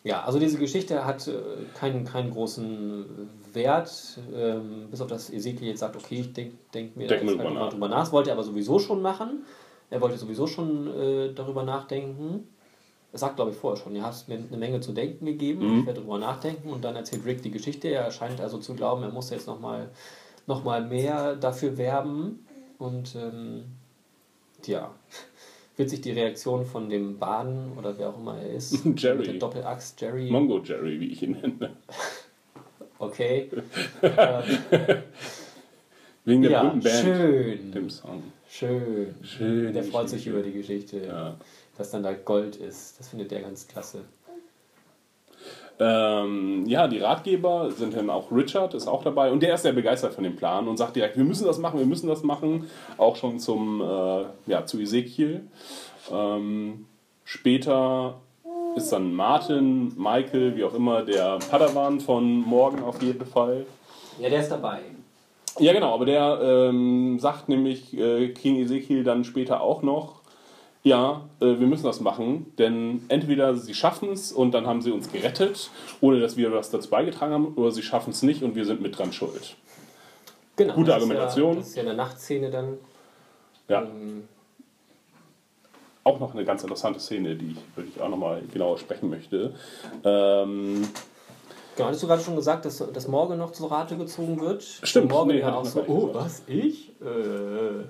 Ja, 0.05 0.25
also 0.25 0.39
diese 0.41 0.59
Geschichte 0.59 1.05
hat 1.05 1.29
äh, 1.29 1.33
keinen, 1.79 2.05
keinen 2.05 2.31
großen 2.33 3.29
Wert, 3.53 4.19
ähm, 4.35 4.89
bis 4.91 5.01
auf 5.01 5.07
das 5.07 5.31
Ezekiel 5.31 5.69
jetzt 5.69 5.81
sagt, 5.81 5.95
okay, 5.97 6.21
ich 6.21 6.33
denke 6.33 6.57
denk 6.75 6.97
mir 6.97 7.07
Denk 7.07 7.27
drüber 7.27 7.51
nach. 7.51 7.71
drüber 7.71 7.89
nach. 7.89 8.01
Das 8.01 8.13
wollte 8.13 8.31
er 8.31 8.35
aber 8.35 8.43
sowieso 8.43 8.79
schon 8.81 9.01
machen. 9.01 9.45
Er 9.91 10.01
wollte 10.01 10.19
sowieso 10.19 10.47
schon 10.47 10.89
äh, 10.89 11.33
darüber 11.35 11.63
nachdenken. 11.63 12.49
Er 13.13 13.19
sagt, 13.19 13.37
glaube 13.37 13.51
ich, 13.53 13.57
vorher 13.59 13.81
schon, 13.81 13.95
ihr 13.95 14.03
habt 14.03 14.27
mir 14.27 14.37
eine 14.37 14.57
Menge 14.57 14.81
zu 14.81 14.93
denken 14.93 15.27
gegeben, 15.27 15.61
Mhm. 15.75 15.81
ich 15.81 15.87
werde 15.87 16.01
darüber 16.01 16.19
nachdenken 16.19 16.71
und 16.73 16.83
dann 16.83 16.97
erzählt 16.97 17.25
Rick 17.27 17.43
die 17.43 17.51
Geschichte. 17.51 17.89
Er 17.89 18.11
scheint 18.11 18.41
also 18.41 18.59
zu 18.59 18.75
glauben, 18.75 19.03
er 19.03 19.11
muss 19.13 19.31
jetzt 19.31 19.47
nochmal 19.47 19.91
noch 20.47 20.65
mal 20.65 20.85
mehr 20.85 21.37
dafür 21.37 21.77
werben. 21.79 22.45
Und 22.79 23.15
ähm, 23.15 23.65
tja, 24.63 24.91
wird 25.77 25.91
sich 25.91 26.01
die 26.01 26.13
Reaktion 26.13 26.65
von 26.67 26.89
dem 26.89 27.19
Baden 27.19 27.73
oder 27.79 27.97
wer 27.99 28.11
auch 28.11 28.19
immer 28.19 28.37
er 28.39 28.51
ist, 28.55 28.85
Jerry. 28.97 29.19
mit 29.19 29.27
der 29.27 29.35
Doppelaxt 29.35 30.01
Jerry, 30.01 30.31
Mongo 30.31 30.61
Jerry, 30.63 31.01
wie 31.01 31.13
ich 31.13 31.23
ihn 31.23 31.33
nenne. 31.41 31.71
okay, 32.99 33.49
Wegen 36.25 36.43
der 36.43 36.51
ja, 36.53 36.63
berühmten 36.63 36.85
Band. 36.85 37.01
schön, 37.01 37.73
Dem 37.73 37.91
Song. 37.91 38.23
schön. 38.49 39.15
Schön. 39.23 39.73
Der 39.73 39.83
freut 39.83 40.09
sich 40.09 40.27
über 40.27 40.41
die 40.43 40.53
Geschichte, 40.53 41.05
Ja. 41.07 41.37
dass 41.77 41.91
dann 41.91 42.03
da 42.05 42.13
Gold 42.13 42.55
ist. 42.57 42.99
Das 43.01 43.09
findet 43.09 43.33
er 43.33 43.41
ganz 43.41 43.67
klasse. 43.67 44.05
Ähm, 45.79 46.65
ja, 46.67 46.87
die 46.87 46.99
Ratgeber 46.99 47.71
sind 47.71 47.97
dann 47.97 48.11
auch 48.11 48.31
Richard, 48.31 48.75
ist 48.75 48.87
auch 48.87 49.03
dabei 49.03 49.33
und 49.33 49.43
der 49.43 49.55
ist 49.55 49.63
sehr 49.63 49.73
begeistert 49.73 50.15
von 50.15 50.25
dem 50.25 50.37
Plan 50.37 50.69
und 50.69 50.77
sagt 50.77 50.97
direkt, 50.97 51.17
wir 51.17 51.25
müssen 51.25 51.47
das 51.47 51.59
machen, 51.59 51.79
wir 51.79 51.87
müssen 51.87 52.09
das 52.09 52.23
machen. 52.23 52.69
Auch 52.99 53.17
schon 53.17 53.39
zum, 53.39 53.81
äh, 53.81 54.25
ja, 54.47 54.65
zu 54.65 54.79
Ezekiel. 54.79 55.43
Ähm, 56.13 56.87
später 57.25 58.21
ist 58.77 58.93
dann 58.93 59.15
Martin, 59.15 59.93
Michael, 59.97 60.57
wie 60.57 60.65
auch 60.65 60.75
immer, 60.75 61.03
der 61.03 61.39
Padawan 61.51 62.01
von 62.01 62.41
morgen 62.41 62.83
auf 62.83 63.03
jeden 63.03 63.27
Fall. 63.27 63.67
Ja, 64.21 64.29
der 64.29 64.41
ist 64.41 64.51
dabei. 64.51 64.81
Ja, 65.59 65.73
genau, 65.73 65.93
aber 65.95 66.07
der 66.07 66.41
ähm, 66.43 67.19
sagt 67.19 67.49
nämlich 67.49 67.97
äh, 67.97 68.29
King 68.31 68.57
Ezekiel 68.57 69.05
dann 69.05 69.25
später 69.25 69.61
auch 69.61 69.83
noch, 69.83 70.22
ja, 70.83 71.29
äh, 71.41 71.59
wir 71.59 71.67
müssen 71.67 71.85
das 71.85 72.01
machen, 72.01 72.53
denn 72.59 73.05
entweder 73.09 73.55
sie 73.55 73.75
schaffen 73.75 74.11
es 74.11 74.33
und 74.33 74.53
dann 74.53 74.67
haben 74.67 74.83
sie 74.83 74.91
uns 74.91 75.11
gerettet, 75.13 75.71
ohne 76.01 76.21
dass 76.21 76.37
wir 76.37 76.53
was 76.53 76.71
dazu 76.71 76.91
beigetragen 76.91 77.33
haben, 77.33 77.55
oder 77.55 77.71
sie 77.71 77.83
schaffen 77.83 78.11
es 78.11 78.23
nicht 78.23 78.43
und 78.43 78.55
wir 78.55 78.65
sind 78.65 78.81
mit 78.81 78.99
dran 78.99 79.13
schuld. 79.13 79.57
Genau, 80.57 80.75
Gute 80.75 80.91
das 80.91 80.97
ist 80.97 81.03
Argumentation. 81.03 81.53
Ja, 81.53 81.59
das 81.59 81.69
ist 81.69 81.75
ja 81.77 81.83
in 81.83 81.87
der 81.87 81.97
Nachtszene 81.97 82.51
dann. 82.51 82.79
Ja, 83.69 83.83
Ähm, 83.83 84.29
auch 86.05 86.19
noch 86.19 86.35
eine 86.35 86.45
ganz 86.45 86.63
interessante 86.63 86.99
Szene, 86.99 87.37
die 87.37 87.53
ich, 87.53 87.59
über 87.77 87.83
die 87.87 87.93
ich 87.95 88.01
auch 88.01 88.09
nochmal 88.09 88.43
genauer 88.53 88.79
sprechen 88.79 89.09
möchte. 89.09 89.55
Ähm, 90.05 90.89
Genau, 91.75 91.87
hattest 91.87 92.03
du 92.03 92.07
gerade 92.07 92.23
schon 92.23 92.37
gesagt, 92.37 92.67
dass, 92.67 92.79
dass 92.93 93.09
Morgan 93.09 93.39
noch 93.39 93.53
zu 93.53 93.65
Rate 93.67 93.97
gezogen 93.97 94.39
wird? 94.41 94.63
Stimmt, 94.63 95.11
Morgan 95.11 95.37
nee, 95.37 95.41
ja 95.41 95.55
auch 95.55 95.65
so, 95.65 95.83
oh, 95.87 96.11
was, 96.13 96.43
ich? 96.47 96.91
Äh, 97.01 97.85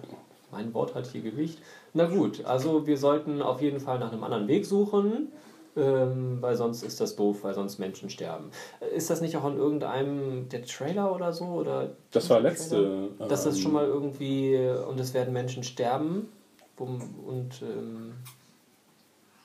mein 0.53 0.73
Wort 0.75 0.95
hat 0.95 1.09
hier 1.09 1.23
Gewicht. 1.23 1.59
Na 1.95 2.07
gut, 2.07 2.45
also 2.45 2.87
wir 2.87 2.97
sollten 2.97 3.43
auf 3.43 3.61
jeden 3.61 3.81
Fall 3.81 3.99
nach 3.99 4.13
einem 4.13 4.23
anderen 4.23 4.47
Weg 4.47 4.65
suchen, 4.67 5.33
ähm, 5.75 6.39
weil 6.41 6.55
sonst 6.55 6.83
ist 6.83 7.01
das 7.01 7.17
doof, 7.17 7.43
weil 7.43 7.55
sonst 7.55 7.79
Menschen 7.79 8.11
sterben. 8.11 8.51
Ist 8.95 9.11
das 9.11 9.21
nicht 9.21 9.37
auch 9.37 9.47
in 9.47 9.57
irgendeinem 9.57 10.49
der 10.51 10.65
Trailer 10.65 11.15
oder 11.15 11.33
so? 11.33 11.47
Oder 11.47 11.91
das 12.11 12.29
war 12.31 12.37
Trailer? 12.37 12.51
letzte. 12.51 13.09
Dass 13.19 13.45
das 13.45 13.57
ähm, 13.57 13.63
schon 13.63 13.73
mal 13.73 13.87
irgendwie, 13.87 14.57
und 14.89 15.01
es 15.01 15.15
werden 15.15 15.33
Menschen 15.33 15.65
sterben 15.65 16.29
und 16.77 17.63
ähm, 17.63 18.13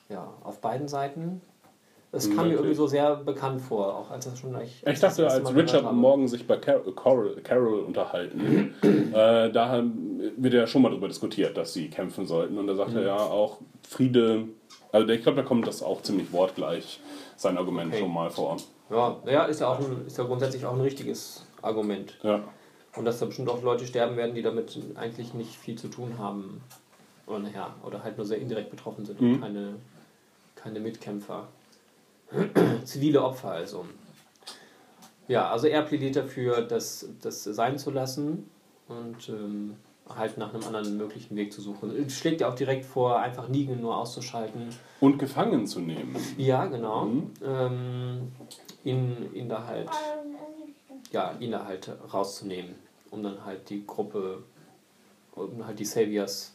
ja, 0.08 0.32
auf 0.42 0.60
beiden 0.60 0.88
Seiten. 0.88 1.40
Es 2.10 2.30
kam 2.34 2.48
mir 2.48 2.54
irgendwie 2.54 2.74
so 2.74 2.86
sehr 2.86 3.16
bekannt 3.16 3.60
vor, 3.60 3.94
auch 3.94 4.10
als 4.10 4.24
das 4.24 4.38
schon 4.38 4.50
gleich. 4.50 4.82
Ich 4.86 4.98
dachte, 4.98 5.28
als 5.28 5.54
Richard 5.54 5.92
Morgan 5.92 6.26
sich 6.26 6.46
bei 6.46 6.56
Car 6.56 6.80
Carol, 6.96 7.36
Carol 7.42 7.80
unterhalten, 7.80 8.74
äh, 9.12 9.50
da 9.52 9.68
haben- 9.68 10.18
wird 10.38 10.54
ja 10.54 10.66
schon 10.66 10.80
mal 10.82 10.88
darüber 10.88 11.08
diskutiert, 11.08 11.56
dass 11.58 11.74
sie 11.74 11.90
kämpfen 11.90 12.26
sollten. 12.26 12.56
Und 12.58 12.66
da 12.66 12.74
sagt 12.74 12.92
Mhm. 12.92 12.98
er 12.98 13.02
ja 13.04 13.16
auch, 13.16 13.58
Friede, 13.86 14.44
also 14.90 15.06
ich 15.08 15.22
glaube, 15.22 15.36
da 15.36 15.42
kommt 15.42 15.66
das 15.66 15.82
auch 15.82 16.00
ziemlich 16.02 16.32
wortgleich, 16.32 16.98
sein 17.36 17.58
Argument 17.58 17.92
Okay. 17.92 18.00
schon 18.02 18.12
mal 18.14 18.30
vor. 18.30 18.56
Ja, 18.90 19.16
ja 19.26 19.44
ist, 19.44 19.60
ja 19.60 19.68
auch 19.68 19.78
ein, 19.78 20.06
ist 20.06 20.16
ja 20.16 20.24
grundsätzlich 20.24 20.64
auch 20.64 20.72
ein 20.72 20.80
richtiges 20.80 21.44
Argument. 21.60 22.18
Ja. 22.22 22.40
Und 22.96 23.04
dass 23.04 23.18
da 23.18 23.26
bestimmt 23.26 23.50
auch 23.50 23.62
Leute 23.62 23.86
sterben 23.86 24.16
werden, 24.16 24.34
die 24.34 24.40
damit 24.42 24.78
eigentlich 24.94 25.34
nicht 25.34 25.54
viel 25.56 25.76
zu 25.76 25.88
tun 25.88 26.14
haben. 26.18 26.62
Oder, 27.26 27.40
naja, 27.40 27.74
oder 27.84 28.02
halt 28.02 28.16
nur 28.16 28.24
sehr 28.24 28.38
indirekt 28.38 28.70
betroffen 28.70 29.04
sind 29.04 29.20
und 29.20 29.32
Mhm. 29.32 29.40
keine, 29.42 29.74
keine 30.54 30.80
Mitkämpfer. 30.80 31.48
Zivile 32.84 33.22
Opfer 33.22 33.50
also. 33.50 33.86
Ja, 35.28 35.50
also 35.50 35.66
er 35.66 35.82
plädiert 35.82 36.16
dafür, 36.16 36.62
das, 36.62 37.08
das 37.20 37.44
sein 37.44 37.78
zu 37.78 37.90
lassen 37.90 38.48
und 38.88 39.28
ähm, 39.28 39.76
halt 40.08 40.38
nach 40.38 40.54
einem 40.54 40.64
anderen 40.64 40.96
möglichen 40.96 41.36
Weg 41.36 41.52
zu 41.52 41.60
suchen. 41.60 42.08
Schlägt 42.10 42.40
ja 42.40 42.48
auch 42.48 42.54
direkt 42.54 42.86
vor, 42.86 43.18
einfach 43.18 43.48
Negan 43.48 43.80
nur 43.80 43.96
auszuschalten. 43.96 44.70
Und 45.00 45.18
gefangen 45.18 45.66
zu 45.66 45.80
nehmen. 45.80 46.16
Ja, 46.38 46.66
genau. 46.66 47.04
Mhm. 47.04 47.30
Ähm, 47.44 48.32
ihn, 48.84 49.34
ihn 49.34 49.48
da 49.48 49.66
halt, 49.66 49.90
ja, 51.12 51.34
ihn 51.40 51.50
da 51.50 51.66
halt 51.66 51.90
rauszunehmen, 52.12 52.74
um 53.10 53.22
dann 53.22 53.44
halt 53.44 53.68
die 53.68 53.86
Gruppe, 53.86 54.42
um 55.34 55.66
halt 55.66 55.78
die 55.78 55.84
Saviors 55.84 56.54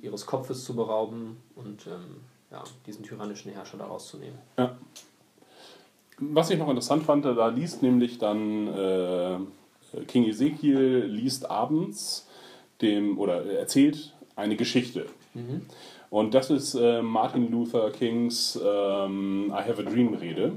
ihres 0.00 0.24
Kopfes 0.26 0.64
zu 0.64 0.74
berauben 0.74 1.38
und 1.56 1.86
ähm, 1.86 2.20
ja, 2.50 2.62
diesen 2.86 3.04
tyrannischen 3.04 3.52
Herrscher 3.52 3.78
da 3.78 3.84
rauszunehmen. 3.84 4.38
Ja. 4.58 4.76
Was 6.18 6.50
ich 6.50 6.58
noch 6.58 6.68
interessant 6.68 7.04
fand, 7.04 7.24
da 7.24 7.48
liest 7.48 7.82
nämlich 7.82 8.18
dann 8.18 8.68
äh, 8.68 9.38
King 10.06 10.26
Ezekiel 10.26 11.06
liest 11.06 11.50
abends 11.50 12.28
dem 12.82 13.18
oder 13.18 13.44
erzählt 13.46 14.14
eine 14.36 14.56
Geschichte. 14.56 15.06
Und 16.10 16.34
das 16.34 16.50
ist 16.50 16.74
äh, 16.74 17.02
Martin 17.02 17.50
Luther 17.50 17.90
Kings 17.90 18.58
ähm, 18.62 19.50
I 19.50 19.62
Have 19.62 19.86
a 19.86 19.90
Dream 19.90 20.14
Rede. 20.14 20.52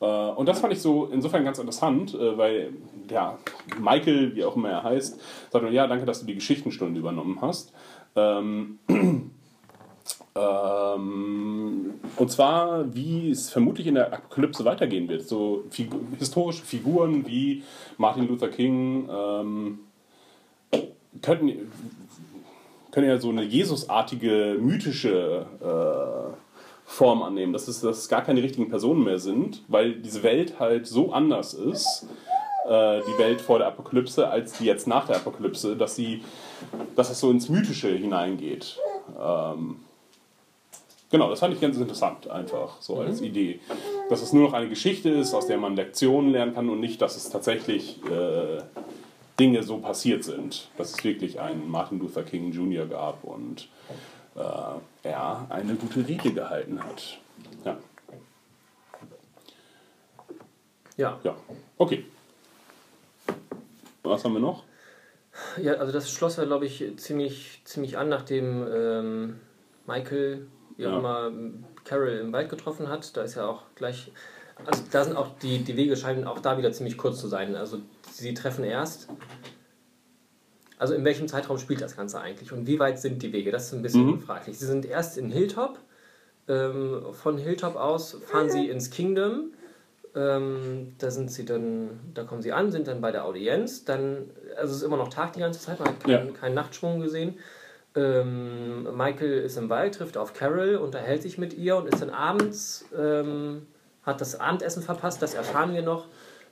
Äh, 0.00 0.04
und 0.04 0.48
das 0.48 0.60
fand 0.60 0.72
ich 0.72 0.80
so 0.80 1.06
insofern 1.06 1.44
ganz 1.44 1.58
interessant, 1.58 2.14
äh, 2.14 2.38
weil 2.38 2.72
ja, 3.10 3.38
Michael, 3.78 4.34
wie 4.34 4.44
auch 4.44 4.56
immer 4.56 4.70
er 4.70 4.82
heißt, 4.82 5.20
sagt, 5.50 5.70
ja, 5.70 5.86
danke, 5.86 6.06
dass 6.06 6.20
du 6.20 6.26
die 6.26 6.34
Geschichtenstunde 6.34 6.98
übernommen 6.98 7.38
hast. 7.42 7.72
Ähm, 8.16 8.78
ähm, 10.34 11.94
und 12.16 12.30
zwar, 12.30 12.94
wie 12.94 13.30
es 13.30 13.50
vermutlich 13.50 13.86
in 13.86 13.94
der 13.96 14.12
Apokalypse 14.12 14.64
weitergehen 14.64 15.08
wird. 15.08 15.26
So 15.26 15.64
Figu 15.70 15.98
historische 16.18 16.64
Figuren 16.64 17.26
wie 17.26 17.64
Martin 17.98 18.28
Luther 18.28 18.48
King 18.48 19.08
ähm, 19.10 19.78
könnten, 21.20 21.72
können 22.92 23.08
ja 23.08 23.18
so 23.18 23.30
eine 23.30 23.42
Jesusartige, 23.42 24.56
mythische 24.60 25.46
äh, 25.60 26.36
Form 26.84 27.22
annehmen. 27.22 27.52
Dass 27.52 27.66
es, 27.66 27.80
dass 27.80 27.98
es 27.98 28.08
gar 28.08 28.22
keine 28.22 28.42
richtigen 28.42 28.68
Personen 28.68 29.02
mehr 29.02 29.18
sind, 29.18 29.64
weil 29.68 29.94
diese 29.94 30.22
Welt 30.22 30.60
halt 30.60 30.86
so 30.86 31.12
anders 31.12 31.54
ist, 31.54 32.06
äh, 32.68 33.00
die 33.00 33.18
Welt 33.18 33.40
vor 33.40 33.58
der 33.58 33.68
Apokalypse, 33.68 34.28
als 34.28 34.58
die 34.58 34.64
jetzt 34.64 34.86
nach 34.86 35.06
der 35.06 35.16
Apokalypse, 35.16 35.76
dass 35.76 35.96
sie, 35.96 36.22
dass 36.94 37.10
es 37.10 37.18
so 37.18 37.30
ins 37.30 37.48
Mythische 37.48 37.88
hineingeht. 37.88 38.78
Ähm, 39.20 39.80
Genau, 41.10 41.28
das 41.28 41.40
fand 41.40 41.54
ich 41.54 41.60
ganz 41.60 41.76
interessant, 41.76 42.30
einfach 42.30 42.80
so 42.80 43.00
als 43.00 43.20
Idee. 43.20 43.58
Dass 44.08 44.22
es 44.22 44.32
nur 44.32 44.44
noch 44.44 44.52
eine 44.52 44.68
Geschichte 44.68 45.10
ist, 45.10 45.34
aus 45.34 45.48
der 45.48 45.58
man 45.58 45.74
Lektionen 45.74 46.30
lernen 46.30 46.54
kann 46.54 46.68
und 46.68 46.78
nicht, 46.78 47.02
dass 47.02 47.16
es 47.16 47.30
tatsächlich 47.30 47.98
äh, 48.04 48.62
Dinge 49.38 49.62
so 49.64 49.78
passiert 49.78 50.22
sind. 50.22 50.68
Dass 50.78 50.92
es 50.92 51.02
wirklich 51.02 51.40
einen 51.40 51.68
Martin 51.68 51.98
Luther 51.98 52.22
King 52.22 52.52
Jr. 52.52 52.86
gab 52.86 53.24
und 53.24 53.68
äh, 54.36 55.08
er 55.08 55.46
eine 55.48 55.74
gute 55.74 56.06
Rede 56.06 56.32
gehalten 56.32 56.80
hat. 56.80 57.18
Ja, 57.64 57.76
Ja, 60.96 61.18
ja. 61.24 61.34
okay. 61.78 62.04
Was 64.02 64.22
haben 64.24 64.34
wir 64.34 64.40
noch? 64.40 64.64
ja 65.62 65.74
also 65.74 65.92
das 65.92 66.10
schloss 66.10 66.36
ja, 66.36 66.44
glaube 66.44 66.66
ich, 66.66 66.84
ziemlich, 66.98 67.62
ziemlich 67.64 67.96
an, 67.96 68.10
nachdem 68.10 68.66
ähm, 68.70 69.40
Michael 69.86 70.46
wie 70.80 70.86
auch 70.86 70.92
Ja. 70.92 70.98
immer 70.98 71.32
Carol 71.84 72.08
im 72.08 72.32
Wald 72.32 72.48
getroffen 72.48 72.88
hat. 72.88 73.16
Da 73.16 73.22
ist 73.22 73.34
ja 73.36 73.46
auch 73.46 73.62
gleich, 73.74 74.10
also 74.64 74.82
da 74.90 75.04
sind 75.04 75.16
auch 75.16 75.38
die, 75.38 75.58
die 75.62 75.76
Wege 75.76 75.96
scheinen 75.96 76.24
auch 76.26 76.40
da 76.40 76.58
wieder 76.58 76.72
ziemlich 76.72 76.96
kurz 76.96 77.20
zu 77.20 77.28
sein. 77.28 77.54
Also 77.54 77.78
sie 78.10 78.34
treffen 78.34 78.64
erst. 78.64 79.08
Also 80.78 80.94
in 80.94 81.04
welchem 81.04 81.28
Zeitraum 81.28 81.58
spielt 81.58 81.82
das 81.82 81.94
Ganze 81.96 82.20
eigentlich 82.20 82.52
und 82.52 82.66
wie 82.66 82.78
weit 82.78 82.98
sind 82.98 83.22
die 83.22 83.32
Wege? 83.34 83.50
Das 83.50 83.66
ist 83.66 83.74
ein 83.74 83.82
bisschen 83.82 84.06
Mhm. 84.06 84.20
fraglich. 84.20 84.58
Sie 84.58 84.64
sind 84.66 84.86
erst 84.86 85.18
in 85.18 85.30
Hilltop. 85.30 85.78
Ähm, 86.48 87.02
von 87.12 87.36
Hilltop 87.36 87.76
aus 87.76 88.16
fahren 88.26 88.48
sie 88.50 88.68
ins 88.68 88.90
Kingdom. 88.90 89.52
Ähm, 90.16 90.94
da 90.98 91.10
sind 91.10 91.30
sie 91.30 91.44
dann, 91.44 92.00
da 92.14 92.24
kommen 92.24 92.40
sie 92.42 92.52
an, 92.52 92.72
sind 92.72 92.88
dann 92.88 93.00
bei 93.02 93.12
der 93.12 93.24
Audienz. 93.26 93.84
Dann, 93.84 94.30
also 94.56 94.70
es 94.72 94.78
ist 94.78 94.82
immer 94.82 94.96
noch 94.96 95.08
Tag 95.08 95.34
die 95.34 95.40
ganze 95.40 95.60
Zeit, 95.60 95.78
man 95.78 95.88
hat 95.88 96.00
keinen, 96.02 96.28
Ja. 96.28 96.32
keinen 96.32 96.54
Nachtschwung 96.54 97.00
gesehen. 97.00 97.38
Ähm, 97.96 98.96
Michael 98.96 99.38
ist 99.40 99.56
im 99.56 99.68
Wald, 99.68 99.96
trifft 99.96 100.16
auf 100.16 100.32
Carol, 100.32 100.76
unterhält 100.76 101.22
sich 101.22 101.38
mit 101.38 101.54
ihr 101.54 101.76
und 101.76 101.88
ist 101.88 102.00
dann 102.00 102.10
abends 102.10 102.84
ähm, 102.96 103.66
hat 104.02 104.20
das 104.20 104.38
Abendessen 104.38 104.82
verpasst, 104.82 105.22
das 105.22 105.34
erfahren 105.34 105.74
wir 105.74 105.82
noch. 105.82 106.06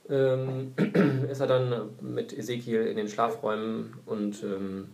Ähm, 0.09 0.73
ist 1.29 1.39
er 1.39 1.47
dann 1.47 1.89
mit 2.01 2.33
Ezekiel 2.33 2.87
in 2.87 2.97
den 2.97 3.07
Schlafräumen 3.07 3.93
und 4.05 4.43
ähm, 4.43 4.89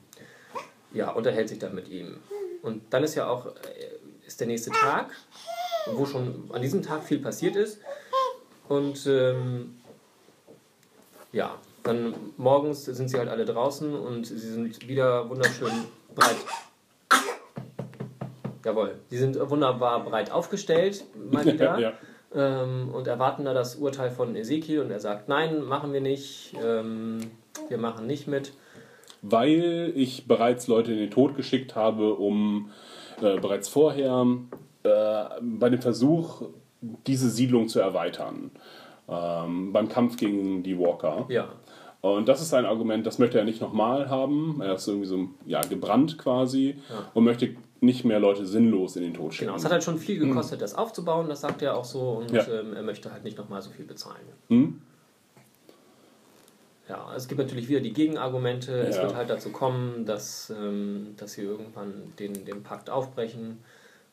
ja, 0.93 1.11
unterhält 1.11 1.49
sich 1.49 1.59
dann 1.59 1.73
mit 1.73 1.87
ihm. 1.89 2.17
Und 2.61 2.81
dann 2.91 3.03
ist 3.03 3.15
ja 3.15 3.27
auch 3.27 3.47
äh, 3.47 3.51
ist 4.25 4.39
der 4.39 4.47
nächste 4.47 4.71
Tag, 4.71 5.11
wo 5.87 6.05
schon 6.05 6.49
an 6.51 6.61
diesem 6.61 6.81
Tag 6.81 7.03
viel 7.03 7.19
passiert 7.19 7.55
ist. 7.55 7.79
Und 8.67 9.05
ähm, 9.07 9.77
ja, 11.31 11.57
dann 11.85 12.15
morgens 12.37 12.85
sind 12.85 13.09
sie 13.09 13.17
halt 13.17 13.29
alle 13.29 13.45
draußen 13.45 13.93
und 13.93 14.25
sie 14.25 14.37
sind 14.37 14.87
wieder 14.87 15.29
wunderschön 15.29 15.71
breit. 16.13 16.35
Jawohl, 18.65 18.95
sie 19.09 19.17
sind 19.17 19.37
wunderbar 19.49 20.03
breit 20.03 20.31
aufgestellt, 20.31 21.05
mal 21.31 21.45
wieder. 21.53 21.79
ja. 21.79 21.93
Ähm, 22.33 22.89
und 22.91 23.07
erwarten 23.07 23.45
da 23.45 23.53
das 23.53 23.75
Urteil 23.75 24.09
von 24.09 24.35
Ezekiel 24.35 24.81
und 24.81 24.91
er 24.91 24.99
sagt, 24.99 25.29
nein, 25.29 25.63
machen 25.63 25.93
wir 25.93 26.01
nicht, 26.01 26.53
ähm, 26.61 27.19
wir 27.69 27.77
machen 27.77 28.07
nicht 28.07 28.27
mit. 28.27 28.51
Weil 29.21 29.93
ich 29.95 30.27
bereits 30.27 30.67
Leute 30.67 30.91
in 30.91 30.97
den 30.97 31.11
Tod 31.11 31.35
geschickt 31.37 31.75
habe, 31.75 32.15
um 32.15 32.71
äh, 33.21 33.39
bereits 33.39 33.69
vorher 33.69 34.25
äh, 34.83 35.23
bei 35.39 35.69
dem 35.69 35.81
Versuch, 35.81 36.49
diese 36.81 37.29
Siedlung 37.29 37.69
zu 37.69 37.79
erweitern. 37.79 38.51
Ähm, 39.07 39.71
beim 39.71 39.87
Kampf 39.87 40.17
gegen 40.17 40.63
die 40.63 40.77
Walker. 40.77 41.25
Ja, 41.29 41.49
Und 42.13 42.27
das 42.27 42.41
ist 42.41 42.53
ein 42.53 42.65
Argument, 42.65 43.05
das 43.07 43.17
möchte 43.17 43.39
er 43.39 43.45
nicht 43.45 43.61
nochmal 43.61 44.09
haben. 44.09 44.61
Er 44.61 44.75
ist 44.75 44.87
irgendwie 44.87 45.07
so 45.07 45.29
ja, 45.45 45.61
gebrannt 45.61 46.17
quasi 46.19 46.75
und 47.15 47.23
möchte 47.23 47.55
nicht 47.81 48.05
mehr 48.05 48.19
Leute 48.19 48.45
sinnlos 48.45 48.95
in 48.95 49.01
den 49.03 49.13
Tod 49.15 49.33
schicken. 49.33 49.47
genau. 49.47 49.57
Es 49.57 49.65
hat 49.65 49.71
halt 49.71 49.83
schon 49.83 49.97
viel 49.97 50.19
gekostet, 50.19 50.61
das 50.61 50.75
aufzubauen, 50.75 51.27
das 51.29 51.41
sagt 51.41 51.61
er 51.61 51.75
auch 51.75 51.83
so 51.85 52.11
und 52.19 52.31
Ja. 52.31 52.47
ähm, 52.47 52.73
er 52.73 52.83
möchte 52.83 53.11
halt 53.11 53.23
nicht 53.23 53.37
nochmal 53.37 53.61
so 53.61 53.71
viel 53.71 53.85
bezahlen. 53.85 54.21
Hm? 54.49 54.81
Ja, 56.87 57.13
es 57.15 57.27
gibt 57.27 57.39
natürlich 57.39 57.67
wieder 57.67 57.79
die 57.79 57.93
Gegenargumente. 57.93 58.71
Es 58.81 58.97
Ja. 58.97 59.03
wird 59.03 59.15
halt 59.15 59.29
dazu 59.29 59.49
kommen, 59.49 60.05
dass, 60.05 60.51
ähm, 60.51 61.15
dass 61.17 61.33
sie 61.33 61.41
irgendwann 61.41 62.13
den, 62.19 62.45
den 62.45 62.61
Pakt 62.61 62.89
aufbrechen. 62.91 63.59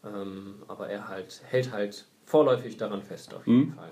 Ähm, 0.04 0.54
aber 0.66 0.88
er 0.88 1.08
halt 1.08 1.42
hält 1.44 1.70
halt 1.72 2.06
vorläufig 2.24 2.78
daran 2.78 3.02
fest, 3.02 3.34
auf 3.34 3.46
jeden 3.46 3.68
Mhm. 3.68 3.72
Fall. 3.74 3.90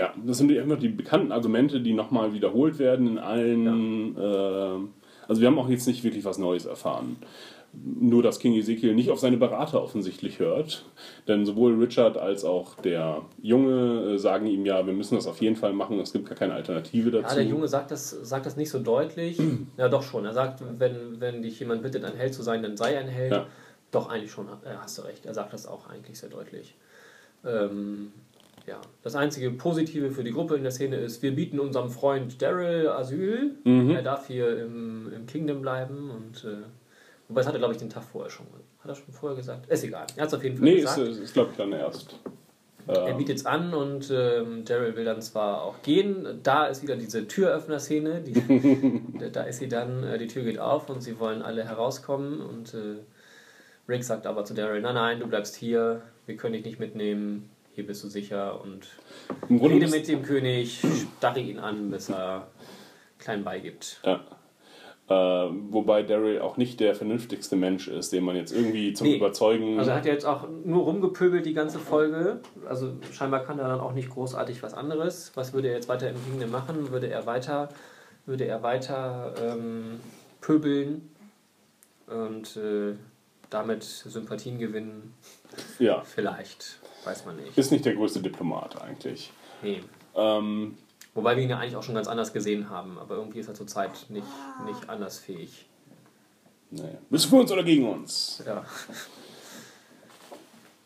Ja, 0.00 0.14
das 0.24 0.38
sind 0.38 0.50
immer 0.50 0.76
die 0.76 0.88
bekannten 0.88 1.30
Argumente, 1.30 1.82
die 1.82 1.92
nochmal 1.92 2.32
wiederholt 2.32 2.78
werden 2.78 3.06
in 3.06 3.18
allen. 3.18 4.16
Äh, 4.16 4.88
also 5.28 5.42
wir 5.42 5.46
haben 5.46 5.58
auch 5.58 5.68
jetzt 5.68 5.86
nicht 5.86 6.02
wirklich 6.04 6.24
was 6.24 6.38
Neues 6.38 6.64
erfahren. 6.64 7.16
Nur, 7.72 8.22
dass 8.22 8.38
King 8.40 8.54
Ezekiel 8.54 8.94
nicht 8.94 9.10
auf 9.10 9.20
seine 9.20 9.36
Berater 9.36 9.82
offensichtlich 9.82 10.38
hört. 10.38 10.86
Denn 11.28 11.44
sowohl 11.44 11.74
Richard 11.74 12.16
als 12.16 12.44
auch 12.44 12.76
der 12.76 13.22
Junge 13.42 14.14
äh, 14.14 14.18
sagen 14.18 14.46
ihm 14.46 14.64
ja, 14.64 14.86
wir 14.86 14.94
müssen 14.94 15.16
das 15.16 15.26
auf 15.26 15.40
jeden 15.42 15.54
Fall 15.54 15.74
machen, 15.74 16.00
es 16.00 16.12
gibt 16.12 16.26
gar 16.26 16.36
keine 16.36 16.54
Alternative 16.54 17.10
Ja, 17.10 17.20
dazu. 17.20 17.34
der 17.36 17.44
Junge 17.44 17.68
sagt 17.68 17.90
das, 17.90 18.10
sagt 18.10 18.46
das 18.46 18.56
nicht 18.56 18.70
so 18.70 18.78
deutlich. 18.78 19.38
ja, 19.76 19.88
doch 19.90 20.02
schon. 20.02 20.24
Er 20.24 20.32
sagt, 20.32 20.62
wenn, 20.78 21.20
wenn 21.20 21.42
dich 21.42 21.60
jemand 21.60 21.82
bittet, 21.82 22.04
ein 22.04 22.16
Held 22.16 22.32
zu 22.32 22.42
sein, 22.42 22.62
dann 22.62 22.78
sei 22.78 22.98
ein 22.98 23.06
Held. 23.06 23.32
Ja. 23.32 23.46
Doch, 23.90 24.08
eigentlich 24.08 24.32
schon, 24.32 24.46
äh, 24.46 24.76
hast 24.80 24.96
du 24.96 25.02
recht. 25.02 25.26
Er 25.26 25.34
sagt 25.34 25.52
das 25.52 25.66
auch 25.66 25.88
eigentlich 25.90 26.18
sehr 26.18 26.30
deutlich. 26.30 26.74
Ähm, 27.44 28.12
ja, 28.66 28.80
das 29.02 29.16
einzige 29.16 29.50
Positive 29.50 30.10
für 30.10 30.24
die 30.24 30.32
Gruppe 30.32 30.56
in 30.56 30.62
der 30.62 30.72
Szene 30.72 30.96
ist, 30.96 31.22
wir 31.22 31.34
bieten 31.34 31.58
unserem 31.60 31.90
Freund 31.90 32.40
Daryl 32.40 32.88
Asyl. 32.88 33.56
Mhm. 33.64 33.90
Er 33.90 34.02
darf 34.02 34.26
hier 34.26 34.58
im, 34.58 35.12
im 35.12 35.26
Kingdom 35.26 35.62
bleiben. 35.62 36.10
Und, 36.10 36.44
äh, 36.44 36.64
wobei, 37.28 37.40
das 37.40 37.46
hat 37.46 37.54
er, 37.54 37.58
glaube 37.58 37.74
ich, 37.74 37.80
den 37.80 37.90
Tag 37.90 38.04
vorher 38.04 38.30
schon. 38.30 38.46
Hat 38.80 38.90
er 38.90 38.94
schon 38.94 39.12
vorher 39.12 39.36
gesagt? 39.36 39.70
Ist 39.70 39.84
egal. 39.84 40.06
Er 40.16 40.22
hat 40.22 40.28
es 40.28 40.34
auf 40.34 40.42
jeden 40.42 40.56
Fall 40.56 40.64
nee, 40.64 40.80
gesagt. 40.80 40.98
ist, 40.98 41.18
ist 41.18 41.34
glaube 41.34 41.50
ich, 41.50 41.56
dann 41.56 41.72
erst. 41.72 42.18
Er 42.86 43.14
bietet 43.14 43.36
es 43.36 43.46
an 43.46 43.72
und 43.72 44.10
ähm, 44.10 44.64
Daryl 44.64 44.96
will 44.96 45.04
dann 45.04 45.22
zwar 45.22 45.62
auch 45.62 45.82
gehen. 45.82 46.40
Da 46.42 46.66
ist 46.66 46.82
wieder 46.82 46.96
diese 46.96 47.28
Türöffner-Szene. 47.28 48.22
Die, 48.22 49.30
da 49.32 49.42
ist 49.42 49.58
sie 49.58 49.68
dann, 49.68 50.02
äh, 50.02 50.18
die 50.18 50.26
Tür 50.26 50.42
geht 50.42 50.58
auf 50.58 50.88
und 50.88 51.00
sie 51.00 51.20
wollen 51.20 51.42
alle 51.42 51.64
herauskommen. 51.64 52.40
Und 52.40 52.74
äh, 52.74 52.96
Rick 53.88 54.02
sagt 54.02 54.26
aber 54.26 54.44
zu 54.44 54.54
Daryl: 54.54 54.80
Nein, 54.80 54.94
nein, 54.94 55.20
du 55.20 55.26
bleibst 55.28 55.54
hier. 55.54 56.02
Wir 56.26 56.36
können 56.36 56.54
dich 56.54 56.64
nicht 56.64 56.80
mitnehmen. 56.80 57.50
Hier 57.80 57.86
bist 57.86 58.04
du 58.04 58.08
sicher. 58.08 58.60
Und 58.60 58.88
rede 59.48 59.88
mit 59.88 60.06
dem 60.06 60.22
König, 60.22 60.82
starre 61.16 61.40
ihn 61.40 61.58
an, 61.58 61.90
bis 61.90 62.10
er 62.10 62.48
klein 63.18 63.42
beigibt. 63.42 64.02
Ja. 64.04 64.20
Äh, 65.08 65.50
wobei 65.70 66.02
Daryl 66.02 66.40
auch 66.40 66.58
nicht 66.58 66.78
der 66.78 66.94
vernünftigste 66.94 67.56
Mensch 67.56 67.88
ist, 67.88 68.12
den 68.12 68.22
man 68.24 68.36
jetzt 68.36 68.52
irgendwie 68.52 68.92
zum 68.92 69.06
Nee. 69.06 69.16
Überzeugen. 69.16 69.78
Also 69.78 69.92
er 69.92 69.96
hat 69.96 70.04
ja 70.04 70.12
jetzt 70.12 70.26
auch 70.26 70.46
nur 70.62 70.84
rumgepöbelt 70.84 71.46
die 71.46 71.54
ganze 71.54 71.78
Folge. 71.78 72.40
Also 72.68 72.92
scheinbar 73.12 73.44
kann 73.44 73.58
er 73.58 73.68
dann 73.68 73.80
auch 73.80 73.94
nicht 73.94 74.10
großartig 74.10 74.62
was 74.62 74.74
anderes. 74.74 75.32
Was 75.36 75.54
würde 75.54 75.68
er 75.68 75.76
jetzt 75.76 75.88
weiter 75.88 76.10
im 76.10 76.22
Kingdom 76.22 76.50
machen? 76.50 76.90
Würde 76.90 77.08
er 77.08 77.24
weiter, 77.24 77.70
würde 78.26 78.44
er 78.44 78.62
weiter 78.62 79.32
ähm, 79.42 80.00
pöbeln 80.42 81.10
und 82.08 82.58
äh, 82.58 82.92
damit 83.48 83.84
Sympathien 83.84 84.58
gewinnen? 84.58 85.14
ja, 85.78 86.02
Vielleicht, 86.02 86.79
weiß 87.04 87.24
man 87.26 87.36
nicht. 87.36 87.56
ist 87.56 87.70
nicht 87.72 87.84
der 87.84 87.94
größte 87.94 88.20
Diplomat 88.20 88.80
eigentlich. 88.82 89.30
Nee. 89.62 89.82
Ähm, 90.14 90.76
Wobei 91.14 91.36
wir 91.36 91.42
ihn 91.42 91.50
ja 91.50 91.58
eigentlich 91.58 91.76
auch 91.76 91.82
schon 91.82 91.94
ganz 91.94 92.06
anders 92.08 92.32
gesehen 92.32 92.70
haben, 92.70 92.98
aber 92.98 93.16
irgendwie 93.16 93.40
ist 93.40 93.48
er 93.48 93.54
zurzeit 93.54 93.90
nicht, 94.10 94.26
nicht 94.66 94.88
anders 94.88 95.18
fähig. 95.18 95.66
nee. 96.70 96.82
Bist 97.10 97.24
du 97.26 97.28
für 97.30 97.36
uns 97.36 97.50
oder 97.52 97.64
gegen 97.64 97.88
uns? 97.88 98.42
Ja. 98.46 98.64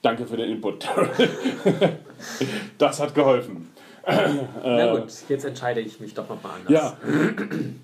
Danke 0.03 0.27
für 0.27 0.37
den 0.37 0.51
Input, 0.51 0.87
das 2.79 3.01
hat 3.01 3.15
geholfen. 3.15 3.71
Na 4.07 4.97
gut, 4.99 5.11
jetzt 5.31 5.45
entscheide 5.47 5.81
ich 5.81 5.99
mich 5.99 6.13
doch 6.13 6.29
nochmal 6.29 6.57
anders. 6.57 6.71
Ja, 6.71 6.97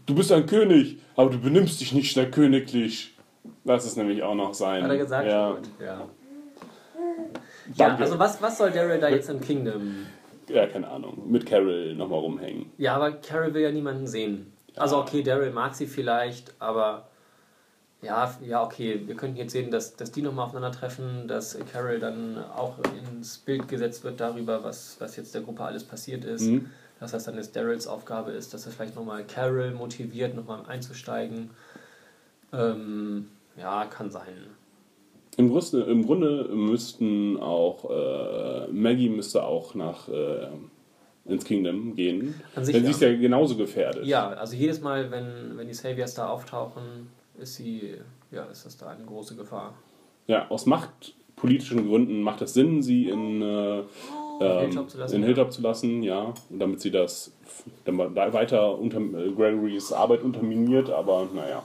du 0.05 0.15
bist 0.15 0.31
ein 0.33 0.45
König, 0.45 0.99
aber 1.17 1.31
du 1.31 1.39
benimmst 1.39 1.81
dich 1.81 1.93
nicht 1.95 2.13
sehr 2.13 2.31
königlich. 2.31 3.17
Das 3.65 3.87
ist 3.87 3.97
nämlich 3.97 4.23
auch 4.23 4.35
noch 4.35 4.53
sein. 4.53 4.83
Hat 4.83 4.91
er 4.91 4.99
gesagt? 4.99 5.27
Ja, 5.27 5.53
Gut, 5.53 5.69
ja. 5.83 6.07
Ja 7.75 7.89
Danke. 7.89 8.05
also 8.05 8.19
was, 8.19 8.41
was 8.43 8.59
soll 8.59 8.71
Daryl 8.71 9.01
da 9.01 9.09
jetzt 9.09 9.31
im 9.31 9.41
Kingdom? 9.41 10.07
ja 10.49 10.67
keine 10.67 10.89
Ahnung. 10.89 11.31
Mit 11.31 11.47
Carol 11.47 11.95
nochmal 11.95 12.21
rumhängen. 12.21 12.71
Ja, 12.77 12.97
aber 12.97 13.13
Carol 13.13 13.55
will 13.55 13.63
ja 13.63 13.71
niemanden 13.71 14.07
sehen. 14.07 14.53
Also 14.77 14.99
okay, 14.99 15.23
Daryl 15.23 15.51
mag 15.51 15.75
sie 15.75 15.87
vielleicht, 15.87 16.55
aber 16.59 17.09
ja, 18.03 18.35
ja, 18.41 18.63
okay, 18.65 19.03
wir 19.07 19.15
könnten 19.15 19.37
jetzt 19.37 19.53
sehen, 19.53 19.71
dass, 19.71 19.95
dass 19.95 20.11
die 20.11 20.23
nochmal 20.23 20.47
aufeinandertreffen, 20.47 21.29
dass 21.29 21.59
Carol 21.71 21.99
dann 21.99 22.43
auch 22.57 22.79
ins 23.13 23.39
Bild 23.39 23.69
gesetzt 23.69 24.05
wird 24.05 24.21
darüber, 24.21 24.65
was, 24.65 24.97
was 25.01 25.17
jetzt 25.17 25.35
der 25.35 25.43
Gruppe 25.43 25.65
alles 25.65 25.85
passiert 25.85 26.25
ist. 26.25 26.43
Mhm. 26.43 26.71
Dass 26.99 27.13
das 27.13 27.25
dann 27.25 27.37
jetzt 27.37 27.57
Daryls 27.57 27.87
Aufgabe 27.87 28.31
ist, 28.33 28.53
dass 28.53 28.67
er 28.67 28.73
vielleicht 28.73 28.95
nochmal 28.95 29.25
Carol 29.25 29.71
motiviert, 29.71 30.35
nochmal 30.35 30.65
einzusteigen. 30.67 31.51
Ähm, 32.53 33.31
ja, 33.57 33.87
kann 33.87 34.11
sein. 34.11 34.47
Im, 35.41 35.49
Grunde, 35.51 35.81
Im 35.91 36.05
Grunde 36.05 36.51
müssten 36.53 37.41
auch 37.41 37.91
äh, 37.91 38.69
Maggie 38.71 39.09
müsste 39.09 39.43
auch 39.43 39.75
nach 39.75 40.07
äh, 40.09 40.49
ins 41.25 41.45
Kingdom 41.45 41.97
gehen. 41.97 42.35
An 42.55 42.65
sich 42.65 42.75
denn 42.75 42.83
sie 42.83 42.91
ja. 42.91 42.95
ist 42.95 43.01
ja 43.01 43.17
genauso 43.17 43.57
gefährdet. 43.57 44.05
Ja, 44.05 44.29
also 44.29 44.55
jedes 44.55 44.83
Mal, 44.83 45.11
wenn, 45.11 45.57
wenn 45.57 45.67
die 45.67 45.73
Saviors 45.73 46.13
da 46.13 46.29
auftauchen, 46.29 47.09
ist 47.39 47.55
sie, 47.55 47.95
ja, 48.31 48.45
ist 48.45 48.67
das 48.67 48.77
da 48.77 48.89
eine 48.89 49.05
große 49.05 49.35
Gefahr. 49.35 49.73
Ja, 50.27 50.47
aus 50.51 50.67
machtpolitischen 50.67 51.89
Gründen 51.89 52.21
macht 52.21 52.43
es 52.43 52.53
Sinn, 52.53 52.83
sie 52.83 53.09
in, 53.09 53.41
äh, 53.41 53.79
ähm, 53.79 54.61
Hilltop 54.61 54.91
zu 54.91 54.99
lassen, 54.99 55.15
in 55.15 55.21
ja. 55.23 55.27
Hilltop 55.27 55.53
zu 55.53 55.63
lassen, 55.63 56.03
ja, 56.03 56.35
und 56.51 56.59
damit 56.59 56.81
sie 56.83 56.91
das 56.91 57.33
dann 57.87 57.97
da 58.15 58.33
weiter 58.35 58.79
unter 58.79 58.99
äh, 58.99 59.31
Gregorys 59.31 59.91
Arbeit 59.91 60.23
unterminiert, 60.23 60.91
aber 60.91 61.29
naja. 61.35 61.63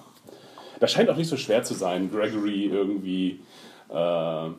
Das 0.79 0.91
scheint 0.91 1.09
auch 1.09 1.15
nicht 1.15 1.29
so 1.29 1.37
schwer 1.37 1.63
zu 1.63 1.73
sein, 1.73 2.11
Gregory 2.11 2.65
irgendwie 2.65 3.39
äh, 3.89 4.49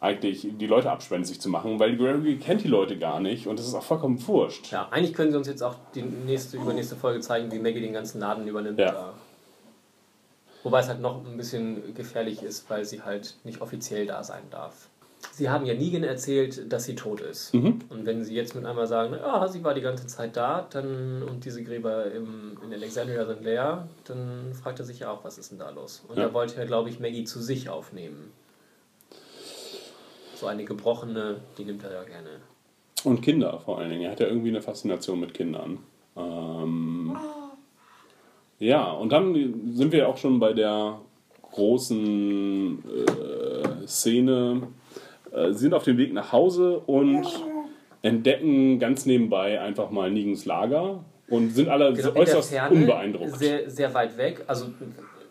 eigentlich 0.00 0.46
die 0.58 0.66
Leute 0.66 0.90
abspenstig 0.90 1.40
zu 1.40 1.48
machen, 1.48 1.78
weil 1.78 1.96
Gregory 1.96 2.36
kennt 2.36 2.62
die 2.62 2.68
Leute 2.68 2.98
gar 2.98 3.20
nicht 3.20 3.46
und 3.46 3.58
das 3.58 3.66
ist 3.66 3.74
auch 3.74 3.82
vollkommen 3.82 4.24
wurscht. 4.26 4.70
Ja, 4.70 4.88
eigentlich 4.90 5.14
können 5.14 5.30
sie 5.30 5.38
uns 5.38 5.46
jetzt 5.48 5.62
auch 5.62 5.76
die 5.94 6.02
nächste, 6.02 6.58
übernächste 6.58 6.96
Folge 6.96 7.20
zeigen, 7.20 7.50
wie 7.50 7.58
Maggie 7.58 7.80
den 7.80 7.94
ganzen 7.94 8.20
Laden 8.20 8.46
übernimmt. 8.46 8.78
Ja. 8.78 8.92
Da. 8.92 9.12
Wobei 10.62 10.80
es 10.80 10.88
halt 10.88 11.00
noch 11.00 11.24
ein 11.24 11.36
bisschen 11.36 11.94
gefährlich 11.94 12.42
ist, 12.42 12.68
weil 12.70 12.84
sie 12.84 13.02
halt 13.02 13.36
nicht 13.44 13.60
offiziell 13.60 14.06
da 14.06 14.22
sein 14.24 14.42
darf. 14.50 14.88
Sie 15.32 15.48
haben 15.48 15.64
ja 15.64 15.74
Negan 15.74 16.04
erzählt, 16.04 16.70
dass 16.72 16.84
sie 16.84 16.94
tot 16.94 17.20
ist. 17.20 17.54
Mhm. 17.54 17.80
Und 17.88 18.04
wenn 18.06 18.22
sie 18.24 18.34
jetzt 18.34 18.54
mit 18.54 18.64
einmal 18.66 18.86
sagen, 18.86 19.14
ja, 19.14 19.48
sie 19.48 19.64
war 19.64 19.74
die 19.74 19.80
ganze 19.80 20.06
Zeit 20.06 20.36
da, 20.36 20.66
dann 20.70 21.22
und 21.22 21.44
diese 21.44 21.62
Gräber 21.64 22.10
im, 22.12 22.58
in 22.62 22.72
Alexandria 22.72 23.24
sind 23.26 23.42
leer, 23.42 23.88
dann 24.04 24.52
fragt 24.54 24.78
er 24.80 24.84
sich 24.84 25.00
ja 25.00 25.10
auch, 25.10 25.24
was 25.24 25.38
ist 25.38 25.50
denn 25.50 25.58
da 25.58 25.70
los? 25.70 26.04
Und 26.08 26.18
Ja. 26.18 26.24
er 26.24 26.34
wollte 26.34 26.56
ja, 26.56 26.64
glaube 26.66 26.90
ich, 26.90 27.00
Maggie 27.00 27.24
zu 27.24 27.40
sich 27.40 27.68
aufnehmen. 27.68 28.32
So 30.34 30.46
eine 30.46 30.64
gebrochene, 30.64 31.40
die 31.58 31.64
nimmt 31.64 31.84
er 31.84 31.92
ja 31.92 32.02
gerne. 32.02 32.30
Und 33.04 33.20
Kinder 33.22 33.60
vor 33.60 33.78
allen 33.78 33.90
Dingen. 33.90 34.02
Er 34.02 34.12
hat 34.12 34.20
ja 34.20 34.26
irgendwie 34.26 34.48
eine 34.48 34.62
Faszination 34.62 35.20
mit 35.20 35.34
Kindern. 35.34 35.78
Ähm, 36.16 37.16
ja, 38.58 38.90
und 38.92 39.12
dann 39.12 39.34
sind 39.74 39.92
wir 39.92 40.08
auch 40.08 40.16
schon 40.16 40.38
bei 40.40 40.52
der 40.52 40.98
großen 41.52 42.82
äh, 42.88 43.86
Szene, 43.86 44.68
Äh, 45.32 45.52
sie 45.52 45.58
sind 45.58 45.74
auf 45.74 45.82
dem 45.84 45.98
Weg 45.98 46.12
nach 46.12 46.32
Hause 46.32 46.78
und 46.86 47.26
entdecken 48.02 48.78
ganz 48.78 49.06
nebenbei 49.06 49.60
einfach 49.60 49.90
mal 49.90 50.10
Negens 50.10 50.44
Lager 50.44 51.04
und 51.28 51.50
sind 51.50 51.68
alle 51.68 51.92
Genau, 51.92 52.14
äußerst 52.14 52.50
Ferne, 52.50 52.76
unbeeindruckt. 52.76 53.38
Sehr, 53.38 53.68
sehr 53.68 53.92
weit 53.94 54.16
weg. 54.16 54.44
Also 54.46 54.66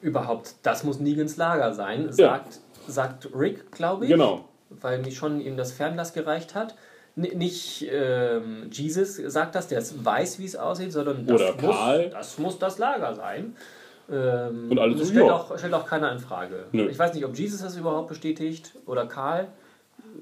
überhaupt, 0.01 0.55
das 0.63 0.83
muss 0.83 0.99
Negans 0.99 1.37
Lager 1.37 1.73
sein, 1.73 2.11
sagt, 2.11 2.59
sagt 2.87 3.29
Rick, 3.33 3.71
glaube 3.71 4.05
ich. 4.05 4.11
Genau. 4.11 4.45
Weil 4.81 4.99
mich 4.99 5.15
schon 5.17 5.39
ihm 5.41 5.57
das 5.57 5.71
Fernglas 5.71 6.13
gereicht 6.13 6.55
hat. 6.55 6.75
N 7.15 7.23
nicht 7.37 7.85
ähm, 7.91 8.69
Jesus 8.71 9.17
sagt 9.17 9.53
das, 9.55 9.67
der 9.67 9.81
weiß, 9.81 10.39
wie 10.39 10.45
es 10.45 10.55
aussieht, 10.55 10.91
sondern 10.91 11.25
das, 11.27 11.41
Oder 11.41 11.53
muss, 11.53 11.75
Karl. 11.75 12.09
das 12.09 12.37
muss 12.39 12.57
das 12.59 12.77
Lager 12.79 13.13
sein. 13.13 13.55
Ähm, 14.11 14.71
Und 14.71 14.79
alle 14.79 14.93
das 14.95 15.07
so, 15.07 15.13
stellt, 15.13 15.27
ja. 15.27 15.33
auch, 15.33 15.57
stellt 15.57 15.73
auch 15.73 15.85
keiner 15.85 16.11
in 16.11 16.19
Frage. 16.19 16.65
Nö. 16.71 16.89
Ich 16.89 16.97
weiß 16.99 17.13
nicht, 17.13 17.23
ob 17.25 17.35
Jesus 17.37 17.61
das 17.61 17.77
überhaupt 17.77 18.09
bestätigt 18.09 18.73
oder 18.85 19.05
Karl. 19.05 19.47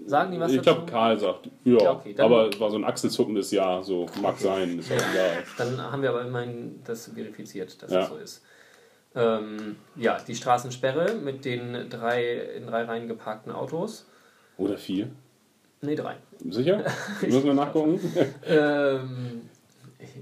Sagen 0.06 0.32
die 0.32 0.40
was 0.40 0.52
Ich 0.52 0.62
glaube, 0.62 0.86
Karl 0.86 1.18
sagt, 1.20 1.50
ja, 1.64 1.78
Ja, 1.82 1.92
okay, 1.94 2.16
aber 2.18 2.50
es 2.50 2.60
war 2.60 2.70
so 2.70 2.78
ein 2.78 2.86
achselzuckendes 2.86 3.52
Ja, 3.52 3.82
so 3.82 4.06
mag 4.22 4.38
sein, 4.38 4.80
ist 4.80 4.90
ja 4.90 4.96
egal. 4.96 5.44
Dann 5.58 5.82
haben 5.92 6.02
wir 6.02 6.10
aber 6.10 6.22
immerhin 6.22 6.82
das 6.86 7.08
verifiziert, 7.14 7.82
dass 7.82 7.92
Ja. 7.92 8.00
das 8.02 8.10
so 8.10 8.16
ist. 8.18 8.44
Ähm, 9.16 9.76
ja, 9.96 10.18
die 10.26 10.36
Straßensperre 10.36 11.16
mit 11.16 11.44
den 11.44 11.90
drei 11.90 12.34
in 12.58 12.68
drei 12.68 12.84
Reihen 12.84 13.08
geparkten 13.08 13.52
Autos. 13.52 14.06
Oder 14.62 14.78
vier. 14.78 15.08
Ne, 15.82 15.96
drei. 15.96 16.16
Sicher? 16.50 16.84
Müssen 17.22 17.44
wir 17.46 17.54
nachgucken? 17.54 18.00
Ähm, 18.48 19.42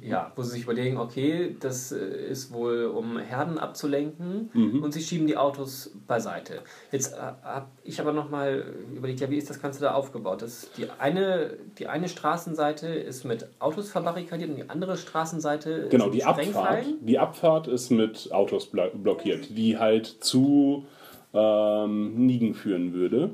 ja, 0.02 0.32
wo 0.36 0.42
sie 0.44 0.52
sich 0.52 0.64
überlegen, 0.64 0.98
okay, 0.98 1.56
das 1.60 1.92
äh, 1.94 1.98
ist 2.30 2.52
wohl, 2.54 2.86
um 2.86 3.18
Herden 3.18 3.58
abzulenken 3.58 4.50
Mhm. 4.54 4.84
und 4.84 4.94
sie 4.94 5.02
schieben 5.02 5.26
die 5.28 5.38
Autos 5.38 5.92
beiseite. 6.08 6.62
Jetzt 6.92 7.14
äh, 7.14 7.18
habe 7.18 7.68
ich 7.84 8.00
aber 8.02 8.12
nochmal 8.14 8.66
überlegt, 8.96 9.20
ja, 9.22 9.30
wie 9.30 9.38
ist 9.38 9.50
das 9.50 9.62
Ganze 9.62 9.80
da 9.82 9.94
aufgebaut? 9.94 10.42
Das, 10.42 10.70
die, 10.78 10.86
eine, 11.00 11.58
die 11.78 11.88
eine 11.88 12.10
Straßenseite 12.10 12.88
ist 12.88 13.24
mit 13.26 13.48
Autos 13.60 13.90
verbarrikadiert 13.90 14.50
und 14.50 14.56
die 14.58 14.70
andere 14.70 14.98
Straßenseite 14.98 15.88
Genau, 15.90 16.06
sind 16.06 16.16
die 16.16 16.24
Abfahrt. 16.26 16.46
Sprengfallen. 16.48 17.06
Die 17.06 17.20
Abfahrt 17.20 17.68
ist 17.68 17.90
mit 17.90 18.32
Autos 18.34 18.66
blo- 18.72 18.92
blockiert, 18.94 19.48
die 19.58 19.78
halt 19.78 20.06
zu 20.08 20.86
ähm, 21.34 22.26
Nigen 22.26 22.54
führen 22.54 22.94
würde. 22.94 23.32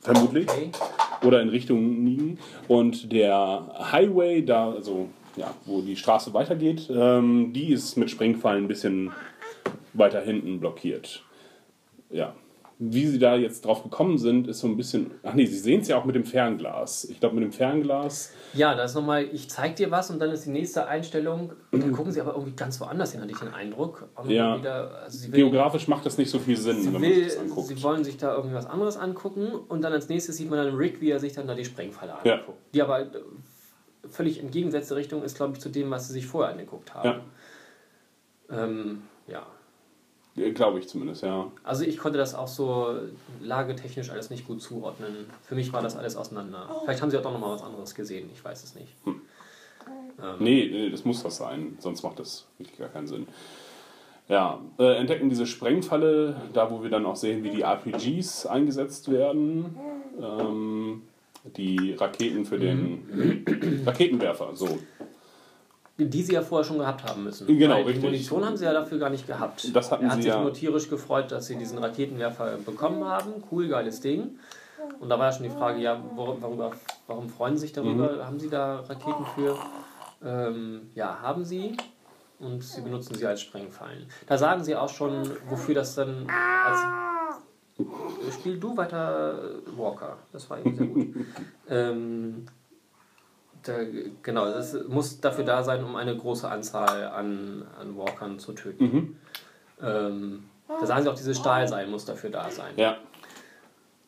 Vermutlich. 0.00 0.48
Okay. 0.48 0.70
Oder 1.22 1.42
in 1.42 1.50
Richtung 1.50 2.02
Nigen. 2.02 2.38
Und 2.68 3.12
der 3.12 3.90
Highway, 3.92 4.42
da, 4.42 4.70
also 4.70 5.08
ja, 5.36 5.54
wo 5.66 5.80
die 5.82 5.96
Straße 5.96 6.32
weitergeht, 6.32 6.88
ähm, 6.90 7.52
die 7.52 7.72
ist 7.72 7.96
mit 7.96 8.10
Sprengfallen 8.10 8.64
ein 8.64 8.68
bisschen 8.68 9.12
weiter 9.92 10.20
hinten 10.20 10.60
blockiert. 10.60 11.22
Ja. 12.10 12.34
Wie 12.82 13.06
sie 13.06 13.18
da 13.18 13.36
jetzt 13.36 13.66
drauf 13.66 13.82
gekommen 13.82 14.16
sind, 14.16 14.48
ist 14.48 14.60
so 14.60 14.66
ein 14.66 14.74
bisschen. 14.78 15.10
Ach 15.22 15.34
nee, 15.34 15.44
sie 15.44 15.58
sehen 15.58 15.82
es 15.82 15.88
ja 15.88 15.98
auch 15.98 16.06
mit 16.06 16.14
dem 16.16 16.24
Fernglas. 16.24 17.04
Ich 17.04 17.20
glaube, 17.20 17.34
mit 17.34 17.44
dem 17.44 17.52
Fernglas. 17.52 18.32
Ja, 18.54 18.74
das 18.74 18.92
ist 18.92 18.94
nochmal, 18.94 19.24
ich 19.24 19.50
zeig 19.50 19.76
dir 19.76 19.90
was 19.90 20.08
und 20.10 20.18
dann 20.18 20.30
ist 20.30 20.46
die 20.46 20.50
nächste 20.50 20.86
Einstellung. 20.86 21.52
Und 21.72 21.82
dann 21.82 21.92
gucken 21.92 22.10
sie 22.10 22.22
aber 22.22 22.32
irgendwie 22.32 22.52
ganz 22.56 22.80
woanders 22.80 23.12
hin, 23.12 23.20
hatte 23.20 23.32
ich 23.32 23.38
den 23.38 23.52
Eindruck. 23.52 24.08
Ja. 24.26 24.56
Wieder, 24.58 25.02
also 25.02 25.24
will, 25.30 25.30
Geografisch 25.40 25.88
macht 25.88 26.06
das 26.06 26.16
nicht 26.16 26.30
so 26.30 26.38
viel 26.38 26.56
Sinn, 26.56 26.80
sie, 26.80 26.86
wenn 26.86 26.92
man 26.94 27.02
sich 27.02 27.16
will, 27.16 27.24
das 27.26 27.38
anguckt. 27.38 27.68
sie 27.68 27.82
wollen 27.82 28.02
sich 28.02 28.16
da 28.16 28.34
irgendwie 28.34 28.54
was 28.54 28.64
anderes 28.64 28.96
angucken 28.96 29.48
und 29.68 29.82
dann 29.82 29.92
als 29.92 30.08
nächstes 30.08 30.38
sieht 30.38 30.48
man 30.48 30.64
dann 30.64 30.74
Rick, 30.74 31.02
wie 31.02 31.10
er 31.10 31.20
sich 31.20 31.34
dann 31.34 31.46
da 31.46 31.54
die 31.54 31.66
Sprengfalle 31.66 32.14
Ja. 32.24 32.36
anguckt. 32.36 32.58
Die 32.72 32.80
aber 32.80 33.00
äh, 33.02 33.06
völlig 34.08 34.40
entgegengesetzte 34.40 34.96
Richtung 34.96 35.22
ist, 35.22 35.36
glaube 35.36 35.52
ich, 35.52 35.60
zu 35.60 35.68
dem, 35.68 35.90
was 35.90 36.06
sie 36.08 36.14
sich 36.14 36.26
vorher 36.26 36.52
angeguckt 36.52 36.94
haben. 36.94 37.20
Ähm, 38.50 39.02
ja. 39.26 39.46
Glaube 40.54 40.78
ich 40.78 40.88
zumindest, 40.88 41.22
ja. 41.22 41.50
Also 41.64 41.84
ich 41.84 41.98
konnte 41.98 42.18
das 42.18 42.34
auch 42.34 42.48
so 42.48 42.94
lagetechnisch 43.42 44.10
alles 44.10 44.30
nicht 44.30 44.46
gut 44.46 44.62
zuordnen. 44.62 45.26
Für 45.42 45.54
mich 45.54 45.72
war 45.72 45.82
das 45.82 45.96
alles 45.96 46.16
auseinander. 46.16 46.68
Vielleicht 46.84 47.02
haben 47.02 47.10
sie 47.10 47.18
auch 47.18 47.24
noch 47.24 47.38
mal 47.38 47.52
was 47.52 47.62
anderes 47.62 47.94
gesehen, 47.94 48.30
ich 48.32 48.42
weiß 48.44 48.62
es 48.64 48.74
nicht. 48.74 48.94
Nee, 50.38 50.68
nee, 50.70 50.90
das 50.90 51.04
muss 51.04 51.22
das 51.22 51.36
sein, 51.36 51.76
sonst 51.80 52.02
macht 52.02 52.18
das 52.18 52.46
wirklich 52.58 52.78
gar 52.78 52.88
keinen 52.88 53.06
Sinn. 53.06 53.26
Ja, 54.28 54.60
äh, 54.78 54.96
entdecken 54.96 55.28
diese 55.28 55.44
Sprengfalle, 55.44 56.36
da 56.52 56.70
wo 56.70 56.82
wir 56.84 56.90
dann 56.90 57.04
auch 57.04 57.16
sehen, 57.16 57.42
wie 57.42 57.50
die 57.50 57.62
RPGs 57.62 58.46
eingesetzt 58.46 59.10
werden. 59.10 59.76
Ähm, 60.22 61.02
die 61.56 61.94
Raketen 61.94 62.44
für 62.44 62.58
den 62.58 63.82
Raketenwerfer, 63.86 64.50
so. 64.54 64.78
Die 66.08 66.22
sie 66.22 66.32
ja 66.32 66.42
vorher 66.42 66.64
schon 66.64 66.78
gehabt 66.78 67.04
haben 67.04 67.24
müssen. 67.24 67.46
Genau, 67.46 67.74
Weil 67.74 67.84
richtig. 67.84 68.00
Die 68.00 68.06
Munition 68.06 68.44
haben 68.44 68.56
sie 68.56 68.64
ja 68.64 68.72
dafür 68.72 68.98
gar 68.98 69.10
nicht 69.10 69.26
gehabt. 69.26 69.74
Das 69.74 69.90
hatten 69.92 70.04
er 70.04 70.10
hat 70.10 70.16
sie 70.16 70.22
sich 70.22 70.32
ja- 70.32 70.40
nur 70.42 70.52
tierisch 70.52 70.88
gefreut, 70.88 71.30
dass 71.32 71.46
sie 71.46 71.56
diesen 71.56 71.78
Raketenwerfer 71.78 72.58
bekommen 72.64 73.04
haben. 73.04 73.42
Cool, 73.50 73.68
geiles 73.68 74.00
Ding. 74.00 74.38
Und 74.98 75.08
da 75.08 75.18
war 75.18 75.26
ja 75.26 75.32
schon 75.32 75.44
die 75.44 75.50
Frage, 75.50 75.80
ja, 75.80 76.02
wor- 76.16 76.40
worüber, 76.40 76.72
warum 77.06 77.28
freuen 77.28 77.56
sie 77.56 77.62
sich 77.62 77.72
darüber? 77.72 78.12
Mhm. 78.16 78.24
Haben 78.26 78.40
sie 78.40 78.48
da 78.48 78.80
Raketen 78.80 79.24
für? 79.34 79.56
Ähm, 80.24 80.90
ja, 80.94 81.18
haben 81.20 81.44
sie. 81.44 81.76
Und 82.38 82.64
sie 82.64 82.80
benutzen 82.80 83.14
sie 83.14 83.26
als 83.26 83.42
Sprengfallen. 83.42 84.06
Da 84.26 84.38
sagen 84.38 84.64
sie 84.64 84.74
auch 84.74 84.88
schon, 84.88 85.28
wofür 85.48 85.74
das 85.74 85.94
dann 85.94 86.26
als 86.66 86.80
Spiel 88.34 88.58
du 88.58 88.76
weiter 88.76 89.38
Walker. 89.76 90.16
Das 90.32 90.48
war 90.50 90.58
eben 90.60 90.76
sehr 90.76 90.86
gut. 90.86 91.08
ähm, 91.68 92.46
da, 93.62 93.78
genau, 94.22 94.46
das 94.46 94.76
muss 94.88 95.20
dafür 95.20 95.44
da 95.44 95.62
sein, 95.62 95.84
um 95.84 95.96
eine 95.96 96.16
große 96.16 96.48
Anzahl 96.48 97.04
an, 97.08 97.64
an 97.80 97.96
Walkern 97.96 98.38
zu 98.38 98.52
töten. 98.52 98.84
Mhm. 98.84 99.16
Ähm, 99.82 100.44
da 100.68 100.86
sagen 100.86 101.02
sie 101.02 101.10
auch, 101.10 101.16
dieses 101.16 101.38
Stahlseil 101.38 101.86
muss 101.88 102.04
dafür 102.04 102.30
da 102.30 102.50
sein. 102.50 102.72
Ja, 102.76 102.96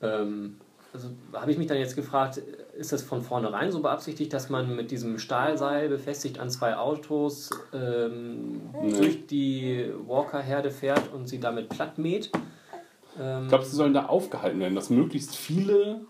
Ähm, 0.03 0.57
also 0.93 1.09
habe 1.33 1.51
ich 1.51 1.57
mich 1.57 1.69
dann 1.69 1.79
jetzt 1.79 1.97
gefragt, 1.97 2.43
ist 2.77 2.93
das 2.93 3.03
von 3.03 3.23
vornherein 3.23 3.73
so 3.73 3.81
beabsichtigt, 3.81 4.33
dass 4.33 4.51
man 4.51 4.77
mit 4.77 4.91
diesem 4.91 5.19
Stahlseil 5.19 5.89
befestigt 5.89 6.39
an 6.39 6.51
zwei 6.51 6.77
Autos 6.77 7.49
ähm, 7.73 8.61
durch 8.99 9.27
die 9.27 9.91
Walker-Herde 10.07 10.71
fährt 10.71 11.11
und 11.15 11.29
sie 11.29 11.41
damit 11.41 11.71
platt 11.71 11.97
mäht? 11.97 12.31
Ähm, 13.19 13.45
ich 13.45 13.49
glaube, 13.49 13.65
sie 13.65 13.77
sollen 13.77 13.95
da 13.95 14.07
aufgehalten 14.07 14.61
werden, 14.61 14.75
dass 14.75 14.91
möglichst 14.91 15.35
viele 15.35 16.03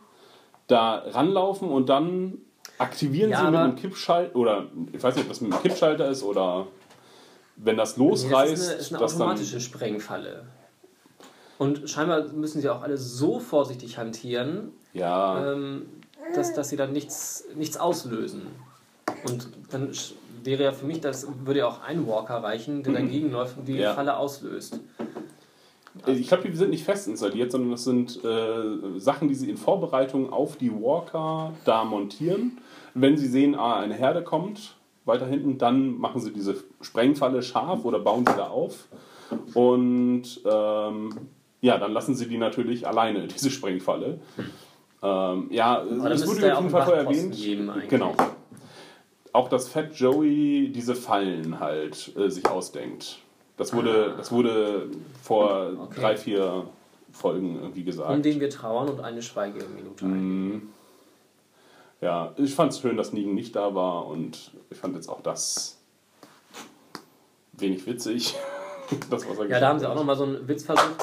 da 0.66 0.96
ranlaufen 0.96 1.68
und 1.68 1.88
dann 1.88 2.38
aktivieren 2.82 3.30
Ja, 3.30 3.38
sie 3.40 3.50
mit 3.50 3.54
einem 3.56 3.76
Kippschalter, 3.76 4.36
oder 4.36 4.66
ich 4.92 5.02
weiß 5.02 5.14
nicht, 5.16 5.24
ob 5.24 5.28
das 5.30 5.40
mit 5.40 5.52
einem 5.52 5.62
Kippschalter 5.62 6.08
ist 6.08 6.22
oder 6.22 6.66
wenn 7.56 7.76
das 7.76 7.96
losreißt, 7.96 8.52
das 8.52 8.60
ist 8.60 8.68
eine, 8.70 8.80
ist 8.80 8.94
eine 8.94 9.04
automatische 9.04 9.60
Sprengfalle. 9.60 10.46
Und 11.58 11.88
scheinbar 11.88 12.24
müssen 12.32 12.60
sie 12.60 12.68
auch 12.68 12.82
alle 12.82 12.96
so 12.96 13.38
vorsichtig 13.38 13.98
hantieren, 13.98 14.72
ja, 14.94 15.52
ähm, 15.52 15.86
dass, 16.34 16.54
dass 16.54 16.68
sie 16.70 16.76
dann 16.76 16.92
nichts, 16.92 17.44
nichts 17.54 17.76
auslösen. 17.76 18.42
Und 19.28 19.48
dann 19.70 19.90
wäre 20.42 20.64
ja 20.64 20.72
für 20.72 20.86
mich, 20.86 21.00
das 21.00 21.26
würde 21.44 21.60
ja 21.60 21.66
auch 21.68 21.82
ein 21.82 22.06
Walker 22.06 22.42
reichen, 22.42 22.82
der 22.82 22.92
dagegen 23.00 23.30
läuft 23.30 23.58
und 23.58 23.68
die 23.68 23.76
Ja. 23.76 23.94
Falle 23.94 24.16
auslöst. 24.16 24.80
Ich 26.06 26.26
glaube, 26.28 26.48
die 26.48 26.56
sind 26.56 26.70
nicht 26.70 26.84
fest 26.84 27.06
installiert, 27.06 27.52
sondern 27.52 27.72
das 27.72 27.84
sind 27.84 28.24
äh, 28.24 28.98
Sachen, 28.98 29.28
die 29.28 29.34
sie 29.34 29.50
in 29.50 29.58
Vorbereitung 29.58 30.32
auf 30.32 30.56
die 30.56 30.72
Walker 30.72 31.52
da 31.66 31.84
montieren. 31.84 32.58
Wenn 32.94 33.16
sie 33.16 33.28
sehen, 33.28 33.54
ah, 33.54 33.78
eine 33.80 33.94
Herde 33.94 34.22
kommt 34.22 34.76
weiter 35.04 35.26
hinten, 35.26 35.58
dann 35.58 35.98
machen 35.98 36.20
sie 36.20 36.32
diese 36.32 36.56
Sprengfalle 36.80 37.42
scharf 37.42 37.84
oder 37.84 37.98
bauen 37.98 38.24
sie 38.26 38.36
da 38.36 38.46
auf. 38.48 38.88
Und 39.54 40.24
ähm, 40.44 41.10
ja, 41.60 41.78
dann 41.78 41.92
lassen 41.92 42.14
sie 42.14 42.28
die 42.28 42.38
natürlich 42.38 42.86
alleine, 42.86 43.26
diese 43.26 43.50
Sprengfalle. 43.50 44.20
Ähm, 45.02 45.48
ja, 45.50 45.82
es 45.82 46.26
wurde 46.26 46.46
ja 46.46 46.54
auf 46.54 46.60
jeden 46.60 46.70
Fall 46.70 46.84
vorher 46.84 47.04
erwähnt. 47.04 47.36
Genau. 47.88 48.14
Auch 49.32 49.48
dass 49.48 49.68
Fat 49.68 49.94
Joey 49.94 50.70
diese 50.72 50.94
Fallen 50.94 51.58
halt 51.58 52.14
äh, 52.16 52.28
sich 52.30 52.46
ausdenkt. 52.48 53.18
Das 53.56 53.74
wurde, 53.74 54.14
das 54.16 54.30
wurde 54.30 54.88
vor 55.22 55.50
Ah. 55.50 55.70
Okay. 55.84 56.00
drei, 56.00 56.16
vier 56.16 56.66
Folgen 57.12 57.56
irgendwie 57.60 57.84
gesagt. 57.84 58.10
Um 58.10 58.22
den 58.22 58.40
wir 58.40 58.50
trauern 58.50 58.88
und 58.88 59.00
eine 59.00 59.22
Schweigeminute 59.22 60.04
ein. 60.04 60.68
Ja, 62.02 62.34
ich 62.36 62.54
fand 62.54 62.72
es 62.72 62.80
schön, 62.80 62.96
dass 62.96 63.12
Negan 63.12 63.34
nicht 63.34 63.54
da 63.56 63.74
war 63.74 64.06
und 64.06 64.50
ich 64.70 64.76
fand 64.76 64.96
jetzt 64.96 65.08
auch 65.08 65.22
das 65.22 65.80
wenig 67.52 67.86
witzig. 67.86 68.34
das, 69.10 69.26
was 69.28 69.38
er 69.38 69.46
Ja, 69.46 69.60
da 69.60 69.68
haben 69.68 69.78
sie 69.78 69.88
auch 69.88 69.94
nochmal 69.94 70.16
so 70.16 70.24
einen 70.24 70.46
Witz 70.48 70.64
versucht. 70.64 71.00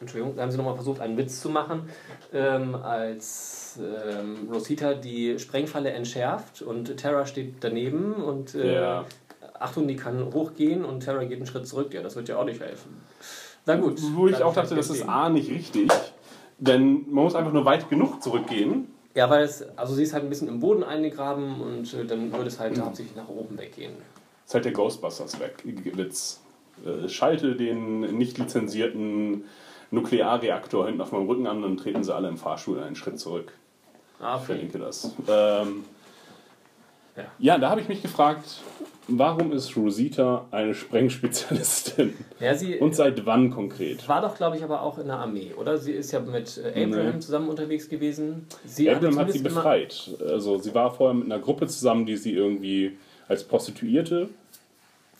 Entschuldigung, 0.00 0.34
da 0.34 0.42
haben 0.42 0.50
sie 0.50 0.56
nochmal 0.56 0.74
versucht, 0.74 1.00
einen 1.00 1.16
Witz 1.16 1.40
zu 1.40 1.50
machen, 1.50 1.88
ähm, 2.32 2.74
als 2.74 3.78
ähm, 3.78 4.48
Rosita 4.50 4.94
die 4.94 5.38
Sprengfalle 5.38 5.90
entschärft 5.90 6.62
und 6.62 6.96
Terra 6.96 7.26
steht 7.26 7.56
daneben 7.60 8.14
und 8.14 8.54
äh, 8.54 8.74
Ja. 8.74 9.04
Achtung, 9.58 9.86
die 9.86 9.96
kann 9.96 10.32
hochgehen 10.32 10.86
und 10.86 11.00
Terra 11.00 11.22
geht 11.24 11.36
einen 11.36 11.46
Schritt 11.46 11.68
zurück. 11.68 11.92
Ja, 11.92 12.02
das 12.02 12.16
wird 12.16 12.28
ja 12.30 12.38
auch 12.38 12.46
nicht 12.46 12.60
helfen. 12.60 12.96
Na 13.66 13.76
gut. 13.76 14.00
Wo 14.14 14.26
ich 14.26 14.42
auch 14.42 14.54
dachte, 14.54 14.74
das 14.74 14.88
ist. 14.88 15.06
A 15.06 15.28
nicht 15.28 15.50
richtig, 15.50 15.90
denn 16.58 17.04
man 17.10 17.24
muss 17.24 17.34
einfach 17.34 17.52
nur 17.52 17.66
weit 17.66 17.90
genug 17.90 18.22
zurückgehen. 18.22 18.88
Ja, 19.20 19.28
weil 19.28 19.42
es, 19.42 19.62
also 19.76 19.94
sie 19.94 20.04
ist 20.04 20.14
halt 20.14 20.24
ein 20.24 20.30
bisschen 20.30 20.48
im 20.48 20.60
Boden 20.60 20.82
eingegraben 20.82 21.60
und 21.60 21.92
äh, 21.92 22.06
dann 22.06 22.32
würde 22.32 22.46
es 22.46 22.58
halt 22.58 22.78
Mhm. 22.78 22.84
hauptsächlich 22.86 23.14
nach 23.16 23.28
oben 23.28 23.58
weggehen. 23.58 23.92
ist 24.46 24.54
halt 24.54 24.64
der 24.64 24.72
Ghostbusters 24.72 25.38
weg, 25.38 25.62
Witz. 25.62 26.40
Äh, 26.86 27.06
Schalte 27.06 27.54
den 27.54 28.00
nicht 28.16 28.38
lizenzierten 28.38 29.44
Nuklearreaktor 29.90 30.86
hinten 30.86 31.02
auf 31.02 31.12
meinem 31.12 31.26
Rücken 31.26 31.46
an, 31.46 31.60
dann 31.60 31.76
treten 31.76 32.02
sie 32.02 32.14
alle 32.14 32.28
im 32.28 32.38
Fahrstuhl 32.38 32.80
einen 32.82 32.96
Schritt 32.96 33.20
zurück. 33.20 33.52
Ah, 34.20 34.36
Ich 34.36 34.42
okay. 34.44 34.44
verlinke 34.54 34.78
das. 34.78 35.12
Ähm, 35.28 35.84
Ja. 37.14 37.24
ja, 37.38 37.58
da 37.58 37.68
habe 37.68 37.82
ich 37.82 37.88
mich 37.88 38.00
gefragt, 38.00 38.62
warum 39.18 39.52
ist 39.52 39.76
Rosita 39.76 40.46
eine 40.50 40.74
Sprengspezialistin? 40.74 42.14
Ja, 42.40 42.54
sie 42.54 42.76
Und 42.78 42.96
seit 42.96 43.26
wann 43.26 43.50
konkret? 43.50 44.08
war 44.08 44.22
doch, 44.22 44.34
glaube 44.36 44.56
ich, 44.56 44.64
aber 44.64 44.82
auch 44.82 44.98
in 44.98 45.06
der 45.08 45.18
Armee, 45.18 45.52
oder? 45.58 45.76
Sie 45.76 45.92
ist 45.92 46.10
ja 46.12 46.20
mit 46.20 46.58
äh, 46.58 46.84
Abraham 46.84 47.14
Nee. 47.14 47.18
zusammen 47.20 47.48
unterwegs 47.48 47.88
gewesen. 47.88 48.46
Sie 48.64 48.88
Abraham 48.90 49.18
hat 49.18 49.32
sie 49.32 49.38
zumindest 49.38 49.46
immer- 49.46 49.54
befreit. 49.62 50.10
Also 50.26 50.58
sie 50.58 50.74
war 50.74 50.90
vorher 50.94 51.14
mit 51.14 51.26
einer 51.30 51.38
Gruppe 51.42 51.66
zusammen, 51.66 52.06
die 52.06 52.16
sie 52.16 52.32
irgendwie 52.32 52.96
als 53.28 53.44
Prostituierte 53.44 54.28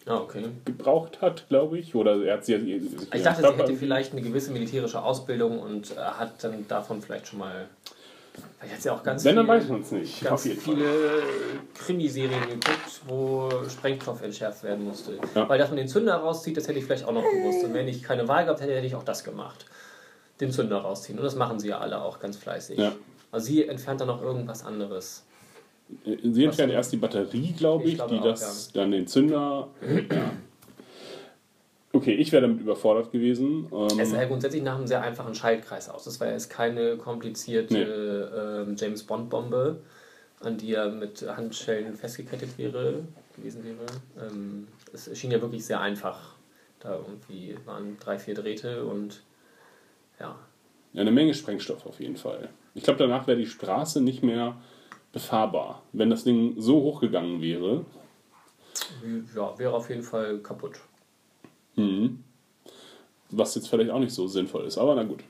Ah, 0.07 0.16
okay. 0.16 0.45
gebraucht 0.64 1.20
hat, 1.20 1.47
glaube 1.51 1.78
ich. 1.78 1.95
Oder 1.95 2.24
er 2.24 2.34
hat 2.38 2.45
sie. 2.47 2.55
Ich 3.14 3.22
dachte, 3.22 3.43
sie 3.43 3.55
hätte 3.62 3.74
vielleicht 3.76 4.12
eine 4.12 4.22
gewisse 4.22 4.51
militärische 4.51 5.03
Ausbildung 5.03 5.59
und 5.61 5.91
äh, 5.93 5.97
hat 6.01 6.43
dann 6.43 6.66
davon 6.68 7.03
vielleicht 7.03 7.28
schon 7.28 7.38
mal. 7.41 7.66
Vielleicht 8.59 8.74
hat 8.74 8.83
sie 8.83 8.91
auch 8.91 9.03
ganz 9.03 9.24
Wenn, 9.24 9.37
dann 9.37 9.47
viele, 9.47 9.59
weiß 9.59 9.68
man 9.68 9.81
es 9.81 9.91
nicht. 9.93 10.22
ganz 10.22 10.45
jeden 10.45 10.61
Fall. 10.61 10.74
viele 10.74 11.22
Krimiserien 11.74 12.41
geguckt, 12.43 13.01
wo 13.07 13.49
Sprengstoff 13.68 14.22
entschärft 14.22 14.62
werden 14.64 14.85
musste. 14.85 15.18
Ja. 15.35 15.49
Weil 15.49 15.59
dass 15.59 15.70
man 15.70 15.78
den 15.78 15.89
Zünder 15.89 16.16
rauszieht, 16.16 16.57
das 16.57 16.68
hätte 16.68 16.78
ich 16.78 16.85
vielleicht 16.85 17.05
auch 17.05 17.12
noch 17.12 17.22
gewusst. 17.24 17.64
Und 17.64 17.74
wenn 17.74 17.89
ich 17.89 18.03
keine 18.03 18.28
Wahl 18.28 18.45
gehabt 18.45 18.61
hätte, 18.61 18.74
hätte 18.74 18.87
ich 18.87 18.95
auch 18.95 19.03
das 19.03 19.24
gemacht. 19.24 19.64
Den 20.41 20.53
Zünder 20.53 20.78
rausziehen. 20.78 21.18
Und 21.18 21.24
das 21.24 21.37
machen 21.37 21.59
sie 21.59 21.68
ja 21.68 21.78
alle 21.78 22.03
auch 22.03 22.18
ganz 22.20 22.37
fleißig. 22.37 22.78
Ja. 22.78 22.93
Also 23.33 23.47
sie 23.47 23.66
entfernt 23.66 24.01
dann 24.01 24.09
noch 24.09 24.22
irgendwas 24.22 24.64
anderes. 24.64 25.24
Sie 26.05 26.45
entfernen 26.45 26.72
erst 26.72 26.93
die 26.93 26.97
Batterie, 26.99 27.53
glaube 27.53 27.85
Ich 27.85 27.91
ich, 27.91 27.97
glaube 27.97 28.14
die 28.14 28.20
auch, 28.20 28.24
das 28.24 28.70
dann 28.72 28.91
den 28.93 29.07
Zünder. 29.07 29.68
Okay, 31.93 32.14
ich 32.14 32.30
wäre 32.30 32.43
damit 32.43 32.61
überfordert 32.61 33.11
gewesen. 33.11 33.66
Es 33.86 33.99
Ähm, 33.99 34.07
sah 34.07 34.20
ja 34.22 34.28
grundsätzlich 34.28 34.62
nach 34.62 34.76
einem 34.76 34.86
sehr 34.86 35.03
einfachen 35.03 35.34
Schaltkreis 35.34 35.88
aus. 35.88 36.05
Das 36.05 36.20
war 36.20 36.28
ja 36.28 36.34
jetzt 36.34 36.49
keine 36.49 36.97
komplizierte 36.97 38.64
ähm, 38.68 38.76
James 38.78 39.03
Bond-Bombe, 39.03 39.80
an 40.41 40.57
die 40.57 40.74
er 40.74 40.88
mit 40.91 41.26
Handschellen 41.28 41.95
festgekettet 41.97 42.57
wäre, 42.59 43.03
gewesen 43.36 43.64
wäre. 43.64 44.28
Ähm, 44.30 44.68
es 44.93 45.11
schien 45.18 45.32
ja 45.32 45.41
wirklich 45.41 45.64
sehr 45.64 45.80
einfach. 45.80 46.36
Da 46.78 46.97
irgendwie 46.97 47.57
waren 47.66 47.97
drei, 47.99 48.18
vier 48.18 48.34
Drähte 48.34 48.84
und 48.84 49.22
ja. 50.20 50.36
ja, 50.93 51.01
eine 51.01 51.11
Menge 51.11 51.34
Sprengstoff 51.34 51.86
auf 51.86 51.99
jeden 52.01 52.16
Fall. 52.16 52.51
Ich 52.74 52.84
glaube, 52.84 53.01
danach 53.01 53.26
wäre 53.26 53.36
die 53.36 53.47
Straße 53.47 54.01
nicht 54.01 54.22
mehr 54.22 54.57
befahrbar. 55.12 55.82
Wenn 55.93 56.09
das 56.09 56.22
Ding 56.22 56.55
so 56.57 56.80
hochgegangen 56.82 57.43
wäre. 57.43 57.84
ja, 59.34 59.59
wäre 59.59 59.74
auf 59.74 59.88
jeden 59.91 60.05
Fall 60.05 60.38
kaputt. 60.38 60.76
Mhm. 61.77 62.21
Was 63.31 63.55
jetzt 63.55 63.68
vielleicht 63.68 63.91
auch 63.91 64.01
nicht 64.01 64.12
so 64.12 64.27
sinnvoll 64.27 64.64
ist, 64.64 64.77
aber 64.79 64.95
na 64.95 65.05
gut. 65.05 65.21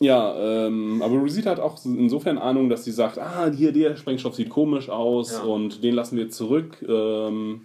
Ja, 0.00 0.34
ähm, 0.66 1.02
aber 1.02 1.16
Rosita 1.18 1.50
hat 1.50 1.60
auch 1.60 1.78
insofern 1.84 2.36
Ahnung, 2.38 2.68
dass 2.68 2.84
sie 2.84 2.90
sagt, 2.92 3.18
ah, 3.18 3.50
hier, 3.50 3.72
der 3.72 3.96
Sprengstoff 3.96 4.34
sieht 4.34 4.50
komisch 4.50 4.88
aus 4.90 5.32
Ja. 5.32 5.42
und 5.42 5.84
den 5.84 5.94
lassen 5.94 6.16
wir 6.16 6.28
zurück. 6.30 6.84
Ähm, 6.86 7.64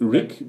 Rick 0.00 0.44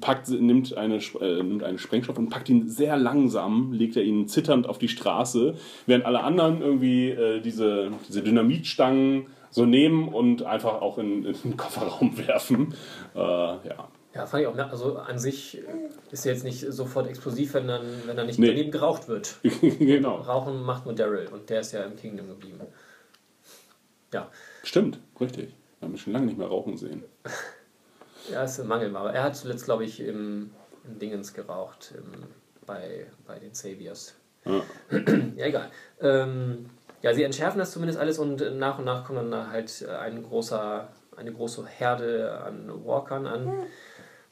packt, 0.00 0.28
nimmt, 0.30 0.76
eine, 0.76 0.96
äh, 0.96 1.42
nimmt 1.42 1.62
einen 1.62 1.78
Sprengstoff 1.78 2.18
und 2.18 2.30
packt 2.30 2.48
ihn 2.48 2.68
sehr 2.68 2.96
langsam, 2.96 3.72
legt 3.72 3.96
er 3.96 4.02
ihn 4.02 4.28
zitternd 4.28 4.66
auf 4.66 4.78
die 4.78 4.88
Straße, 4.88 5.56
während 5.86 6.06
alle 6.06 6.22
anderen 6.22 6.62
irgendwie 6.62 7.10
äh, 7.10 7.40
diese, 7.40 7.90
diese 8.08 8.22
Dynamitstangen 8.22 9.26
so 9.50 9.66
nehmen 9.66 10.08
und 10.08 10.42
einfach 10.44 10.80
auch 10.80 10.98
in, 10.98 11.24
in 11.24 11.34
den 11.44 11.56
Kofferraum 11.56 12.16
werfen. 12.26 12.74
Äh, 13.14 13.18
ja. 13.18 13.88
Ja, 14.14 14.26
fand 14.26 14.42
ich 14.42 14.46
auch. 14.46 14.56
Also 14.56 14.96
an 14.98 15.18
sich 15.18 15.62
ist 16.12 16.24
er 16.24 16.32
jetzt 16.32 16.44
nicht 16.44 16.60
sofort 16.72 17.08
explosiv, 17.08 17.54
wenn, 17.54 17.66
dann, 17.66 17.84
wenn 18.06 18.16
er 18.16 18.24
nicht 18.24 18.38
Nee. 18.38 18.46
daneben 18.48 18.70
geraucht 18.70 19.08
wird. 19.08 19.36
genau. 19.60 20.16
Rauchen 20.16 20.62
macht 20.62 20.84
nur 20.86 20.94
Daryl 20.94 21.26
und 21.28 21.50
der 21.50 21.60
ist 21.60 21.72
ja 21.72 21.82
im 21.82 21.96
Kingdom 21.96 22.28
geblieben. 22.28 22.60
Ja, 24.12 24.30
Stimmt, 24.62 25.00
richtig. 25.20 25.48
Wir 25.80 25.86
haben 25.88 25.94
ihn 25.94 25.98
schon 25.98 26.12
lange 26.12 26.26
nicht 26.26 26.38
mehr 26.38 26.46
rauchen 26.46 26.76
sehen. 26.76 27.02
er 28.32 28.44
ist 28.44 28.62
Mangelware. 28.64 29.12
Er 29.12 29.24
hat 29.24 29.36
zuletzt, 29.36 29.64
glaube 29.64 29.84
ich, 29.84 30.00
im, 30.00 30.50
im 30.84 30.98
Dingens 31.00 31.34
geraucht, 31.34 31.92
im, 31.96 32.22
bei, 32.64 33.06
bei 33.26 33.38
den 33.40 33.54
Saviors. 33.54 34.14
Ja. 34.44 34.62
Ja, 35.36 35.46
egal. 35.46 35.70
Ähm, 36.00 36.70
ja, 37.02 37.12
sie 37.12 37.24
entschärfen 37.24 37.58
das 37.58 37.72
zumindest 37.72 37.98
alles 37.98 38.18
und 38.20 38.40
äh, 38.40 38.50
nach 38.52 38.78
und 38.78 38.84
nach 38.84 39.04
kommt 39.04 39.18
dann 39.18 39.30
da 39.32 39.48
halt 39.48 39.82
äh, 39.82 39.90
ein 39.90 40.22
großer, 40.22 40.88
eine 41.16 41.32
große 41.32 41.66
Herde 41.66 42.40
an 42.44 42.70
Walkern 42.84 43.26
an, 43.26 43.52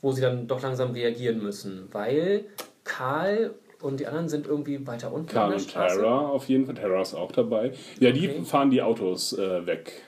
wo 0.02 0.12
sie 0.12 0.20
dann 0.20 0.46
doch 0.46 0.60
langsam 0.62 0.90
reagieren 0.90 1.42
müssen, 1.42 1.88
weil 1.92 2.44
Karl 2.84 3.54
und 3.80 3.98
die 4.00 4.06
anderen 4.06 4.28
sind 4.28 4.46
irgendwie 4.46 4.86
weiter 4.86 5.12
unten 5.12 5.28
Karl 5.32 5.54
und. 5.54 5.72
Tara 5.72 6.26
auf 6.28 6.48
jeden 6.48 6.66
Fall. 6.66 6.74
Tara 6.74 7.00
ist 7.00 7.14
auch 7.14 7.32
dabei. 7.32 7.72
Ja, 8.00 8.10
die 8.12 8.28
Okay. 8.28 8.42
fahren 8.44 8.70
die 8.70 8.82
Autos 8.82 9.32
äh, 9.38 9.64
weg. 9.66 10.02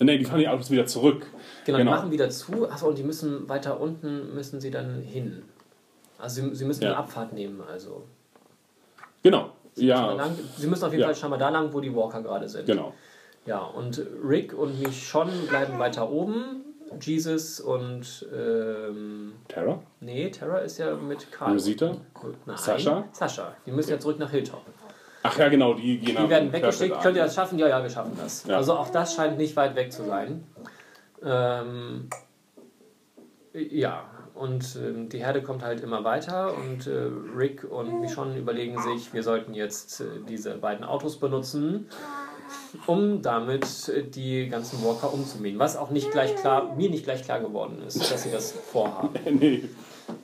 Ne, 0.00 0.18
die 0.18 0.24
fahren 0.24 0.40
die 0.40 0.48
Autos 0.48 0.70
wieder 0.70 0.84
zurück. 0.86 1.26
Genau, 1.64 1.78
die 1.78 1.84
machen 1.84 2.10
wieder 2.10 2.28
zu. 2.28 2.68
Achso, 2.68 2.88
und 2.88 2.98
die 2.98 3.04
müssen 3.04 3.48
weiter 3.48 3.80
unten 3.80 4.34
müssen 4.34 4.60
sie 4.60 4.70
dann 4.70 5.00
hin. 5.00 5.42
Also 6.18 6.42
sie, 6.42 6.54
sie 6.54 6.64
müssen 6.64 6.82
Ja. 6.82 6.90
eine 6.90 6.98
Abfahrt 6.98 7.32
nehmen, 7.32 7.60
also. 7.62 8.02
Genau. 9.22 9.50
Da 9.76 9.82
Ja, 9.82 10.12
lang, 10.12 10.36
sie 10.56 10.66
müssen 10.66 10.84
auf 10.84 10.90
jeden 10.92 11.00
Ja. 11.02 11.06
Fall 11.08 11.14
scheinbar 11.16 11.38
da 11.38 11.48
lang, 11.48 11.72
wo 11.72 11.80
die 11.80 11.94
Walker 11.94 12.22
gerade 12.22 12.48
sind. 12.48 12.66
genau. 12.66 12.92
Ja, 13.46 13.58
und 13.60 14.00
Rick 14.26 14.54
und 14.54 14.80
Michonne 14.80 15.32
bleiben 15.48 15.78
weiter 15.78 16.10
oben. 16.10 16.62
Jesus 17.00 17.60
und 17.60 18.26
ähm, 18.32 19.32
Tara? 19.48 19.82
nee, 20.00 20.30
Tara 20.30 20.58
ist 20.58 20.78
ja 20.78 20.94
mit 20.94 21.30
Karl. 21.32 21.52
Rosita? 21.52 21.96
Nein, 22.46 22.56
Sascha? 22.56 23.04
Sascha. 23.12 23.54
Die 23.66 23.72
müssen 23.72 23.90
ja 23.90 23.98
zurück 23.98 24.18
nach 24.18 24.30
Hilltop. 24.30 24.62
Ach 25.22 25.38
ja, 25.38 25.48
genau, 25.48 25.74
die 25.74 25.98
gehen 25.98 26.16
Die 26.22 26.28
werden 26.28 26.52
weggeschickt. 26.52 27.00
Könnt 27.00 27.16
ihr 27.16 27.24
das 27.24 27.34
schaffen? 27.34 27.58
Ja, 27.58 27.66
ja, 27.66 27.82
wir 27.82 27.88
schaffen 27.88 28.12
das. 28.20 28.44
Ja. 28.46 28.56
Also 28.56 28.74
auch 28.74 28.90
das 28.90 29.14
scheint 29.14 29.38
nicht 29.38 29.56
weit 29.56 29.74
weg 29.74 29.90
zu 29.90 30.04
sein. 30.04 30.44
Ähm, 31.22 32.10
ja, 33.54 34.04
und 34.34 34.76
ähm, 34.76 35.08
die 35.08 35.18
Herde 35.18 35.42
kommt 35.42 35.62
halt 35.62 35.80
immer 35.80 36.02
weiter 36.02 36.52
und 36.54 36.86
äh, 36.86 37.08
Rick 37.36 37.64
und 37.64 38.00
Michonne 38.00 38.36
überlegen 38.36 38.82
sich, 38.82 39.14
wir 39.14 39.22
sollten 39.22 39.54
jetzt 39.54 40.00
äh, 40.00 40.04
diese 40.28 40.56
beiden 40.56 40.84
Autos 40.84 41.18
benutzen, 41.18 41.88
um 42.86 43.22
damit 43.22 43.88
äh, 43.88 44.02
die 44.02 44.48
ganzen 44.48 44.84
Walker 44.84 45.12
umzumähen. 45.12 45.58
Was 45.58 45.76
auch 45.76 45.90
nicht 45.90 46.10
gleich 46.10 46.34
klar, 46.36 46.74
mir 46.76 46.90
nicht 46.90 47.04
gleich 47.04 47.22
klar 47.22 47.40
geworden 47.40 47.82
ist, 47.86 48.10
dass 48.10 48.22
sie 48.22 48.30
das 48.30 48.52
vorhaben. 48.52 49.10
nee. 49.38 49.64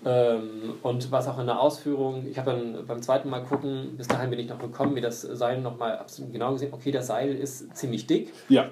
Ähm, 0.04 0.74
und 0.82 1.10
was 1.10 1.26
auch 1.26 1.38
in 1.38 1.46
der 1.46 1.60
Ausführung, 1.60 2.26
ich 2.30 2.38
habe 2.38 2.50
dann 2.50 2.86
beim 2.86 3.02
zweiten 3.02 3.30
Mal 3.30 3.42
gucken, 3.42 3.96
bis 3.96 4.08
dahin 4.08 4.30
bin 4.30 4.38
ich 4.38 4.48
noch 4.48 4.58
gekommen, 4.58 4.94
mir 4.94 5.02
das 5.02 5.22
Seil 5.22 5.60
nochmal 5.60 5.98
absolut 5.98 6.32
genau 6.32 6.52
gesehen. 6.52 6.72
Okay, 6.72 6.90
das 6.90 7.06
Seil 7.06 7.34
ist 7.34 7.74
ziemlich 7.76 8.06
dick. 8.06 8.32
Ja. 8.48 8.70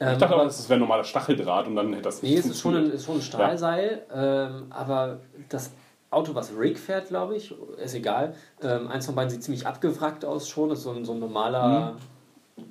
Ähm, 0.00 0.12
Ich 0.12 0.18
dachte 0.18 0.34
aber, 0.34 0.44
das 0.44 0.68
wäre 0.68 0.80
normaler 0.80 1.04
Stacheldraht 1.04 1.66
und 1.66 1.76
dann 1.76 1.90
hätte 1.90 2.02
das 2.02 2.22
nee, 2.22 2.36
es 2.36 2.46
ist 2.46 2.60
schon 2.60 2.76
ein, 2.76 2.90
ist 2.90 3.04
schon 3.04 3.16
ein 3.16 3.22
Stahlseil, 3.22 4.02
ähm, 4.14 4.66
aber 4.70 5.20
das 5.48 5.72
Auto, 6.10 6.34
was 6.34 6.52
Rick 6.56 6.78
fährt, 6.78 7.08
glaube 7.08 7.36
ich, 7.36 7.54
ist 7.82 7.94
egal. 7.94 8.34
Ähm, 8.62 8.88
eins 8.88 9.06
von 9.06 9.14
beiden 9.14 9.30
sieht 9.30 9.42
ziemlich 9.42 9.66
abgewrackt 9.66 10.24
aus 10.24 10.48
schon, 10.48 10.68
das 10.68 10.78
ist 10.78 10.84
so 10.84 10.90
ein, 10.90 11.04
so 11.04 11.12
ein 11.12 11.20
normaler, 11.20 11.96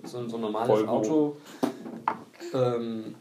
so, 0.03 0.19
ein- 0.19 0.29
so 0.29 0.35
ein 0.37 0.41
normales 0.41 0.69
Volvo. 0.69 0.91
Auto. 0.91 1.37
Ähm, 2.53 3.15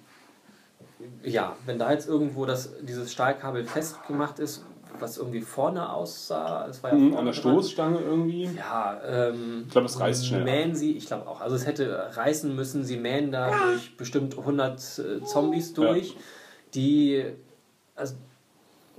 ja, 1.23 1.57
wenn 1.67 1.79
da 1.79 1.91
jetzt 1.93 2.09
irgendwo 2.09 2.47
das, 2.47 2.71
dieses 2.83 3.13
Stahlkabel 3.13 3.65
festgemacht 3.65 4.39
ist, 4.39 4.65
was 4.99 5.17
irgendwie 5.17 5.41
vorne 5.41 5.91
aussah, 5.93 6.67
es 6.69 6.83
war 6.83 6.91
ja 6.91 6.97
Mhm, 6.97 7.17
An 7.17 7.25
der 7.25 7.33
dran. 7.33 7.35
Stoßstange 7.35 8.01
irgendwie. 8.01 8.51
Ja, 8.57 9.01
ähm, 9.07 9.63
Ich 9.67 9.73
glaube, 9.73 9.87
es 9.87 9.99
reißt 9.99 10.27
schnell. 10.27 10.45
mähen 10.45 10.75
sie, 10.75 10.97
ich 10.97 11.07
glaube 11.07 11.27
auch. 11.27 11.41
Also 11.41 11.57
es 11.57 11.65
hätte 11.67 12.11
reißen 12.15 12.55
müssen, 12.55 12.85
sie 12.85 12.97
mähen 12.99 13.33
da 13.33 13.51
durch 13.51 13.97
bestimmt 13.97 14.37
100 14.37 14.99
äh, 14.99 15.23
Zombies 15.25 15.73
durch, 15.73 16.17
die, 16.75 17.25
also 17.97 18.15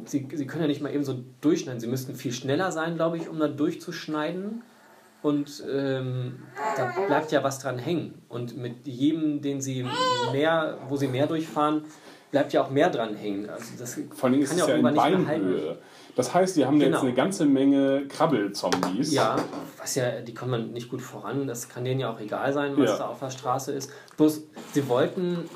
sie, 0.06 0.28
sie 0.34 0.48
können 0.48 0.64
ja 0.64 0.68
nicht 0.68 0.82
mal 0.82 0.92
eben 0.94 1.04
so 1.04 1.20
durchschneiden. 1.42 1.80
Sie 1.80 1.88
müssten 1.88 2.16
viel 2.16 2.32
schneller 2.34 2.72
sein, 2.72 2.96
glaube 2.96 3.18
ich, 3.18 3.28
um 3.30 3.38
da 3.38 3.48
durchzuschneiden. 3.48 4.64
Und 5.22 5.64
ähm, 5.72 6.40
da 6.76 6.94
bleibt 7.06 7.32
ja 7.32 7.44
was 7.44 7.60
dran 7.60 7.78
hängen. 7.78 8.22
Und 8.28 8.58
mit 8.58 8.88
jedem, 8.88 9.42
den 9.42 9.62
sie 9.62 9.86
mehr, 10.32 10.80
wo 10.90 10.96
sie 10.98 11.08
mehr 11.08 11.28
durchfahren, 11.28 11.84
bleibt 12.32 12.54
ja 12.54 12.64
auch 12.64 12.70
mehr 12.70 12.90
dran 12.90 13.14
hängen. 13.16 13.50
Also 13.50 13.66
das 13.78 14.00
Vor 14.16 14.30
allem 14.30 14.42
ist 14.42 14.50
kann 14.50 14.60
es 14.60 14.68
ja 14.68 14.76
ja 14.78 14.90
in. 14.90 14.96
Beinhöhe. 14.96 15.78
Das 16.16 16.34
heißt, 16.34 16.56
die 16.58 16.66
haben 16.66 16.80
da 16.80 16.86
jetzt 16.86 16.94
Genau. 16.94 17.06
eine 17.06 17.14
ganze 17.14 17.46
Menge 17.46 18.06
Krabbelzombies. 18.08 19.14
Ja, 19.14 19.36
was 19.78 19.96
ja, 19.96 20.22
die 20.22 20.34
kommen 20.34 20.74
nicht 20.74 20.90
gut 20.90 21.02
voran. 21.02 21.48
Das 21.48 21.70
kann 21.70 21.86
denen 21.86 22.00
ja 22.00 22.12
auch 22.12 22.20
egal 22.20 22.52
sein, 22.54 22.74
was 22.78 22.90
Ja. 22.90 22.98
da 22.98 23.08
auf 23.08 23.20
der 23.20 23.30
Straße 23.30 23.72
ist. 23.74 23.92
Bloß, 24.18 24.44
sie 24.74 24.88
wollten 24.90 25.50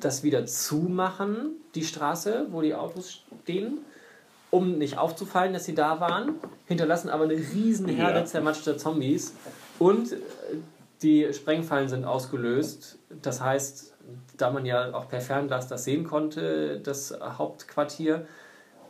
das 0.00 0.22
wieder 0.22 0.44
zumachen, 0.46 1.52
die 1.74 1.84
Straße, 1.84 2.46
wo 2.50 2.62
die 2.62 2.74
Autos 2.74 3.22
stehen, 3.42 3.78
um 4.50 4.78
nicht 4.78 4.96
aufzufallen, 4.98 5.52
dass 5.52 5.64
sie 5.64 5.74
da 5.74 6.00
waren. 6.00 6.34
Hinterlassen 6.66 7.10
aber 7.10 7.24
eine 7.24 7.34
riesen 7.34 7.88
Herde 7.88 8.20
Ja. 8.20 8.24
zermatschter 8.24 8.78
Zombies. 8.78 9.34
Und 9.78 10.12
äh, 10.12 10.16
die 11.02 11.32
Sprengfallen 11.32 11.88
sind 11.88 12.04
ausgelöst. 12.04 12.98
Das 13.22 13.40
heißt, 13.40 13.94
da 14.36 14.50
man 14.50 14.64
ja 14.66 14.94
auch 14.94 15.08
per 15.08 15.20
Fernglas 15.20 15.68
das 15.68 15.84
sehen 15.84 16.04
konnte, 16.04 16.80
das 16.80 17.16
Hauptquartier, 17.20 18.26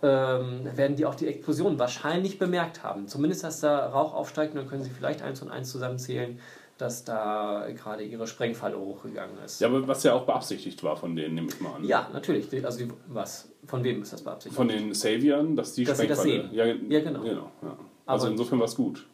ähm, 0.01 0.61
werden 0.77 0.95
die 0.97 1.05
auch 1.07 1.17
die 1.17 1.27
Explosion 1.27 1.79
wahrscheinlich 1.79 2.39
bemerkt 2.39 2.85
haben. 2.85 3.09
Zumindest, 3.09 3.43
dass 3.43 3.61
da 3.61 3.87
Rauch 3.89 4.15
aufsteigt 4.15 4.53
und 4.55 4.61
dann 4.61 4.69
können 4.69 4.85
sie 4.85 4.91
vielleicht 4.91 5.23
eins 5.23 5.43
und 5.43 5.51
eins 5.51 5.71
zusammenzählen, 5.71 6.39
dass 6.79 7.05
da 7.05 7.67
gerade 7.75 8.05
ihre 8.05 8.27
Sprengfalle 8.27 8.79
hochgegangen 8.79 9.37
ist. 9.45 9.61
Ja, 9.61 9.69
aber 9.69 9.87
was 9.87 10.03
ja 10.05 10.15
auch 10.15 10.25
beabsichtigt 10.25 10.83
war 10.85 10.97
von 10.97 11.15
denen, 11.17 11.35
nehme 11.35 11.49
ich 11.49 11.61
mal 11.61 11.75
an. 11.75 11.85
Ja, 11.85 12.09
natürlich. 12.13 12.65
Also 12.65 12.85
die, 12.85 12.93
was? 13.09 13.49
Von 13.67 13.83
wem 13.85 14.01
ist 14.03 14.13
das 14.13 14.23
beabsichtigt? 14.23 14.57
Von 14.57 14.69
den 14.69 14.95
Saviern, 14.95 15.57
dass 15.57 15.75
die 15.75 15.85
Dass 15.85 15.99
sie 15.99 16.07
das 16.07 16.21
Sprengfalle- 16.21 16.49
sehen. 16.49 16.55
Ja, 16.55 16.65
Ja, 16.67 17.01
genau. 17.01 17.21
genau 17.23 17.51
ja. 17.63 17.77
Also 18.07 18.25
Aber- 18.27 18.33
insofern 18.33 18.59
war 18.61 18.67
es 18.67 18.75
gut. 18.77 19.07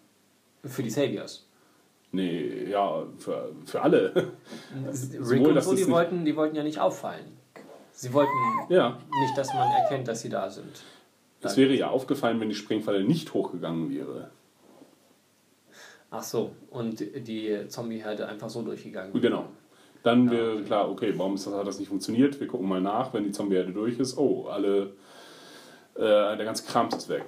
Für 0.63 0.83
die 0.83 0.91
Saviors. 0.91 1.47
Nee, 2.13 2.71
ja, 2.71 3.03
für, 3.19 3.51
für 3.67 3.83
alle. 3.83 4.13
Rick 5.29 5.41
und 5.47 5.55
dass 5.55 5.65
so, 5.65 5.75
die 5.75 5.89
wollten, 5.91 6.25
die 6.25 6.37
wollten 6.37 6.55
ja 6.55 6.63
nicht 6.63 6.79
auffallen. 6.79 7.25
Sie 7.93 8.13
wollten 8.13 8.31
ja, 8.69 8.99
nicht, 9.23 9.37
dass 9.39 9.53
man 9.55 9.69
erkennt, 9.73 10.07
dass 10.09 10.21
sie 10.21 10.29
da 10.29 10.49
sind. 10.51 10.83
es 11.43 11.57
wäre 11.57 11.73
ja 11.75 11.89
aufgefallen, 11.91 12.39
wenn 12.41 12.49
die 12.49 12.55
Sprengfalle 12.55 13.03
nicht 13.05 13.35
hochgegangen 13.35 13.91
wäre. 13.93 14.31
Ach 16.17 16.23
so, 16.23 16.53
und 16.71 17.01
die 17.01 17.67
Zombie-Herde 17.67 18.29
einfach 18.29 18.49
so 18.49 18.63
durchgegangen. 18.63 19.21
Genau. 19.21 19.47
Dann 20.05 20.31
wäre 20.31 20.63
klar, 20.63 20.89
okay, 20.89 21.13
warum 21.17 21.35
ist 21.35 21.47
das, 21.47 21.55
hat 21.55 21.67
das 21.67 21.81
nicht 21.81 21.89
funktioniert? 21.89 22.39
Wir 22.39 22.47
gucken 22.47 22.69
mal 22.69 22.81
nach, 22.81 23.13
wenn 23.13 23.25
die 23.25 23.33
Zombie-Herde 23.33 23.73
durch 23.73 23.99
ist. 23.99 24.17
Oh, 24.17 24.47
alle, 24.47 24.93
äh, 25.97 26.37
der 26.37 26.45
ganze 26.45 26.65
Kram 26.67 26.89
ist 26.89 27.09
weg. 27.09 27.25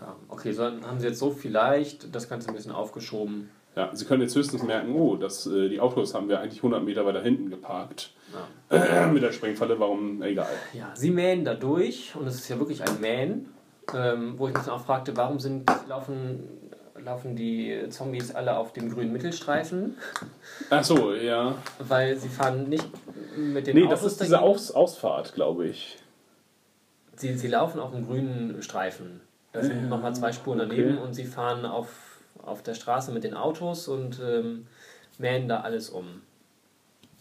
Ja, 0.00 0.16
okay, 0.28 0.50
so 0.50 0.62
dann 0.62 0.84
haben 0.84 0.98
sie 0.98 1.06
jetzt 1.06 1.20
so 1.20 1.30
vielleicht 1.30 2.12
das 2.12 2.28
Ganze 2.28 2.48
ein 2.48 2.54
bisschen 2.54 2.72
aufgeschoben. 2.72 3.50
Ja, 3.76 3.94
Sie 3.94 4.04
können 4.04 4.22
jetzt 4.22 4.34
höchstens 4.34 4.64
merken, 4.64 4.92
oh, 4.96 5.14
das, 5.14 5.46
äh, 5.46 5.68
die 5.68 5.78
Autos 5.78 6.12
haben 6.12 6.28
wir 6.28 6.40
eigentlich 6.40 6.58
100 6.58 6.82
Meter 6.82 7.06
weiter 7.06 7.22
hinten 7.22 7.48
geparkt. 7.48 8.12
Mit 9.12 9.22
der 9.22 9.30
Sprengfalle, 9.30 9.78
warum? 9.78 10.20
Egal. 10.22 10.48
Ja, 10.72 10.90
sie 10.94 11.12
mähen 11.12 11.44
da 11.44 11.54
durch 11.54 12.16
und 12.16 12.26
es 12.26 12.36
ist 12.36 12.48
ja 12.48 12.58
wirklich 12.58 12.82
ein 12.82 13.00
Mähen, 13.00 13.50
ähm, 13.94 14.34
wo 14.36 14.48
ich 14.48 14.54
mich 14.54 14.64
dann 14.64 14.74
auch 14.74 14.84
fragte, 14.84 15.16
warum 15.16 15.38
sind, 15.38 15.70
laufen, 15.88 16.69
laufen 17.04 17.36
die 17.36 17.86
Zombies 17.90 18.34
alle 18.34 18.56
auf 18.56 18.72
dem 18.72 18.92
grünen 18.92 19.12
Mittelstreifen? 19.12 19.96
Ach 20.70 20.84
so, 20.84 21.14
ja. 21.14 21.54
Weil 21.78 22.16
sie 22.16 22.28
fahren 22.28 22.68
nicht 22.68 22.86
mit 23.36 23.66
den 23.66 23.76
Nee, 23.76 23.86
das 23.86 24.00
Autos 24.00 24.12
ist 24.12 24.20
diese. 24.22 24.40
Aus 24.40 24.70
Ausfahrt, 24.70 25.34
glaube 25.34 25.66
ich. 25.66 25.98
Sie, 27.16 27.36
sie 27.36 27.48
laufen 27.48 27.80
auf 27.80 27.92
dem 27.92 28.06
grünen 28.06 28.62
Streifen. 28.62 29.20
Da 29.52 29.62
sind 29.62 29.88
nochmal 29.88 30.14
zwei 30.14 30.32
Spuren 30.32 30.58
daneben 30.58 30.98
okay. 30.98 31.06
und 31.06 31.14
sie 31.14 31.24
fahren 31.24 31.66
auf, 31.66 31.88
auf 32.42 32.62
der 32.62 32.74
Straße 32.74 33.10
mit 33.12 33.24
den 33.24 33.34
Autos 33.34 33.88
und 33.88 34.20
ähm, 34.24 34.66
mähen 35.18 35.48
da 35.48 35.60
alles 35.60 35.90
um. 35.90 36.22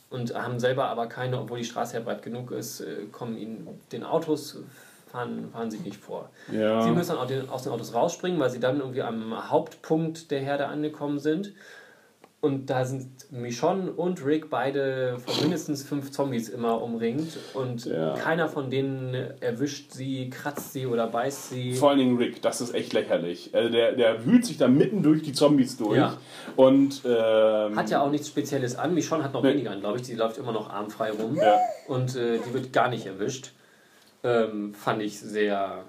Und 0.09 0.33
haben 0.33 0.59
selber 0.59 0.85
aber 0.85 1.07
keine, 1.07 1.39
obwohl 1.39 1.59
die 1.59 1.65
Straße 1.65 1.97
ja 1.97 2.03
breit 2.03 2.21
genug 2.21 2.51
ist, 2.51 2.81
äh, 2.81 3.05
kommen 3.11 3.37
ihnen 3.37 3.67
den 3.91 4.03
Autos, 4.03 4.59
fahren, 5.11 5.49
fahren 5.51 5.71
sie 5.71 5.79
nicht 5.79 5.97
vor. 5.97 6.29
Ja. 6.51 6.81
Sie 6.83 6.91
müssen 6.91 7.15
dann 7.17 7.49
aus 7.49 7.63
den 7.63 7.71
Autos 7.71 7.93
rausspringen, 7.93 8.39
weil 8.39 8.49
sie 8.49 8.59
dann 8.59 8.79
irgendwie 8.79 9.01
am 9.01 9.49
Hauptpunkt 9.49 10.31
der 10.31 10.39
Herde 10.39 10.67
angekommen 10.67 11.19
sind. 11.19 11.53
Und 12.41 12.69
da 12.69 12.85
sind 12.85 13.09
Michonne 13.33 13.91
und 13.91 14.25
Rick 14.25 14.49
beide 14.49 15.17
von 15.19 15.41
mindestens 15.41 15.83
fünf 15.83 16.11
Zombies 16.11 16.47
immer 16.47 16.81
umringt. 16.81 17.37
Und 17.53 17.83
Ja. 17.83 18.13
keiner 18.13 18.47
von 18.47 18.69
denen 18.69 19.13
erwischt 19.41 19.91
sie, 19.91 20.29
kratzt 20.29 20.71
sie 20.71 20.87
oder 20.87 21.07
beißt 21.07 21.49
sie. 21.49 21.73
Vor 21.73 21.89
allen 21.89 21.99
Dingen 21.99 22.17
Rick, 22.17 22.41
das 22.41 22.61
ist 22.61 22.73
echt 22.73 22.93
lächerlich. 22.93 23.53
Also 23.53 23.69
der, 23.69 23.91
der 23.91 24.25
wühlt 24.25 24.45
sich 24.45 24.55
da 24.57 24.69
mitten 24.69 25.03
durch 25.03 25.21
die 25.21 25.33
Zombies 25.33 25.75
durch. 25.75 25.97
Ja. 25.97 26.15
Und 26.55 27.01
ähm, 27.03 27.75
Hat 27.75 27.89
ja 27.89 28.01
auch 28.01 28.09
nichts 28.09 28.29
Spezielles 28.29 28.77
an. 28.77 28.93
Michonne 28.93 29.25
hat 29.25 29.33
noch 29.33 29.43
Nee. 29.43 29.49
weniger 29.55 29.71
an, 29.71 29.81
glaube 29.81 29.97
ich. 29.99 30.05
Sie 30.05 30.15
läuft 30.15 30.37
immer 30.37 30.53
noch 30.53 30.69
armfrei 30.69 31.11
rum. 31.11 31.35
Ja. 31.35 31.57
Und 31.89 32.15
äh, 32.15 32.37
die 32.47 32.53
wird 32.53 32.71
gar 32.71 32.87
nicht 32.87 33.05
erwischt. 33.05 33.51
Ähm, 34.23 34.73
fand 34.73 35.01
ich 35.01 35.19
sehr, 35.19 35.83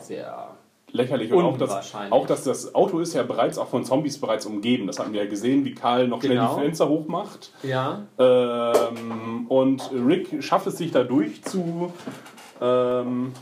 sehr. 0.00 0.56
lächerlich. 0.90 1.32
Und 1.32 1.44
auch 1.44 1.56
dass, 1.56 1.94
auch, 2.10 2.26
dass 2.26 2.44
das 2.44 2.74
Auto 2.74 2.98
ist 2.98 3.14
ja 3.14 3.22
bereits 3.22 3.56
auch 3.58 3.68
von 3.68 3.84
Zombies 3.84 4.18
bereits 4.20 4.44
umgeben. 4.46 4.86
Das 4.86 4.98
hatten 4.98 5.12
wir 5.12 5.22
ja 5.24 5.30
gesehen, 5.30 5.64
wie 5.64 5.74
Karl 5.74 6.08
noch 6.08 6.20
schnell 6.20 6.36
Genau. 6.36 6.54
die 6.56 6.60
Fenster 6.62 6.88
hochmacht. 6.88 7.52
Ja, 7.62 8.02
Ähm, 8.18 9.46
und 9.48 9.90
Rick 9.94 10.42
schafft 10.42 10.66
es 10.66 10.76
sich 10.78 10.90
dadurch 10.90 11.42
zu 11.44 11.92
ähm, 12.60 13.32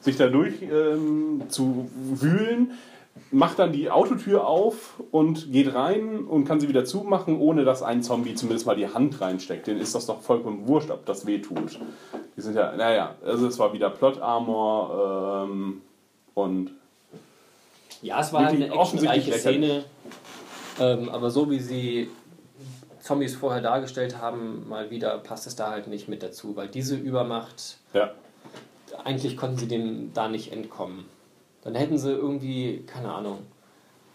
sich 0.00 0.16
dadurch 0.16 0.62
ähm, 0.62 1.42
zu 1.48 1.88
wühlen, 1.94 2.72
macht 3.30 3.58
dann 3.58 3.72
die 3.72 3.90
Autotür 3.90 4.46
auf 4.46 5.02
und 5.10 5.52
geht 5.52 5.74
rein 5.74 6.24
und 6.24 6.44
kann 6.44 6.60
sie 6.60 6.68
wieder 6.68 6.84
zumachen, 6.84 7.38
ohne 7.38 7.64
dass 7.64 7.82
ein 7.82 8.02
Zombie 8.02 8.34
zumindest 8.34 8.66
mal 8.66 8.76
die 8.76 8.88
Hand 8.88 9.20
reinsteckt. 9.20 9.66
Den 9.66 9.78
ist 9.78 9.94
das 9.94 10.06
doch 10.06 10.20
vollkommen 10.20 10.66
wurscht, 10.66 10.90
ob 10.90 11.06
das 11.06 11.26
weh 11.26 11.38
tut. 11.38 11.78
Die 12.36 12.40
sind 12.40 12.54
ja, 12.56 12.74
naja, 12.76 13.16
also 13.24 13.46
es 13.46 13.58
war 13.58 13.72
wieder 13.72 13.90
Plot 13.90 14.20
Armor 14.20 15.46
ähm, 15.48 15.82
und 16.34 16.70
Ja, 18.02 18.20
es 18.20 18.32
war 18.32 18.46
halt 18.46 18.54
eine 18.54 18.72
actionreiche 18.72 19.32
Szene. 19.32 19.84
Ähm, 20.80 21.08
aber 21.10 21.30
so 21.30 21.50
wie 21.50 21.60
sie 21.60 22.10
Zombies 23.00 23.34
vorher 23.34 23.60
dargestellt 23.60 24.18
haben, 24.18 24.68
mal 24.68 24.90
wieder 24.90 25.18
passt 25.18 25.46
es 25.46 25.56
da 25.56 25.70
halt 25.70 25.86
nicht 25.86 26.08
mit 26.08 26.22
dazu, 26.22 26.56
weil 26.56 26.68
diese 26.68 26.96
Übermacht, 26.96 27.78
ja. 27.92 28.12
eigentlich 29.04 29.36
konnten 29.36 29.58
sie 29.58 29.68
dem 29.68 30.12
da 30.14 30.28
nicht 30.28 30.52
entkommen. 30.52 31.04
Dann 31.64 31.74
hätten 31.74 31.98
sie 31.98 32.10
irgendwie, 32.10 32.82
keine 32.86 33.12
Ahnung, 33.12 33.38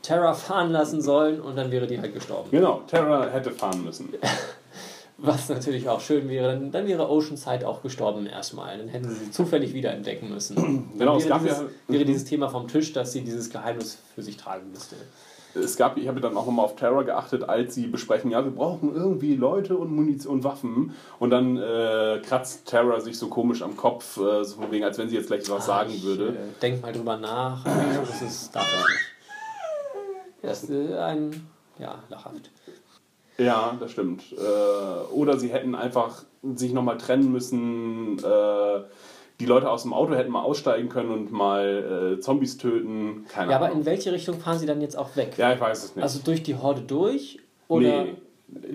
Terra 0.01 0.33
fahren 0.33 0.71
lassen 0.71 1.01
sollen 1.01 1.41
und 1.41 1.55
dann 1.55 1.71
wäre 1.71 1.87
die 1.87 1.99
halt 1.99 2.13
gestorben. 2.13 2.49
Genau, 2.51 2.81
Terra 2.87 3.27
hätte 3.29 3.51
fahren 3.51 3.83
müssen. 3.83 4.13
Was 5.19 5.49
natürlich 5.49 5.89
auch 5.89 5.99
schön 5.99 6.29
wäre, 6.29 6.53
dann, 6.53 6.71
dann 6.71 6.85
wäre 6.87 7.09
Oceanside 7.09 7.67
auch 7.67 7.81
gestorben 7.81 8.27
erstmal. 8.27 8.77
Dann 8.77 8.87
hätten 8.87 9.09
sie 9.09 9.15
sie 9.25 9.31
zufällig 9.31 9.73
wieder 9.73 9.91
entdecken 9.91 10.29
müssen. 10.29 10.55
Dann 10.55 10.97
Genau, 10.99 11.17
es 11.17 11.23
wäre, 11.23 11.29
gab 11.29 11.41
dieses, 11.41 11.57
ja- 11.57 11.65
wäre 11.87 12.05
dieses 12.05 12.25
Thema 12.25 12.49
vom 12.49 12.67
Tisch, 12.67 12.93
dass 12.93 13.13
sie 13.13 13.21
dieses 13.21 13.49
Geheimnis 13.49 13.97
für 14.13 14.21
sich 14.21 14.37
tragen 14.37 14.69
müsste. 14.71 14.95
Es 15.63 15.77
gab, 15.77 15.97
ich 15.97 16.07
habe 16.07 16.21
dann 16.21 16.35
auch 16.37 16.45
nochmal 16.45 16.65
auf 16.65 16.75
Terror 16.75 17.03
geachtet, 17.03 17.47
als 17.47 17.75
sie 17.75 17.87
besprechen, 17.87 18.31
ja, 18.31 18.43
wir 18.43 18.51
brauchen 18.51 18.95
irgendwie 18.95 19.35
Leute 19.35 19.77
und 19.77 19.91
Munition 19.91 20.35
und 20.35 20.43
Waffen. 20.43 20.93
Und 21.19 21.29
dann 21.29 21.57
äh, 21.57 22.21
kratzt 22.23 22.65
Terror 22.67 23.01
sich 23.01 23.17
so 23.17 23.27
komisch 23.27 23.61
am 23.61 23.75
Kopf, 23.77 24.17
äh, 24.17 24.43
so 24.43 24.57
von 24.61 24.71
wegen, 24.71 24.83
als 24.83 24.97
wenn 24.97 25.09
sie 25.09 25.15
jetzt 25.15 25.27
gleich 25.27 25.49
was 25.49 25.65
sagen 25.65 25.91
Ich, 25.93 26.03
würde. 26.03 26.29
Äh, 26.29 26.61
denk 26.61 26.81
mal 26.81 26.93
drüber 26.93 27.17
nach. 27.17 27.65
Das 28.07 28.21
ist 28.21 28.55
nicht. 28.55 28.65
Das 30.41 30.63
ist 30.63 30.69
äh, 30.69 30.97
ein, 30.97 31.47
ja, 31.79 31.95
lachhaft. 32.09 32.49
Ja, 33.37 33.75
das 33.79 33.91
stimmt. 33.91 34.23
Äh, 34.33 35.13
oder 35.13 35.37
sie 35.37 35.49
hätten 35.49 35.75
einfach 35.75 36.23
sich 36.55 36.73
nochmal 36.73 36.97
trennen 36.97 37.31
müssen. 37.31 38.17
Äh, 38.19 38.81
die 39.39 39.45
Leute 39.45 39.69
aus 39.69 39.83
dem 39.83 39.93
Auto 39.93 40.15
hätten 40.15 40.31
mal 40.31 40.41
aussteigen 40.41 40.89
können 40.89 41.11
und 41.11 41.31
mal 41.31 42.15
äh, 42.17 42.19
Zombies 42.19 42.57
töten. 42.57 43.25
Keine 43.29 43.51
Ja, 43.51 43.57
aber 43.57 43.67
Ahnung. 43.67 43.79
in 43.81 43.85
welche 43.85 44.11
Richtung 44.11 44.39
fahren 44.39 44.57
sie 44.57 44.65
dann 44.65 44.81
jetzt 44.81 44.97
auch 44.97 45.15
weg? 45.15 45.37
ja, 45.37 45.53
ich 45.53 45.59
weiß 45.59 45.83
es 45.83 45.95
nicht. 45.95 46.03
Also 46.03 46.19
durch 46.23 46.41
die 46.43 46.55
Horde 46.55 46.81
durch? 46.81 47.39
Oder 47.67 48.05
Nee. 48.05 48.15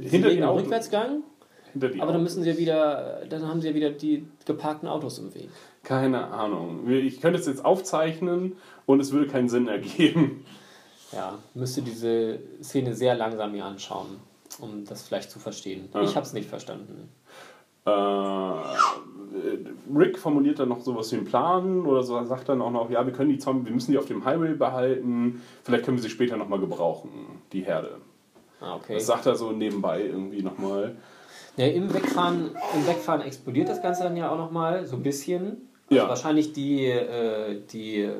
Hinter 0.09 0.29
den. 0.29 0.45
Rückwärtsgang? 0.45 1.23
Hinter 1.73 1.89
die 1.89 2.01
Aber 2.03 2.13
dann 2.13 2.23
müssen 2.23 2.43
sie 2.43 2.51
ja 2.51 2.59
wieder, 2.59 3.23
dann 3.29 3.49
haben 3.49 3.61
sie 3.63 3.69
ja 3.69 3.75
wieder 3.75 3.91
die 3.91 4.27
geparkten 4.45 4.87
Autos 4.89 5.19
im 5.19 5.35
Weg. 5.35 5.49
Keine 5.83 6.27
Ahnung. 6.29 6.89
Ich 6.91 7.21
könnte 7.23 7.41
es 7.41 7.47
jetzt 7.47 7.65
aufzeichnen 7.65 8.57
und 8.87 9.01
es 9.01 9.11
würde 9.13 9.27
keinen 9.29 9.49
Sinn 9.49 9.69
ergeben. 9.69 10.45
Ja, 11.13 11.39
müsste 11.55 11.83
diese 11.83 12.39
Szene 12.63 12.95
sehr 12.95 13.15
langsam 13.15 13.53
mir 13.53 13.65
anschauen, 13.65 14.19
um 14.61 14.85
das 14.85 15.03
vielleicht 15.03 15.31
zu 15.31 15.39
verstehen. 15.39 15.89
Ja. 15.95 16.03
Ich 16.03 16.15
habe 16.17 16.25
es 16.27 16.33
nicht 16.35 16.49
verstanden. 16.49 17.09
Äh, 17.85 17.91
Rick 19.95 20.19
formuliert 20.19 20.59
dann 20.59 20.69
noch 20.69 20.81
sowas 20.81 21.11
wie 21.13 21.17
einen 21.17 21.25
Plan 21.27 21.85
oder 21.87 22.03
so, 22.03 22.23
sagt 22.25 22.49
dann 22.49 22.61
auch 22.63 22.71
noch, 22.71 22.91
ja, 22.91 23.05
wir 23.07 23.13
können 23.13 23.31
die 23.31 23.39
Zombies, 23.39 23.67
wir 23.67 23.75
müssen 23.75 23.93
die 23.93 23.99
auf 23.99 24.07
dem 24.07 24.25
Highway 24.25 24.55
behalten, 24.55 25.41
vielleicht 25.65 25.85
können 25.85 25.97
wir 25.99 26.03
sie 26.03 26.11
später 26.11 26.37
nochmal 26.37 26.61
gebrauchen, 26.61 27.11
die 27.53 27.63
Herde. 27.63 27.97
Ah, 28.61 28.77
okay. 28.77 28.95
Das 28.95 29.07
sagt 29.07 29.27
er 29.27 29.35
so 29.35 29.53
nebenbei 29.53 30.03
irgendwie 30.05 30.43
nochmal. 30.43 30.97
Ja, 31.57 31.67
im, 31.67 31.93
Wegfahren, 31.93 32.51
Im 32.75 32.87
Wegfahren 32.87 33.21
explodiert 33.23 33.69
das 33.69 33.83
Ganze 33.83 34.05
dann 34.05 34.17
ja 34.17 34.31
auch 34.31 34.39
nochmal, 34.39 34.87
so 34.87 34.97
ein 34.97 35.03
bisschen. 35.03 35.69
Also 35.91 36.03
Ja. 36.03 36.09
Wahrscheinlich 36.09 36.53
die, 36.53 36.87
äh, 36.87 37.61
die 37.73 38.01
äh, 38.03 38.13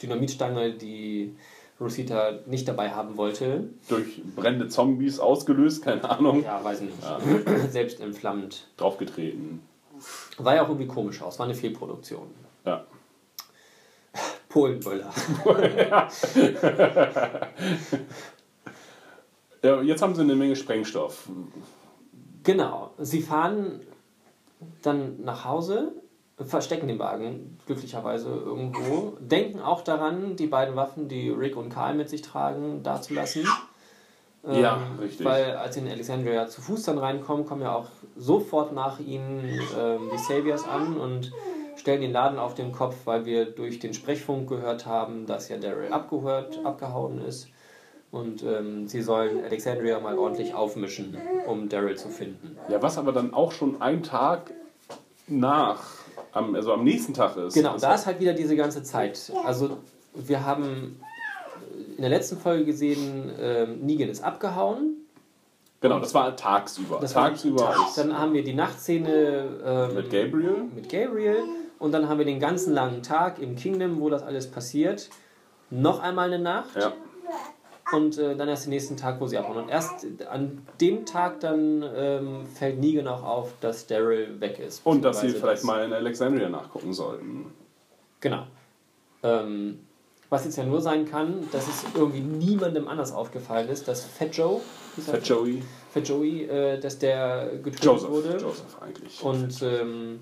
Dynamitstange, 0.00 0.72
die 0.74 1.34
Rosita 1.80 2.38
nicht 2.46 2.68
dabei 2.68 2.90
haben 2.90 3.16
wollte. 3.16 3.68
Durch 3.88 4.22
brennende 4.36 4.68
Zombies 4.68 5.18
ausgelöst, 5.18 5.82
keine 5.84 6.08
Ahnung, 6.08 6.42
Ja, 6.44 6.62
weiß 6.62 6.82
ich 6.82 6.86
nicht. 6.88 7.70
Selbst 7.70 8.00
entflammt. 8.00 8.68
draufgetreten. 8.76 9.60
War 10.38 10.54
ja 10.56 10.62
auch 10.64 10.68
irgendwie 10.68 10.86
komisch 10.86 11.22
aus, 11.22 11.38
war 11.38 11.46
eine 11.46 11.54
Fehlproduktion. 11.54 12.28
Ja. 12.64 12.84
Polenböller. 14.48 15.10
ja. 19.62 19.82
Jetzt 19.82 20.02
haben 20.02 20.14
sie 20.14 20.22
eine 20.22 20.36
Menge 20.36 20.54
Sprengstoff. 20.56 21.28
Genau. 22.42 22.92
Sie 22.98 23.22
fahren 23.22 23.80
dann 24.82 25.22
nach 25.22 25.44
Hause, 25.44 25.92
verstecken 26.38 26.88
den 26.88 26.98
Wagen 26.98 27.58
glücklicherweise 27.66 28.28
irgendwo, 28.28 29.16
denken 29.20 29.60
auch 29.60 29.82
daran, 29.82 30.36
die 30.36 30.46
beiden 30.46 30.76
Waffen, 30.76 31.08
die 31.08 31.30
Rick 31.30 31.56
und 31.56 31.70
Karl 31.70 31.94
mit 31.94 32.08
sich 32.08 32.22
tragen, 32.22 32.82
dazulassen. 32.82 33.46
Ja, 34.46 34.76
Ähm, 34.76 34.98
richtig. 35.00 35.24
Weil 35.24 35.56
als 35.56 35.74
sie 35.74 35.80
in 35.80 35.88
Alexandria 35.88 36.46
zu 36.48 36.60
Fuß 36.60 36.82
dann 36.84 36.98
reinkommen, 36.98 37.46
kommen 37.46 37.62
ja 37.62 37.74
auch 37.74 37.88
sofort 38.16 38.72
nach 38.72 39.00
ihnen 39.00 39.60
ähm, 39.78 40.10
die 40.12 40.18
Saviors 40.18 40.66
an 40.68 40.96
und 40.96 41.32
stellen 41.76 42.02
den 42.02 42.12
Laden 42.12 42.38
auf 42.38 42.54
den 42.54 42.72
Kopf, 42.72 42.94
weil 43.04 43.24
wir 43.24 43.46
durch 43.46 43.78
den 43.78 43.94
Sprechfunk 43.94 44.48
gehört 44.48 44.86
haben, 44.86 45.26
dass 45.26 45.48
ja 45.48 45.56
Daryl 45.56 45.92
abgehört, 45.92 46.60
abgehauen 46.64 47.24
ist. 47.24 47.48
Und 48.10 48.44
ähm, 48.44 48.86
sie 48.86 49.02
sollen 49.02 49.42
Alexandria 49.44 49.98
mal 49.98 50.16
ordentlich 50.16 50.54
aufmischen, 50.54 51.16
um 51.48 51.68
Daryl 51.68 51.96
zu 51.96 52.08
finden. 52.08 52.56
Ja, 52.68 52.80
was 52.80 52.96
aber 52.96 53.12
dann 53.12 53.34
auch 53.34 53.50
schon 53.50 53.82
ein 53.82 54.04
Tag 54.04 54.52
nach, 55.26 55.82
am, 56.32 56.54
also 56.54 56.72
am 56.72 56.84
nächsten 56.84 57.12
Tag 57.12 57.36
ist. 57.36 57.54
Genau, 57.54 57.76
da 57.76 57.94
ist 57.94 58.06
halt 58.06 58.20
wieder 58.20 58.34
diese 58.34 58.54
ganze 58.54 58.82
Zeit. 58.84 59.32
Also 59.44 59.78
wir 60.14 60.44
haben 60.46 61.00
in 61.96 62.00
der 62.02 62.10
letzten 62.10 62.36
Folge 62.38 62.64
gesehen, 62.64 63.30
ähm, 63.40 63.80
Negan 63.80 64.08
ist 64.08 64.22
abgehauen. 64.22 64.96
Genau, 65.80 65.98
das 66.00 66.14
war 66.14 66.34
tagsüber. 66.36 66.98
Das 67.00 67.14
war 67.14 67.28
tagsüber 67.28 67.58
Tag. 67.72 67.88
ist 67.88 67.98
Dann 67.98 68.18
haben 68.18 68.32
wir 68.32 68.42
die 68.42 68.54
Nachtszene 68.54 69.88
ähm, 69.90 69.94
mit 69.94 70.10
Gabriel. 70.10 70.64
mit 70.74 70.88
Gabriel 70.88 71.38
und 71.78 71.92
dann 71.92 72.08
haben 72.08 72.18
wir 72.18 72.24
den 72.24 72.40
ganzen 72.40 72.72
langen 72.72 73.02
Tag 73.02 73.38
im 73.38 73.54
Kingdom, 73.56 74.00
wo 74.00 74.08
das 74.08 74.22
alles 74.22 74.50
passiert. 74.50 75.10
Noch 75.70 76.00
einmal 76.00 76.32
eine 76.32 76.42
Nacht 76.42 76.74
Ja. 76.76 76.92
und 77.92 78.16
äh, 78.16 78.34
dann 78.34 78.48
erst 78.48 78.64
den 78.64 78.70
nächsten 78.70 78.96
Tag, 78.96 79.20
wo 79.20 79.26
sie 79.26 79.36
abhauen. 79.36 79.58
Und 79.64 79.68
erst 79.68 80.06
an 80.30 80.62
dem 80.80 81.04
Tag 81.04 81.40
dann 81.40 81.84
ähm, 81.94 82.46
fällt 82.46 82.78
Negan 82.80 83.06
auch 83.06 83.22
auf, 83.22 83.52
dass 83.60 83.86
Daryl 83.86 84.40
weg 84.40 84.58
ist. 84.60 84.86
Und 84.86 85.02
dass 85.04 85.20
sie 85.20 85.28
vielleicht 85.30 85.58
dass- 85.58 85.64
mal 85.64 85.84
in 85.84 85.92
Alexandria 85.92 86.48
nachgucken 86.48 86.92
sollten. 86.94 87.52
Genau. 88.20 88.44
Ähm, 89.22 89.80
was 90.34 90.44
jetzt 90.44 90.56
ja 90.56 90.64
nur 90.64 90.80
sein 90.80 91.08
kann, 91.08 91.48
dass 91.52 91.68
es 91.68 91.84
irgendwie 91.94 92.18
niemandem 92.20 92.88
anders 92.88 93.12
aufgefallen 93.12 93.68
ist, 93.68 93.86
dass 93.86 94.04
Fat 94.04 94.36
Joe? 94.36 94.60
Fat 95.00 95.26
Joey. 95.26 95.62
Fat 95.92 96.08
Joey, 96.08 96.44
äh, 96.44 96.80
dass 96.80 96.98
der 96.98 97.50
getötet 97.62 97.84
Joseph. 97.84 98.10
wurde 98.10 98.36
Joseph 98.38 98.82
eigentlich. 98.82 99.22
und 99.22 99.62
ähm, 99.62 100.20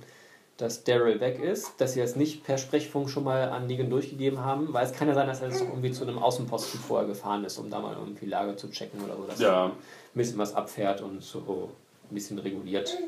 dass 0.59 0.85
Daryl 0.85 1.19
weg 1.21 1.43
ist, 1.43 1.81
dass 1.81 1.95
sie 1.95 2.01
das 2.01 2.15
nicht 2.15 2.45
per 2.45 2.59
Sprechfunk 2.59 3.09
schon 3.09 3.25
mal 3.25 3.49
an 3.49 3.67
Negan 3.67 3.89
durchgegeben 3.89 4.45
haben, 4.45 4.75
weil 4.75 4.85
es 4.85 4.93
kann 4.93 5.09
ja 5.09 5.15
sein, 5.15 5.27
dass 5.27 5.41
er 5.41 5.49
jetzt 5.49 5.63
irgendwie 5.63 5.93
zu 5.93 6.05
einem 6.05 6.19
Außenposten 6.19 6.79
vorher 6.79 7.09
gefahren 7.09 7.43
ist, 7.45 7.57
um 7.59 7.71
da 7.71 7.81
mal 7.81 7.97
irgendwie 7.99 8.27
Lage 8.27 8.55
zu 8.57 8.71
checken 8.71 9.03
oder 9.03 9.17
so, 9.17 9.25
dass 9.25 9.41
er 9.41 9.47
ja, 9.49 9.65
ein 9.65 9.73
bisschen 10.13 10.37
was 10.37 10.55
abfährt 10.55 11.01
und 11.01 11.23
so 11.23 11.71
ein 12.11 12.15
bisschen 12.15 12.39
reguliert. 12.39 12.99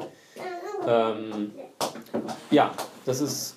Ähm, 0.87 1.53
ja, 2.51 2.73
das 3.05 3.21
ist 3.21 3.57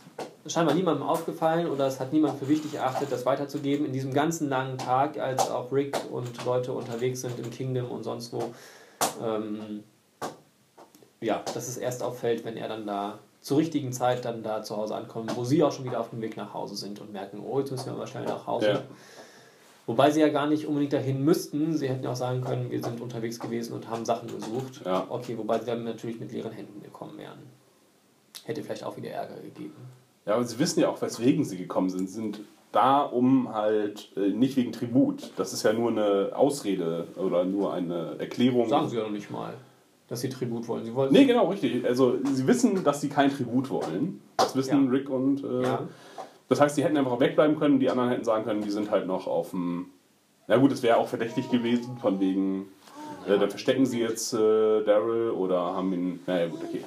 scheinbar 0.49 0.75
niemandem 0.75 1.03
aufgefallen 1.07 1.67
oder 1.67 1.87
es 1.87 1.99
hat 1.99 2.13
niemand 2.13 2.39
für 2.39 2.47
wichtig 2.47 2.75
erachtet, 2.75 3.11
das 3.11 3.25
weiterzugeben. 3.25 3.85
In 3.85 3.93
diesem 3.93 4.13
ganzen 4.13 4.49
langen 4.49 4.77
Tag, 4.77 5.19
als 5.19 5.49
auch 5.49 5.71
Rick 5.71 5.97
und 6.11 6.45
Leute 6.45 6.73
unterwegs 6.73 7.21
sind 7.21 7.39
im 7.39 7.49
Kingdom 7.51 7.91
und 7.91 8.03
sonst 8.03 8.33
wo. 8.33 8.53
Ähm, 9.23 9.83
ja, 11.19 11.41
dass 11.53 11.67
es 11.67 11.77
erst 11.77 12.03
auffällt, 12.03 12.45
wenn 12.45 12.57
er 12.57 12.67
dann 12.67 12.85
da 12.85 13.19
zur 13.41 13.57
richtigen 13.57 13.91
Zeit 13.91 14.25
dann 14.25 14.43
da 14.43 14.61
zu 14.61 14.77
Hause 14.77 14.95
ankommt, 14.95 15.35
wo 15.35 15.43
sie 15.43 15.63
auch 15.63 15.71
schon 15.71 15.85
wieder 15.85 15.99
auf 15.99 16.09
dem 16.09 16.21
Weg 16.21 16.37
nach 16.37 16.53
Hause 16.53 16.75
sind 16.75 16.99
und 16.99 17.11
merken, 17.13 17.39
oh, 17.39 17.59
jetzt 17.59 17.71
müssen 17.71 17.87
wir 17.87 17.93
mal 17.93 18.07
schnell 18.07 18.25
nach 18.25 18.45
Hause. 18.45 18.67
Ja. 18.67 18.83
Wobei 19.85 20.11
sie 20.11 20.19
ja 20.19 20.27
gar 20.27 20.47
nicht 20.47 20.67
unbedingt 20.67 20.91
dahin 20.91 21.23
müssten. 21.23 21.75
Sie 21.75 21.87
hätten 21.87 22.03
ja 22.03 22.11
auch 22.11 22.15
sagen 22.15 22.41
können, 22.41 22.69
wir 22.69 22.83
sind 22.83 22.99
unterwegs 22.99 23.39
gewesen 23.39 23.73
und 23.73 23.89
haben 23.89 24.03
Sachen 24.03 24.27
gesucht. 24.27 24.81
Ja. 24.85 25.07
Okay, 25.07 25.37
wobei 25.37 25.59
sie 25.59 25.65
dann 25.65 25.85
natürlich 25.85 26.19
mit 26.19 26.31
leeren 26.33 26.51
Händen 26.51 26.83
gekommen 26.83 27.17
wären. 27.17 27.39
Hätte 28.43 28.63
vielleicht 28.63 28.83
auch 28.83 28.97
wieder 28.97 29.11
Ärger 29.11 29.39
gegeben. 29.39 29.75
Ja, 30.27 30.35
aber 30.35 30.43
sie 30.43 30.59
wissen 30.59 30.81
ja 30.81 30.89
auch, 30.89 31.01
weswegen 31.01 31.45
sie 31.45 31.57
gekommen 31.57 31.89
sind. 31.89 32.07
Sie 32.09 32.15
sind 32.15 32.41
da, 32.71 33.01
um 33.01 33.53
halt 33.53 34.11
äh, 34.17 34.29
nicht 34.29 34.57
wegen 34.57 34.71
Tribut. 34.73 35.31
Das 35.37 35.53
ist 35.53 35.63
ja 35.63 35.71
nur 35.73 35.89
eine 35.89 36.31
Ausrede 36.35 37.07
oder 37.15 37.45
nur 37.45 37.73
eine 37.73 38.15
Erklärung. 38.19 38.67
Sagen 38.67 38.89
sie 38.89 38.97
ja 38.97 39.03
noch 39.03 39.11
nicht 39.11 39.31
mal, 39.31 39.53
dass 40.09 40.21
sie 40.21 40.29
Tribut 40.29 40.67
wollen. 40.67 40.83
Sie 40.83 40.93
wollen 40.93 41.11
Nee, 41.13 41.25
genau, 41.25 41.47
richtig. 41.47 41.85
Also 41.85 42.17
sie 42.33 42.45
wissen, 42.45 42.83
dass 42.83 43.01
sie 43.01 43.09
kein 43.09 43.31
Tribut 43.31 43.69
wollen. 43.69 44.21
Das 44.35 44.55
wissen 44.55 44.85
Ja. 44.85 44.91
Rick 44.91 45.09
und. 45.09 45.43
Äh, 45.43 45.63
Ja. 45.63 45.87
Das 46.49 46.61
heißt, 46.61 46.75
sie 46.75 46.83
hätten 46.83 46.95
einfach 46.95 47.19
wegbleiben 47.19 47.57
können, 47.59 47.77
die 47.79 47.89
anderen 47.89 48.09
hätten 48.09 48.23
sagen 48.23 48.45
können, 48.45 48.61
die 48.61 48.69
sind 48.69 48.89
halt 48.89 49.05
noch 49.07 49.27
auf 49.27 49.49
dem. 49.51 49.87
Na 50.47 50.55
gut, 50.57 50.71
es 50.71 50.81
wäre 50.81 50.95
auch 50.97 51.07
verdächtig 51.09 51.49
gewesen, 51.49 51.97
von 51.97 52.19
wegen. 52.21 52.67
Äh, 53.27 53.37
dann 53.37 53.49
verstecken 53.49 53.85
sie 53.85 53.99
jetzt 53.99 54.33
äh, 54.33 54.37
Daryl 54.83 55.31
oder 55.31 55.59
haben 55.59 55.91
ihn. 55.91 56.19
Naja, 56.25 56.47
gut, 56.47 56.61
okay. 56.63 56.83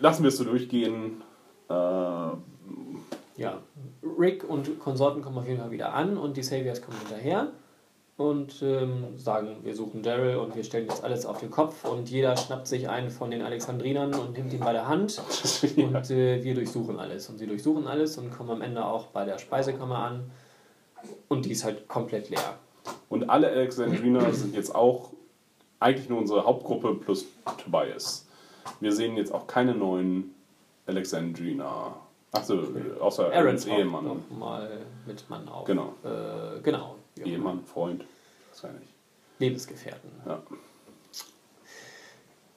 Lassen 0.00 0.22
wir 0.24 0.28
es 0.28 0.36
so 0.36 0.44
durchgehen. 0.44 1.22
Äh, 1.72 3.40
Ja, 3.40 3.58
Rick 4.18 4.48
und 4.48 4.78
Konsorten 4.78 5.22
kommen 5.22 5.38
auf 5.38 5.46
jeden 5.46 5.60
Fall 5.60 5.70
wieder 5.70 5.94
an 5.94 6.18
und 6.18 6.36
die 6.36 6.42
Saviors 6.42 6.82
kommen 6.82 6.98
hinterher 6.98 7.48
und 8.18 8.62
ähm, 8.62 9.16
sagen, 9.16 9.56
wir 9.62 9.74
suchen 9.74 10.02
Daryl 10.02 10.36
und 10.36 10.54
wir 10.54 10.64
stellen 10.64 10.86
jetzt 10.86 11.02
alles 11.02 11.24
auf 11.24 11.40
den 11.40 11.50
Kopf 11.50 11.84
und 11.84 12.10
jeder 12.10 12.36
schnappt 12.36 12.66
sich 12.66 12.88
einen 12.88 13.10
von 13.10 13.30
den 13.30 13.42
Alexandrinern 13.42 14.14
und 14.14 14.36
nimmt 14.36 14.52
ihn 14.52 14.60
bei 14.60 14.72
der 14.72 14.86
Hand 14.86 15.20
ja. 15.76 15.86
und 15.86 16.10
äh, 16.10 16.44
wir 16.44 16.54
durchsuchen 16.54 16.98
alles 16.98 17.28
und 17.30 17.38
sie 17.38 17.46
durchsuchen 17.46 17.86
alles 17.86 18.18
und 18.18 18.30
kommen 18.30 18.50
am 18.50 18.60
Ende 18.60 18.84
auch 18.84 19.06
bei 19.06 19.24
der 19.24 19.38
Speisekammer 19.38 19.98
an 19.98 20.30
und 21.28 21.46
die 21.46 21.52
ist 21.52 21.64
halt 21.64 21.88
komplett 21.88 22.28
leer. 22.28 22.58
Und 23.08 23.30
alle 23.30 23.48
Alexandriner 23.48 24.32
sind 24.34 24.54
jetzt 24.54 24.74
auch 24.74 25.10
eigentlich 25.80 26.08
nur 26.08 26.18
unsere 26.18 26.44
Hauptgruppe 26.44 26.94
plus 26.94 27.24
Tobias. 27.64 28.28
Wir 28.78 28.92
sehen 28.92 29.16
jetzt 29.16 29.34
auch 29.34 29.46
keine 29.46 29.74
neuen 29.74 30.34
Alexandriner. 30.86 31.96
Achso, 32.32 32.62
außer 33.00 33.26
Aaron 33.26 33.36
Aarons 33.46 33.66
Ehemann. 33.66 34.04
noch 34.04 34.30
mal 34.30 34.80
mit 35.06 35.28
Mann 35.28 35.48
auf. 35.48 35.66
Genau. 35.66 35.94
Äh, 36.02 36.60
genau. 36.62 36.96
Ehemann, 37.22 37.62
Freund. 37.64 38.04
Das 38.50 38.64
weiß 38.64 38.72
ich 38.74 38.80
nicht. 38.80 38.94
Lebensgefährten. 39.38 40.10
Ja. 40.26 40.42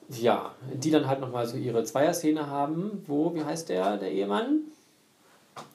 Ja, 0.08 0.54
die 0.72 0.90
dann 0.90 1.08
halt 1.08 1.20
nochmal 1.20 1.46
so 1.46 1.56
ihre 1.56 1.82
Zweierszene 1.82 2.46
haben, 2.46 3.02
wo, 3.06 3.34
wie 3.34 3.44
heißt 3.44 3.68
der, 3.68 3.96
der 3.96 4.12
Ehemann? 4.12 4.60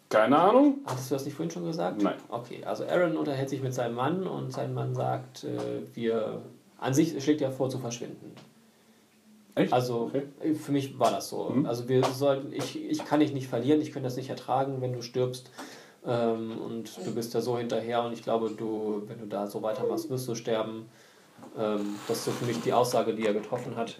Keine 0.09 0.37
Ahnung. 0.37 0.79
Hattest 0.85 1.11
du 1.11 1.15
das 1.15 1.25
nicht 1.25 1.35
vorhin 1.35 1.51
schon 1.51 1.65
gesagt? 1.65 2.01
Nein. 2.01 2.15
Okay, 2.29 2.63
also 2.63 2.85
Aaron 2.85 3.17
unterhält 3.17 3.49
sich 3.49 3.61
mit 3.61 3.73
seinem 3.73 3.95
Mann 3.95 4.25
und 4.25 4.51
sein 4.51 4.73
Mann 4.73 4.95
sagt, 4.95 5.43
äh, 5.43 5.81
wir, 5.93 6.41
an 6.79 6.93
sich 6.93 7.21
schlägt 7.23 7.41
er 7.41 7.51
vor 7.51 7.69
zu 7.69 7.77
verschwinden. 7.77 8.33
Echt? 9.55 9.73
Also 9.73 10.11
Okay. 10.13 10.55
für 10.55 10.71
mich 10.71 10.97
war 10.99 11.11
das 11.11 11.29
so. 11.29 11.49
Mhm. 11.49 11.65
Also 11.65 11.87
wir 11.89 12.03
sollten, 12.05 12.53
ich, 12.53 12.81
ich 12.81 13.05
kann 13.05 13.19
dich 13.19 13.33
nicht 13.33 13.47
verlieren, 13.47 13.81
ich 13.81 13.91
könnte 13.91 14.07
das 14.07 14.15
nicht 14.15 14.29
ertragen, 14.29 14.81
wenn 14.81 14.93
du 14.93 15.01
stirbst. 15.01 15.49
Ähm, 16.05 16.59
und 16.59 16.97
du 17.05 17.13
bist 17.13 17.35
da 17.35 17.41
so 17.41 17.57
hinterher 17.57 18.03
und 18.03 18.13
ich 18.13 18.23
glaube, 18.23 18.49
du, 18.49 19.03
wenn 19.07 19.19
du 19.19 19.27
da 19.27 19.47
so 19.47 19.61
weitermachst, 19.61 20.09
wirst 20.09 20.27
du 20.27 20.35
sterben. 20.35 20.89
Ähm, 21.57 21.95
das 22.07 22.19
ist 22.19 22.25
so 22.25 22.31
für 22.31 22.45
mich 22.45 22.61
die 22.61 22.73
Aussage, 22.73 23.13
die 23.13 23.25
er 23.25 23.33
getroffen 23.33 23.75
hat. 23.75 23.99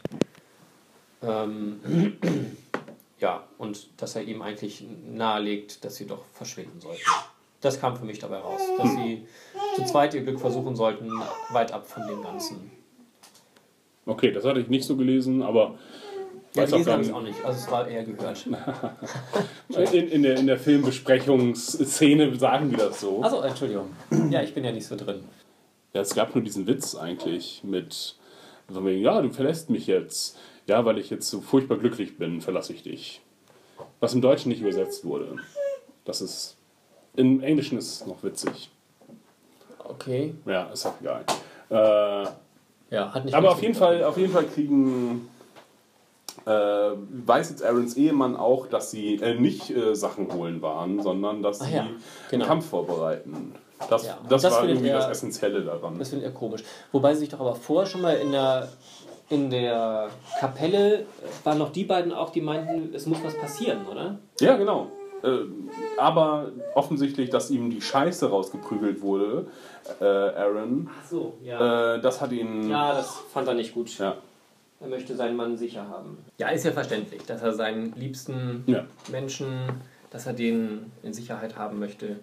Ähm, 1.22 2.18
ja, 3.20 3.44
und 3.58 4.02
dass 4.02 4.16
er 4.16 4.24
ihm 4.24 4.42
eigentlich 4.42 4.84
nahelegt, 5.06 5.86
dass 5.86 5.96
sie 5.96 6.08
doch 6.08 6.26
verschwinden 6.34 6.80
sollten. 6.82 7.02
Das 7.62 7.80
kam 7.80 7.96
für 7.96 8.06
mich 8.06 8.18
dabei 8.18 8.40
raus, 8.40 8.62
dass 8.78 8.92
sie 8.94 9.28
zu 9.76 9.86
zweit 9.86 10.16
ihr 10.16 10.24
Glück 10.24 10.40
versuchen 10.40 10.76
sollten, 10.76 11.12
weit 11.52 11.72
ab 11.72 11.88
von 11.88 12.08
dem 12.08 12.24
Ganzen. 12.24 12.72
Okay, 14.06 14.32
das 14.32 14.46
hatte 14.46 14.60
ich 14.60 14.68
nicht 14.68 14.86
so 14.86 14.96
gelesen, 14.96 15.42
aber 15.42 15.76
Ja, 16.56 16.64
weiß 16.64 16.74
auch 16.74 16.78
gelesen 16.78 16.92
habe 16.94 17.04
ich 17.04 17.14
auch 17.14 17.22
nicht, 17.22 17.46
also 17.46 17.60
es 17.60 17.72
war 17.72 17.88
eher 17.88 18.04
gehört. 18.04 18.46
in, 19.94 20.08
in, 20.08 20.24
der, 20.24 20.38
in 20.38 20.48
der 20.48 20.58
Filmbesprechungsszene 20.58 22.36
sagen 22.38 22.70
die 22.70 22.78
das 22.78 23.02
so. 23.02 23.22
Achso, 23.24 23.42
Entschuldigung. 23.42 23.88
Ja, 24.30 24.42
ich 24.42 24.54
bin 24.54 24.64
ja 24.64 24.72
nicht 24.72 24.88
so 24.88 24.96
drin. 24.96 25.24
Ja, 25.94 26.02
es 26.02 26.16
gab 26.16 26.34
nur 26.36 26.44
diesen 26.44 26.68
Witz 26.68 26.96
eigentlich 26.96 27.64
mit, 27.64 28.16
ja, 28.70 29.22
du 29.22 29.30
verlässt 29.30 29.70
mich 29.70 29.88
jetzt. 29.88 30.38
Ja, 30.68 30.86
weil 30.86 31.00
ich 31.00 31.10
jetzt 31.10 31.30
so 31.30 31.42
furchtbar 31.42 31.78
glücklich 31.78 32.18
bin, 32.18 32.40
verlasse 32.40 32.72
ich 32.74 32.84
dich. 32.84 33.22
Was 34.00 34.14
im 34.14 34.22
Deutschen 34.22 34.50
nicht 34.50 34.62
übersetzt 34.62 35.04
wurde. 35.06 35.36
Das 36.06 36.22
ist, 36.22 36.58
im 37.16 37.42
Englischen 37.42 37.78
ist 37.78 38.02
es 38.02 38.06
noch 38.08 38.24
witzig. 38.24 38.72
Okay. 39.80 40.34
Ja, 40.46 40.70
ist 40.70 40.86
auch 40.86 40.94
egal. 41.02 41.26
Äh, 41.70 42.30
Ja, 42.92 43.12
hat 43.14 43.26
nicht 43.26 43.34
aber 43.34 43.52
auf 43.52 43.62
jeden 43.62 43.74
Fall, 43.74 44.04
auf 44.04 44.18
jeden 44.18 44.32
Fall 44.32 44.44
kriegen, 44.46 45.28
äh, 46.46 46.52
weiß 46.52 47.50
jetzt 47.50 47.64
Aarons 47.64 47.96
Ehemann 47.96 48.36
auch, 48.36 48.68
dass 48.68 48.92
sie 48.92 49.16
äh, 49.16 49.34
nicht 49.40 49.70
äh, 49.72 49.96
Sachen 49.96 50.32
holen 50.34 50.62
waren, 50.62 51.02
sondern 51.02 51.42
dass 51.42 51.62
Ah 51.62 51.66
sie 51.66 51.74
ja, 51.76 51.88
genau. 52.30 52.44
den 52.44 52.48
Kampf 52.48 52.68
vorbereiten. 52.70 53.56
Das, 53.90 54.06
Ja, 54.06 54.18
das, 54.30 54.44
das 54.44 54.54
war 54.54 54.68
irgendwie 54.68 54.90
er- 54.90 54.98
das 54.98 55.10
Essentielle 55.10 55.62
daran. 55.64 55.98
Das 55.98 56.10
finde 56.10 56.28
ich 56.28 56.34
komisch. 56.36 56.64
Wobei 56.92 57.14
sie 57.14 57.22
sich 57.22 57.30
doch 57.30 57.40
aber 57.40 57.56
vorher 57.56 57.90
schon 57.90 58.02
mal 58.02 58.14
in 58.16 58.32
der, 58.32 58.68
in 59.30 59.50
der 59.50 60.10
Kapelle 60.40 61.06
waren 61.44 61.58
noch 61.58 61.72
die 61.72 61.86
beiden 61.86 62.12
auch, 62.12 62.30
die 62.30 62.42
meinten, 62.42 62.94
es 62.94 63.06
muss 63.08 63.18
was 63.24 63.36
passieren, 63.38 63.88
oder? 63.90 64.20
Ja, 64.40 64.58
genau. 64.58 64.88
Äh, 65.24 65.40
aber 65.98 66.52
offensichtlich, 66.76 67.30
dass 67.30 67.52
ihm 67.52 67.70
die 67.70 67.82
Scheiße 67.82 68.30
rausgeprügelt 68.30 69.02
wurde, 69.02 69.48
äh, 70.00 70.06
Aaron, 70.06 70.90
Ach 71.00 71.06
so, 71.08 71.34
ja. 71.44 71.96
äh, 71.96 72.02
das 72.02 72.22
hat 72.22 72.32
ihn. 72.32 72.70
ja, 72.70 72.94
das 72.94 73.18
fand 73.34 73.48
er 73.48 73.54
nicht 73.54 73.74
gut. 73.74 73.98
Ja. 73.98 74.16
Er 74.80 74.88
möchte 74.88 75.16
seinen 75.16 75.36
Mann 75.36 75.58
sicher 75.58 75.88
haben. 75.88 76.18
Ja, 76.40 76.50
ist 76.50 76.66
ja 76.66 76.72
verständlich, 76.72 77.22
dass 77.24 77.42
er 77.44 77.54
seinen 77.54 77.94
liebsten 77.96 78.64
Ja. 78.66 78.86
Menschen, 79.12 79.48
dass 80.10 80.26
er 80.26 80.34
den 80.34 80.92
in 81.04 81.14
Sicherheit 81.14 81.56
haben 81.56 81.78
möchte. 81.78 82.20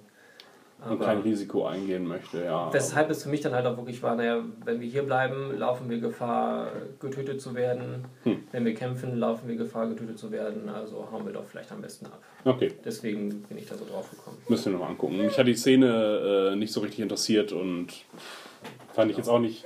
Und 0.89 1.01
kein 1.01 1.19
Risiko 1.23 1.67
eingehen 1.67 2.07
möchte, 2.07 2.45
ja. 2.45 2.73
Weshalb 2.73 3.11
es 3.11 3.25
für 3.25 3.29
mich 3.29 3.41
dann 3.41 3.53
halt 3.53 3.67
auch 3.67 3.77
wirklich 3.77 4.01
war, 4.03 4.15
naja, 4.15 4.39
wenn 4.65 4.81
wir 4.81 4.89
hier 4.89 5.03
bleiben, 5.03 5.59
laufen 5.59 5.91
wir 5.91 5.99
Gefahr, 5.99 6.69
getötet 7.01 7.41
zu 7.41 7.55
werden. 7.55 8.05
Hm. 8.23 8.45
wenn 8.53 8.65
wir 8.65 8.75
kämpfen, 8.75 9.19
laufen 9.19 9.49
wir 9.49 9.57
Gefahr, 9.57 9.89
getötet 9.89 10.19
zu 10.19 10.31
werden, 10.31 10.69
also 10.69 11.09
hauen 11.11 11.27
wir 11.27 11.33
doch 11.33 11.45
vielleicht 11.45 11.73
am 11.73 11.81
besten 11.83 12.07
ab. 12.07 12.21
Okay, 12.45 12.73
Deswegen 12.85 13.43
bin 13.43 13.59
ich 13.59 13.67
da 13.67 13.77
so 13.77 13.85
drauf 13.85 14.09
gekommen. 14.11 14.39
müssen 14.49 14.67
wir 14.67 14.73
nochmal 14.73 14.91
angucken. 14.91 15.17
Mich 15.19 15.37
hat 15.37 15.49
die 15.49 15.55
Szene 15.57 16.53
äh, 16.53 16.57
nicht 16.57 16.73
so 16.73 16.81
richtig 16.81 17.01
interessiert 17.01 17.53
und 17.53 17.89
fand 18.95 19.11
ich 19.11 19.17
jetzt 19.17 19.29
auch 19.29 19.41
nicht. 19.41 19.65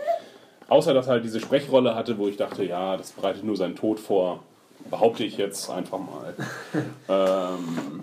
Außer 0.69 0.95
dass 0.95 1.07
er 1.09 1.13
halt 1.15 1.25
diese 1.25 1.41
Sprechrolle 1.41 1.95
hatte, 1.95 2.17
wo 2.17 2.27
ich 2.29 2.39
dachte, 2.39 2.65
ja, 2.65 2.97
das 2.97 3.13
bereitet 3.13 3.45
nur 3.45 3.57
seinen 3.57 3.77
Tod 3.77 4.01
vor. 4.01 4.43
Behaupte 4.91 5.25
ich 5.25 5.37
jetzt 5.37 5.69
einfach 5.69 5.99
mal. 5.99 6.35
ähm, 7.09 8.03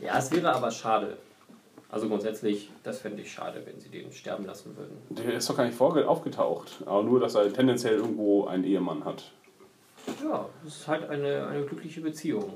Ja, 0.00 0.18
es 0.18 0.30
wäre 0.30 0.54
aber 0.54 0.70
schade. 0.70 1.16
Also 1.92 2.08
grundsätzlich, 2.08 2.70
das 2.84 3.00
fände 3.00 3.22
ich 3.22 3.32
schade, 3.32 3.62
wenn 3.64 3.80
sie 3.80 3.88
den 3.88 4.12
sterben 4.12 4.46
lassen 4.46 4.76
würden. 4.76 4.96
der 5.10 5.34
ist 5.34 5.50
doch 5.50 5.56
gar 5.56 5.64
nicht 5.64 5.80
aufgetaucht. 5.80 6.82
Aber 6.86 7.02
nur, 7.02 7.18
dass 7.18 7.34
er 7.34 7.52
tendenziell 7.52 7.96
irgendwo 7.96 8.46
einen 8.46 8.64
Ehemann 8.64 9.04
hat. 9.04 9.32
Ja, 10.22 10.46
es 10.66 10.76
ist 10.76 10.88
halt 10.88 11.08
eine, 11.10 11.46
eine 11.46 11.64
glückliche 11.64 12.00
Beziehung. 12.00 12.54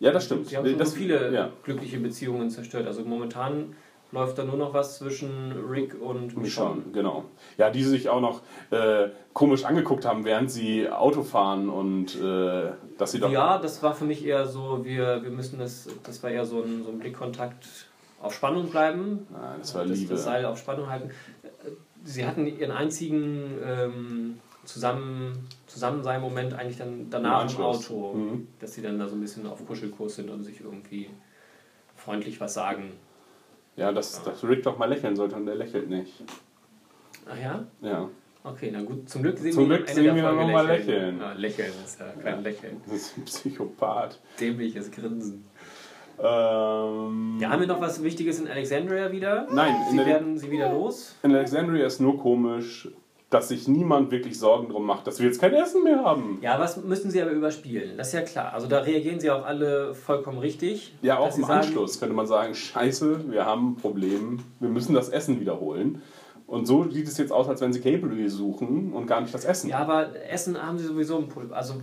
Ja, 0.00 0.10
das 0.10 0.26
stimmt. 0.26 0.48
Sie 0.48 0.56
haben 0.56 0.68
schon 0.68 0.78
das, 0.78 0.94
viele 0.94 1.32
Ja, 1.32 1.50
glückliche 1.62 1.98
Beziehungen 1.98 2.50
zerstört. 2.50 2.86
Also 2.86 3.02
momentan 3.02 3.74
läuft 4.10 4.36
da 4.36 4.44
nur 4.44 4.56
noch 4.56 4.74
was 4.74 4.98
zwischen 4.98 5.52
Rick 5.70 5.94
und 6.00 6.36
Michonne. 6.36 6.74
Michonne, 6.76 6.82
genau. 6.92 7.24
Ja, 7.56 7.70
die 7.70 7.82
sich 7.82 8.08
auch 8.10 8.20
noch 8.20 8.42
äh, 8.70 9.08
komisch 9.32 9.64
angeguckt 9.64 10.04
haben, 10.04 10.24
während 10.24 10.50
sie 10.50 10.90
Auto 10.90 11.22
fahren 11.22 11.70
und 11.70 12.20
äh, 12.20 12.72
dass 12.98 13.12
sie 13.12 13.20
doch. 13.20 13.30
Ja, 13.30 13.58
das 13.58 13.82
war 13.82 13.94
für 13.94 14.04
mich 14.04 14.24
eher 14.26 14.46
so, 14.46 14.84
wir, 14.84 15.22
wir 15.22 15.30
müssen 15.30 15.58
das, 15.58 15.88
das 16.02 16.22
war 16.22 16.30
eher 16.30 16.44
so 16.44 16.62
ein, 16.62 16.82
so 16.84 16.90
ein 16.90 16.98
Blickkontakt 16.98 17.66
auf 18.22 18.34
Spannung 18.34 18.70
bleiben. 18.70 19.26
Nein, 19.30 19.58
das 19.58 19.74
war 19.74 19.84
das, 19.84 19.98
Liebe. 19.98 20.12
das 20.14 20.24
Seil 20.24 20.44
auf 20.46 20.58
Spannung 20.58 20.88
halten. 20.88 21.10
Sie 22.04 22.24
hatten 22.26 22.46
ihren 22.46 22.70
einzigen 22.72 23.58
ähm, 23.64 24.38
zusammen, 24.64 25.48
Zusammensein-Moment 25.66 26.54
eigentlich 26.54 26.78
dann 26.78 27.08
danach 27.10 27.40
im, 27.42 27.48
Anschluss. 27.48 27.90
Auto, 27.90 28.14
Mhm. 28.14 28.48
dass 28.60 28.74
sie 28.74 28.82
dann 28.82 28.98
da 28.98 29.08
so 29.08 29.14
ein 29.16 29.20
bisschen 29.20 29.46
auf 29.46 29.64
Kuschelkurs 29.66 30.16
sind 30.16 30.30
und 30.30 30.42
sich 30.44 30.60
irgendwie 30.60 31.10
freundlich 31.96 32.40
was 32.40 32.54
sagen. 32.54 32.92
Ja, 33.76 33.92
dass, 33.92 34.22
dass 34.22 34.44
Rick 34.44 34.62
doch 34.64 34.78
mal 34.78 34.86
lächeln 34.86 35.16
sollte 35.16 35.36
und 35.36 35.48
er 35.48 35.54
lächelt 35.54 35.88
nicht. 35.88 36.22
Ach 37.28 37.38
ja? 37.40 37.64
Ja. 37.80 38.08
Okay, 38.44 38.70
na 38.72 38.82
gut. 38.82 39.08
Zum 39.08 39.22
Glück 39.22 39.38
sehen 39.38 39.52
Zum 39.52 39.70
wir 39.70 39.76
Glück 39.78 39.88
sehen 39.88 40.04
wir 40.04 40.14
der 40.14 40.32
noch 40.32 40.48
mal 40.48 40.66
lächeln. 40.66 41.20
Ja, 41.20 41.32
lächeln 41.32 41.72
ist 41.84 42.00
ja 42.00 42.06
kein 42.20 42.42
Lächeln. 42.42 42.80
Das 42.86 42.96
ist 42.96 43.16
ein 43.16 43.24
Psychopath. 43.24 44.18
Dämliches 44.40 44.90
Grinsen. 44.90 45.44
Ähm, 46.22 47.38
Ja, 47.40 47.50
haben 47.50 47.60
wir 47.60 47.66
noch 47.66 47.80
was 47.80 48.02
Wichtiges 48.02 48.38
in 48.38 48.48
Alexandria 48.48 49.10
wieder? 49.10 49.46
Nein, 49.52 49.74
in 49.90 49.98
Sie 49.98 50.06
werden 50.06 50.38
sie 50.38 50.50
wieder 50.50 50.72
los? 50.72 51.16
In 51.22 51.34
Alexandria 51.34 51.84
ist 51.86 52.00
nur 52.00 52.18
komisch, 52.18 52.88
dass 53.30 53.48
sich 53.48 53.66
niemand 53.66 54.10
wirklich 54.10 54.38
Sorgen 54.38 54.68
drum 54.68 54.84
macht, 54.86 55.06
dass 55.06 55.18
wir 55.18 55.26
jetzt 55.26 55.40
kein 55.40 55.54
Essen 55.54 55.82
mehr 55.82 56.04
haben. 56.04 56.38
Ja, 56.42 56.60
was 56.60 56.76
müssen 56.84 57.10
sie 57.10 57.20
aber 57.20 57.30
überspielen? 57.32 57.96
Das 57.96 58.08
ist 58.08 58.12
ja 58.14 58.20
klar. 58.20 58.52
Also 58.52 58.68
da 58.68 58.80
reagieren 58.80 59.20
sie 59.20 59.30
auch 59.30 59.44
alle 59.44 59.94
vollkommen 59.94 60.38
richtig. 60.38 60.94
Ja, 61.02 61.18
auch 61.18 61.36
im 61.36 61.44
Anschluss 61.44 61.98
könnte 61.98 62.14
man 62.14 62.26
sagen, 62.26 62.54
scheiße, 62.54 63.30
wir 63.30 63.46
haben 63.46 63.70
ein 63.72 63.76
Problem, 63.76 64.40
wir 64.60 64.68
müssen 64.68 64.94
das 64.94 65.08
Essen 65.08 65.40
wiederholen. 65.40 66.02
Und 66.46 66.66
so 66.66 66.88
sieht 66.90 67.08
es 67.08 67.16
jetzt 67.16 67.32
aus, 67.32 67.48
als 67.48 67.62
wenn 67.62 67.72
sie 67.72 67.80
Gabriel 67.80 68.28
suchen 68.28 68.92
und 68.92 69.06
gar 69.06 69.22
nicht 69.22 69.32
das 69.32 69.46
Essen. 69.46 69.70
Ja, 69.70 69.78
aber 69.78 70.08
Essen 70.30 70.62
haben 70.62 70.76
sie 70.78 70.84
sowieso 70.84 71.16
ein 71.16 71.28
Problem. 71.28 71.54
Also 71.54 71.74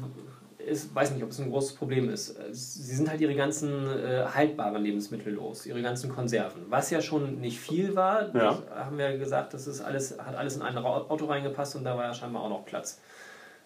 ich 0.69 0.93
weiß 0.95 1.11
nicht, 1.11 1.23
ob 1.23 1.29
es 1.31 1.39
ein 1.39 1.49
großes 1.49 1.73
Problem 1.75 2.09
ist. 2.09 2.35
Sie 2.51 2.95
sind 2.95 3.09
halt 3.09 3.19
ihre 3.21 3.35
ganzen 3.35 3.69
äh, 3.87 4.25
haltbaren 4.33 4.81
Lebensmittel 4.83 5.33
los, 5.33 5.65
ihre 5.65 5.81
ganzen 5.81 6.09
Konserven. 6.09 6.63
Was 6.69 6.89
ja 6.91 7.01
schon 7.01 7.39
nicht 7.41 7.59
viel 7.59 7.95
war, 7.95 8.33
Ja. 8.35 8.61
haben 8.75 8.97
wir 8.97 9.11
ja 9.11 9.17
gesagt, 9.17 9.53
das 9.53 9.67
ist 9.67 9.81
alles, 9.81 10.17
hat 10.19 10.35
alles 10.35 10.55
in 10.55 10.61
ein 10.61 10.77
Auto 10.77 11.25
reingepasst 11.25 11.75
und 11.75 11.83
da 11.83 11.97
war 11.97 12.05
ja 12.05 12.13
scheinbar 12.13 12.43
auch 12.43 12.49
noch 12.49 12.65
Platz. 12.65 12.99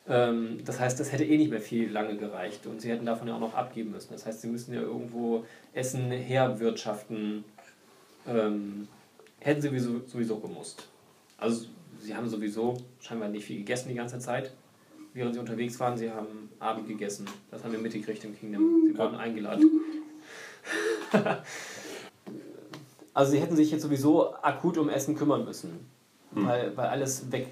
Ähm, 0.08 0.60
das 0.66 0.80
heißt, 0.80 1.00
das 1.00 1.12
hätte 1.12 1.24
eh 1.24 1.38
nicht 1.38 1.50
mehr 1.52 1.62
viel 1.62 1.90
lange 1.92 2.18
gereicht 2.18 2.66
und 2.68 2.82
sie 2.82 2.90
hätten 2.90 3.06
davon 3.06 3.28
ja 3.28 3.36
auch 3.36 3.40
noch 3.40 3.54
abgeben 3.54 3.92
müssen. 3.92 4.12
Das 4.12 4.26
heißt, 4.26 4.42
sie 4.42 4.48
müssen 4.48 4.74
ja 4.74 4.82
irgendwo 4.82 5.46
Essen 5.74 6.12
herwirtschaften. 6.12 7.44
Ähm, 8.28 8.88
hätten 9.40 9.62
sie 9.62 9.68
sowieso, 9.70 10.02
sowieso 10.08 10.40
gemusst. 10.40 10.88
Also 11.38 11.66
sie 12.00 12.16
haben 12.16 12.28
sowieso 12.30 12.78
scheinbar 13.00 13.30
nicht 13.30 13.46
viel 13.46 13.58
gegessen 13.58 13.90
die 13.90 13.96
ganze 13.96 14.20
Zeit. 14.20 14.52
Während 15.14 15.36
sie 15.36 15.40
unterwegs 15.40 15.80
waren, 15.80 15.98
sie 15.98 16.10
haben 16.10 16.50
Abend 16.60 16.88
gegessen. 16.88 17.28
Das 17.52 17.64
haben 17.64 17.72
wir 17.72 17.80
mitgekriegt 17.80 18.24
im 18.24 18.38
Kingdom. 18.38 18.88
Sie 18.88 18.98
wurden 18.98 19.16
eingeladen. 19.16 19.70
also 23.14 23.32
sie 23.32 23.40
hätten 23.40 23.56
sich 23.56 23.72
jetzt 23.72 23.84
sowieso 23.84 24.34
akut 24.36 24.78
um 24.78 24.90
Essen 24.90 25.16
kümmern 25.16 25.46
müssen. 25.46 25.92
Weil, 26.32 26.76
weil 26.76 26.88
alles 26.88 27.32
weg, 27.32 27.48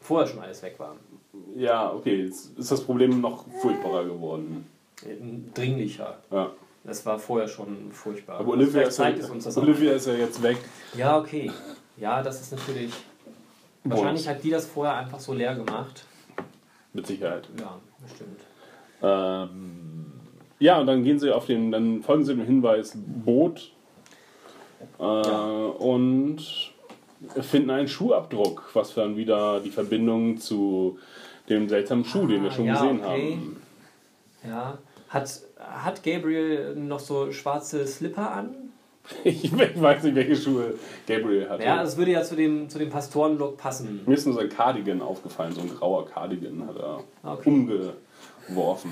vorher 0.00 0.28
schon 0.28 0.40
alles 0.40 0.62
weg 0.62 0.78
war. 0.78 0.94
Ja, 1.56 1.92
okay, 1.92 2.24
jetzt 2.24 2.56
ist 2.56 2.70
das 2.70 2.80
Problem 2.80 3.20
noch 3.20 3.46
furchtbarer 3.60 4.04
geworden. 4.04 4.66
Dringlicher. 5.54 6.18
Ja. 6.30 6.52
Das 6.84 7.04
war 7.04 7.18
vorher 7.18 7.48
schon 7.48 7.90
furchtbar. 7.90 8.40
Aber 8.40 8.52
Olivia 8.52 8.82
ist, 8.82 8.98
ja, 8.98 9.04
zeigt 9.04 9.18
es 9.18 9.30
uns 9.30 9.44
das 9.44 9.56
auch. 9.56 9.62
Olivia 9.62 9.92
ist 9.92 10.06
ja 10.06 10.14
jetzt 10.14 10.42
weg. 10.42 10.58
Ja, 10.94 11.18
okay. 11.18 11.50
Ja, 11.96 12.22
das 12.22 12.42
ist 12.42 12.52
natürlich. 12.52 12.92
Wahrscheinlich 13.84 14.28
hat 14.28 14.42
die 14.44 14.50
das 14.50 14.66
vorher 14.66 14.94
einfach 14.96 15.18
so 15.18 15.32
leer 15.32 15.54
gemacht. 15.54 16.04
Mit 16.94 17.06
Sicherheit. 17.06 17.48
Ja, 17.60 17.78
bestimmt. 18.02 18.40
Ähm, 19.02 20.06
ja, 20.58 20.78
und 20.80 20.86
dann 20.86 21.04
gehen 21.04 21.18
sie 21.18 21.30
auf 21.32 21.46
den, 21.46 21.70
dann 21.70 22.02
folgen 22.02 22.24
sie 22.24 22.34
dem 22.34 22.46
Hinweis 22.46 22.96
Boot 22.96 23.72
äh, 24.98 25.02
und 25.02 26.38
finden 27.40 27.70
einen 27.70 27.88
Schuhabdruck, 27.88 28.70
was 28.74 28.94
dann 28.94 29.16
wieder 29.16 29.60
die 29.60 29.70
Verbindung 29.70 30.38
zu 30.38 30.98
dem 31.48 31.68
seltsamen 31.68 32.04
Schuh, 32.04 32.26
den 32.26 32.42
wir 32.42 32.50
schon 32.50 32.64
Ah, 32.70 32.72
ja, 32.74 32.80
gesehen 32.80 33.00
okay. 33.00 33.32
haben. 33.32 33.62
Ja. 34.48 34.78
Hat, 35.08 35.40
hat 35.58 36.02
Gabriel 36.02 36.74
noch 36.76 37.00
so 37.00 37.30
schwarze 37.32 37.86
Slipper 37.86 38.30
an? 38.30 38.54
Ich, 39.24 39.52
weiß 39.56 40.02
nicht, 40.04 40.14
welche 40.14 40.36
Schuhe 40.36 40.74
Gabriel 41.06 41.48
hatte. 41.48 41.62
Ja, 41.62 41.82
das 41.82 41.96
würde 41.96 42.12
ja 42.12 42.22
zu 42.22 42.36
dem, 42.36 42.68
zu 42.68 42.78
dem 42.78 42.90
Pastorenlook 42.90 43.56
passen. 43.56 44.00
Mir 44.06 44.14
ist 44.14 44.26
nur 44.26 44.34
sein 44.34 44.48
Cardigan 44.48 45.02
aufgefallen, 45.02 45.52
so 45.52 45.60
ein 45.60 45.68
grauer 45.68 46.06
Cardigan 46.06 46.66
hat 46.66 46.76
er 46.76 47.00
Okay. 47.22 47.48
umgeworfen. 47.50 48.90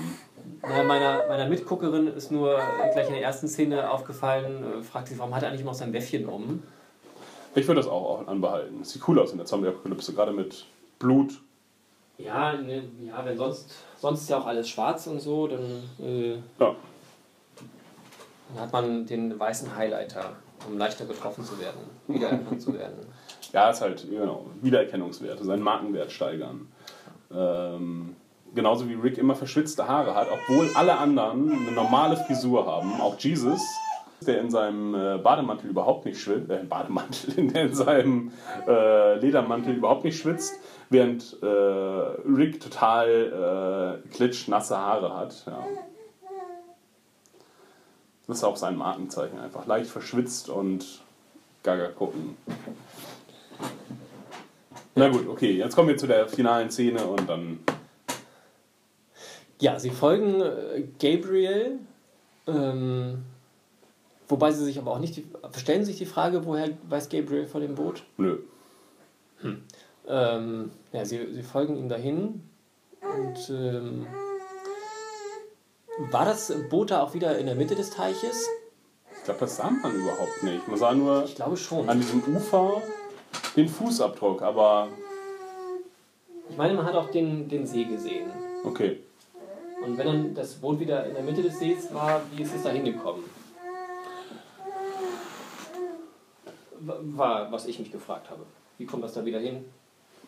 Ja, 0.61 0.83
meiner, 0.83 1.27
meiner 1.27 1.47
Mitguckerin 1.47 2.07
ist 2.07 2.31
nur 2.31 2.59
gleich 2.93 3.07
in 3.07 3.13
der 3.13 3.23
ersten 3.23 3.47
Szene 3.47 3.89
aufgefallen, 3.89 4.63
äh, 4.79 4.83
fragt 4.83 5.07
sie, 5.07 5.17
warum 5.17 5.33
hat 5.33 5.43
er 5.43 5.49
eigentlich 5.49 5.63
noch 5.63 5.73
sein 5.73 5.91
Bäffchen 5.91 6.27
um? 6.27 6.63
Ich 7.55 7.67
würde 7.67 7.81
das 7.81 7.87
auch, 7.89 8.21
auch 8.21 8.27
anbehalten. 8.27 8.77
Das 8.79 8.91
sieht 8.91 9.07
cool 9.07 9.19
aus 9.19 9.31
in 9.31 9.37
der 9.37 9.45
Zombie-Apokalypse, 9.45 10.13
gerade 10.13 10.31
mit 10.31 10.65
Blut. 10.99 11.39
Ja, 12.17 12.53
ne, 12.53 12.83
ja, 13.07 13.23
wenn 13.25 13.37
sonst, 13.37 13.71
sonst 13.97 14.21
ist 14.21 14.29
ja 14.29 14.39
auch 14.39 14.45
alles 14.45 14.69
schwarz 14.69 15.07
und 15.07 15.19
so, 15.19 15.47
dann, 15.47 15.83
äh, 15.99 16.35
Ja, 16.59 16.75
dann 18.53 18.63
hat 18.63 18.73
man 18.73 19.05
den 19.05 19.39
weißen 19.39 19.75
Highlighter, 19.75 20.33
um 20.67 20.77
leichter 20.77 21.05
getroffen 21.05 21.43
zu 21.43 21.59
werden, 21.59 21.79
wiedererkannt 22.07 22.61
zu 22.61 22.73
werden. 22.73 23.05
Ja, 23.51 23.69
ist 23.69 23.81
halt, 23.81 24.07
genau, 24.09 24.45
Wiedererkennungswerte, 24.61 25.43
seinen 25.43 25.63
Markenwert 25.63 26.11
steigern. 26.11 26.67
Ähm, 27.31 28.15
genauso 28.53 28.87
wie 28.87 28.93
Rick 28.93 29.17
immer 29.17 29.35
verschwitzte 29.35 29.87
Haare 29.87 30.15
hat, 30.15 30.27
obwohl 30.31 30.69
alle 30.75 30.97
anderen 30.97 31.51
eine 31.51 31.71
normale 31.71 32.17
Frisur 32.17 32.65
haben. 32.65 33.01
Auch 33.01 33.17
Jesus, 33.19 33.61
der 34.25 34.39
in 34.39 34.49
seinem 34.49 34.95
äh, 34.95 35.17
Bademantel 35.17 35.69
überhaupt 35.69 36.05
nicht 36.05 36.19
schwitzt, 36.19 36.49
äh, 36.49 36.63
Bademantel, 36.63 37.47
der 37.53 37.63
in 37.63 37.73
seinem 37.73 38.31
äh, 38.67 39.17
Ledermantel 39.17 39.75
überhaupt 39.75 40.03
nicht 40.03 40.19
schwitzt, 40.19 40.53
während 40.89 41.37
äh, 41.41 41.45
Rick 41.45 42.59
total 42.61 44.01
äh, 44.05 44.07
klitschnasse 44.09 44.77
Haare 44.77 45.15
hat. 45.15 45.43
Ja. 45.47 45.63
Das 48.27 48.37
ist 48.37 48.43
auch 48.43 48.57
sein 48.57 48.77
Markenzeichen 48.77 49.39
einfach. 49.39 49.65
Leicht 49.65 49.89
verschwitzt 49.89 50.49
und 50.49 51.01
gaga 51.61 51.87
gucken. 51.87 52.37
Na 54.95 55.09
gut, 55.09 55.27
okay, 55.27 55.51
jetzt 55.51 55.75
kommen 55.75 55.89
wir 55.89 55.97
zu 55.97 56.07
der 56.07 56.27
finalen 56.27 56.69
Szene 56.69 57.05
und 57.05 57.27
dann. 57.27 57.59
Ja, 59.59 59.79
sie 59.79 59.89
folgen 59.89 60.41
äh, 60.41 60.83
Gabriel, 60.99 61.79
ähm, 62.47 63.23
wobei 64.27 64.51
sie 64.51 64.65
sich 64.65 64.77
aber 64.77 64.91
auch 64.91 64.99
nicht, 64.99 65.15
die, 65.15 65.25
stellen 65.57 65.85
sich 65.85 65.97
die 65.97 66.05
Frage, 66.05 66.45
woher 66.45 66.69
weiß 66.89 67.09
Gabriel 67.09 67.47
von 67.47 67.61
dem 67.61 67.75
Boot? 67.75 68.03
Nö. 68.17 68.39
Ähm, 70.07 70.71
ja, 70.91 71.05
sie, 71.05 71.33
sie 71.33 71.43
folgen 71.43 71.77
ihm 71.77 71.89
dahin 71.89 72.41
und 73.01 73.49
ähm, 73.49 74.07
war 76.11 76.25
das 76.25 76.53
Boot 76.69 76.91
da 76.91 77.03
auch 77.03 77.13
wieder 77.13 77.37
in 77.37 77.45
der 77.45 77.55
Mitte 77.55 77.75
des 77.75 77.89
Teiches? 77.91 78.47
Ich 79.17 79.23
glaube, 79.25 79.39
das 79.41 79.55
sah 79.57 79.69
man 79.69 79.95
überhaupt 79.95 80.43
nicht. 80.43 80.67
Man 80.67 80.77
sah 80.77 80.93
nur 80.93 81.23
Ich 81.25 81.35
glaube 81.35 81.55
schon. 81.57 81.87
an 81.89 81.99
diesem 81.99 82.21
Ufer 82.35 82.81
den 83.55 83.69
Fußabdruck, 83.69 84.41
aber 84.41 84.89
Ich 86.49 86.57
meine, 86.57 86.73
man 86.73 86.85
hat 86.85 86.95
auch 86.95 87.09
den, 87.11 87.47
den 87.47 87.65
See 87.65 87.85
gesehen. 87.85 88.29
okay. 88.63 88.99
Und 89.85 89.97
wenn 89.97 90.07
dann 90.07 90.33
das 90.33 90.53
Boot 90.53 90.79
wieder 90.79 91.05
in 91.05 91.13
der 91.13 91.23
Mitte 91.23 91.41
des 91.41 91.59
Sees 91.59 91.93
war, 91.93 92.21
wie 92.33 92.41
ist 92.43 92.55
es 92.55 92.63
da 92.63 92.69
hingekommen? 92.69 93.21
War, 96.79 97.51
was 97.51 97.65
ich 97.65 97.79
mich 97.79 97.91
gefragt 97.91 98.29
habe. 98.29 98.43
Wie 98.77 98.85
kommt 98.85 99.03
das 99.03 99.13
da 99.13 99.25
wieder 99.25 99.39
hin? 99.39 99.65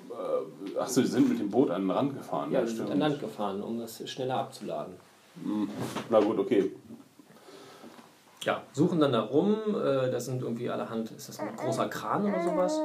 Äh, 0.09 0.77
Achso, 0.79 0.99
die 1.01 1.07
sind 1.07 1.29
mit 1.29 1.39
dem 1.39 1.49
Boot 1.49 1.69
an 1.71 1.83
den 1.83 1.91
Rand 1.91 2.17
gefahren. 2.17 2.51
Ja, 2.51 2.59
ja, 2.59 2.65
wir 2.65 2.67
sind 2.67 2.77
stimmt. 2.77 2.91
an 2.91 2.99
Land 2.99 3.19
gefahren, 3.21 3.61
um 3.63 3.79
das 3.79 4.09
schneller 4.09 4.35
abzuladen. 4.39 4.95
Na 6.10 6.20
gut, 6.20 6.40
okay. 6.40 6.72
Ja, 8.44 8.62
suchen 8.74 8.99
dann 8.99 9.12
da 9.14 9.22
rum. 9.22 9.56
Äh, 9.70 10.12
das 10.12 10.26
sind 10.26 10.41
irgendwie 10.41 10.70
allerhand, 10.70 11.12
ist 11.12 11.30
das 11.30 11.40
ein 11.40 11.56
großer 11.56 11.88
Kran 11.90 12.26
oder 12.26 12.44
sowas? 12.44 12.80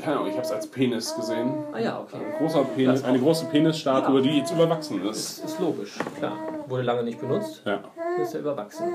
Keine 0.00 0.16
Ahnung, 0.16 0.28
ich 0.28 0.34
habe 0.34 0.46
es 0.46 0.52
als 0.52 0.66
Penis 0.68 1.14
gesehen. 1.14 1.52
Ah 1.72 1.78
ja, 1.78 2.00
okay. 2.00 2.16
Ein 2.16 2.32
großer 2.38 2.64
Penis, 2.64 3.04
eine 3.04 3.18
große 3.18 3.46
Penisstatue, 3.46 4.22
die 4.22 4.38
jetzt 4.38 4.52
überwachsen 4.52 5.04
ist. 5.04 5.42
Das 5.42 5.52
ist 5.52 5.60
logisch, 5.60 5.98
klar. 6.16 6.38
Wurde 6.66 6.82
lange 6.82 7.02
nicht 7.02 7.20
benutzt, 7.20 7.62
Ja. 7.66 7.80
ist 8.20 8.32
ja 8.32 8.40
überwachsen. 8.40 8.86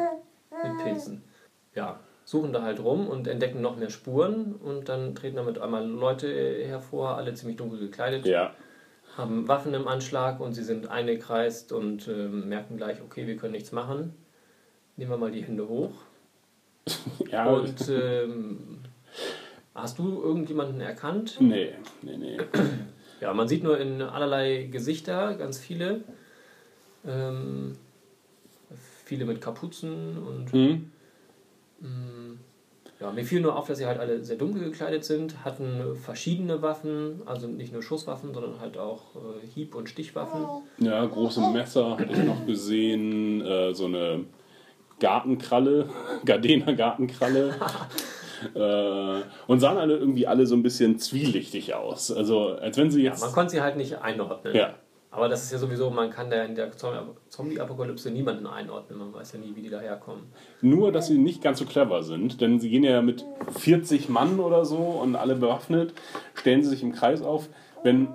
Mit 0.63 0.83
Pilzen. 0.83 1.23
Ja, 1.75 1.99
suchen 2.25 2.51
da 2.51 2.63
halt 2.63 2.79
rum 2.79 3.07
und 3.07 3.27
entdecken 3.27 3.61
noch 3.61 3.75
mehr 3.77 3.91
Spuren 3.91 4.55
und 4.55 4.89
dann 4.89 5.13
treten 5.13 5.35
damit 5.35 5.59
einmal 5.59 5.85
Leute 5.85 6.27
hervor, 6.65 7.15
alle 7.17 7.33
ziemlich 7.35 7.57
dunkel 7.57 7.77
gekleidet, 7.79 8.25
Ja. 8.25 8.51
Haben 9.17 9.47
Waffen 9.47 9.73
im 9.73 9.87
Anschlag 9.87 10.39
und 10.39 10.53
sie 10.53 10.63
sind 10.63 10.89
eingekreist 10.89 11.71
und 11.71 12.07
ähm, 12.07 12.49
merken 12.49 12.77
gleich, 12.77 13.01
okay, 13.01 13.25
wir 13.27 13.35
können 13.37 13.53
nichts 13.53 13.71
machen. 13.71 14.13
Nehmen 14.95 15.11
wir 15.11 15.17
mal 15.17 15.31
die 15.31 15.43
Hände 15.43 15.67
hoch. 15.67 15.91
Ja. 17.29 17.45
Und 17.47 17.89
ähm, 17.89 18.79
hast 19.75 19.99
du 19.99 20.21
irgendjemanden 20.21 20.79
erkannt? 20.79 21.35
nee, 21.41 21.73
nee, 22.01 22.17
nee. 22.17 22.37
Ja, 23.19 23.33
man 23.33 23.47
sieht 23.47 23.63
nur 23.63 23.79
in 23.79 24.01
allerlei 24.01 24.69
Gesichter, 24.71 25.33
ganz 25.33 25.57
viele. 25.57 26.01
Ähm, 27.05 27.75
viele 29.03 29.25
mit 29.25 29.41
Kapuzen 29.41 30.17
und 30.19 30.51
Hm? 30.53 30.91
Ja, 32.99 33.11
mir 33.11 33.23
fiel 33.23 33.41
nur 33.41 33.55
auf, 33.55 33.67
dass 33.67 33.77
sie 33.77 33.85
halt 33.85 33.99
alle 33.99 34.23
sehr 34.23 34.37
dunkel 34.37 34.63
gekleidet 34.63 35.05
sind, 35.05 35.45
hatten 35.45 35.95
verschiedene 35.95 36.61
Waffen, 36.61 37.21
also 37.25 37.47
nicht 37.47 37.71
nur 37.73 37.83
Schusswaffen, 37.83 38.33
sondern 38.33 38.59
halt 38.59 38.77
auch 38.77 39.15
äh, 39.15 39.47
Hieb- 39.53 39.75
und 39.75 39.87
Stichwaffen. 39.89 40.45
Ja, 40.79 41.05
große 41.05 41.41
Messer 41.51 41.91
hatte 41.91 42.11
ich 42.11 42.23
noch 42.23 42.45
gesehen, 42.45 43.41
äh, 43.45 43.73
so 43.73 43.85
eine 43.85 44.25
Gartenkralle, 44.99 45.89
Gardena 46.25 46.71
Gartenkralle. 46.71 47.55
äh, 48.55 49.21
und 49.47 49.59
sahen 49.59 49.77
alle 49.77 49.97
irgendwie 49.97 50.25
alle 50.27 50.45
so 50.47 50.55
ein 50.55 50.63
bisschen 50.63 50.97
zwielichtig 50.99 51.73
aus. 51.75 52.11
Also 52.11 52.49
als 52.49 52.77
wenn 52.77 52.89
sie 52.91 53.03
Ja, 53.03 53.11
jetzt. 53.11 53.21
man 53.21 53.31
konnte 53.31 53.51
sie 53.51 53.61
halt 53.61 53.77
nicht 53.77 54.01
einordnen. 54.01 54.55
Ja. 54.55 54.73
Aber 55.09 55.29
das 55.29 55.43
ist 55.43 55.51
ja 55.53 55.57
sowieso, 55.57 55.89
man 55.89 56.09
kann 56.09 56.29
da 56.29 56.43
in 56.43 56.53
der 56.53 56.71
Zombie-Apokalypse 56.73 58.11
niemanden 58.11 58.45
einordnen, 58.45 58.99
man 58.99 59.13
weiß 59.13 59.33
ja 59.33 59.39
nie, 59.39 59.55
wie 59.55 59.61
die 59.61 59.69
daherkommen. 59.69 60.23
Nur, 60.61 60.91
dass 60.91 61.07
sie 61.07 61.17
nicht 61.17 61.41
ganz 61.41 61.59
so 61.59 61.65
clever 61.65 62.03
sind, 62.03 62.41
denn 62.41 62.59
sie 62.59 62.69
gehen 62.69 62.83
ja 62.83 63.01
mit 63.01 63.25
40 63.57 64.09
Mann 64.09 64.39
oder 64.39 64.65
so 64.65 64.77
und 64.77 65.15
alle 65.15 65.35
bewaffnet, 65.35 65.93
stellen 66.35 66.61
sie 66.61 66.69
sich 66.69 66.83
im 66.83 66.91
Kreis 66.91 67.21
auf. 67.21 67.47
Wenn, 67.83 68.09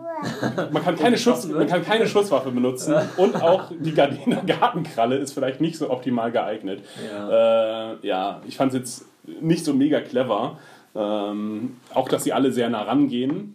man, 0.71 0.83
kann 0.85 0.97
keine 0.97 1.17
Schuss, 1.19 1.47
man 1.47 1.67
kann 1.67 1.83
keine 1.83 2.07
Schusswaffe 2.07 2.51
benutzen 2.51 2.95
und 3.17 3.37
auch 3.41 3.71
die 3.71 3.95
Gardiner 3.95 4.43
Gartenkralle 4.43 5.17
ist 5.17 5.33
vielleicht 5.33 5.61
nicht 5.61 5.79
so 5.79 5.89
optimal 5.89 6.31
geeignet. 6.31 6.83
Ja, 7.11 7.93
äh, 7.93 8.07
ja 8.07 8.43
ich 8.47 8.57
fand 8.57 8.75
es 8.75 8.79
jetzt 8.79 9.07
nicht 9.41 9.65
so 9.65 9.73
mega 9.73 10.01
clever. 10.01 10.59
Ähm, 10.95 11.77
auch, 11.95 12.09
dass 12.09 12.25
sie 12.25 12.33
alle 12.33 12.53
sehr 12.53 12.69
nah 12.69 12.83
rangehen. 12.83 13.55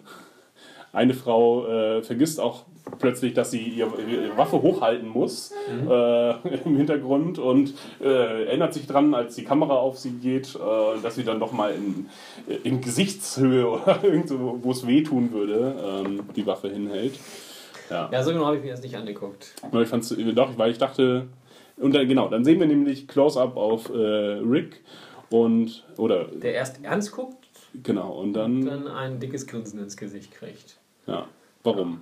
Eine 0.92 1.14
Frau 1.14 1.68
äh, 1.68 2.02
vergisst 2.02 2.40
auch 2.40 2.66
plötzlich, 3.00 3.34
dass 3.34 3.52
sie 3.52 3.62
ihre, 3.62 4.02
ihre 4.02 4.38
Waffe 4.38 4.62
hochhalten 4.62 5.10
muss 5.10 5.52
äh, 5.70 6.32
im 6.66 6.78
Hintergrund 6.78 7.40
und 7.40 7.74
äh, 8.02 8.46
erinnert 8.46 8.74
sich 8.74 8.88
dran, 8.88 9.14
als 9.14 9.36
die 9.36 9.44
Kamera 9.44 9.76
auf 9.76 9.98
sie 9.98 10.12
geht, 10.12 10.56
äh, 10.56 11.02
dass 11.02 11.16
sie 11.16 11.24
dann 11.24 11.40
doch 11.40 11.52
mal 11.52 11.74
in, 11.74 12.10
in 12.64 12.82
Gesichtshöhe 12.82 13.68
oder 13.70 14.04
irgendwo, 14.04 14.60
wo 14.62 14.72
es 14.72 14.86
wehtun 14.88 15.32
würde, 15.32 15.76
ähm, 16.06 16.22
die 16.36 16.46
Waffe 16.46 16.70
hinhält. 16.70 17.20
Ja. 17.90 18.10
Ja, 18.12 18.24
so 18.24 18.32
genau 18.32 18.46
habe 18.46 18.58
ich 18.58 18.64
mir 18.64 18.72
das 18.72 18.82
nicht 18.82 18.96
angeguckt. 18.96 19.54
Aber 19.62 19.82
Ich 19.82 19.88
fand's, 19.88 20.14
doch, 20.36 20.58
weil 20.58 20.72
ich 20.72 20.78
dachte, 20.78 21.28
und 21.78 21.94
dann, 21.94 22.08
genau, 22.08 22.28
dann 22.28 22.44
sehen 22.44 22.60
wir 22.60 22.68
nämlich 22.68 23.08
Close-Up 23.08 23.56
auf 23.56 23.90
äh, 23.90 23.94
Rick 23.94 24.84
und, 25.30 25.86
oder, 25.98 26.26
Der 26.26 26.54
erst 26.54 26.84
ernst 26.84 27.12
guckt, 27.12 27.48
genau, 27.84 28.12
und 28.14 28.34
dann, 28.34 28.66
dann 28.66 28.88
ein 28.88 29.20
dickes 29.20 29.46
Grinsen 29.48 29.80
ins 29.80 29.96
Gesicht 29.96 30.32
kriegt. 30.34 30.78
ja, 31.06 31.28
warum? 31.64 31.92
Ja, 31.92 32.00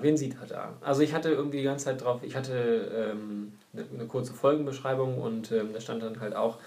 wen 0.00 0.16
sieht 0.16 0.36
er 0.40 0.46
da? 0.46 0.72
Also 0.80 1.02
ich 1.02 1.14
hatte 1.14 1.30
irgendwie 1.30 1.58
die 1.58 1.64
ganze 1.64 1.86
Zeit 1.86 2.02
drauf, 2.02 2.20
ich 2.22 2.36
hatte 2.36 3.12
ähm, 3.12 3.52
eine, 3.72 3.84
eine 3.94 4.06
kurze 4.06 4.32
Folgenbeschreibung 4.32 5.18
und 5.18 5.52
ähm, 5.52 5.70
da 5.72 5.80
stand 5.80 6.02
dann 6.02 6.20
halt 6.20 6.34
auch, 6.34 6.58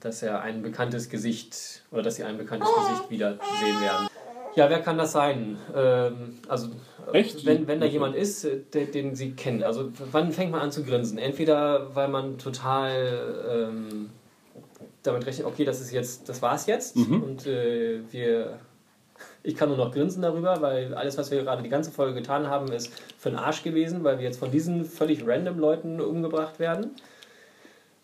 dass 0.00 0.22
er 0.22 0.40
ein 0.42 0.62
bekanntes 0.62 1.08
Gesicht 1.08 1.82
oder 1.90 2.02
dass 2.02 2.16
sie 2.16 2.24
ein 2.24 2.38
bekanntes 2.38 2.68
Gesicht 2.68 3.10
wieder 3.10 3.38
sehen 3.60 3.80
werden. 3.80 4.08
Ja, 4.54 4.70
wer 4.70 4.80
kann 4.80 4.98
das 4.98 5.12
sein? 5.12 5.56
Ähm, 5.74 6.38
also 6.48 6.68
Echt? 7.12 7.44
wenn, 7.46 7.66
wenn 7.66 7.80
da 7.80 7.86
jemand 7.86 8.16
ist, 8.16 8.44
äh, 8.44 8.60
der, 8.72 8.86
den 8.86 9.14
sie 9.14 9.32
kennen. 9.32 9.62
Also 9.62 9.90
wann 10.12 10.32
fängt 10.32 10.52
man 10.52 10.60
an 10.60 10.72
zu 10.72 10.84
grinsen? 10.84 11.18
Entweder 11.18 11.94
weil 11.94 12.08
man 12.08 12.38
total 12.38 13.70
ähm, 13.70 14.10
damit 15.02 15.26
rechnet, 15.26 15.46
okay, 15.46 15.64
das 15.64 15.80
ist 15.80 15.92
jetzt, 15.92 16.28
das 16.28 16.42
war's 16.42 16.66
jetzt 16.66 16.96
und 16.96 17.46
äh, 17.46 18.00
wir 18.10 18.58
ich 19.42 19.56
kann 19.56 19.68
nur 19.68 19.78
noch 19.78 19.92
grinsen 19.92 20.22
darüber, 20.22 20.60
weil 20.60 20.94
alles, 20.94 21.16
was 21.16 21.30
wir 21.30 21.42
gerade 21.42 21.62
die 21.62 21.68
ganze 21.68 21.90
Folge 21.90 22.14
getan 22.14 22.48
haben, 22.48 22.70
ist 22.72 22.92
für 23.18 23.30
den 23.30 23.38
Arsch 23.38 23.62
gewesen, 23.62 24.04
weil 24.04 24.18
wir 24.18 24.24
jetzt 24.24 24.38
von 24.38 24.50
diesen 24.50 24.84
völlig 24.84 25.26
random 25.26 25.58
Leuten 25.58 26.00
umgebracht 26.00 26.58
werden. 26.58 26.90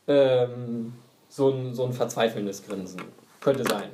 Ähm, 0.06 0.92
so, 1.28 1.50
ein, 1.50 1.74
so 1.74 1.84
ein 1.84 1.92
verzweifelndes 1.92 2.66
Grinsen. 2.66 3.02
Könnte 3.40 3.64
sein. 3.64 3.88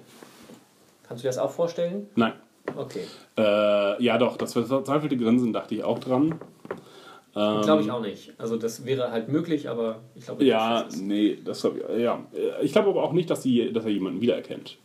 Kannst 1.07 1.23
du 1.23 1.27
dir 1.27 1.31
das 1.31 1.39
auch 1.39 1.51
vorstellen? 1.51 2.09
Nein. 2.15 2.35
Okay. 2.77 3.05
Äh, 3.37 4.03
ja, 4.03 4.19
doch, 4.19 4.37
das 4.37 4.53
verzweifelte 4.53 5.17
Grinsen 5.17 5.53
dachte 5.53 5.75
ich 5.75 5.83
auch 5.83 5.99
dran. 5.99 6.39
Ähm, 7.35 7.63
Glaube 7.63 7.83
ich 7.83 7.91
auch 7.91 8.01
nicht. 8.01 8.33
Also 8.39 8.57
das 8.57 8.85
wäre 8.85 9.11
halt 9.11 9.29
möglich, 9.29 9.69
aber 9.69 10.01
ich 10.15 10.25
glaube 10.25 10.43
nicht, 10.43 10.51
Ja, 10.51 10.81
ist. 10.81 11.01
nee, 11.01 11.39
das 11.45 11.67
ja. 11.97 12.25
Ich 12.61 12.73
glaube 12.73 12.91
aber 12.91 13.03
auch 13.03 13.13
nicht, 13.13 13.31
dass, 13.31 13.43
die, 13.43 13.73
dass 13.73 13.85
er 13.85 13.91
jemanden 13.91 14.21
wiedererkennt. 14.21 14.79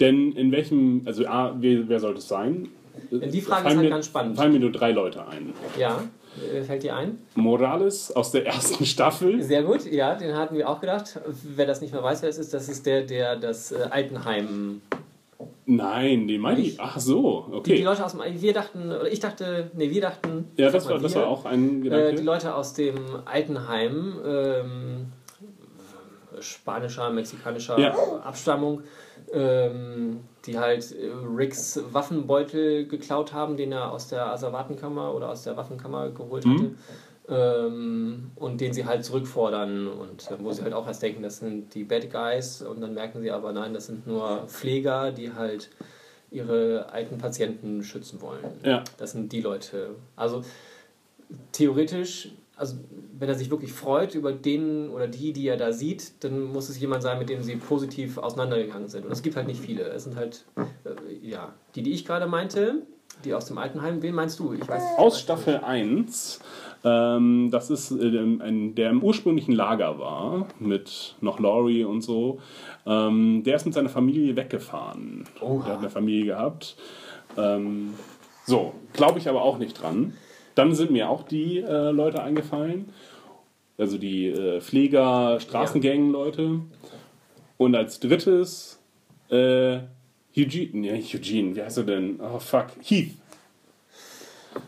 Denn 0.00 0.32
in 0.32 0.50
welchem, 0.52 1.02
also 1.04 1.26
A, 1.26 1.54
wer, 1.58 1.88
wer 1.88 2.00
sollte 2.00 2.18
es 2.18 2.28
sein? 2.28 2.68
Die 3.10 3.40
Frage 3.40 3.68
ist 3.68 3.74
halt 3.74 3.80
mir- 3.84 3.90
ganz 3.90 4.06
spannend. 4.06 4.36
Fallen 4.36 4.52
mir 4.52 4.60
nur 4.60 4.72
drei 4.72 4.92
Leute 4.92 5.26
ein. 5.26 5.52
Ja, 5.78 6.02
äh, 6.52 6.62
fällt 6.62 6.82
dir 6.82 6.96
ein? 6.96 7.18
Morales 7.36 8.10
aus 8.14 8.32
der 8.32 8.46
ersten 8.46 8.84
Staffel. 8.94 9.40
Sehr 9.42 9.62
gut, 9.62 9.84
ja, 9.90 10.14
den 10.14 10.34
hatten 10.36 10.56
wir 10.56 10.68
auch 10.68 10.80
gedacht. 10.80 11.20
Wer 11.56 11.66
das 11.66 11.80
nicht 11.80 11.92
mehr 11.92 12.02
weiß, 12.02 12.22
wer 12.22 12.28
es 12.30 12.38
ist, 12.38 12.52
das 12.54 12.68
ist 12.68 12.86
der, 12.86 13.02
der 13.02 13.36
das 13.36 13.72
äh, 13.72 13.86
Altenheim 13.90 14.80
Nein, 15.66 16.28
den 16.28 16.40
meine 16.42 16.60
ich. 16.60 16.78
Ach 16.78 16.98
so, 17.00 17.46
Die, 17.48 17.50
die 17.50 17.56
okay. 17.56 17.82
Leute 17.84 18.04
aus 18.04 18.12
dem, 18.12 18.20
wir 18.42 18.52
dachten, 18.52 18.86
oder 18.92 19.10
ich 19.10 19.18
dachte, 19.20 19.70
nee, 19.74 19.90
wir 19.90 20.00
dachten, 20.02 20.44
Ja, 20.56 20.70
das 20.70 20.86
war, 20.88 20.98
das 20.98 21.14
wir, 21.14 21.22
war 21.22 21.28
auch 21.28 21.46
ein 21.46 21.78
äh, 21.80 21.84
Gedanke. 21.84 22.14
die 22.16 22.22
Leute 22.22 22.54
aus 22.54 22.74
dem 22.74 22.96
Altenheim, 23.24 24.14
ähm, 24.26 25.06
spanischer, 26.40 27.10
mexikanischer 27.10 27.78
Ja. 27.78 27.94
Abstammung, 28.24 28.82
ähm, 29.32 30.20
die 30.46 30.58
halt 30.58 30.92
äh, 30.92 31.10
Ricks 31.36 31.80
Waffenbeutel 31.92 32.86
geklaut 32.86 33.32
haben, 33.32 33.56
den 33.56 33.72
er 33.72 33.90
aus 33.92 34.08
der 34.08 34.26
Asservatenkammer 34.26 35.14
oder 35.14 35.30
aus 35.30 35.42
der 35.42 35.56
Waffenkammer 35.56 36.10
geholt 36.10 36.44
hatte. 36.44 36.62
Mhm. 36.62 36.76
Ähm, 37.26 38.30
und 38.36 38.60
den 38.60 38.74
sie 38.74 38.84
halt 38.84 39.02
zurückfordern 39.02 39.88
und 39.88 40.30
äh, 40.30 40.36
wo 40.40 40.52
sie 40.52 40.62
halt 40.62 40.74
auch 40.74 40.86
erst 40.86 41.02
denken, 41.02 41.22
das 41.22 41.38
sind 41.38 41.74
die 41.74 41.84
Bad 41.84 42.12
Guys 42.12 42.60
und 42.60 42.82
dann 42.82 42.92
merken 42.92 43.22
sie 43.22 43.30
aber, 43.30 43.52
nein, 43.52 43.72
das 43.72 43.86
sind 43.86 44.06
nur 44.06 44.46
Pfleger, 44.46 45.10
die 45.10 45.32
halt 45.32 45.70
ihre 46.30 46.90
alten 46.92 47.16
Patienten 47.16 47.82
schützen 47.82 48.20
wollen. 48.20 48.44
Ja. 48.62 48.84
Das 48.98 49.12
sind 49.12 49.32
die 49.32 49.40
Leute. 49.40 49.94
Also 50.16 50.42
theoretisch, 51.52 52.32
also 52.56 52.76
wenn 53.18 53.28
er 53.28 53.34
sich 53.34 53.50
wirklich 53.50 53.72
freut 53.72 54.14
über 54.14 54.32
den 54.32 54.88
oder 54.90 55.08
die, 55.08 55.32
die 55.32 55.48
er 55.48 55.56
da 55.56 55.72
sieht, 55.72 56.24
dann 56.24 56.42
muss 56.42 56.68
es 56.68 56.80
jemand 56.80 57.02
sein, 57.02 57.18
mit 57.18 57.28
dem 57.28 57.42
sie 57.42 57.56
positiv 57.56 58.18
auseinandergegangen 58.18 58.88
sind. 58.88 59.06
Und 59.06 59.12
es 59.12 59.22
gibt 59.22 59.36
halt 59.36 59.46
nicht 59.46 59.60
viele. 59.60 59.84
Es 59.84 60.04
sind 60.04 60.16
halt, 60.16 60.44
äh, 60.56 61.26
ja, 61.26 61.52
die, 61.74 61.82
die 61.82 61.92
ich 61.92 62.04
gerade 62.04 62.26
meinte, 62.26 62.82
die 63.24 63.34
aus 63.34 63.46
dem 63.46 63.58
Altenheim. 63.58 64.02
Wen 64.02 64.14
meinst 64.14 64.38
du? 64.38 64.52
Ich 64.52 64.66
weiß. 64.66 64.98
Aus 64.98 65.20
Staffel 65.20 65.58
1. 65.58 66.40
Ähm, 66.84 67.48
das 67.50 67.70
ist 67.70 67.90
äh, 67.92 68.18
ein, 68.18 68.74
der 68.74 68.90
im 68.90 69.02
ursprünglichen 69.02 69.52
Lager 69.52 69.98
war, 69.98 70.46
mit 70.58 71.16
noch 71.20 71.40
Laurie 71.40 71.84
und 71.84 72.02
so. 72.02 72.40
Ähm, 72.86 73.42
der 73.44 73.56
ist 73.56 73.64
mit 73.64 73.74
seiner 73.74 73.88
Familie 73.88 74.36
weggefahren. 74.36 75.24
Oha. 75.40 75.64
Der 75.64 75.72
hat 75.74 75.80
eine 75.80 75.90
Familie 75.90 76.26
gehabt. 76.26 76.76
Ähm, 77.36 77.94
so, 78.44 78.74
glaube 78.92 79.18
ich 79.18 79.28
aber 79.28 79.42
auch 79.42 79.58
nicht 79.58 79.80
dran. 79.80 80.12
Dann 80.54 80.74
sind 80.74 80.90
mir 80.90 81.08
auch 81.08 81.22
die 81.22 81.58
äh, 81.58 81.90
Leute 81.90 82.22
eingefallen. 82.22 82.90
Also 83.76 83.98
die 83.98 84.28
äh, 84.28 84.60
Pfleger, 84.60 85.40
Straßengang-Leute. 85.40 86.60
Und 87.56 87.74
als 87.74 88.00
drittes 88.00 88.78
äh, 89.30 89.78
Eugene, 90.36 90.70
nee, 90.72 90.92
Eugene, 90.92 91.56
wie 91.56 91.62
heißt 91.62 91.78
er 91.78 91.84
denn? 91.84 92.20
Oh 92.20 92.38
fuck, 92.38 92.66
Heath. 92.82 93.12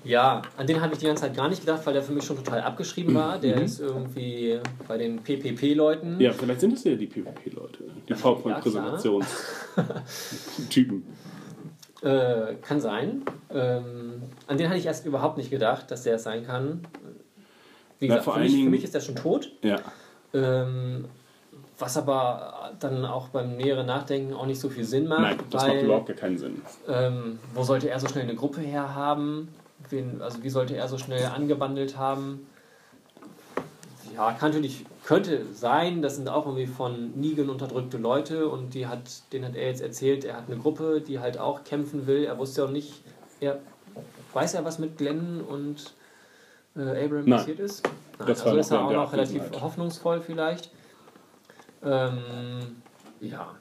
Ja, 0.04 0.42
an 0.56 0.66
den 0.66 0.80
habe 0.80 0.94
ich 0.94 0.98
die 0.98 1.06
ganze 1.06 1.22
Zeit 1.22 1.36
gar 1.36 1.48
nicht 1.48 1.60
gedacht, 1.60 1.86
weil 1.86 1.94
der 1.94 2.02
für 2.02 2.10
mich 2.12 2.24
schon 2.24 2.36
total 2.36 2.62
abgeschrieben 2.62 3.14
war. 3.14 3.36
Mhm. 3.36 3.42
Der 3.42 3.62
ist 3.62 3.78
irgendwie 3.80 4.58
bei 4.88 4.98
den 4.98 5.18
PPP-Leuten. 5.18 6.20
Ja, 6.20 6.32
vielleicht 6.32 6.60
sind 6.60 6.72
es 6.74 6.82
ja 6.84 6.96
die 6.96 7.06
PvP-Leute, 7.06 7.84
die 8.08 8.14
PowerPoint-Präsentationstypen. 8.14 11.04
Äh, 12.06 12.54
kann 12.62 12.80
sein. 12.80 13.22
Ähm, 13.52 14.22
an 14.46 14.56
den 14.56 14.68
hatte 14.68 14.78
ich 14.78 14.86
erst 14.86 15.06
überhaupt 15.06 15.38
nicht 15.38 15.50
gedacht, 15.50 15.90
dass 15.90 16.04
der 16.04 16.14
es 16.14 16.22
sein 16.22 16.46
kann. 16.46 16.86
Wie 17.98 18.06
gesagt, 18.06 18.24
vor 18.24 18.34
für, 18.34 18.40
mich, 18.40 18.52
für 18.52 18.70
mich 18.70 18.84
ist 18.84 18.94
der 18.94 19.00
schon 19.00 19.16
tot. 19.16 19.50
Ja. 19.62 19.78
Ähm, 20.32 21.06
was 21.80 21.96
aber 21.96 22.70
dann 22.78 23.04
auch 23.04 23.30
beim 23.30 23.56
näheren 23.56 23.86
Nachdenken 23.86 24.34
auch 24.34 24.46
nicht 24.46 24.60
so 24.60 24.68
viel 24.68 24.84
Sinn 24.84 25.08
macht. 25.08 25.20
Nein, 25.20 25.38
das 25.50 25.62
weil, 25.64 25.74
macht 25.74 25.84
überhaupt 25.84 26.06
gar 26.06 26.16
keinen 26.16 26.38
Sinn. 26.38 26.62
Ähm, 26.86 27.40
wo 27.54 27.64
sollte 27.64 27.90
er 27.90 27.98
so 27.98 28.06
schnell 28.06 28.22
eine 28.22 28.36
Gruppe 28.36 28.60
herhaben? 28.60 29.48
Wen, 29.90 30.22
also 30.22 30.44
wie 30.44 30.50
sollte 30.50 30.76
er 30.76 30.86
so 30.86 30.98
schnell 30.98 31.26
angebandelt 31.26 31.98
haben? 31.98 32.46
Ja, 34.14 34.30
kann 34.32 34.52
natürlich, 34.52 34.86
könnte 35.06 35.46
sein, 35.54 36.02
das 36.02 36.16
sind 36.16 36.28
auch 36.28 36.46
irgendwie 36.46 36.66
von 36.66 37.12
Negan 37.18 37.48
unterdrückte 37.48 37.96
Leute 37.96 38.48
und 38.48 38.74
die 38.74 38.88
hat, 38.88 39.32
denen 39.32 39.46
hat 39.46 39.54
er 39.54 39.68
jetzt 39.68 39.80
erzählt, 39.80 40.24
er 40.24 40.36
hat 40.36 40.48
eine 40.48 40.58
Gruppe, 40.58 41.00
die 41.00 41.20
halt 41.20 41.38
auch 41.38 41.62
kämpfen 41.62 42.08
will. 42.08 42.24
Er 42.24 42.38
wusste 42.38 42.64
auch 42.64 42.70
nicht, 42.70 42.92
er 43.40 43.60
weiß 44.32 44.54
er, 44.54 44.64
was 44.64 44.80
mit 44.80 44.98
Glenn 44.98 45.40
und 45.40 45.94
äh, 46.76 47.04
Abraham 47.04 47.24
Nein. 47.24 47.38
passiert 47.38 47.60
ist? 47.60 47.84
Nein, 48.18 48.26
Das 48.26 48.42
also 48.42 48.58
ist 48.58 48.70
er 48.72 48.84
auch 48.84 48.92
noch 48.92 49.12
relativ 49.12 49.42
hoffnungsvoll 49.60 50.20
vielleicht. 50.20 50.72
Ähm, 51.84 52.18
ja, 53.20 53.54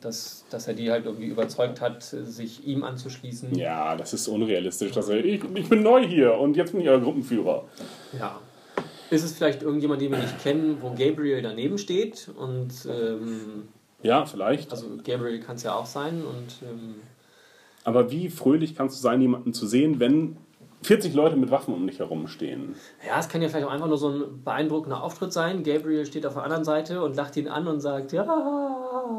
dass, 0.00 0.44
dass 0.50 0.66
er 0.66 0.74
die 0.74 0.90
halt 0.90 1.06
irgendwie 1.06 1.26
überzeugt 1.26 1.80
hat, 1.80 2.02
sich 2.02 2.66
ihm 2.66 2.82
anzuschließen. 2.82 3.54
Ja, 3.54 3.94
das 3.94 4.12
ist 4.12 4.26
unrealistisch. 4.26 4.90
Dass 4.90 5.08
er, 5.08 5.24
ich, 5.24 5.44
ich 5.54 5.68
bin 5.68 5.84
neu 5.84 6.04
hier 6.04 6.34
und 6.34 6.56
jetzt 6.56 6.72
bin 6.72 6.80
ich 6.80 6.88
euer 6.88 7.00
Gruppenführer. 7.00 7.64
Ja. 8.18 8.40
Ist 9.10 9.24
es 9.24 9.32
vielleicht 9.32 9.62
irgendjemand, 9.62 10.00
den 10.00 10.12
wir 10.12 10.18
nicht 10.18 10.40
kennen, 10.42 10.78
wo 10.80 10.90
Gabriel 10.90 11.42
daneben 11.42 11.78
steht? 11.78 12.30
Und 12.36 12.70
ähm, 12.88 13.68
Ja, 14.02 14.24
vielleicht. 14.24 14.70
also 14.70 14.86
Gabriel 15.04 15.40
kann 15.40 15.56
es 15.56 15.62
ja 15.64 15.74
auch 15.74 15.86
sein. 15.86 16.22
Und 16.24 16.62
ähm, 16.68 16.96
Aber 17.84 18.10
wie 18.10 18.28
fröhlich 18.30 18.74
kannst 18.76 18.96
du 18.98 19.02
sein, 19.02 19.20
jemanden 19.20 19.52
zu 19.52 19.66
sehen, 19.66 19.98
wenn 20.00 20.36
40 20.82 21.12
Leute 21.14 21.36
mit 21.36 21.50
Waffen 21.50 21.74
um 21.74 21.86
dich 21.86 21.98
herumstehen? 21.98 22.74
ja, 23.06 23.18
es 23.18 23.28
kann 23.28 23.42
ja 23.42 23.48
vielleicht 23.48 23.66
auch 23.66 23.70
einfach 23.72 23.88
nur 23.88 23.98
so 23.98 24.08
ein 24.10 24.42
beeindruckender 24.44 25.02
Auftritt 25.02 25.32
sein. 25.32 25.62
Gabriel 25.64 26.06
steht 26.06 26.24
auf 26.24 26.34
der 26.34 26.44
anderen 26.44 26.64
Seite 26.64 27.02
und 27.02 27.16
lacht 27.16 27.36
ihn 27.36 27.48
an 27.48 27.66
und 27.66 27.80
sagt, 27.80 28.12
ja, 28.12 28.24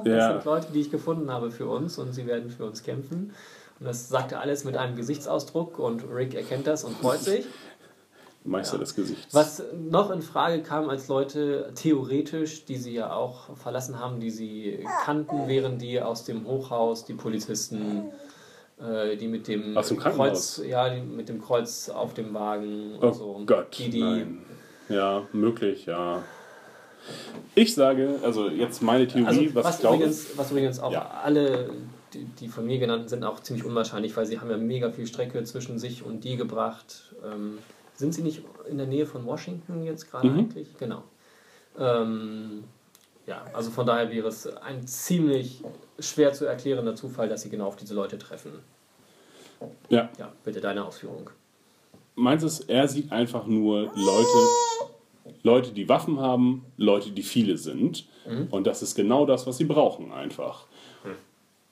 das 0.06 0.14
Ja. 0.14 0.32
sind 0.34 0.46
Leute, 0.46 0.68
die 0.74 0.80
ich 0.80 0.90
gefunden 0.90 1.30
habe 1.32 1.52
für 1.52 1.68
uns 1.68 1.98
und 1.98 2.14
sie 2.14 2.26
werden 2.26 2.50
für 2.50 2.66
uns 2.66 2.82
kämpfen. 2.84 3.34
Und 3.80 3.86
das 3.88 4.10
sagt 4.10 4.32
er 4.32 4.42
alles 4.42 4.64
mit 4.64 4.78
einem 4.78 4.96
Gesichtsausdruck 4.96 5.80
und 5.80 6.04
Rick 6.12 6.34
erkennt 6.36 6.66
das 6.68 6.84
und 6.84 6.96
freut 6.98 7.20
sich. 7.20 7.46
Meister 8.44 8.78
des 8.80 8.96
Gesichts. 8.96 9.34
Was 9.36 9.62
noch 9.90 10.10
in 10.12 10.22
Frage 10.22 10.64
kam 10.64 10.90
als 10.90 11.08
Leute 11.08 11.72
theoretisch, 11.76 12.66
die 12.66 12.78
sie 12.78 12.94
ja 12.94 13.14
auch 13.14 13.56
verlassen 13.56 14.00
haben, 14.00 14.20
die 14.20 14.32
sie 14.32 14.86
kannten, 15.06 15.48
wären 15.48 15.78
die 15.78 16.02
aus 16.02 16.24
dem 16.24 16.48
Hochhaus, 16.48 17.06
die 17.06 17.14
Polizisten, 17.14 18.06
äh, 18.80 19.16
die 19.16 19.28
mit 19.28 19.48
dem, 19.48 19.78
Aus 19.78 19.90
dem? 19.90 19.98
Kreuz, 20.00 20.60
ja, 20.68 20.90
die 20.90 21.02
mit 21.02 21.30
dem 21.30 21.40
Kreuz 21.42 21.90
auf 21.90 22.14
dem 22.16 22.34
Wagen 22.34 22.96
Oh 23.00 23.08
und 23.08 23.14
so. 23.14 23.42
Gott, 23.46 23.78
die, 23.78 23.90
die, 23.92 24.00
nein. 24.00 24.40
Ja, 24.90 25.28
möglich, 25.34 25.86
ja. 25.86 26.24
Ich 27.56 27.74
sage, 27.76 28.20
also 28.24 28.50
jetzt 28.50 28.82
meine 28.82 29.08
Theorie, 29.08 29.28
Also, 29.28 29.56
was, 29.56 29.66
was, 29.66 29.76
ich 29.76 29.82
glaube. 29.82 29.98
übrigens, 29.98 30.28
was 30.38 30.52
übrigens 30.52 30.80
auch 30.80 30.92
Ja. 30.92 31.12
alle, 31.24 31.70
die, 32.14 32.26
die 32.26 32.48
von 32.48 32.66
mir 32.66 32.80
genannten, 32.80 33.08
sind 33.08 33.24
auch 33.24 33.40
ziemlich 33.40 33.66
unwahrscheinlich, 33.66 34.16
weil 34.18 34.26
sie 34.26 34.40
haben 34.40 34.50
ja 34.50 34.58
mega 34.58 34.92
viel 34.92 35.06
Strecke 35.08 35.44
zwischen 35.44 35.78
sich 35.80 36.04
und 36.04 36.24
die 36.24 36.38
gebracht. 36.38 37.14
Ähm, 37.24 37.60
sind 38.02 38.14
sie 38.14 38.22
nicht 38.24 38.42
in 38.70 38.78
der 38.78 38.88
Nähe 38.88 39.06
von 39.06 39.26
Washington 39.26 39.84
jetzt 39.84 40.12
gerade 40.12 40.28
Mhm. 40.28 40.40
eigentlich? 40.40 40.68
Genau. 40.78 41.04
Ähm, 41.80 42.66
ja, 43.26 43.46
also 43.54 43.72
von 43.72 43.86
daher 43.86 44.12
wäre 44.12 44.28
es 44.28 44.46
ein 44.58 44.86
ziemlich 44.86 45.64
schwer 46.00 46.34
zu 46.34 46.46
erklärender 46.46 46.96
Zufall, 46.96 47.30
dass 47.30 47.44
sie 47.44 47.50
genau 47.50 47.68
auf 47.68 47.78
diese 47.78 47.94
Leute 47.94 48.18
treffen. 48.18 48.52
Ja, 49.90 50.10
Ja, 50.18 50.32
bitte 50.44 50.60
deine 50.60 50.84
Ausführung. 50.84 51.30
meins 52.16 52.44
ist, 52.44 52.62
er 52.70 52.88
sieht 52.88 53.12
einfach 53.12 53.46
nur 53.48 53.92
Leute, 53.96 54.48
Leute, 55.44 55.72
die 55.72 55.88
Waffen 55.88 56.20
haben, 56.20 56.66
Leute, 56.78 57.12
die 57.12 57.24
viele 57.24 57.58
sind. 57.58 58.06
Und 58.52 58.68
das 58.68 58.82
ist 58.82 58.96
genau 58.96 59.26
das, 59.26 59.46
was 59.48 59.58
sie 59.58 59.66
brauchen, 59.66 60.12
einfach. 60.12 60.66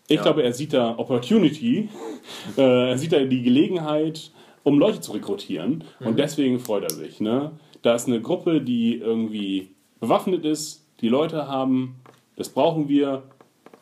Ich 0.07 0.15
Ja. 0.18 0.23
glaube, 0.23 0.41
er 0.43 0.53
sieht 0.53 0.73
da 0.73 0.97
Opportunity, 0.97 1.89
äh, 2.57 2.89
er 2.91 2.97
sieht 2.97 3.11
da 3.11 3.19
die 3.19 3.43
Gelegenheit, 3.43 4.31
um 4.70 4.78
Leute 4.78 5.02
zu 5.02 5.14
rekrutieren. 5.14 5.84
Und 6.00 6.20
deswegen 6.20 6.60
freut 6.60 6.84
er 6.84 6.91
sich. 6.91 7.20
Ne? 7.20 7.52
Da 7.82 7.96
ist 7.96 8.08
eine 8.08 8.22
Gruppe, 8.22 8.62
die 8.62 8.98
irgendwie 8.98 9.72
bewaffnet 10.00 10.46
ist, 10.46 10.86
die 11.02 11.10
Leute 11.10 11.48
haben, 11.48 11.96
das 12.36 12.50
brauchen 12.50 12.88
wir, 12.88 13.24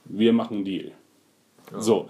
wir 0.06 0.34
machen 0.34 0.58
einen 0.58 0.66
Deal. 0.66 0.92
So, 1.78 2.08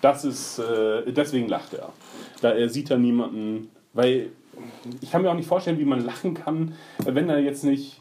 das 0.00 0.24
ist, 0.24 0.58
äh, 0.58 1.12
deswegen 1.12 1.48
lacht 1.48 1.74
er. 1.74 1.92
Da 2.40 2.50
er 2.50 2.68
sieht 2.68 2.90
da 2.90 2.98
niemanden, 2.98 3.70
weil 3.92 4.30
ich 5.00 5.12
kann 5.12 5.22
mir 5.22 5.30
auch 5.30 5.34
nicht 5.34 5.46
vorstellen, 5.46 5.78
wie 5.78 5.84
man 5.84 6.04
lachen 6.04 6.34
kann, 6.34 6.74
wenn 7.04 7.28
da 7.28 7.38
jetzt 7.38 7.62
nicht 7.62 8.00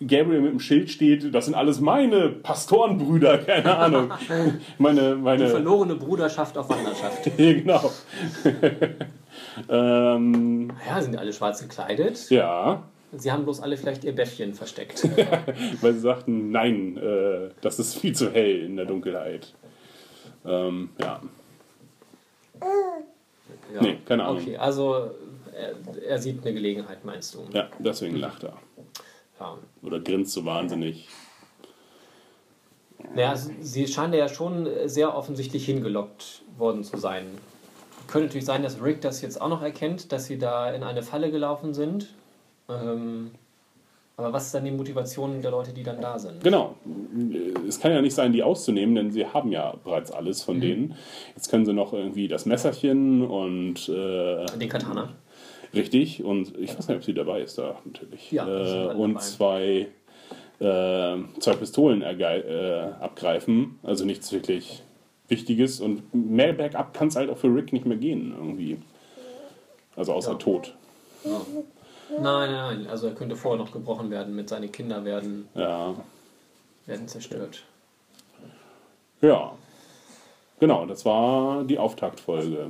Gabriel 0.00 0.40
mit 0.40 0.52
dem 0.52 0.60
Schild 0.60 0.90
steht, 0.90 1.34
das 1.34 1.46
sind 1.46 1.54
alles 1.54 1.80
meine 1.80 2.28
Pastorenbrüder, 2.28 3.38
keine 3.46 3.76
Ahnung. 3.76 4.12
meine, 4.78 5.16
Die 5.16 5.22
meine, 5.22 5.48
verlorene 5.48 5.96
Bruderschaft 5.96 6.56
auf 6.58 6.68
Wanderschaft. 6.68 7.30
genau. 7.36 7.90
Ähm, 9.68 10.72
Ja, 10.86 11.00
sind 11.00 11.16
alle 11.16 11.32
schwarz 11.32 11.60
gekleidet. 11.62 12.30
ja, 12.30 12.82
Sie 13.16 13.30
haben 13.30 13.44
bloß 13.44 13.60
alle 13.60 13.76
vielleicht 13.76 14.02
ihr 14.02 14.12
Bäffchen 14.14 14.54
versteckt. 14.54 15.04
weil 15.80 15.92
sie 15.94 16.00
sagten, 16.00 16.50
nein, 16.50 16.96
äh, 16.96 17.50
das 17.60 17.78
ist 17.78 17.94
viel 17.96 18.12
zu 18.14 18.32
hell 18.32 18.64
in 18.64 18.76
der 18.76 18.86
Dunkelheit. 18.86 19.54
Ähm, 20.44 20.90
ja, 21.00 21.20
Ja. 23.72 23.80
Nee, 23.80 23.98
keine 24.04 24.24
Ahnung. 24.24 24.42
Okay, 24.42 24.56
also 24.56 25.10
er, 25.52 25.74
er 26.06 26.18
sieht 26.18 26.42
eine 26.42 26.54
Gelegenheit, 26.54 27.04
meinst 27.04 27.34
du? 27.34 27.44
ja, 27.52 27.68
deswegen 27.78 28.16
lacht 28.16 28.44
er. 28.44 28.56
Ja. 29.40 29.58
Oder 29.82 30.00
grinst 30.00 30.32
so 30.32 30.44
wahnsinnig. 30.44 31.08
Naja, 33.14 33.36
sie 33.36 33.86
scheinen 33.86 34.14
ja 34.14 34.28
schon 34.28 34.68
sehr 34.86 35.14
offensichtlich 35.14 35.66
hingelockt 35.66 36.42
worden 36.56 36.84
zu 36.84 36.96
sein. 36.96 37.26
Könnte 38.06 38.26
natürlich 38.28 38.44
sein, 38.46 38.62
dass 38.62 38.82
Rick 38.82 39.00
das 39.00 39.22
jetzt 39.22 39.40
auch 39.40 39.48
noch 39.48 39.62
erkennt, 39.62 40.12
dass 40.12 40.26
sie 40.26 40.38
da 40.38 40.70
in 40.72 40.82
eine 40.82 41.02
Falle 41.02 41.30
gelaufen 41.30 41.74
sind. 41.74 42.14
Ähm, 42.68 43.30
aber 44.16 44.32
was 44.32 44.46
ist 44.46 44.54
dann 44.54 44.64
die 44.64 44.70
Motivation 44.70 45.42
der 45.42 45.50
Leute, 45.50 45.72
die 45.72 45.82
dann 45.82 46.00
da 46.00 46.18
sind? 46.18 46.42
Genau. 46.44 46.76
Es 47.66 47.80
kann 47.80 47.90
ja 47.90 48.00
nicht 48.00 48.14
sein, 48.14 48.32
die 48.32 48.42
auszunehmen, 48.44 48.94
denn 48.94 49.10
sie 49.10 49.26
haben 49.26 49.50
ja 49.50 49.74
bereits 49.82 50.12
alles 50.12 50.40
Mhm. 50.42 50.44
von 50.44 50.60
denen. 50.60 50.94
Jetzt 51.34 51.48
können 51.50 51.66
sie 51.66 51.72
noch 51.72 51.92
irgendwie 51.92 52.28
das 52.28 52.46
Messerchen 52.46 53.26
und 53.26 53.88
äh, 53.88 54.46
Den 54.56 54.68
Katana. 54.68 55.12
richtig 55.74 56.22
und 56.22 56.56
ich 56.58 56.76
weiß 56.78 56.86
nicht, 56.88 56.96
ob 56.98 57.04
sie 57.04 57.14
dabei 57.14 57.40
ist 57.40 57.58
da 57.58 57.76
natürlich. 57.84 58.30
Ja, 58.30 58.46
äh, 58.46 58.94
und 58.94 59.14
dabei. 59.14 59.20
zwei, 59.24 59.88
äh, 60.60 61.16
zwei 61.40 61.52
Pistolen 61.58 62.02
äh, 62.02 62.88
abgreifen. 63.00 63.80
Also 63.82 64.04
nichts 64.04 64.30
wirklich 64.32 64.84
Wichtiges 65.28 65.80
und 65.80 66.02
mehr 66.14 66.52
Backup 66.52 66.92
kann 66.94 67.08
es 67.08 67.16
halt 67.16 67.30
auch 67.30 67.38
für 67.38 67.48
Rick 67.54 67.72
nicht 67.72 67.86
mehr 67.86 67.96
gehen 67.96 68.34
irgendwie. 68.36 68.78
Also 69.96 70.12
außer 70.12 70.32
Ja. 70.32 70.38
Tod. 70.38 70.74
Nein, 71.24 72.22
nein, 72.22 72.52
nein. 72.52 72.86
Also 72.88 73.06
er 73.08 73.14
könnte 73.14 73.34
vorher 73.36 73.62
noch 73.64 73.72
gebrochen 73.72 74.10
werden, 74.10 74.34
mit 74.36 74.48
seine 74.48 74.68
Kinder 74.68 75.04
werden, 75.04 75.48
Ja. 75.54 75.94
werden 76.86 77.08
zerstört. 77.08 77.62
Ja. 79.22 79.52
Genau, 80.60 80.84
das 80.86 81.04
war 81.04 81.64
die 81.64 81.78
Auftaktfolge. 81.78 82.66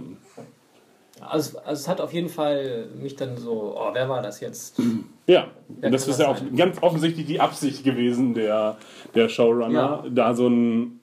Also, 1.20 1.58
also 1.58 1.72
es 1.80 1.88
hat 1.88 2.00
auf 2.00 2.12
jeden 2.12 2.28
Fall 2.28 2.86
mich 3.00 3.16
dann 3.16 3.36
so, 3.36 3.74
oh, 3.76 3.90
wer 3.92 4.08
war 4.08 4.22
das 4.22 4.40
jetzt? 4.40 4.80
Ja, 5.26 5.46
Wer 5.68 5.88
das 5.90 6.02
ist 6.02 6.18
das 6.18 6.18
ja 6.18 6.28
auch 6.28 6.36
ganz 6.54 6.82
offensichtlich 6.82 7.24
die 7.24 7.40
Absicht 7.40 7.82
gewesen 7.82 8.34
der, 8.34 8.76
der 9.14 9.30
Showrunner, 9.30 10.02
Ja. 10.04 10.10
da 10.10 10.34
so 10.34 10.48
ein 10.48 11.00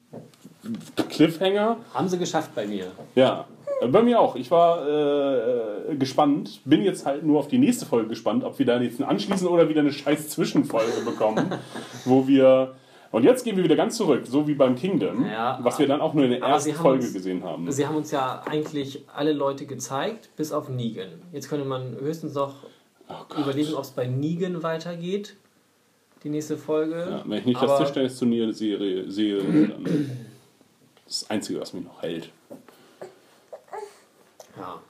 Cliffhanger. 1.10 1.78
Haben 1.94 2.08
sie 2.08 2.18
geschafft 2.18 2.54
bei 2.56 2.66
mir. 2.68 2.88
Ja, 3.16 3.46
bei 3.90 4.02
mir 4.04 4.20
auch. 4.20 4.36
Ich 4.36 4.52
war 4.52 4.88
äh, 4.88 5.96
gespannt, 5.96 6.62
bin 6.66 6.84
jetzt 6.84 7.06
halt 7.06 7.24
nur 7.26 7.40
auf 7.40 7.48
die 7.48 7.58
nächste 7.58 7.86
Folge 7.86 8.10
gespannt, 8.10 8.44
ob 8.44 8.60
wir 8.60 8.66
da 8.66 8.80
jetzt 8.80 9.02
anschließen 9.02 9.48
oder 9.48 9.68
wieder 9.70 9.82
eine 9.82 9.92
scheiß 9.92 10.30
Zwischenfolge 10.30 11.02
bekommen, 11.06 11.52
wo 12.06 12.28
wir 12.28 12.76
und 13.12 13.24
jetzt 13.26 13.44
gehen 13.44 13.58
wir 13.58 13.64
wieder 13.66 13.76
ganz 13.76 13.98
zurück, 13.98 14.22
so 14.26 14.48
wie 14.48 14.54
beim 14.54 14.76
Kingdom, 14.76 15.26
Ja, 15.26 15.60
was 15.64 15.78
wir 15.80 15.86
dann 15.88 16.00
auch 16.00 16.14
nur 16.14 16.24
in 16.24 16.32
der 16.32 16.42
ersten 16.42 16.74
Folge 16.74 17.04
uns- 17.04 17.14
gesehen 17.14 17.44
haben. 17.44 17.70
Sie 17.70 17.86
haben 17.86 17.98
uns 17.98 18.12
ja 18.12 18.42
eigentlich 18.50 19.04
alle 19.14 19.34
Leute 19.34 19.66
gezeigt, 19.66 20.30
bis 20.38 20.54
auf 20.54 20.70
Negan. 20.70 21.10
Jetzt 21.34 21.50
könnte 21.50 21.66
man 21.66 21.96
höchstens 22.00 22.36
noch 22.36 22.54
Oh 23.10 23.42
überlegen, 23.42 23.74
ob 23.74 23.84
es 23.84 23.90
bei 23.92 24.08
Negan 24.08 24.64
weitergeht. 24.64 25.36
Die 26.24 26.30
nächste 26.30 26.56
Folge. 26.56 26.96
Ja, 27.10 27.24
wenn 27.26 27.40
ich 27.40 27.46
nicht 27.46 27.58
Aber- 27.58 27.68
das 27.68 27.80
Tischtennis-Turnier 27.80 28.54
sehe, 28.54 29.12
sehe 29.12 29.38
dann 29.40 29.86
das 31.12 31.30
Einzige, 31.30 31.60
was 31.60 31.74
mich 31.74 31.84
noch 31.84 32.02
hält. 32.02 32.30
Ja. 34.58 34.82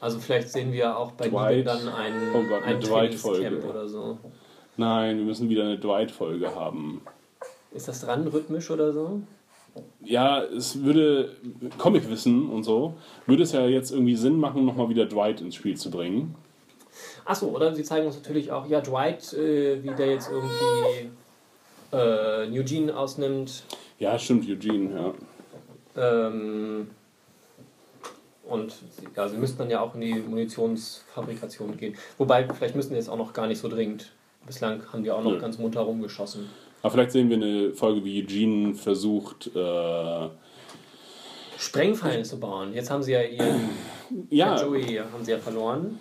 Also 0.00 0.18
vielleicht 0.18 0.48
sehen 0.48 0.72
wir 0.72 0.96
auch 0.96 1.12
bei 1.12 1.28
Dwight. 1.28 1.66
Dann 1.66 1.88
ein, 1.88 2.12
Oh 2.34 2.42
Gott, 2.42 2.62
eine 2.62 2.76
ein 2.76 2.80
Dwight-Folge. 2.80 3.62
Oder 3.68 3.86
so. 3.88 4.18
Nein, 4.76 5.18
wir 5.18 5.24
müssen 5.24 5.48
wieder 5.48 5.64
eine 5.64 5.78
Dwight-Folge 5.78 6.54
haben. 6.54 7.02
Ist 7.72 7.88
das 7.88 8.00
dran, 8.00 8.26
rhythmisch 8.26 8.70
oder 8.70 8.92
so? 8.92 9.20
ja, 10.02 10.42
es 10.42 10.82
würde 10.82 11.36
Comicwissen 11.78 12.50
und 12.50 12.64
so, 12.64 12.94
würde 13.26 13.42
es 13.42 13.52
ja 13.52 13.66
jetzt 13.66 13.92
irgendwie 13.92 14.16
Sinn 14.16 14.38
machen, 14.38 14.64
nochmal 14.64 14.88
wieder 14.88 15.06
Dwight 15.06 15.40
ins 15.40 15.54
Spiel 15.54 15.76
zu 15.76 15.90
bringen. 15.90 16.34
Achso, 17.24 17.46
oder 17.46 17.74
sie 17.74 17.84
zeigen 17.84 18.06
uns 18.06 18.16
natürlich 18.16 18.50
auch, 18.50 18.66
ja, 18.66 18.80
Dwight, 18.80 19.32
äh, 19.34 19.82
wie 19.82 19.94
der 19.94 20.08
jetzt 20.08 20.30
irgendwie 20.30 21.10
äh, 21.92 22.58
Eugene 22.58 22.96
ausnimmt. 22.96 23.64
Ja, 23.98 24.18
stimmt, 24.18 24.48
Eugene, 24.48 24.94
ja. 24.94 25.14
Ähm, 25.96 26.90
und 28.44 28.72
sie- 28.72 29.08
ja, 29.16 29.28
sie 29.28 29.36
müssten 29.36 29.58
dann 29.58 29.70
ja 29.70 29.80
auch 29.80 29.94
in 29.94 30.00
die 30.00 30.14
Munitionsfabrikation 30.14 31.76
gehen. 31.76 31.96
Wobei, 32.18 32.46
vielleicht 32.48 32.74
müssen 32.76 32.90
die 32.90 32.96
jetzt 32.96 33.08
auch 33.08 33.16
noch 33.18 33.32
gar 33.32 33.46
nicht 33.46 33.60
so 33.60 33.68
dringend. 33.68 34.12
Bislang 34.46 34.82
haben 34.92 35.04
die 35.04 35.10
auch 35.10 35.22
noch 35.22 35.32
Nö. 35.32 35.38
ganz 35.38 35.58
munter 35.58 35.80
rumgeschossen. 35.80 36.48
Aber 36.82 36.90
vielleicht 36.92 37.12
sehen 37.12 37.28
wir 37.28 37.36
eine 37.36 37.72
Folge, 37.74 38.02
wie 38.04 38.22
Eugene 38.22 38.74
versucht, 38.74 39.50
äh, 39.54 40.28
Sprengfallen 41.58 42.24
zu 42.24 42.40
bauen. 42.40 42.72
Jetzt 42.72 42.90
haben 42.90 43.02
sie 43.02 43.12
ja 43.12 43.22
ihren 43.22 43.68
ja, 44.30 44.60
Joey 44.60 44.96
haben 45.12 45.22
sie 45.24 45.32
ja 45.32 45.38
verloren. 45.38 45.98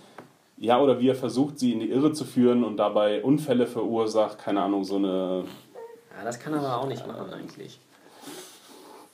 ja, 0.57 0.80
oder 0.82 0.99
wie 0.99 1.10
er 1.10 1.16
versucht, 1.16 1.60
sie 1.60 1.74
in 1.74 1.82
die 1.82 1.90
Irre 1.91 2.14
zu 2.14 2.24
führen 2.24 2.64
und 2.64 2.78
dabei 2.78 3.22
Unfälle 3.24 3.68
verursacht, 3.68 4.38
keine 4.40 4.61
Ahnung, 4.61 4.86
so 4.86 4.95
eine, 4.95 5.44
Ja, 6.18 6.24
das 6.24 6.40
kann 6.40 6.53
er 6.53 6.60
aber 6.61 6.78
auch 6.82 6.88
nicht 6.88 7.06
machen 7.06 7.32
eigentlich. 7.34 7.80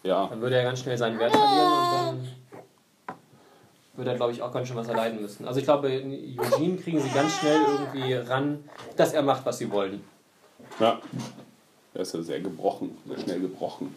Ja, 0.05 0.27
Dann 0.27 0.41
würde 0.41 0.55
er 0.55 0.63
ganz 0.63 0.79
schnell 0.79 0.97
seinen 0.97 1.19
Wert 1.19 1.35
verlieren 1.35 1.71
und 1.73 1.91
dann 1.91 3.15
würde 3.95 4.11
er, 4.11 4.15
glaube 4.17 4.31
ich, 4.33 4.41
auch 4.41 4.51
ganz 4.51 4.67
schön 4.67 4.77
was 4.77 4.87
erleiden 4.87 5.21
müssen. 5.21 5.47
Also 5.47 5.59
ich 5.59 5.65
glaube, 5.65 5.89
in 5.89 6.39
Eugene 6.39 6.77
kriegen 6.77 6.99
sie 6.99 7.09
ganz 7.09 7.37
schnell 7.37 7.59
irgendwie 7.61 8.13
ran, 8.13 8.63
dass 8.95 9.13
er 9.13 9.21
macht, 9.23 9.45
was 9.45 9.57
sie 9.57 9.71
wollen. 9.71 10.03
ja. 10.79 10.99
Er 11.93 12.01
ist 12.01 12.13
ja 12.13 12.21
sehr 12.21 12.41
gebrochen, 12.41 12.97
sehr 13.07 13.17
schnell 13.19 13.39
gebrochen. 13.39 13.95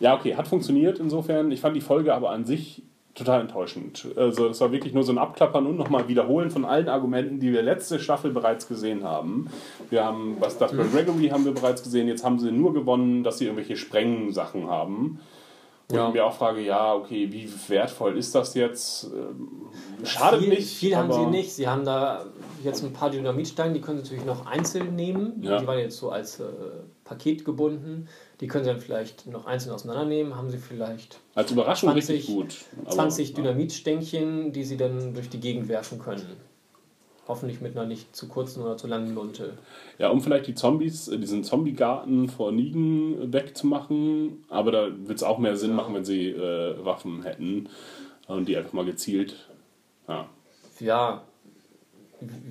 Ja, 0.00 0.16
okay, 0.16 0.34
hat 0.34 0.48
funktioniert 0.48 0.98
insofern. 0.98 1.52
Ich 1.52 1.60
fand 1.60 1.76
die 1.76 1.80
Folge 1.80 2.12
aber 2.12 2.30
an 2.30 2.44
sich 2.44 2.82
total 3.18 3.42
enttäuschend. 3.42 4.06
Also 4.16 4.48
es 4.48 4.60
war 4.60 4.72
wirklich 4.72 4.94
nur 4.94 5.02
so 5.02 5.12
ein 5.12 5.18
Abklappern 5.18 5.66
und 5.66 5.76
nochmal 5.76 6.08
Wiederholen 6.08 6.50
von 6.50 6.64
allen 6.64 6.88
Argumenten, 6.88 7.40
die 7.40 7.52
wir 7.52 7.62
letzte 7.62 7.98
Staffel 7.98 8.30
bereits 8.30 8.68
gesehen 8.68 9.04
haben. 9.04 9.50
Wir 9.90 10.04
haben, 10.04 10.36
was 10.40 10.56
das 10.58 10.72
bei 10.76 10.84
Gregory 10.84 11.28
haben 11.28 11.44
wir 11.44 11.52
bereits 11.52 11.82
gesehen, 11.82 12.08
jetzt 12.08 12.24
haben 12.24 12.38
sie 12.38 12.52
nur 12.52 12.72
gewonnen, 12.72 13.24
dass 13.24 13.38
sie 13.38 13.44
irgendwelche 13.46 13.76
Sprengsachen 13.76 14.68
haben. 14.68 15.20
Wo 15.90 15.96
Ja. 15.96 16.08
ich 16.08 16.14
mir 16.14 16.26
auch 16.26 16.34
frage, 16.36 16.60
ja, 16.60 16.92
okay, 16.94 17.32
wie 17.32 17.50
wertvoll 17.68 18.18
ist 18.18 18.34
das 18.34 18.52
jetzt? 18.52 19.04
Ähm, 19.04 19.68
Schadet 20.04 20.40
viel, 20.40 20.48
nicht. 20.50 20.76
Viel 20.76 20.94
haben 20.94 21.10
sie 21.10 21.24
nicht. 21.24 21.50
Sie 21.54 21.66
haben 21.66 21.84
da 21.86 22.26
jetzt 22.62 22.84
ein 22.84 22.92
paar 22.92 23.08
Dynamitstangen, 23.08 23.72
die 23.72 23.80
können 23.80 23.96
sie 23.98 24.02
natürlich 24.04 24.26
noch 24.26 24.44
einzeln 24.44 24.94
nehmen. 24.96 25.42
Ja. 25.42 25.58
Die 25.58 25.66
waren 25.66 25.78
jetzt 25.78 25.96
so 25.96 26.10
als 26.10 26.40
äh, 26.40 26.44
Paket 27.04 27.46
gebunden. 27.46 28.06
Die 28.42 28.46
können 28.48 28.64
sie 28.64 28.70
dann 28.70 28.80
vielleicht 28.80 29.26
noch 29.28 29.46
einzeln 29.46 29.72
auseinandernehmen. 29.72 30.36
Haben 30.36 30.50
sie 30.50 30.58
vielleicht 30.58 31.20
Als 31.34 31.50
Überraschung 31.52 31.90
20 31.92 32.16
richtig 32.16 32.34
gut. 32.34 32.54
Aber- 32.82 32.90
20 32.90 33.32
Dynamitstängchen, 33.32 34.52
die 34.52 34.64
sie 34.64 34.76
dann 34.76 35.14
durch 35.14 35.30
die 35.30 35.40
Gegend 35.40 35.68
werfen 35.68 35.98
können. 35.98 36.26
Hoffentlich 37.28 37.60
mit 37.60 37.76
einer 37.76 37.86
nicht 37.86 38.16
zu 38.16 38.26
kurzen 38.26 38.62
oder 38.62 38.78
zu 38.78 38.86
langen 38.86 39.14
Lunte. 39.14 39.52
Ja, 39.98 40.08
um 40.08 40.22
vielleicht 40.22 40.46
die 40.46 40.54
Zombies, 40.54 41.08
äh, 41.08 41.18
diesen 41.18 41.44
Zombie-Garten 41.44 42.28
vor 42.28 42.52
Nigen 42.52 43.32
wegzumachen. 43.32 44.44
Aber 44.48 44.72
da 44.72 44.88
wird 45.06 45.18
es 45.18 45.22
auch 45.22 45.38
mehr 45.38 45.56
Sinn 45.56 45.74
machen, 45.74 45.94
wenn 45.94 46.04
sie 46.06 46.30
äh, 46.30 46.84
Waffen 46.84 47.22
hätten 47.22 47.68
und 48.26 48.48
die 48.48 48.56
einfach 48.56 48.72
mal 48.72 48.86
gezielt. 48.86 49.36
Ja. 50.08 50.26
Ja, 50.80 51.22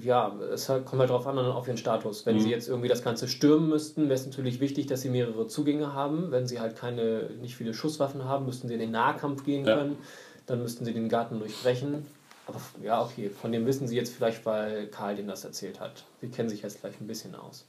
ja, 0.02 0.34
es 0.54 0.68
kommt 0.68 0.99
halt 0.99 1.10
drauf 1.10 1.28
an, 1.28 1.38
auf 1.40 1.68
ihren 1.68 1.78
Status. 1.78 2.26
Wenn 2.26 2.40
sie 2.40 2.49
jetzt 2.49 2.70
irgendwie 2.70 2.88
das 2.88 3.04
Ganze 3.04 3.28
stürmen 3.28 3.68
müssten, 3.68 4.04
wäre 4.04 4.14
es 4.14 4.26
natürlich 4.26 4.60
wichtig, 4.62 4.88
dass 4.88 5.02
sie 5.02 5.10
mehrere 5.10 5.48
Zugänge 5.48 5.94
haben. 5.94 6.32
Wenn 6.32 6.48
sie 6.48 6.60
halt 6.60 6.78
keine, 6.78 7.30
nicht 7.41 7.56
viele 7.56 7.74
Schusswaffen 7.74 8.26
haben, 8.26 8.45
müssten 8.45 8.68
sie 8.70 8.76
in 8.76 8.80
den 8.80 8.91
Nahkampf 8.91 9.44
gehen 9.44 9.66
Ja. 9.66 9.76
können. 9.76 9.98
Dann 10.45 10.62
müssten 10.62 10.86
sie 10.86 10.94
den 10.94 11.10
Garten 11.10 11.40
durchbrechen. 11.40 12.06
Aber 12.48 12.60
ja, 12.84 13.03
okay, 13.03 13.30
von 13.30 13.52
dem 13.52 13.65
wissen 13.65 13.88
sie 13.88 13.95
jetzt 13.98 14.14
vielleicht, 14.15 14.45
weil 14.45 14.88
Karl 14.88 15.15
denen 15.15 15.28
das 15.28 15.44
erzählt 15.44 15.80
hat. 15.80 16.06
Sie 16.22 16.30
kennen 16.30 16.48
sich 16.49 16.61
jetzt 16.61 16.80
vielleicht 16.80 17.02
ein 17.02 17.07
bisschen 17.07 17.36
aus. 17.36 17.65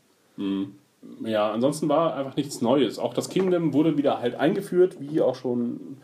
ja, 1.24 1.50
ansonsten 1.52 1.88
war 1.88 2.14
einfach 2.14 2.36
nichts 2.36 2.60
Neues. 2.60 2.98
Auch 2.98 3.12
das 3.12 3.28
Kingdom 3.28 3.72
wurde 3.72 3.96
wieder 3.98 4.20
halt 4.20 4.36
eingeführt, 4.36 4.96
wie 5.00 5.20
auch 5.20 5.34
schon 5.34 5.98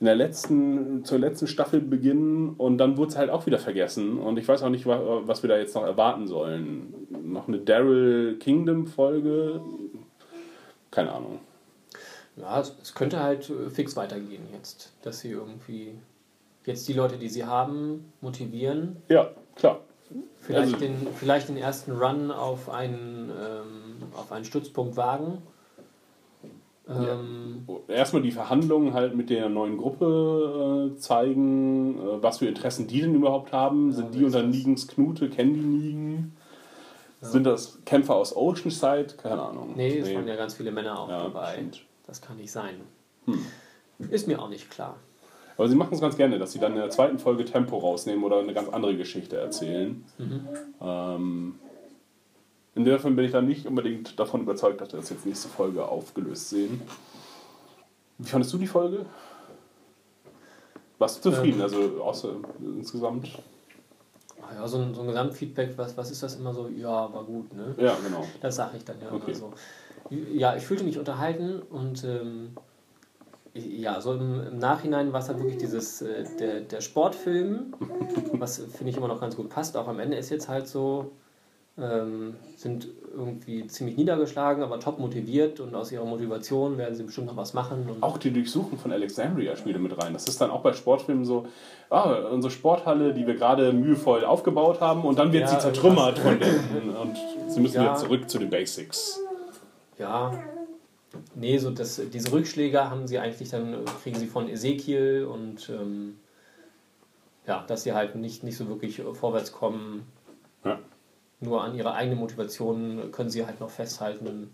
in 0.00 0.06
der 0.06 0.14
letzten, 0.16 1.04
zur 1.04 1.18
letzten 1.18 1.46
Staffel 1.48 1.80
beginnen 1.80 2.50
und 2.56 2.78
dann 2.78 2.96
wurde 2.96 3.10
es 3.10 3.16
halt 3.16 3.30
auch 3.30 3.46
wieder 3.46 3.58
vergessen. 3.58 4.18
Und 4.18 4.36
ich 4.38 4.46
weiß 4.46 4.62
auch 4.62 4.68
nicht, 4.70 4.86
wa- 4.86 5.22
was 5.24 5.42
wir 5.42 5.48
da 5.48 5.56
jetzt 5.58 5.74
noch 5.74 5.82
erwarten 5.84 6.26
sollen. 6.28 6.94
Noch 7.24 7.48
eine 7.48 7.58
Daryl 7.58 8.36
Kingdom 8.38 8.86
Folge? 8.86 9.60
Keine 10.90 11.12
Ahnung. 11.12 11.40
Ja, 12.36 12.60
es, 12.60 12.74
es 12.80 12.94
könnte 12.94 13.20
halt 13.20 13.50
äh, 13.50 13.70
fix 13.70 13.96
weitergehen 13.96 14.44
jetzt, 14.52 14.92
dass 15.02 15.18
sie 15.20 15.30
irgendwie 15.30 15.94
jetzt 16.64 16.86
die 16.88 16.92
Leute, 16.92 17.16
die 17.16 17.28
sie 17.28 17.44
haben, 17.44 18.12
motivieren, 18.20 18.96
Ja, 19.08 19.30
klar. 19.56 19.80
Vielleicht, 20.40 20.74
Also- 20.74 20.76
den, 20.86 21.06
vielleicht 21.16 21.48
den 21.50 21.56
ersten 21.58 21.92
Run 21.92 22.30
auf 22.30 22.70
einen, 22.70 23.30
ähm, 23.30 24.02
auf 24.16 24.32
einen 24.32 24.44
Stützpunkt 24.46 24.96
wagen. 24.96 25.42
Ähm, 26.88 27.66
erstmal 27.86 28.22
die 28.22 28.30
Verhandlungen 28.30 28.94
halt 28.94 29.14
mit 29.14 29.28
der 29.28 29.50
neuen 29.50 29.76
Gruppe 29.76 30.90
äh, 30.94 30.98
zeigen, 30.98 31.98
äh, 31.98 32.22
was 32.22 32.38
für 32.38 32.46
Interessen 32.46 32.86
die 32.86 33.02
denn 33.02 33.14
überhaupt 33.14 33.52
haben. 33.52 33.92
Sind 33.92 34.14
die 34.14 34.24
unter? 34.24 34.42
Nigens 34.42 34.88
Knute? 34.88 35.28
Kennen 35.28 35.52
die 35.54 35.60
Nigen? 35.60 36.36
Sind 37.20 37.44
das 37.44 37.78
Kämpfer 37.84 38.14
aus 38.14 38.34
Oceanside? 38.34 39.16
Keine 39.20 39.42
Ahnung. 39.42 39.74
nee, 39.76 39.98
es 39.98 40.14
waren 40.14 40.26
ja 40.26 40.36
ganz 40.36 40.54
viele 40.54 40.70
Männer 40.70 40.98
auch 40.98 41.10
Ja, 41.10 41.24
dabei. 41.24 41.52
stimmt. 41.54 41.76
Hm. 41.76 41.82
Das 42.06 42.22
kann 42.22 42.36
nicht 42.38 42.52
sein. 42.52 42.76
Ist 44.10 44.26
mir 44.26 44.40
auch 44.40 44.48
nicht 44.48 44.70
klar. 44.70 44.96
Aber 45.58 45.68
sie 45.68 45.74
machen 45.74 45.92
es 45.92 46.00
ganz 46.00 46.16
gerne, 46.16 46.38
dass 46.38 46.52
sie 46.52 46.60
dann 46.60 46.72
in 46.72 46.78
der 46.78 46.90
zweiten 46.90 47.18
Folge 47.18 47.44
Tempo 47.44 47.78
rausnehmen 47.78 48.22
oder 48.22 48.38
eine 48.38 48.54
ganz 48.54 48.68
andere 48.68 48.96
Geschichte 48.96 49.36
erzählen. 49.36 50.04
Mhm. 50.16 50.48
Ähm, 50.80 51.54
insofern 52.76 53.16
bin 53.16 53.24
ich 53.24 53.32
dann 53.32 53.46
nicht 53.46 53.66
unbedingt 53.66 54.18
davon 54.20 54.42
überzeugt, 54.42 54.80
dass 54.80 54.92
wir 54.92 55.00
das 55.00 55.10
jetzt 55.10 55.26
nächste 55.26 55.48
Folge 55.48 55.84
aufgelöst 55.84 56.50
sehen. 56.50 56.80
Wie 58.18 58.28
fandest 58.28 58.52
du 58.54 58.58
die 58.58 58.68
Folge? 58.68 59.04
Warst 60.98 61.24
du 61.24 61.30
zufrieden? 61.30 61.58
Ähm. 61.58 61.62
also 61.64 62.02
außer 62.04 62.36
insgesamt? 62.60 63.28
Ja, 64.54 64.66
so 64.66 64.78
ein, 64.78 64.94
so 64.94 65.00
ein 65.02 65.08
Gesamtfeedback, 65.08 65.76
was, 65.76 65.96
was 65.96 66.12
ist 66.12 66.22
das 66.22 66.36
immer 66.36 66.54
so? 66.54 66.68
Ja, 66.68 67.12
war 67.12 67.24
gut, 67.24 67.52
ne? 67.52 67.74
Ja, 67.78 67.96
genau. 68.02 68.24
Das 68.40 68.54
sage 68.56 68.76
ich 68.76 68.84
dann 68.84 69.00
ja 69.00 69.12
Okay. 69.12 69.32
immer 69.32 69.34
so. 69.34 69.52
Ja, 70.10 70.56
ich 70.56 70.62
fühlte 70.62 70.84
mich 70.84 70.98
unterhalten 70.98 71.60
und 71.62 72.04
ähm, 72.04 72.56
ja, 73.54 74.00
so 74.00 74.12
im, 74.14 74.40
im 74.46 74.58
Nachhinein 74.58 75.12
war 75.12 75.20
es 75.20 75.28
halt 75.28 75.38
wirklich 75.38 75.58
dieses, 75.58 76.02
äh, 76.02 76.24
der, 76.38 76.60
der 76.60 76.80
Sportfilm, 76.80 77.74
was 78.32 78.58
finde 78.58 78.90
ich 78.90 78.96
immer 78.96 79.08
noch 79.08 79.20
ganz 79.20 79.36
gut 79.36 79.48
passt. 79.48 79.76
Auch 79.76 79.88
am 79.88 79.98
Ende 80.00 80.16
ist 80.16 80.30
jetzt 80.30 80.48
halt 80.48 80.66
so, 80.68 81.12
ähm, 81.80 82.34
sind 82.56 82.88
irgendwie 83.16 83.66
ziemlich 83.68 83.96
niedergeschlagen, 83.96 84.62
aber 84.62 84.80
top 84.80 84.98
motiviert 84.98 85.60
und 85.60 85.74
aus 85.74 85.92
ihrer 85.92 86.04
Motivation 86.04 86.76
werden 86.76 86.94
sie 86.94 87.04
bestimmt 87.04 87.28
noch 87.28 87.36
was 87.36 87.54
machen. 87.54 87.88
Und 87.88 88.02
Auch 88.02 88.18
die 88.18 88.32
Durchsuchung 88.32 88.78
von 88.78 88.92
Alexandria 88.92 89.54
spielt 89.56 89.80
mit 89.80 89.96
rein. 90.02 90.12
Das 90.12 90.26
ist 90.26 90.40
dann 90.40 90.50
auch 90.50 90.60
bei 90.62 90.72
Sportfilmen 90.72 91.24
so, 91.24 91.46
ah, 91.90 92.14
unsere 92.32 92.50
Sporthalle, 92.50 93.14
die 93.14 93.26
wir 93.26 93.34
gerade 93.34 93.72
mühevoll 93.72 94.24
aufgebaut 94.24 94.80
haben 94.80 95.02
und 95.02 95.18
dann 95.18 95.32
wird 95.32 95.42
Ja, 95.44 95.48
sie 95.48 95.58
zertrümmert 95.58 96.18
denen 96.18 96.96
und 97.02 97.16
sie 97.48 97.60
müssen 97.60 97.76
Ja. 97.76 97.82
wieder 97.82 97.94
zurück 97.96 98.28
zu 98.28 98.38
den 98.38 98.50
Basics. 98.50 99.20
Ja, 99.98 100.32
nee, 101.34 101.58
so 101.58 101.70
das, 101.70 102.00
diese 102.12 102.32
Rückschläge 102.32 102.90
haben 102.90 103.06
sie 103.06 103.18
eigentlich 103.18 103.50
dann, 103.50 103.74
äh, 103.74 103.84
kriegen 104.02 104.18
sie 104.18 104.26
von 104.26 104.48
Ezekiel 104.48 105.24
und 105.24 105.68
ähm, 105.70 106.18
ja, 107.46 107.64
dass 107.66 107.82
sie 107.82 107.92
halt 107.92 108.14
nicht, 108.14 108.44
nicht 108.44 108.56
so 108.56 108.68
wirklich 108.68 108.98
äh, 108.98 109.14
vorwärts 109.14 109.52
kommen. 109.52 110.06
Ja. 110.64 110.78
Nur 111.40 111.62
an 111.62 111.74
ihrer 111.74 111.94
eigenen 111.94 112.18
Motivation 112.18 113.10
können 113.12 113.30
sie 113.30 113.46
halt 113.46 113.60
noch 113.60 113.70
festhalten. 113.70 114.50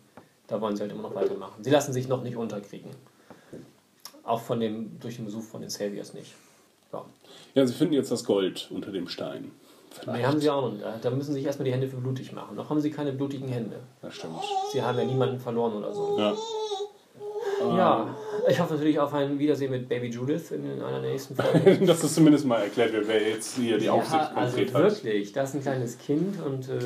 Da 0.47 0.61
wollen 0.61 0.77
sie 0.77 0.83
halt 0.83 0.93
immer 0.93 1.03
noch 1.03 1.15
weitermachen. 1.15 1.65
Sie 1.65 1.71
lassen 1.71 1.93
sich 1.93 2.09
noch 2.09 2.23
nicht 2.23 2.37
unterkriegen. 2.37 2.91
Auch 4.23 4.41
von 4.41 4.61
dem, 4.61 5.01
durch 5.01 5.17
den 5.17 5.25
Besuch 5.25 5.43
von 5.43 5.63
den 5.63 5.71
Saviors 5.71 6.13
nicht. 6.15 6.35
Ja. 6.93 7.05
Ja, 7.55 7.67
sie 7.67 7.73
finden 7.73 7.95
jetzt 7.95 8.11
das 8.11 8.25
Gold 8.25 8.69
unter 8.71 8.93
dem 8.93 9.09
Stein. 9.09 9.51
Nee, 10.07 10.25
haben 10.25 10.41
sie 10.41 10.51
auch 10.51 10.63
noch. 10.71 10.79
Da- 10.81 10.99
Da 11.01 11.11
müssen 11.11 11.29
sie 11.33 11.39
sich 11.39 11.47
erstmal 11.47 11.65
die 11.67 11.73
Hände 11.73 11.89
für 11.89 11.97
blutig 11.97 12.33
machen. 12.33 12.57
Noch 12.57 12.69
haben 12.71 12.81
sie 12.81 12.91
keine 12.91 13.13
blutigen 13.13 13.49
Hände. 13.49 13.77
Das 14.03 14.15
stimmt. 14.15 14.35
Sie 14.73 14.83
haben 14.83 14.99
ja 14.99 15.05
niemanden 15.05 15.39
verloren 15.39 15.75
oder 15.75 15.93
so. 15.95 16.19
Ja. 16.19 16.35
Ja, 17.77 18.15
ich 18.49 18.61
hoffe 18.61 18.75
natürlich 18.75 18.99
auf 18.99 19.15
ein 19.15 19.39
Wiedersehen 19.39 19.71
mit 19.71 19.89
Baby 19.89 20.09
Judith 20.09 20.51
in 20.51 20.65
einer 20.83 21.01
der 21.01 21.11
nächsten 21.13 21.35
Folgen. 21.37 21.87
Dass 21.87 22.01
das 22.03 22.15
zumindest 22.15 22.45
mal 22.45 22.61
erklärt 22.61 22.93
wird, 22.93 23.07
wer 23.09 23.23
jetzt 23.29 23.57
hier 23.57 23.79
die 23.79 23.89
Aufsicht 23.89 24.13
ja, 24.15 24.33
also 24.35 24.57
konkret 24.57 24.75
hat. 24.75 24.83
wirklich, 24.83 25.33
das 25.33 25.51
ist 25.51 25.55
ein 25.57 25.63
kleines 25.63 25.99
Kind 25.99 26.43
und 26.45 26.69
äh, 26.69 26.79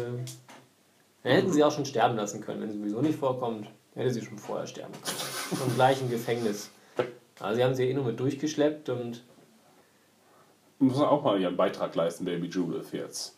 dann 1.25 1.33
hätten 1.33 1.51
sie 1.53 1.65
auch 1.65 1.73
schon 1.73 1.85
sterben 1.85 2.17
lassen 2.17 2.43
können, 2.43 2.61
wenn 2.61 2.71
sie 2.71 2.79
sowieso 2.79 3.01
nicht 3.01 3.19
vorkommt. 3.19 3.67
Hätte 3.95 4.11
sie 4.11 4.23
schon 4.23 4.39
vorher 4.39 4.67
sterben 4.67 4.93
können. 4.93 5.59
Schon 5.59 5.75
gleich 5.75 6.01
im 6.01 6.11
Gefängnis. 6.11 6.71
Also 7.41 7.57
sie 7.57 7.65
haben 7.65 7.75
sie 7.75 7.89
eh 7.91 7.95
nur 7.95 8.05
mit 8.05 8.21
durchgeschleppt 8.21 8.89
und 8.91 9.25
Muss 10.79 11.01
auch 11.01 11.25
mal 11.25 11.41
ihren 11.41 11.57
Beitrag 11.57 11.95
leisten, 11.95 12.25
Baby 12.25 12.47
Judith 12.49 12.93
jetzt. 12.93 13.37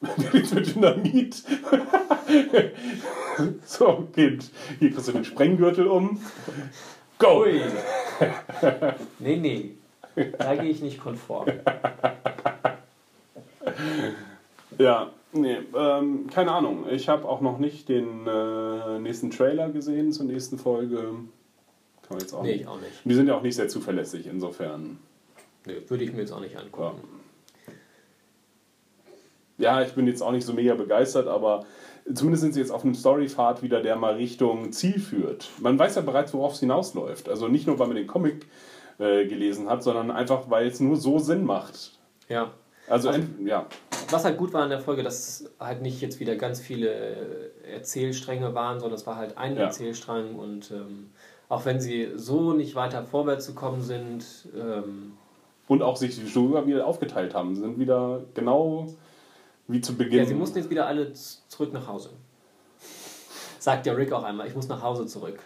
mit 0.32 0.74
Dynamit. 0.74 1.42
so, 3.64 4.08
Kind, 4.12 4.50
hier 4.78 4.90
kriegst 4.92 5.08
du 5.08 5.12
den 5.12 5.24
Sprenggürtel 5.24 5.86
um. 5.86 6.20
Go! 7.18 7.42
Ui. 7.44 7.60
nee, 9.18 9.36
nee. 9.36 9.70
Da 10.38 10.54
gehe 10.56 10.70
ich 10.70 10.82
nicht 10.82 11.00
konform. 11.00 11.46
Ja, 14.78 15.10
nee, 15.32 15.58
ähm, 15.76 16.26
keine 16.32 16.50
Ahnung. 16.52 16.86
Ich 16.90 17.08
habe 17.08 17.28
auch 17.28 17.40
noch 17.40 17.58
nicht 17.58 17.88
den 17.88 18.26
äh, 18.26 18.98
nächsten 18.98 19.30
Trailer 19.30 19.68
gesehen 19.70 20.12
zur 20.12 20.26
nächsten 20.26 20.58
Folge. 20.58 20.96
Kann 20.96 22.10
man 22.10 22.18
jetzt 22.18 22.34
auch 22.34 22.42
Nee, 22.42 22.52
nicht. 22.52 22.60
ich 22.62 22.66
auch 22.66 22.80
nicht. 22.80 22.92
Die 23.04 23.14
sind 23.14 23.28
ja 23.28 23.36
auch 23.36 23.42
nicht 23.42 23.54
sehr 23.54 23.68
zuverlässig, 23.68 24.26
insofern. 24.26 24.98
Nee, 25.66 25.82
würde 25.88 26.04
ich 26.04 26.12
mir 26.12 26.20
jetzt 26.20 26.32
auch 26.32 26.40
nicht 26.40 26.56
angucken. 26.56 27.02
Ja, 29.56 29.82
ich 29.82 29.92
bin 29.92 30.06
jetzt 30.06 30.20
auch 30.22 30.32
nicht 30.32 30.44
so 30.44 30.52
mega 30.52 30.74
begeistert, 30.74 31.28
aber 31.28 31.64
zumindest 32.12 32.42
sind 32.42 32.54
sie 32.54 32.60
jetzt 32.60 32.72
auf 32.72 32.84
einem 32.84 32.94
Storypfad 32.94 33.62
wieder, 33.62 33.80
der 33.82 33.96
mal 33.96 34.14
Richtung 34.14 34.72
Ziel 34.72 34.98
führt. 34.98 35.48
Man 35.60 35.78
weiß 35.78 35.94
ja 35.94 36.02
bereits, 36.02 36.34
worauf 36.34 36.54
es 36.54 36.60
hinausläuft. 36.60 37.28
Also 37.28 37.46
nicht 37.48 37.66
nur, 37.66 37.78
weil 37.78 37.86
man 37.86 37.96
den 37.96 38.06
Comic 38.08 38.46
äh, 38.98 39.26
gelesen 39.26 39.68
hat, 39.70 39.82
sondern 39.82 40.10
einfach, 40.10 40.50
weil 40.50 40.66
es 40.66 40.80
nur 40.80 40.96
so 40.96 41.18
Sinn 41.18 41.44
macht. 41.44 41.92
Ja. 42.28 42.52
Also, 42.88 43.08
ent- 43.10 43.46
ja. 43.46 43.66
Was 44.10 44.24
halt 44.24 44.36
gut 44.36 44.52
war 44.52 44.64
in 44.64 44.70
der 44.70 44.80
Folge, 44.80 45.02
dass 45.02 45.50
halt 45.58 45.80
nicht 45.82 46.00
jetzt 46.02 46.20
wieder 46.20 46.36
ganz 46.36 46.60
viele 46.60 46.90
äh, 47.64 47.72
Erzählstränge 47.74 48.54
waren, 48.54 48.80
sondern 48.80 48.98
es 48.98 49.06
war 49.06 49.16
halt 49.16 49.38
ein 49.38 49.56
Ja. 49.56 49.62
Erzählstrang 49.62 50.34
und 50.34 50.70
ähm, 50.72 51.10
auch 51.48 51.64
wenn 51.64 51.80
sie 51.80 52.10
so 52.16 52.52
nicht 52.52 52.74
weiter 52.74 53.04
vorwärts 53.04 53.46
gekommen 53.46 53.80
sind, 53.82 54.24
ähm, 54.54 55.12
Und 55.66 55.82
auch 55.82 55.96
sich 55.96 56.14
die 56.14 56.26
Studio 56.26 56.66
wieder 56.66 56.86
aufgeteilt 56.86 57.34
haben. 57.34 57.56
Sind 57.56 57.78
wieder 57.78 58.22
genau 58.34 58.88
wie 59.66 59.80
zu 59.80 59.96
Beginn. 59.96 60.18
ja, 60.18 60.26
sie 60.26 60.34
mussten 60.34 60.58
jetzt 60.58 60.70
wieder 60.70 60.86
alle 60.86 61.12
zurück 61.12 61.72
nach 61.72 61.86
Hause. 61.86 62.10
Sagt 63.58 63.86
der 63.86 63.96
Rick 63.96 64.12
auch 64.12 64.24
einmal, 64.24 64.46
ich 64.46 64.54
muss 64.54 64.68
nach 64.68 64.82
Hause 64.82 65.06
zurück. 65.06 65.38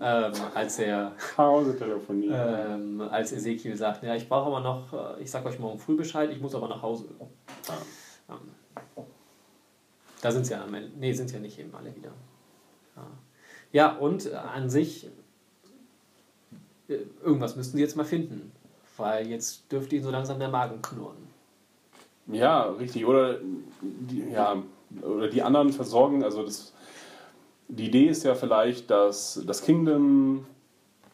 Ähm, 0.00 0.32
als 0.54 0.78
er, 0.78 1.12
Hause 1.36 1.76
telefonieren. 1.76 3.00
ähm, 3.00 3.00
als 3.02 3.32
Ezekiel 3.32 3.76
sagt, 3.76 4.02
ja, 4.02 4.14
ich 4.14 4.28
brauche 4.28 4.46
aber 4.46 4.60
noch, 4.60 4.92
äh, 4.92 5.22
ich 5.22 5.30
sag 5.30 5.44
euch 5.44 5.58
morgen 5.58 5.78
früh 5.78 5.96
Bescheid, 5.96 6.30
ich 6.30 6.40
muss 6.40 6.54
aber 6.54 6.68
nach 6.68 6.82
Hause. 6.82 7.06
Ähm, 8.28 8.36
da 10.22 10.32
sind 10.32 10.46
sie 10.46 10.52
ja 10.52 10.64
am 10.64 10.72
Ende. 10.72 10.90
Nee, 10.98 11.12
sind 11.12 11.28
sie 11.28 11.34
ja 11.34 11.40
nicht 11.40 11.58
eben 11.58 11.74
alle 11.74 11.94
wieder. 11.94 12.12
Ja, 12.96 13.06
ja 13.72 13.96
und 13.96 14.32
an 14.32 14.70
sich, 14.70 15.08
äh, 16.88 16.98
irgendwas 17.22 17.56
müssten 17.56 17.76
sie 17.76 17.82
jetzt 17.82 17.96
mal 17.96 18.04
finden. 18.04 18.52
Weil 18.96 19.26
jetzt 19.28 19.70
dürfte 19.70 19.96
ihnen 19.96 20.04
so 20.04 20.10
langsam 20.10 20.38
der 20.38 20.48
Magen 20.48 20.80
knurren. 20.82 21.16
Ja, 22.28 22.70
richtig. 22.70 23.06
Oder 23.06 23.38
die, 23.82 24.30
ja, 24.30 24.56
oder 25.02 25.28
die 25.28 25.42
anderen 25.42 25.72
versorgen, 25.72 26.24
also 26.24 26.42
das, 26.42 26.72
die 27.68 27.86
Idee 27.86 28.06
ist 28.06 28.24
ja 28.24 28.34
vielleicht, 28.34 28.90
dass 28.90 29.42
das 29.46 29.62
Kingdom 29.62 30.46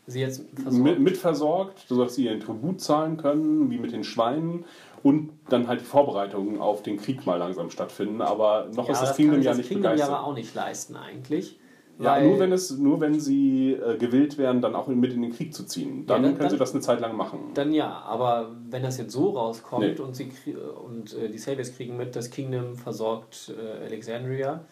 Sie 0.07 0.21
jetzt 0.21 0.45
versorgen. 0.55 0.83
mit, 0.83 1.01
mitversorgt, 1.01 1.85
sodass 1.87 2.15
sie 2.15 2.25
ihren 2.25 2.41
Tribut 2.41 2.81
zahlen 2.81 3.17
können, 3.17 3.71
wie 3.71 3.79
mit 3.79 3.93
den 3.93 4.05
Schweinen, 4.05 4.65
und 5.03 5.31
dann 5.49 5.67
halt 5.67 5.81
die 5.81 5.85
Vorbereitungen 5.85 6.61
auf 6.61 6.83
den 6.83 6.97
Krieg 6.97 7.27
mal 7.27 7.37
langsam 7.37 7.71
stattfinden. 7.71 8.21
Aber 8.21 8.69
noch 8.75 8.89
ist 8.89 9.01
das, 9.01 9.11
kann 9.11 9.17
Kingdom 9.17 9.43
ja 9.43 9.51
das 9.51 9.59
nicht 9.59 9.69
Kingdom 9.69 9.85
ja 9.85 9.91
begeistert. 9.91 10.17
aber 10.17 10.27
auch 10.27 10.35
nicht 10.35 10.55
leisten 10.55 10.97
eigentlich. 10.97 11.59
Ja, 12.03 12.21
nur 12.21 12.39
wenn, 12.39 12.53
es, 12.53 12.71
nur 12.77 13.01
wenn 13.01 13.19
sie 13.21 13.73
äh, 13.73 13.97
gewillt 13.97 14.39
wären, 14.39 14.61
dann 14.61 14.75
auch 14.75 14.87
mit 14.89 15.13
in 15.13 15.23
den 15.23 15.33
Krieg 15.33 15.55
zu 15.55 15.65
ziehen. 15.65 16.07
Dann, 16.07 16.23
Ja, 16.23 16.29
dann- 16.29 16.37
können 16.39 16.51
sie 16.51 16.57
dann- 16.57 16.59
das 16.61 16.73
eine 16.73 16.81
Zeit 16.81 17.01
lang 17.01 17.17
machen. 17.17 17.39
Dann 17.55 17.73
ja, 17.73 17.91
aber 18.03 18.51
wenn 18.71 18.83
das 18.83 18.99
jetzt 18.99 19.13
so 19.13 19.31
rauskommt 19.31 19.85
Nee. 19.99 19.99
und, 20.03 20.15
sie, 20.17 20.25
krie- 20.31 20.57
und 20.57 21.15
äh, 21.15 21.29
die 21.29 21.39
Saviors 21.39 21.75
kriegen 21.77 21.97
mit, 21.97 22.15
das 22.17 22.31
Kingdom 22.31 22.77
versorgt 22.77 23.53
äh, 23.57 23.85
Alexandria, 23.87 24.65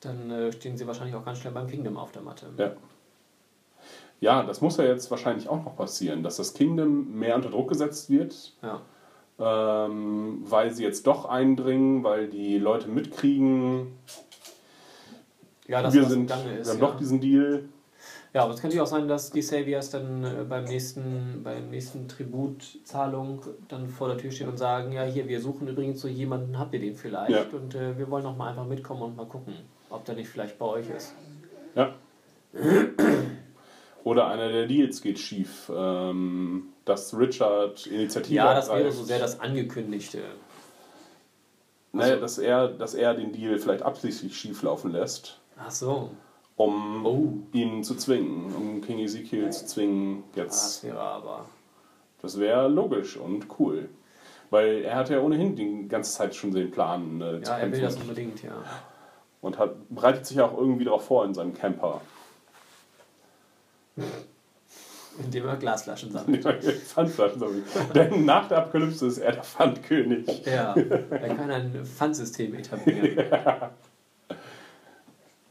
dann 0.00 0.30
äh, 0.30 0.52
stehen 0.52 0.76
sie 0.76 0.86
wahrscheinlich 0.86 1.14
auch 1.14 1.24
ganz 1.24 1.38
schnell 1.38 1.52
beim 1.52 1.68
Kingdom 1.68 1.96
auf 1.96 2.10
der 2.12 2.22
Matte. 2.22 2.46
Ja. 2.58 2.72
ja, 4.20 4.42
das 4.42 4.60
muss 4.60 4.76
ja 4.76 4.84
jetzt 4.84 5.10
wahrscheinlich 5.10 5.48
auch 5.48 5.64
noch 5.64 5.76
passieren, 5.76 6.22
dass 6.22 6.36
das 6.36 6.54
Kingdom 6.54 7.12
mehr 7.18 7.36
unter 7.36 7.50
Druck 7.50 7.68
gesetzt 7.68 8.10
wird, 8.10 8.52
Ja. 8.62 8.80
ähm, 9.86 10.38
weil 10.44 10.70
sie 10.72 10.82
jetzt 10.84 11.06
doch 11.06 11.24
eindringen, 11.26 12.04
weil 12.04 12.28
die 12.28 12.58
Leute 12.58 12.88
mitkriegen, 12.88 13.88
Ja, 15.72 15.80
das 15.80 15.94
wir, 15.94 16.02
im 16.02 16.08
sind, 16.10 16.26
Gange 16.26 16.50
wir 16.50 16.60
ist. 16.60 16.70
haben 16.70 16.80
doch 16.80 16.98
diesen 16.98 17.18
Deal. 17.18 17.64
ja, 18.34 18.42
aber 18.42 18.52
es 18.52 18.60
könnte 18.60 18.76
ja 18.76 18.82
auch 18.82 18.86
sein, 18.86 19.08
dass 19.08 19.30
die 19.30 19.40
Saviors 19.40 19.88
dann 19.88 20.22
äh, 20.22 20.44
beim 20.46 20.64
nächsten, 20.64 21.40
beim 21.42 21.70
nächsten 21.70 22.08
Tributzahlung 22.08 23.40
dann 23.68 23.88
vor 23.88 24.08
der 24.08 24.18
Tür 24.18 24.30
stehen 24.30 24.50
und 24.50 24.58
sagen, 24.58 24.92
ja 24.92 25.04
hier, 25.04 25.26
wir 25.28 25.40
suchen 25.40 25.66
übrigens 25.68 26.02
so 26.02 26.08
jemanden, 26.08 26.58
habt 26.58 26.74
ihr 26.74 26.80
den 26.80 26.94
vielleicht? 26.94 27.30
Ja. 27.30 27.58
Und 27.58 27.74
äh, 27.74 27.96
wir 27.96 28.10
wollen 28.10 28.22
noch 28.22 28.36
mal 28.36 28.50
einfach 28.50 28.66
mitkommen 28.66 29.00
und 29.00 29.16
mal 29.16 29.24
gucken, 29.24 29.54
ob 29.88 30.04
der 30.04 30.14
nicht 30.14 30.28
vielleicht 30.28 30.58
bei 30.58 30.66
euch 30.66 30.90
ist. 30.90 31.14
Ja. 31.74 31.94
Oder 34.04 34.26
einer 34.26 34.52
der 34.52 34.66
Deals 34.66 35.00
geht 35.00 35.18
schief, 35.18 35.72
ähm, 35.74 36.64
dass 36.84 37.16
Richard 37.16 37.86
Initiative 37.86 38.34
Ja, 38.34 38.52
das 38.52 38.68
wäre 38.68 38.92
so 38.92 39.04
sehr 39.04 39.20
das 39.20 39.40
Angekündigte. 39.40 40.18
Naja, 41.92 42.16
dass 42.16 42.36
er, 42.36 42.68
dass 42.68 42.92
er 42.92 43.14
den 43.14 43.32
Deal 43.32 43.58
vielleicht 43.58 43.82
absichtlich 43.82 44.36
schief 44.36 44.62
laufen 44.62 44.92
lässt, 44.92 45.41
Ach 45.56 45.70
so, 45.70 46.10
um 46.56 47.04
Oh. 47.06 47.32
ihn 47.52 47.82
zu 47.84 47.94
zwingen, 47.96 48.54
um 48.54 48.80
King 48.80 48.98
Ezekiel 48.98 49.50
zu 49.50 49.66
zwingen, 49.66 50.24
das 50.34 50.82
jetzt. 50.82 50.84
wäre 50.84 51.00
aber. 51.00 51.46
Das 52.20 52.38
wäre 52.38 52.68
logisch 52.68 53.16
und 53.16 53.46
cool. 53.58 53.88
Weil 54.50 54.82
er 54.84 54.96
hat 54.96 55.08
ja 55.10 55.20
ohnehin 55.20 55.56
die 55.56 55.88
ganze 55.88 56.12
Zeit 56.12 56.34
schon 56.34 56.52
den 56.52 56.70
Plan 56.70 57.20
äh, 57.20 57.40
zu 57.42 57.50
Ja, 57.50 57.58
er 57.58 57.72
will 57.72 57.80
das 57.80 57.96
unbedingt, 57.96 58.42
ja. 58.42 58.52
Und 59.40 59.58
hat, 59.58 59.74
bereitet 59.88 60.26
sich 60.26 60.40
auch 60.40 60.56
irgendwie 60.56 60.84
darauf 60.84 61.04
vor 61.06 61.24
in 61.24 61.34
seinem 61.34 61.54
Camper. 61.54 62.00
Indem 65.24 65.46
er 65.48 65.56
Glasflaschen 65.56 66.10
sammelt. 66.12 66.44
Pfandflaschen, 66.44 67.40
sorry. 67.40 67.62
Denn 67.94 68.24
nach 68.24 68.48
der 68.48 68.58
Apokalypse 68.58 69.06
ist 69.06 69.18
er 69.18 69.32
der 69.32 69.42
Pfandkönig. 69.42 70.44
Ja, 70.46 70.74
er 70.74 71.34
kann 71.34 71.50
ein 71.50 71.84
Pfandsystem 71.84 72.54
etablieren. 72.54 73.24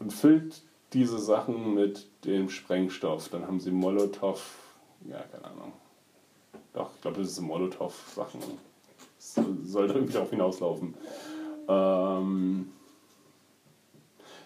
Und 0.02 0.12
füllt 0.12 0.64
diese 0.94 1.20
Sachen 1.20 1.76
mit 1.76 2.08
dem 2.26 2.50
Sprengstoff. 2.50 3.30
Dann 3.30 3.46
haben 3.46 3.60
sie 3.60 3.72
Molotow. 3.72 4.42
Ja, 5.08 5.20
keine 5.32 5.46
Ahnung. 5.46 5.74
Doch, 6.74 6.90
ich 6.96 7.02
glaube, 7.02 7.20
das 7.20 7.30
ist 7.30 7.40
Molotow-Sachen. 7.40 8.42
Soll 9.18 9.88
irgendwie 9.88 10.14
darauf 10.14 10.32
hinauslaufen. 10.32 10.96
Ähm 11.68 12.72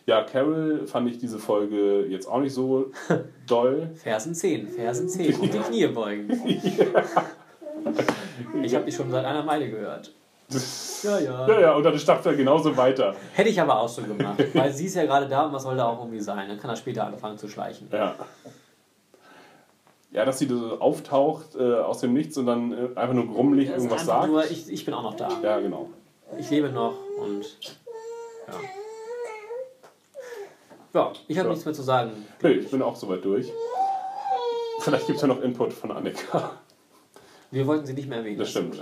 ja, 0.06 0.24
Carol 0.24 0.86
fand 0.86 1.10
ich 1.10 1.18
diese 1.18 1.40
Folge 1.40 2.06
jetzt 2.06 2.28
auch 2.28 2.42
nicht 2.42 2.54
so 2.54 2.92
doll. 3.48 3.90
Fersen 3.96 4.36
10, 4.36 4.68
Fersen 4.68 5.10
10 5.10 5.36
und 5.40 5.42
die 5.54 5.60
Knie 5.60 5.88
beugen. 5.88 6.30
Ich 8.62 8.76
habe 8.76 8.86
die 8.86 8.92
schon 8.92 9.10
seit 9.10 9.26
einer 9.26 9.44
Meile 9.44 9.70
gehört. 9.70 10.14
Ja, 11.04 11.20
ja. 11.20 11.48
Ja, 11.48 11.60
ja, 11.60 11.74
und 11.74 11.84
dann 11.84 11.98
stapft 11.98 12.26
er 12.26 12.36
genauso 12.36 12.76
weiter. 12.78 13.16
Hätte 13.34 13.50
ich 13.50 13.60
aber 13.60 13.80
auch 13.80 13.90
so 13.90 14.02
gemacht, 14.04 14.44
weil 14.54 14.72
sie 14.72 14.86
ist 14.86 14.96
ja 14.96 15.06
gerade 15.06 15.28
da 15.28 15.46
und 15.48 15.54
was 15.54 15.64
soll 15.64 15.76
da 15.76 15.88
auch 15.88 16.00
irgendwie 16.00 16.20
sein? 16.20 16.48
Dann 16.48 16.60
kann 16.60 16.70
er 16.70 16.76
später 16.76 17.06
anfangen 17.06 17.38
zu 17.38 17.48
schleichen. 17.48 17.90
Ja. 17.92 18.16
Ja, 20.12 20.24
dass 20.24 20.40
sie 20.40 20.48
so 20.48 20.80
auftaucht 20.80 21.56
äh, 21.56 21.74
aus 21.80 22.00
dem 22.00 22.14
Nichts 22.14 22.38
und 22.38 22.46
dann 22.46 22.72
äh, 22.72 22.98
einfach 22.98 23.14
nur 23.14 23.28
grummelig 23.28 23.68
ist 23.70 23.76
irgendwas 23.84 24.06
sagt. 24.06 24.28
nur, 24.28 24.50
ich, 24.50 24.72
ich 24.72 24.86
bin 24.86 24.94
auch 24.94 25.04
noch 25.04 25.16
da. 25.16 25.30
Ja, 25.44 25.60
genau. 25.60 25.90
Ich 26.38 26.50
lebe 26.50 26.70
noch 26.70 26.94
und 27.20 27.44
ja. 28.48 28.54
Ja, 30.94 31.12
ich 31.28 31.38
habe 31.38 31.48
Ja. 31.50 31.52
nichts 31.54 31.66
mehr 31.66 31.74
zu 31.74 31.82
sagen. 31.84 32.12
Nee, 32.42 32.52
ich 32.52 32.72
bin 32.72 32.82
auch 32.82 32.96
soweit 32.96 33.26
durch. 33.26 33.52
Vielleicht 34.80 35.08
gibt 35.08 35.18
es 35.18 35.22
ja 35.22 35.28
noch 35.28 35.42
Input 35.42 35.74
von 35.74 35.92
Annika. 35.92 36.52
Wir 37.52 37.68
wollten 37.68 37.86
sie 37.86 37.94
nicht 37.94 38.08
mehr 38.08 38.20
erwähnen. 38.20 38.40
Das 38.40 38.52
stimmt. 38.52 38.82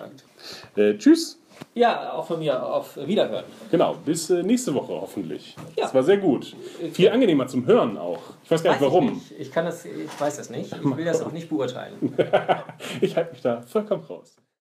Äh, 0.76 0.98
tschüss. 0.98 1.40
Ja, 1.76 2.14
auch 2.14 2.26
von 2.26 2.40
mir 2.40 2.64
auf 2.64 2.98
Wiederhören. 2.98 3.46
Genau, 3.72 3.96
bis 4.06 4.30
äh, 4.30 4.44
nächste 4.44 4.74
Woche 4.74 4.94
hoffentlich. 4.94 5.56
Ja. 5.76 5.84
Das 5.86 5.94
war 5.94 6.04
sehr 6.04 6.18
gut. 6.18 6.56
Viel 6.94 7.10
angenehmer 7.10 7.48
zum 7.48 7.66
Hören 7.66 7.98
auch. 7.98 8.20
Ich 8.44 8.52
weiß 8.52 8.64
gar 8.64 8.72
nicht 8.72 8.82
Weiß 8.82 8.88
warum. 8.88 9.08
Ich, 9.08 9.14
nicht. 9.32 9.42
ich 9.42 9.52
kann 9.52 9.66
das, 9.66 9.86
ich 9.86 10.20
weiß 10.20 10.38
das 10.38 10.50
nicht. 10.50 10.72
Ich 10.74 10.98
will 10.98 11.06
das 11.06 11.22
auch 11.22 11.32
nicht 11.32 11.50
beurteilen. 11.50 12.16
Ich 13.02 13.16
halte 13.16 13.32
mich 13.32 13.42
da 13.42 13.62
vollkommen 13.62 14.04
raus. 14.04 14.36